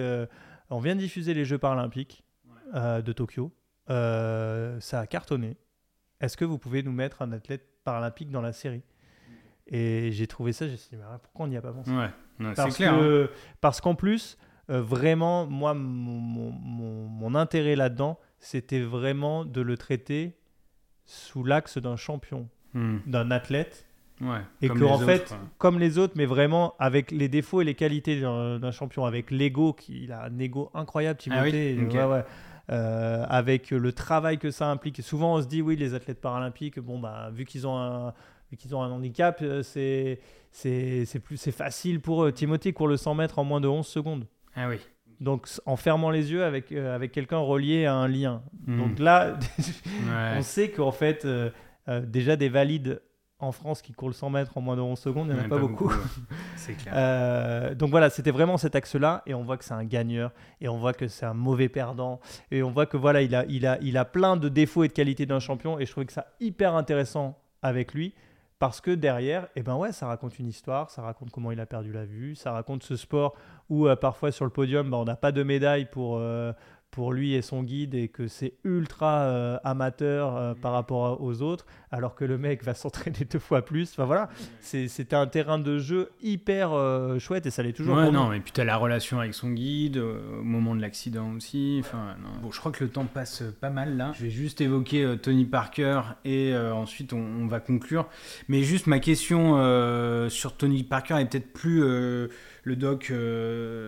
on 0.70 0.80
vient 0.80 0.94
de 0.94 1.00
diffuser 1.00 1.34
les 1.34 1.44
Jeux 1.44 1.58
paralympiques 1.58 2.24
de 2.74 3.12
Tokyo, 3.12 3.52
ça 3.88 5.00
a 5.00 5.06
cartonné. 5.06 5.56
Est-ce 6.20 6.36
que 6.36 6.44
vous 6.44 6.58
pouvez 6.58 6.82
nous 6.82 6.92
mettre 6.92 7.22
un 7.22 7.32
athlète 7.32 7.66
paralympique 7.84 8.30
dans 8.30 8.42
la 8.42 8.52
série? 8.52 8.82
Et 9.66 10.10
j'ai 10.12 10.26
trouvé 10.26 10.52
ça, 10.52 10.66
j'ai 10.66 10.74
dit, 10.74 10.96
pourquoi 11.22 11.46
on 11.46 11.48
n'y 11.48 11.56
a 11.56 11.62
pas 11.62 11.72
pensé? 11.72 11.90
Ouais, 11.90 12.10
c'est 12.54 12.70
clair. 12.70 12.94
Hein. 12.94 13.28
Parce 13.60 13.80
qu'en 13.80 13.94
plus, 13.94 14.36
euh, 14.70 14.80
vraiment, 14.80 15.46
moi, 15.46 15.74
mon, 15.74 17.34
intérêt 17.34 17.76
là-dedans, 17.76 18.18
c'était 18.38 18.80
vraiment 18.80 19.44
de 19.44 19.60
le 19.60 19.76
traiter 19.76 20.36
sous 21.06 21.44
l'axe 21.44 21.78
d'un 21.78 21.96
champion, 21.96 22.48
hmm. 22.74 22.98
d'un 23.06 23.30
athlète. 23.30 23.86
et 24.60 24.68
que, 24.68 24.84
en 24.84 24.98
fait, 24.98 25.34
comme 25.58 25.78
les 25.78 25.98
autres, 25.98 26.14
mais 26.16 26.26
vraiment 26.26 26.74
avec 26.78 27.10
les 27.10 27.28
défauts 27.28 27.62
et 27.62 27.64
les 27.64 27.74
qualités 27.74 28.20
d'un 28.20 28.70
champion, 28.70 29.04
avec 29.04 29.30
l'ego, 29.30 29.76
il 29.88 30.12
a 30.12 30.24
un 30.24 30.38
ego 30.38 30.70
incroyable, 30.74 31.18
ah 31.20 31.22
Timothée. 31.22 31.78
Euh, 32.70 33.26
avec 33.28 33.70
le 33.70 33.92
travail 33.92 34.38
que 34.38 34.52
ça 34.52 34.70
implique. 34.70 35.02
souvent, 35.02 35.34
on 35.34 35.42
se 35.42 35.48
dit, 35.48 35.60
oui, 35.60 35.74
les 35.74 35.94
athlètes 35.94 36.20
paralympiques, 36.20 36.78
bon, 36.78 37.00
bah, 37.00 37.30
vu 37.32 37.44
qu'ils 37.44 37.66
ont 37.66 37.76
un, 37.76 38.14
qu'ils 38.56 38.76
ont 38.76 38.82
un 38.82 38.90
handicap, 38.92 39.40
euh, 39.42 39.62
c'est 39.64 40.20
c'est 40.52 41.52
facile 41.52 42.00
pour 42.00 42.24
eux. 42.24 42.32
Timothée 42.32 42.72
court 42.72 42.86
le 42.86 42.96
100 42.96 43.14
mètres 43.14 43.38
en 43.40 43.44
moins 43.44 43.60
de 43.60 43.66
11 43.66 43.84
secondes. 43.84 44.26
Ah 44.56 44.68
oui. 44.68 44.78
Donc 45.20 45.48
en 45.66 45.76
fermant 45.76 46.10
les 46.10 46.32
yeux 46.32 46.44
avec, 46.44 46.72
euh, 46.72 46.94
avec 46.94 47.12
quelqu'un 47.12 47.38
relié 47.38 47.84
à 47.84 47.94
un 47.94 48.08
lien. 48.08 48.42
Hmm. 48.66 48.78
Donc 48.78 48.98
là, 48.98 49.38
on 50.36 50.42
sait 50.42 50.70
qu'en 50.70 50.92
fait, 50.92 51.24
euh, 51.24 51.50
euh, 51.88 52.00
déjà 52.00 52.36
des 52.36 52.48
valides 52.48 53.02
en 53.38 53.52
France 53.52 53.80
qui 53.80 53.92
courent 53.92 54.08
le 54.08 54.14
100 54.14 54.30
mètres 54.30 54.56
en 54.56 54.60
moins 54.60 54.76
de 54.76 54.80
11 54.82 54.98
secondes, 54.98 55.28
il 55.28 55.34
n'y 55.34 55.40
en 55.40 55.44
a 55.44 55.48
pas, 55.48 55.58
beaucoup. 55.58 55.90
c'est 56.56 56.74
clair. 56.74 57.74
donc 57.74 57.88
voilà, 57.88 58.10
c'était 58.10 58.32
vraiment 58.32 58.58
cet 58.58 58.74
axe-là, 58.74 59.22
et 59.24 59.32
on 59.32 59.42
voit 59.42 59.56
que 59.56 59.64
c'est 59.64 59.72
un 59.72 59.84
gagneur, 59.84 60.32
et 60.60 60.68
on 60.68 60.76
voit 60.76 60.92
que 60.92 61.08
c'est 61.08 61.24
un 61.24 61.32
mauvais 61.32 61.70
perdant, 61.70 62.20
et 62.50 62.62
on 62.62 62.70
voit 62.70 62.84
que 62.84 62.98
voilà, 62.98 63.22
il 63.22 63.34
a, 63.34 63.46
il 63.48 63.66
a, 63.66 63.78
il 63.80 63.96
a 63.96 64.04
plein 64.04 64.36
de 64.36 64.50
défauts 64.50 64.84
et 64.84 64.88
de 64.88 64.92
qualités 64.92 65.24
d'un 65.24 65.40
champion, 65.40 65.78
et 65.78 65.86
je 65.86 65.90
trouvais 65.90 66.04
que 66.04 66.12
ça 66.12 66.26
hyper 66.38 66.74
intéressant 66.74 67.38
avec 67.62 67.94
lui. 67.94 68.14
Parce 68.60 68.82
que 68.82 68.90
derrière, 68.90 69.48
eh 69.56 69.62
ben 69.62 69.90
ça 69.90 70.06
raconte 70.06 70.38
une 70.38 70.46
histoire, 70.46 70.90
ça 70.90 71.00
raconte 71.00 71.30
comment 71.30 71.50
il 71.50 71.58
a 71.60 71.66
perdu 71.66 71.92
la 71.92 72.04
vue, 72.04 72.36
ça 72.36 72.52
raconte 72.52 72.82
ce 72.82 72.94
sport 72.94 73.34
où 73.70 73.88
euh, 73.88 73.96
parfois 73.96 74.32
sur 74.32 74.44
le 74.44 74.50
podium, 74.50 74.90
bah, 74.90 74.98
on 74.98 75.04
n'a 75.04 75.16
pas 75.16 75.32
de 75.32 75.42
médaille 75.42 75.86
pour, 75.86 76.18
euh, 76.18 76.52
pour 76.90 77.12
lui 77.12 77.34
et 77.34 77.42
son 77.42 77.62
guide 77.62 77.94
et 77.94 78.08
que 78.08 78.26
c'est 78.26 78.54
ultra 78.64 79.20
euh, 79.20 79.58
amateur 79.64 80.36
euh, 80.36 80.54
par 80.54 80.72
rapport 80.72 81.22
aux 81.22 81.42
autres, 81.42 81.66
alors 81.92 82.14
que 82.14 82.24
le 82.24 82.36
mec 82.36 82.64
va 82.64 82.74
s'entraîner 82.80 83.26
deux 83.30 83.38
fois 83.38 83.62
plus. 83.62 83.90
Enfin 83.92 84.04
voilà, 84.04 84.28
c'était 84.60 85.14
un 85.14 85.26
terrain 85.26 85.58
de 85.58 85.78
jeu 85.78 86.10
hyper 86.22 86.72
euh, 86.72 87.18
chouette 87.18 87.46
et 87.46 87.50
ça 87.50 87.62
l'est 87.62 87.72
toujours. 87.72 87.96
Ouais, 87.96 88.10
non, 88.10 88.32
et 88.32 88.40
puis 88.40 88.52
tu 88.52 88.60
as 88.60 88.64
la 88.64 88.76
relation 88.76 89.20
avec 89.20 89.34
son 89.34 89.50
guide 89.50 89.98
au 89.98 90.42
moment 90.42 90.74
de 90.74 90.80
l'accident 90.80 91.32
aussi. 91.32 91.78
Enfin, 91.80 92.16
Bon, 92.42 92.50
je 92.50 92.58
crois 92.58 92.72
que 92.72 92.84
le 92.84 92.90
temps 92.90 93.04
passe 93.04 93.42
pas 93.60 93.70
mal 93.70 93.96
là. 93.96 94.12
Je 94.16 94.24
vais 94.24 94.30
juste 94.30 94.60
évoquer 94.60 95.16
Tony 95.22 95.44
Parker 95.44 96.02
et 96.24 96.56
ensuite 96.56 97.12
on, 97.12 97.18
on, 97.18 97.46
va 97.46 97.60
conclure. 97.60 98.08
Mais 98.48 98.62
juste 98.62 98.86
ma 98.86 98.98
question 98.98 99.56
sur 100.28 100.56
Tony 100.56 100.82
Parker 100.82 101.18
est 101.20 101.26
peut-être 101.26 101.52
plus 101.52 101.82
le 102.64 102.76
doc 102.76 103.12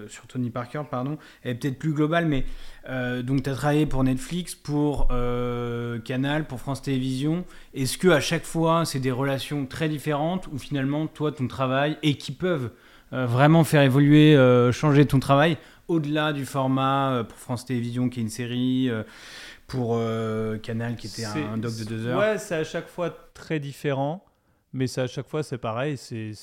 sur 0.08 0.26
Tony 0.26 0.50
Parker, 0.50 0.82
pardon, 0.90 1.18
est 1.44 1.54
peut-être 1.54 1.78
plus 1.78 1.92
global, 1.92 2.26
mais 2.26 2.44
donc, 3.22 3.42
tu 3.42 3.50
as 3.50 3.54
travaillé 3.54 3.86
pour 3.86 4.02
Netflix, 4.04 4.54
pour 4.54 5.08
Canal, 6.04 6.46
pour 6.46 6.60
France 6.60 6.82
Télévisions. 6.82 7.44
Est-ce 7.74 7.98
que 7.98 8.08
à 8.08 8.20
chaque 8.20 8.44
fois, 8.44 8.84
c'est 8.84 9.00
des 9.00 9.10
relations 9.10 9.66
très 9.66 9.88
différentes 9.88 10.48
ou 10.52 10.58
finalement, 10.58 11.06
toi, 11.06 11.32
ton 11.32 11.46
travail 11.46 11.96
et 12.02 12.14
qui 12.14 12.32
peuvent 12.32 12.70
vraiment 13.10 13.64
faire 13.64 13.82
évoluer, 13.82 14.36
changer 14.72 15.06
ton 15.06 15.20
travail 15.20 15.58
au-delà 15.88 16.32
du 16.32 16.46
format 16.46 17.24
pour 17.28 17.38
France 17.38 17.66
Télévisions 17.66 18.08
qui 18.08 18.20
est 18.20 18.22
une 18.22 18.30
série 18.30 18.90
pour 19.66 19.98
Canal 20.62 20.96
qui 20.96 21.06
était 21.06 21.24
un, 21.24 21.58
doc 21.58 21.76
de 21.76 21.84
deux 21.84 22.06
heures? 22.06 22.18
Ouais, 22.18 22.38
c'est 22.38 22.56
à 22.56 22.64
chaque 22.64 22.88
fois 22.88 23.10
très 23.34 23.60
différent, 23.60 24.24
mais 24.72 24.86
c'est 24.86 25.02
à 25.02 25.06
chaque 25.06 25.28
fois 25.28 25.42
c'est 25.42 25.58
pareil. 25.58 25.96
C'est 25.96 26.34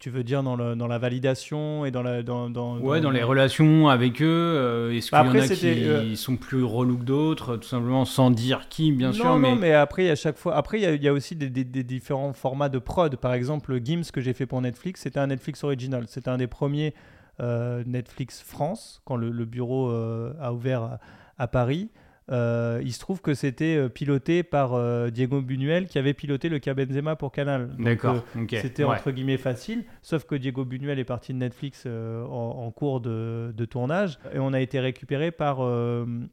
tu 0.00 0.08
veux 0.08 0.24
dire 0.24 0.42
dans, 0.42 0.56
le, 0.56 0.74
dans 0.76 0.86
la 0.86 0.96
validation 0.96 1.84
et 1.84 1.90
dans 1.90 2.02
la 2.02 2.22
dans, 2.22 2.48
dans 2.48 2.78
ouais 2.78 3.02
dans, 3.02 3.10
les 3.10 3.22
relations 3.22 3.90
avec 3.90 4.22
eux 4.22 4.26
euh, 4.26 4.96
est-ce 4.96 5.10
qu'il 5.10 5.18
y 5.18 5.20
en 5.20 5.34
a 5.34 5.46
qui 5.46 5.84
euh, 5.84 6.16
sont 6.16 6.36
plus 6.36 6.64
relous 6.64 6.96
que 6.96 7.04
d'autres 7.04 7.58
tout 7.58 7.68
simplement 7.68 8.06
sans 8.06 8.30
dire 8.30 8.68
qui 8.70 8.92
bien 8.92 9.12
sûr 9.12 9.36
mais... 9.36 9.50
non 9.50 9.56
mais 9.56 9.74
après 9.74 10.10
à 10.10 10.16
chaque 10.16 10.38
fois 10.38 10.56
après 10.56 10.80
il 10.80 11.02
y, 11.02 11.08
a 11.08 11.12
aussi 11.12 11.36
des, 11.36 11.50
des, 11.50 11.84
différents 11.84 12.32
formats 12.32 12.70
de 12.70 12.78
prod. 12.78 13.14
Par 13.16 13.34
exemple 13.34 13.78
Gims 13.84 14.10
que 14.10 14.22
j'ai 14.22 14.32
fait 14.32 14.46
pour 14.46 14.62
Netflix 14.62 15.02
c'était 15.02 15.20
un 15.20 15.26
Netflix 15.26 15.62
original. 15.64 16.06
C'était 16.08 16.30
un 16.30 16.38
des 16.38 16.46
premiers 16.46 16.94
euh, 17.40 17.84
Netflix 17.86 18.40
France 18.40 19.02
quand 19.04 19.16
le, 19.16 19.44
bureau 19.44 19.90
a 19.90 20.52
ouvert 20.54 20.98
à 21.36 21.46
Paris 21.46 21.90
euh, 22.30 22.80
il 22.84 22.92
se 22.92 23.00
trouve 23.00 23.20
que 23.20 23.34
c'était 23.34 23.76
euh, 23.76 23.88
piloté 23.88 24.42
par 24.44 24.74
euh, 24.74 25.10
Diego 25.10 25.42
Buñuel 25.42 25.86
qui 25.86 25.98
avait 25.98 26.14
piloté 26.14 26.48
le 26.48 26.60
cas 26.60 26.74
Benzema 26.74 27.16
pour 27.16 27.32
Canal. 27.32 27.70
D'accord. 27.78 28.24
C'était 28.48 28.84
entre 28.84 29.10
guillemets 29.10 29.38
facile, 29.38 29.84
sauf 30.02 30.24
que 30.24 30.36
Diego 30.36 30.64
Buñuel 30.64 30.98
est 30.98 31.04
parti 31.04 31.32
de 31.32 31.38
Netflix 31.38 31.86
en, 31.86 32.70
cours 32.70 33.00
de, 33.00 33.52
tournage 33.68 34.18
et 34.32 34.38
on 34.38 34.52
a 34.52 34.60
été 34.60 34.80
récupéré 34.80 35.30
par 35.30 35.58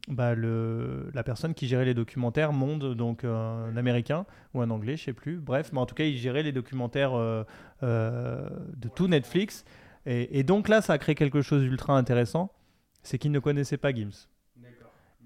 bah, 0.08 0.34
le, 0.34 1.10
la 1.14 1.22
personne 1.22 1.54
qui 1.54 1.66
gérait 1.66 1.84
les 1.84 1.94
documentaires 1.94 2.52
Monde, 2.52 2.94
donc 2.94 3.24
un 3.24 3.76
américain 3.76 4.24
ou 4.54 4.62
un 4.62 4.70
anglais, 4.70 4.96
je 4.96 5.04
sais 5.04 5.12
plus. 5.12 5.36
Bref, 5.36 5.70
mais 5.72 5.78
en 5.78 5.86
tout 5.86 5.94
cas, 5.94 6.04
il 6.04 6.16
gérait 6.16 6.42
les 6.42 6.52
documentaires 6.52 7.12
de 7.82 8.88
tout 8.94 9.08
Netflix. 9.08 9.64
Et, 10.06 10.38
et 10.38 10.42
donc 10.42 10.68
là, 10.68 10.80
ça 10.80 10.94
a 10.94 10.98
créé 10.98 11.14
quelque 11.14 11.42
chose 11.42 11.62
d'ultra 11.62 11.96
intéressant, 11.96 12.52
c'est 13.02 13.18
qu'il 13.18 13.32
ne 13.32 13.38
connaissait 13.38 13.76
pas 13.76 13.92
Gims. 13.92 14.28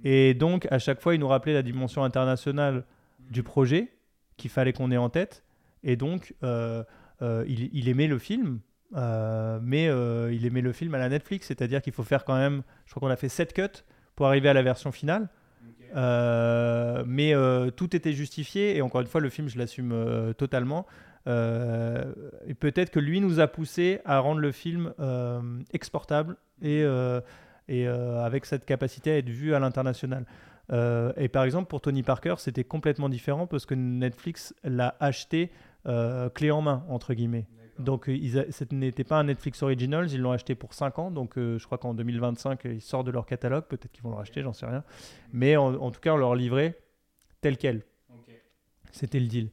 Et 0.04 0.34
donc, 0.34 0.66
à 0.70 0.78
chaque 0.78 1.00
fois, 1.00 1.14
il 1.14 1.20
nous 1.20 1.28
rappelait 1.28 1.54
la 1.54 1.62
dimension 1.62 2.02
internationale 2.04 2.84
du 3.30 3.42
projet 3.42 3.88
qu'il 4.36 4.50
fallait 4.50 4.72
qu'on 4.72 4.90
ait 4.90 4.96
en 4.96 5.08
tête. 5.08 5.44
Et 5.84 5.96
donc, 5.96 6.34
euh, 6.42 6.82
euh, 7.22 7.44
il, 7.46 7.88
aimait 7.88 8.06
le 8.06 8.18
film, 8.18 8.60
euh, 8.96 9.58
mais 9.62 9.86
il 10.34 10.46
aimait 10.46 10.60
le 10.60 10.72
film 10.72 10.94
à 10.94 10.98
la 10.98 11.08
Netflix. 11.08 11.46
C'est-à-dire 11.48 11.82
qu'il 11.82 11.92
faut 11.92 12.02
faire 12.02 12.24
quand 12.24 12.36
même, 12.36 12.62
je 12.86 12.94
crois 12.94 13.08
qu'on 13.08 13.12
a 13.12 13.16
fait 13.16 13.28
7 13.28 13.52
cuts 13.52 13.84
pour 14.16 14.26
arriver 14.26 14.48
à 14.48 14.54
la 14.54 14.62
version 14.62 14.92
finale. 14.92 15.28
mais 15.94 17.34
tout 17.76 17.96
était 17.96 18.12
justifié. 18.12 18.76
Et 18.76 18.82
encore 18.82 19.00
une 19.00 19.06
fois, 19.06 19.20
le 19.20 19.30
film, 19.30 19.48
je 19.48 19.58
l'assume 19.58 20.34
totalement. 20.36 20.86
et 21.26 22.54
peut-être 22.58 22.90
que 22.90 23.00
lui 23.00 23.20
nous 23.20 23.40
a 23.40 23.46
poussé 23.46 24.00
à 24.04 24.18
rendre 24.18 24.40
le 24.40 24.52
film 24.52 24.92
exportable 25.72 26.36
et 26.60 26.84
et 27.68 27.86
euh, 27.86 28.24
avec 28.24 28.46
cette 28.46 28.64
capacité 28.64 29.12
à 29.12 29.18
être 29.18 29.28
vu 29.28 29.54
à 29.54 29.58
l'international. 29.58 30.26
Euh, 30.72 31.12
et 31.16 31.28
par 31.28 31.44
exemple, 31.44 31.68
pour 31.68 31.80
Tony 31.80 32.02
Parker, 32.02 32.34
c'était 32.38 32.64
complètement 32.64 33.08
différent 33.08 33.46
parce 33.46 33.66
que 33.66 33.74
Netflix 33.74 34.54
l'a 34.64 34.96
acheté 35.00 35.50
euh, 35.86 36.28
clé 36.28 36.50
en 36.50 36.62
main, 36.62 36.84
entre 36.88 37.14
guillemets. 37.14 37.46
Donc, 37.78 38.04
ce 38.06 38.74
n'était 38.74 39.02
pas 39.02 39.18
un 39.18 39.24
Netflix 39.24 39.62
Originals, 39.62 40.08
ils 40.12 40.20
l'ont 40.20 40.30
acheté 40.30 40.54
pour 40.54 40.74
5 40.74 40.98
ans. 40.98 41.10
Donc, 41.10 41.32
je 41.36 41.64
crois 41.64 41.78
qu'en 41.78 41.94
2025, 41.94 42.60
ils 42.66 42.80
sortent 42.80 43.06
de 43.06 43.10
leur 43.10 43.26
catalogue. 43.26 43.64
Peut-être 43.64 43.90
qu'ils 43.90 44.04
vont 44.04 44.10
le 44.10 44.16
racheter, 44.16 44.42
j'en 44.42 44.52
sais 44.52 44.66
rien. 44.66 44.84
Mais 45.32 45.56
en, 45.56 45.90
tout 45.90 46.00
cas, 46.00 46.12
on 46.12 46.18
leur 46.18 46.34
livrait 46.34 46.78
tel 47.40 47.56
quel. 47.56 47.82
C'était 48.92 49.18
le 49.18 49.26
deal. 49.26 49.50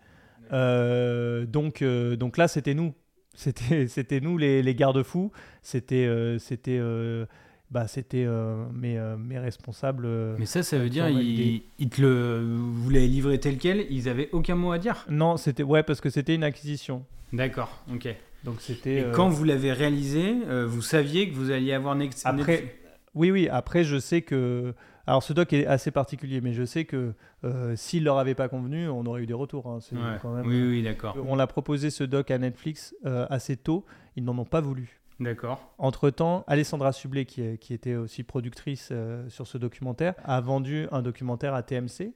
donc, 1.50 1.82
donc 1.82 2.38
là, 2.38 2.48
c'était 2.48 2.74
nous. 2.74 2.94
C'était 3.34 4.20
nous 4.20 4.38
les, 4.38 4.62
les 4.62 4.76
garde-fous. 4.76 5.32
C'était 5.62 6.38
c'était 6.40 6.80
bah, 7.72 7.88
c'était 7.88 8.26
euh, 8.26 8.66
mes, 8.74 8.98
euh, 8.98 9.16
mes, 9.16 9.38
responsables. 9.38 10.06
Euh, 10.06 10.36
Mais 10.40 10.46
ça, 10.46 10.64
ça 10.64 10.78
veut 10.80 10.90
dire 10.90 11.08
ils, 11.10 11.62
te 11.90 12.02
le, 12.02 12.56
vous 12.58 12.90
l'avez 12.90 13.08
livré 13.08 13.40
tel 13.40 13.58
quel, 13.58 13.86
ils 13.92 14.10
avaient 14.10 14.30
aucun 14.32 14.56
mot 14.56 14.72
à 14.72 14.80
dire 14.80 15.06
Non, 15.10 15.38
c'était 15.38 15.64
ouais 15.64 15.84
parce 15.84 16.02
que 16.02 16.10
c'était 16.10 16.34
une 16.34 16.44
acquisition. 16.44 17.06
D'accord, 17.32 17.84
ok. 17.94 18.08
Donc 18.44 18.62
c'était. 18.62 19.02
Et 19.02 19.06
quand 19.14 19.30
vous 19.30 19.44
l'avez 19.44 19.72
réalisé, 19.72 20.36
vous 20.66 20.82
saviez 20.82 21.30
que 21.30 21.36
vous 21.36 21.52
alliez 21.52 21.74
avoir 21.74 21.96
une 21.96 22.10
Après, 22.24 22.76
oui, 23.14 23.32
oui. 23.32 23.48
Après, 23.50 23.84
je 23.84 24.00
sais 24.00 24.22
que. 24.22 24.74
Alors, 25.06 25.24
ce 25.24 25.34
doc 25.34 25.54
est 25.54 25.66
assez 25.66 25.90
particulier, 25.90 26.40
mais 26.40 26.54
je 26.54 26.64
sais 26.64 26.86
que 26.86 27.14
s'il 27.76 28.04
leur 28.04 28.18
avait 28.18 28.36
pas 28.36 28.48
convenu, 28.48 28.88
on 28.88 29.06
aurait 29.06 29.24
eu 29.24 29.28
des 29.28 29.34
retours. 29.34 29.68
Hein. 29.68 29.80
Quand 30.22 30.34
même, 30.34 30.48
oui, 30.48 30.64
oui, 30.64 30.84
d'accord. 30.84 31.18
On 31.28 31.36
l'a 31.36 31.48
proposé 31.48 31.92
ce 31.92 32.04
doc 32.04 32.32
à 32.32 32.38
Netflix 32.40 32.96
assez 33.04 33.58
tôt. 33.58 33.86
Ils 34.16 34.24
n'en 34.24 34.38
ont 34.38 34.46
pas 34.46 34.62
voulu. 34.62 34.99
D'accord. 35.20 35.74
Entre-temps, 35.78 36.46
Alessandra 36.48 36.94
Sublet, 36.94 37.26
qui, 37.26 37.44
était 37.74 37.96
aussi 37.96 38.24
productrice 38.24 38.90
euh, 38.92 39.28
sur 39.30 39.48
ce 39.48 39.58
documentaire, 39.58 40.14
a 40.24 40.40
vendu 40.40 40.88
un 40.92 41.02
documentaire 41.02 41.54
à 41.54 41.64
TMC. 41.64 42.14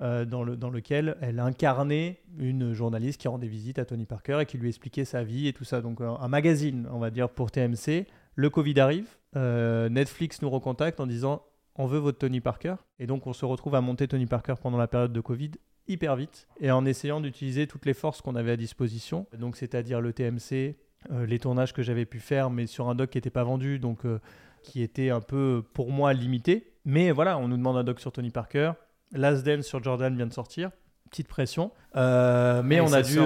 Euh, 0.00 0.24
dans, 0.24 0.44
le, 0.44 0.56
dans, 0.56 0.70
lequel 0.70 1.16
elle 1.20 1.40
incarnait 1.40 2.20
une 2.38 2.72
journaliste 2.72 3.20
qui 3.20 3.26
rendait 3.26 3.48
visite 3.48 3.80
à 3.80 3.84
Tony 3.84 4.06
Parker 4.06 4.38
et 4.42 4.46
qui 4.46 4.56
lui 4.56 4.68
expliquait 4.68 5.04
sa 5.04 5.24
vie 5.24 5.48
et 5.48 5.52
tout 5.52 5.64
ça. 5.64 5.80
Donc 5.80 6.00
un, 6.00 6.28
magazine, 6.28 6.86
on 6.92 7.00
va 7.00 7.10
dire, 7.10 7.28
pour 7.28 7.50
TMC. 7.50 8.06
Le 8.36 8.48
Covid 8.48 8.78
arrive, 8.78 9.08
euh, 9.34 9.88
Netflix 9.88 10.40
nous 10.40 10.50
recontacte 10.50 11.00
en 11.00 11.06
disant 11.08 11.42
on 11.74 11.86
veut 11.86 11.98
votre 11.98 12.18
Tony 12.18 12.40
Parker. 12.40 12.76
Et 13.00 13.08
donc 13.08 13.26
on 13.26 13.32
se 13.32 13.44
retrouve 13.44 13.74
à 13.74 13.80
monter 13.80 14.06
Tony 14.06 14.26
Parker 14.26 14.54
pendant 14.62 14.78
la 14.78 14.86
période 14.86 15.12
de 15.12 15.20
Covid 15.20 15.50
hyper 15.88 16.14
vite 16.14 16.46
et 16.60 16.70
en 16.70 16.84
essayant 16.84 17.20
d'utiliser 17.20 17.66
toutes 17.66 17.84
les 17.84 17.94
forces 17.94 18.20
qu'on 18.20 18.36
avait 18.36 18.52
à 18.52 18.56
disposition. 18.56 19.26
Donc 19.36 19.56
c'est-à-dire 19.56 20.00
le 20.00 20.12
TMC, 20.12 20.76
les 21.10 21.38
tournages 21.38 21.72
que 21.72 21.82
j'avais 21.82 22.04
pu 22.04 22.20
faire, 22.20 22.50
mais 22.50 22.66
sur 22.66 22.88
un 22.88 22.94
doc 22.94 23.10
qui 23.10 23.18
n'était 23.18 23.30
pas 23.30 23.44
vendu, 23.44 23.78
donc 23.78 24.04
euh, 24.04 24.20
qui 24.62 24.82
était 24.82 25.10
un 25.10 25.20
peu 25.20 25.62
pour 25.74 25.90
moi 25.90 26.12
limité. 26.12 26.72
Mais 26.84 27.10
voilà, 27.10 27.38
on 27.38 27.48
nous 27.48 27.56
demande 27.56 27.76
un 27.76 27.84
doc 27.84 28.00
sur 28.00 28.12
Tony 28.12 28.30
Parker. 28.30 28.72
Last 29.12 29.44
Dance 29.44 29.66
sur 29.66 29.82
Jordan 29.82 30.14
vient 30.16 30.26
de 30.26 30.32
sortir. 30.32 30.70
Petite 31.10 31.28
pression. 31.28 31.70
Euh, 31.96 32.62
mais 32.62 32.80
on 32.80 32.92
a, 32.92 33.02
dû, 33.02 33.18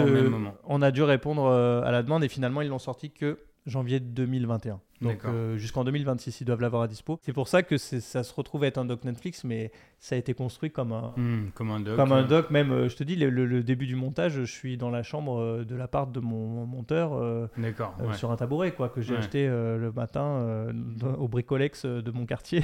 on 0.64 0.82
a 0.82 0.90
dû 0.90 1.02
répondre 1.02 1.48
à 1.48 1.90
la 1.90 2.02
demande 2.02 2.22
et 2.22 2.28
finalement 2.28 2.60
ils 2.62 2.68
l'ont 2.68 2.78
sorti 2.78 3.10
que 3.10 3.38
janvier 3.66 4.00
2021. 4.00 4.80
Donc 5.00 5.24
euh, 5.24 5.56
jusqu'en 5.56 5.84
2026, 5.84 6.40
ils 6.40 6.44
doivent 6.44 6.60
l'avoir 6.60 6.82
à 6.82 6.88
dispo. 6.88 7.18
C'est 7.22 7.32
pour 7.32 7.48
ça 7.48 7.62
que 7.62 7.76
ça 7.76 8.22
se 8.22 8.34
retrouve 8.34 8.64
être 8.64 8.78
un 8.78 8.84
doc 8.84 9.04
Netflix, 9.04 9.44
mais 9.44 9.72
ça 9.98 10.14
a 10.14 10.18
été 10.18 10.32
construit 10.32 10.70
comme 10.70 10.92
un, 10.92 11.12
hmm, 11.16 11.50
comme 11.54 11.70
un 11.70 11.80
doc. 11.80 11.96
Comme 11.96 12.12
un 12.12 12.22
doc, 12.22 12.50
même, 12.50 12.70
euh, 12.70 12.88
je 12.88 12.96
te 12.96 13.04
dis, 13.04 13.16
le, 13.16 13.62
début 13.62 13.86
du 13.86 13.96
montage, 13.96 14.34
je 14.34 14.44
suis 14.44 14.76
dans 14.76 14.90
la 14.90 15.02
chambre 15.02 15.40
euh, 15.40 15.64
de 15.64 15.74
l'appart 15.74 16.10
de 16.10 16.20
mon 16.20 16.66
monteur 16.66 17.10
sur 18.14 18.30
un 18.30 18.36
tabouret 18.36 18.72
quoi, 18.72 18.88
que 18.88 19.00
j'ai 19.00 19.16
acheté 19.16 19.46
le 19.46 19.92
matin 19.92 20.66
au 21.18 21.28
bricolex 21.28 21.84
de 21.84 22.10
mon 22.10 22.26
quartier. 22.26 22.62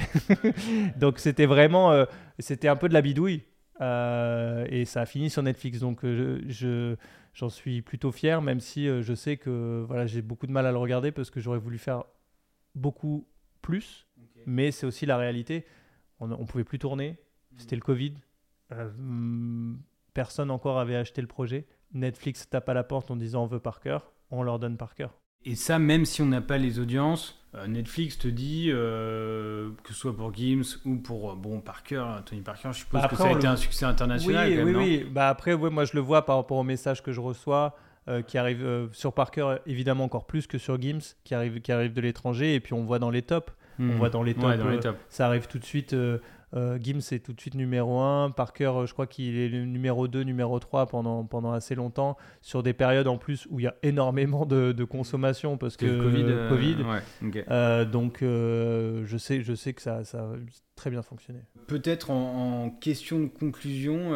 Donc 0.97 1.19
c'était 1.19 1.45
vraiment, 1.45 2.05
c'était 2.39 2.67
un 2.67 2.75
peu 2.75 2.87
de 2.87 2.93
la 2.93 3.01
bidouille. 3.01 3.43
et 3.81 4.83
ça 4.85 5.01
a 5.01 5.05
fini 5.05 5.29
sur 5.29 5.43
Netflix. 5.43 5.79
Donc 5.79 5.99
je 6.03 6.95
j'en 7.33 7.49
suis 7.49 7.81
plutôt 7.81 8.11
fier, 8.11 8.41
même 8.41 8.59
si 8.59 8.87
euh, 8.87 9.01
je 9.01 9.13
sais 9.13 9.37
que 9.37 9.83
voilà, 9.87 10.05
j'ai 10.05 10.21
beaucoup 10.21 10.47
de 10.47 10.51
mal 10.51 10.65
à 10.65 10.71
le 10.71 10.77
regarder 10.77 11.11
parce 11.11 11.29
que 11.29 11.39
j'aurais 11.39 11.59
voulu 11.59 11.77
faire 11.77 12.03
beaucoup 12.75 13.27
plus. 13.61 14.07
Mais 14.45 14.71
c'est 14.71 14.85
aussi 14.85 15.05
la 15.05 15.17
réalité. 15.17 15.65
On 16.19 16.27
ne 16.27 16.45
pouvait 16.45 16.63
plus 16.63 16.79
tourner. 16.79 17.11
Mhm. 17.51 17.59
C'était 17.59 17.75
le 17.75 17.81
Covid. 17.81 18.15
Euh, 18.71 18.89
hmm, 18.97 19.79
personne 20.13 20.51
encore 20.51 20.79
avait 20.79 20.95
acheté 20.95 21.21
le 21.21 21.27
projet. 21.27 21.67
Netflix 21.93 22.49
tape 22.49 22.69
à 22.69 22.73
la 22.73 22.83
porte 22.83 23.11
en 23.11 23.15
disant 23.15 23.43
on 23.43 23.47
veut 23.47 23.59
par 23.59 23.79
cœur. 23.79 24.11
On 24.31 24.43
leur 24.43 24.59
donne 24.59 24.77
par 24.77 24.95
cœur. 24.95 25.19
Et 25.45 25.55
ça, 25.55 25.79
même 25.79 26.05
si 26.05 26.21
on 26.21 26.25
n'a 26.25 26.41
pas 26.41 26.57
les 26.57 26.79
audiences, 26.79 27.39
euh, 27.55 27.65
Netflix 27.65 28.17
te 28.17 28.27
dit, 28.27 28.69
euh, 28.69 29.69
que 29.83 29.93
ce 29.93 29.99
soit 29.99 30.15
pour 30.15 30.33
Gims 30.33 30.77
ou 30.85 30.97
pour 30.97 31.31
euh, 31.31 31.35
bon 31.35 31.61
Parker, 31.61 32.03
Tony 32.25 32.41
Parker, 32.41 32.69
je 32.71 32.79
suppose 32.79 33.01
bah, 33.01 33.07
que 33.07 33.15
ça 33.15 33.27
a 33.27 33.31
été 33.31 33.47
un 33.47 33.55
succès 33.55 33.85
international. 33.85 34.47
Oui, 34.49 34.63
oui, 34.63 34.75
oui. 34.75 35.07
Bah 35.11 35.29
après, 35.29 35.55
moi 35.55 35.85
je 35.85 35.91
le 35.95 36.01
vois 36.01 36.25
par 36.25 36.35
rapport 36.35 36.57
aux 36.57 36.63
messages 36.63 37.01
que 37.01 37.11
je 37.11 37.21
reçois. 37.21 37.75
qui 38.25 38.39
arrivent 38.39 38.89
sur 38.91 39.13
Parker 39.13 39.57
évidemment 39.67 40.05
encore 40.05 40.25
plus 40.25 40.47
que 40.47 40.57
sur 40.57 40.81
Gims 40.81 41.13
qui 41.23 41.35
arrive 41.35 41.61
qui 41.61 41.71
arrive 41.71 41.93
de 41.93 42.01
l'étranger 42.01 42.55
et 42.55 42.59
puis 42.59 42.73
on 42.73 42.83
voit 42.83 42.97
dans 42.97 43.11
les 43.11 43.21
tops 43.21 43.53
on 43.77 43.83
hmm. 43.83 43.91
voit 43.97 44.09
dans 44.09 44.23
les 44.23 44.33
tops, 44.33 44.57
dans 44.57 44.67
les 44.67 44.79
tops. 44.79 44.97
ça 45.09 45.27
arrive 45.27 45.45
tout 45.45 45.59
de 45.59 45.63
suite 45.63 45.95
euh, 46.55 46.79
Gims 46.81 47.01
est 47.11 47.23
tout 47.23 47.33
de 47.33 47.39
suite 47.39 47.55
numéro 47.55 47.99
1. 47.99 48.31
Parker, 48.31 48.71
euh, 48.75 48.85
je 48.85 48.93
crois 48.93 49.07
qu'il 49.07 49.37
est 49.37 49.49
le 49.49 49.65
numéro 49.65 50.07
2, 50.07 50.23
numéro 50.23 50.59
3 50.59 50.87
pendant, 50.87 51.23
pendant 51.23 51.51
assez 51.51 51.75
longtemps, 51.75 52.17
sur 52.41 52.63
des 52.63 52.73
périodes 52.73 53.07
en 53.07 53.17
plus 53.17 53.47
où 53.49 53.59
il 53.59 53.63
y 53.63 53.67
a 53.67 53.75
énormément 53.83 54.45
de, 54.45 54.73
consommation 54.89 55.57
parce 55.57 55.77
que 55.77 55.85
Covid. 56.49 56.83
Euh, 57.49 57.85
donc 57.85 58.19
je, 58.21 59.17
sais, 59.17 59.41
je 59.43 59.53
sais 59.53 59.73
que 59.73 59.81
ça, 59.81 60.03
ça 60.03 60.19
a 60.19 60.35
très 60.75 60.89
bien 60.89 61.01
fonctionné. 61.01 61.39
Peut-être 61.67 62.09
en, 62.09 62.69
question 62.69 63.19
de 63.19 63.27
conclusion. 63.27 64.11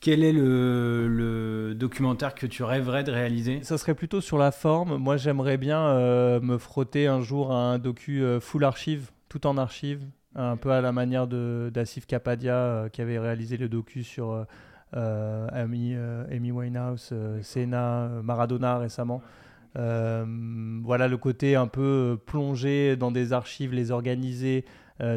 Quel 0.00 0.24
est 0.24 0.32
le, 0.32 1.08
le, 1.08 1.74
documentaire 1.74 2.34
que 2.34 2.46
tu 2.46 2.62
rêverais 2.62 3.04
de 3.04 3.12
réaliser? 3.12 3.62
Ça 3.62 3.76
serait 3.76 3.94
plutôt 3.94 4.22
sur 4.22 4.38
la 4.38 4.50
forme. 4.50 4.96
Moi, 4.96 5.18
j'aimerais 5.18 5.58
bien 5.58 6.40
me 6.40 6.58
frotter 6.58 7.06
un 7.06 7.20
jour 7.20 7.52
à 7.52 7.72
un 7.72 7.78
docu 7.78 8.24
full 8.40 8.64
archive, 8.64 9.10
tout 9.28 9.46
en 9.46 9.56
archive, 9.58 10.02
un 10.34 10.56
peu 10.56 10.70
à 10.70 10.80
la 10.80 10.92
manière 10.92 11.26
d'Asif 11.26 12.06
Kapadia 12.06 12.88
qui 12.92 13.02
avait 13.02 13.18
réalisé 13.18 13.56
le 13.56 13.68
docu 13.68 14.04
sur 14.04 14.46
Amy, 14.92 15.96
Amy, 16.30 16.52
Winehouse, 16.52 17.12
Senna, 17.42 18.08
Maradona 18.22 18.78
récemment. 18.78 19.22
voilà 19.74 21.08
le 21.08 21.16
côté 21.16 21.56
un 21.56 21.66
peu 21.66 22.18
plongé 22.26 22.96
dans 22.96 23.10
des 23.10 23.32
archives, 23.32 23.72
les 23.72 23.90
organiser, 23.90 24.64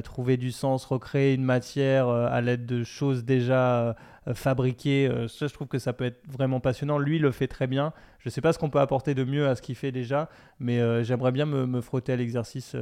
trouver 0.04 0.38
du 0.38 0.52
sens, 0.52 0.86
recréer 0.86 1.36
une 1.36 1.44
matière 1.46 2.10
à 2.10 2.42
l'aide 2.42 2.66
de 2.66 2.84
choses 2.84 3.24
déjà 3.24 3.96
euh, 4.28 4.34
fabriquer. 4.34 5.08
Euh, 5.08 5.28
ça, 5.28 5.48
je 5.48 5.54
trouve 5.54 5.68
que 5.68 5.80
ça 5.80 5.94
peut 5.94 6.06
être 6.06 6.22
vraiment 6.30 6.60
passionnant. 6.60 6.98
Lui, 6.98 7.20
le 7.20 7.32
fait 7.32 7.48
très 7.48 7.68
bien. 7.68 7.94
Je 8.20 8.30
ne 8.30 8.32
sais 8.32 8.42
pas 8.42 8.54
ce 8.54 8.60
qu'on 8.60 8.70
peut 8.70 8.80
apporter 8.80 9.16
de 9.16 9.24
mieux 9.24 9.48
à 9.48 9.56
ce 9.56 9.62
qu'il 9.62 9.76
fait 9.76 9.92
déjà, 9.92 10.30
mais 10.60 10.80
euh, 10.80 11.04
j'aimerais 11.04 11.32
bien 11.32 11.46
me, 11.46 11.82
frotter 11.82 12.14
à 12.14 12.16
l'exercice. 12.16 12.76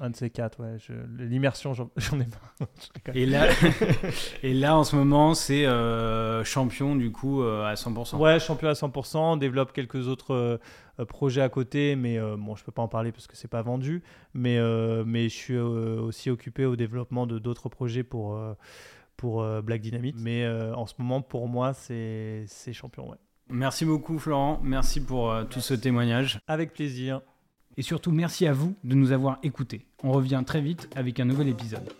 Un 0.00 0.10
de 0.10 0.16
ces 0.16 0.30
quatre, 0.30 0.60
ouais. 0.62 0.76
L'immersion, 1.18 1.74
j'en 1.74 1.90
ai 2.20 2.24
pas. 2.24 3.12
et, 3.14 3.26
là, 3.26 3.46
et 4.42 4.54
là, 4.54 4.76
en 4.76 4.84
ce 4.84 4.96
moment, 4.96 5.34
c'est 5.34 5.64
champion 6.44 6.96
du 6.96 7.12
coup 7.12 7.42
à 7.42 7.74
100%. 7.74 8.16
Ouais, 8.16 8.38
champion 8.38 8.68
à 8.68 8.72
100%. 8.72 9.38
Développe 9.38 9.72
quelques 9.72 10.08
autres 10.08 10.60
projets 11.08 11.42
à 11.42 11.48
côté, 11.48 11.96
mais 11.96 12.18
bon, 12.36 12.56
je 12.56 12.64
peux 12.64 12.72
pas 12.72 12.82
en 12.82 12.88
parler 12.88 13.12
parce 13.12 13.26
que 13.26 13.36
c'est 13.36 13.48
pas 13.48 13.62
vendu. 13.62 14.02
Mais, 14.34 14.58
mais 15.04 15.28
je 15.28 15.34
suis 15.34 15.58
aussi 15.58 16.30
occupé 16.30 16.64
au 16.66 16.76
développement 16.76 17.26
de 17.26 17.38
d'autres 17.38 17.68
projets 17.68 18.02
pour 18.02 18.38
pour 19.16 19.42
euh, 19.42 19.62
Black 19.62 19.80
Dynamite. 19.80 20.16
Mais 20.18 20.44
euh, 20.44 20.74
en 20.74 20.86
ce 20.86 20.94
moment, 20.98 21.22
pour 21.22 21.48
moi, 21.48 21.72
c'est 21.74 22.46
champion. 22.72 23.10
Ouais. 23.10 23.16
Merci 23.48 23.84
beaucoup, 23.84 24.18
Florent. 24.18 24.60
Merci 24.62 25.00
pour 25.00 25.30
euh, 25.30 25.44
tout 25.44 25.60
ce 25.60 25.74
témoignage. 25.74 26.38
Avec 26.46 26.72
plaisir. 26.72 27.20
Et 27.78 27.82
surtout, 27.82 28.10
merci 28.10 28.46
à 28.46 28.52
vous 28.52 28.74
de 28.84 28.94
nous 28.94 29.12
avoir 29.12 29.38
écoutés. 29.42 29.86
On 30.02 30.12
revient 30.12 30.42
très 30.46 30.60
vite 30.60 30.88
avec 30.96 31.20
un 31.20 31.24
nouvel 31.26 31.48
épisode. 31.48 31.92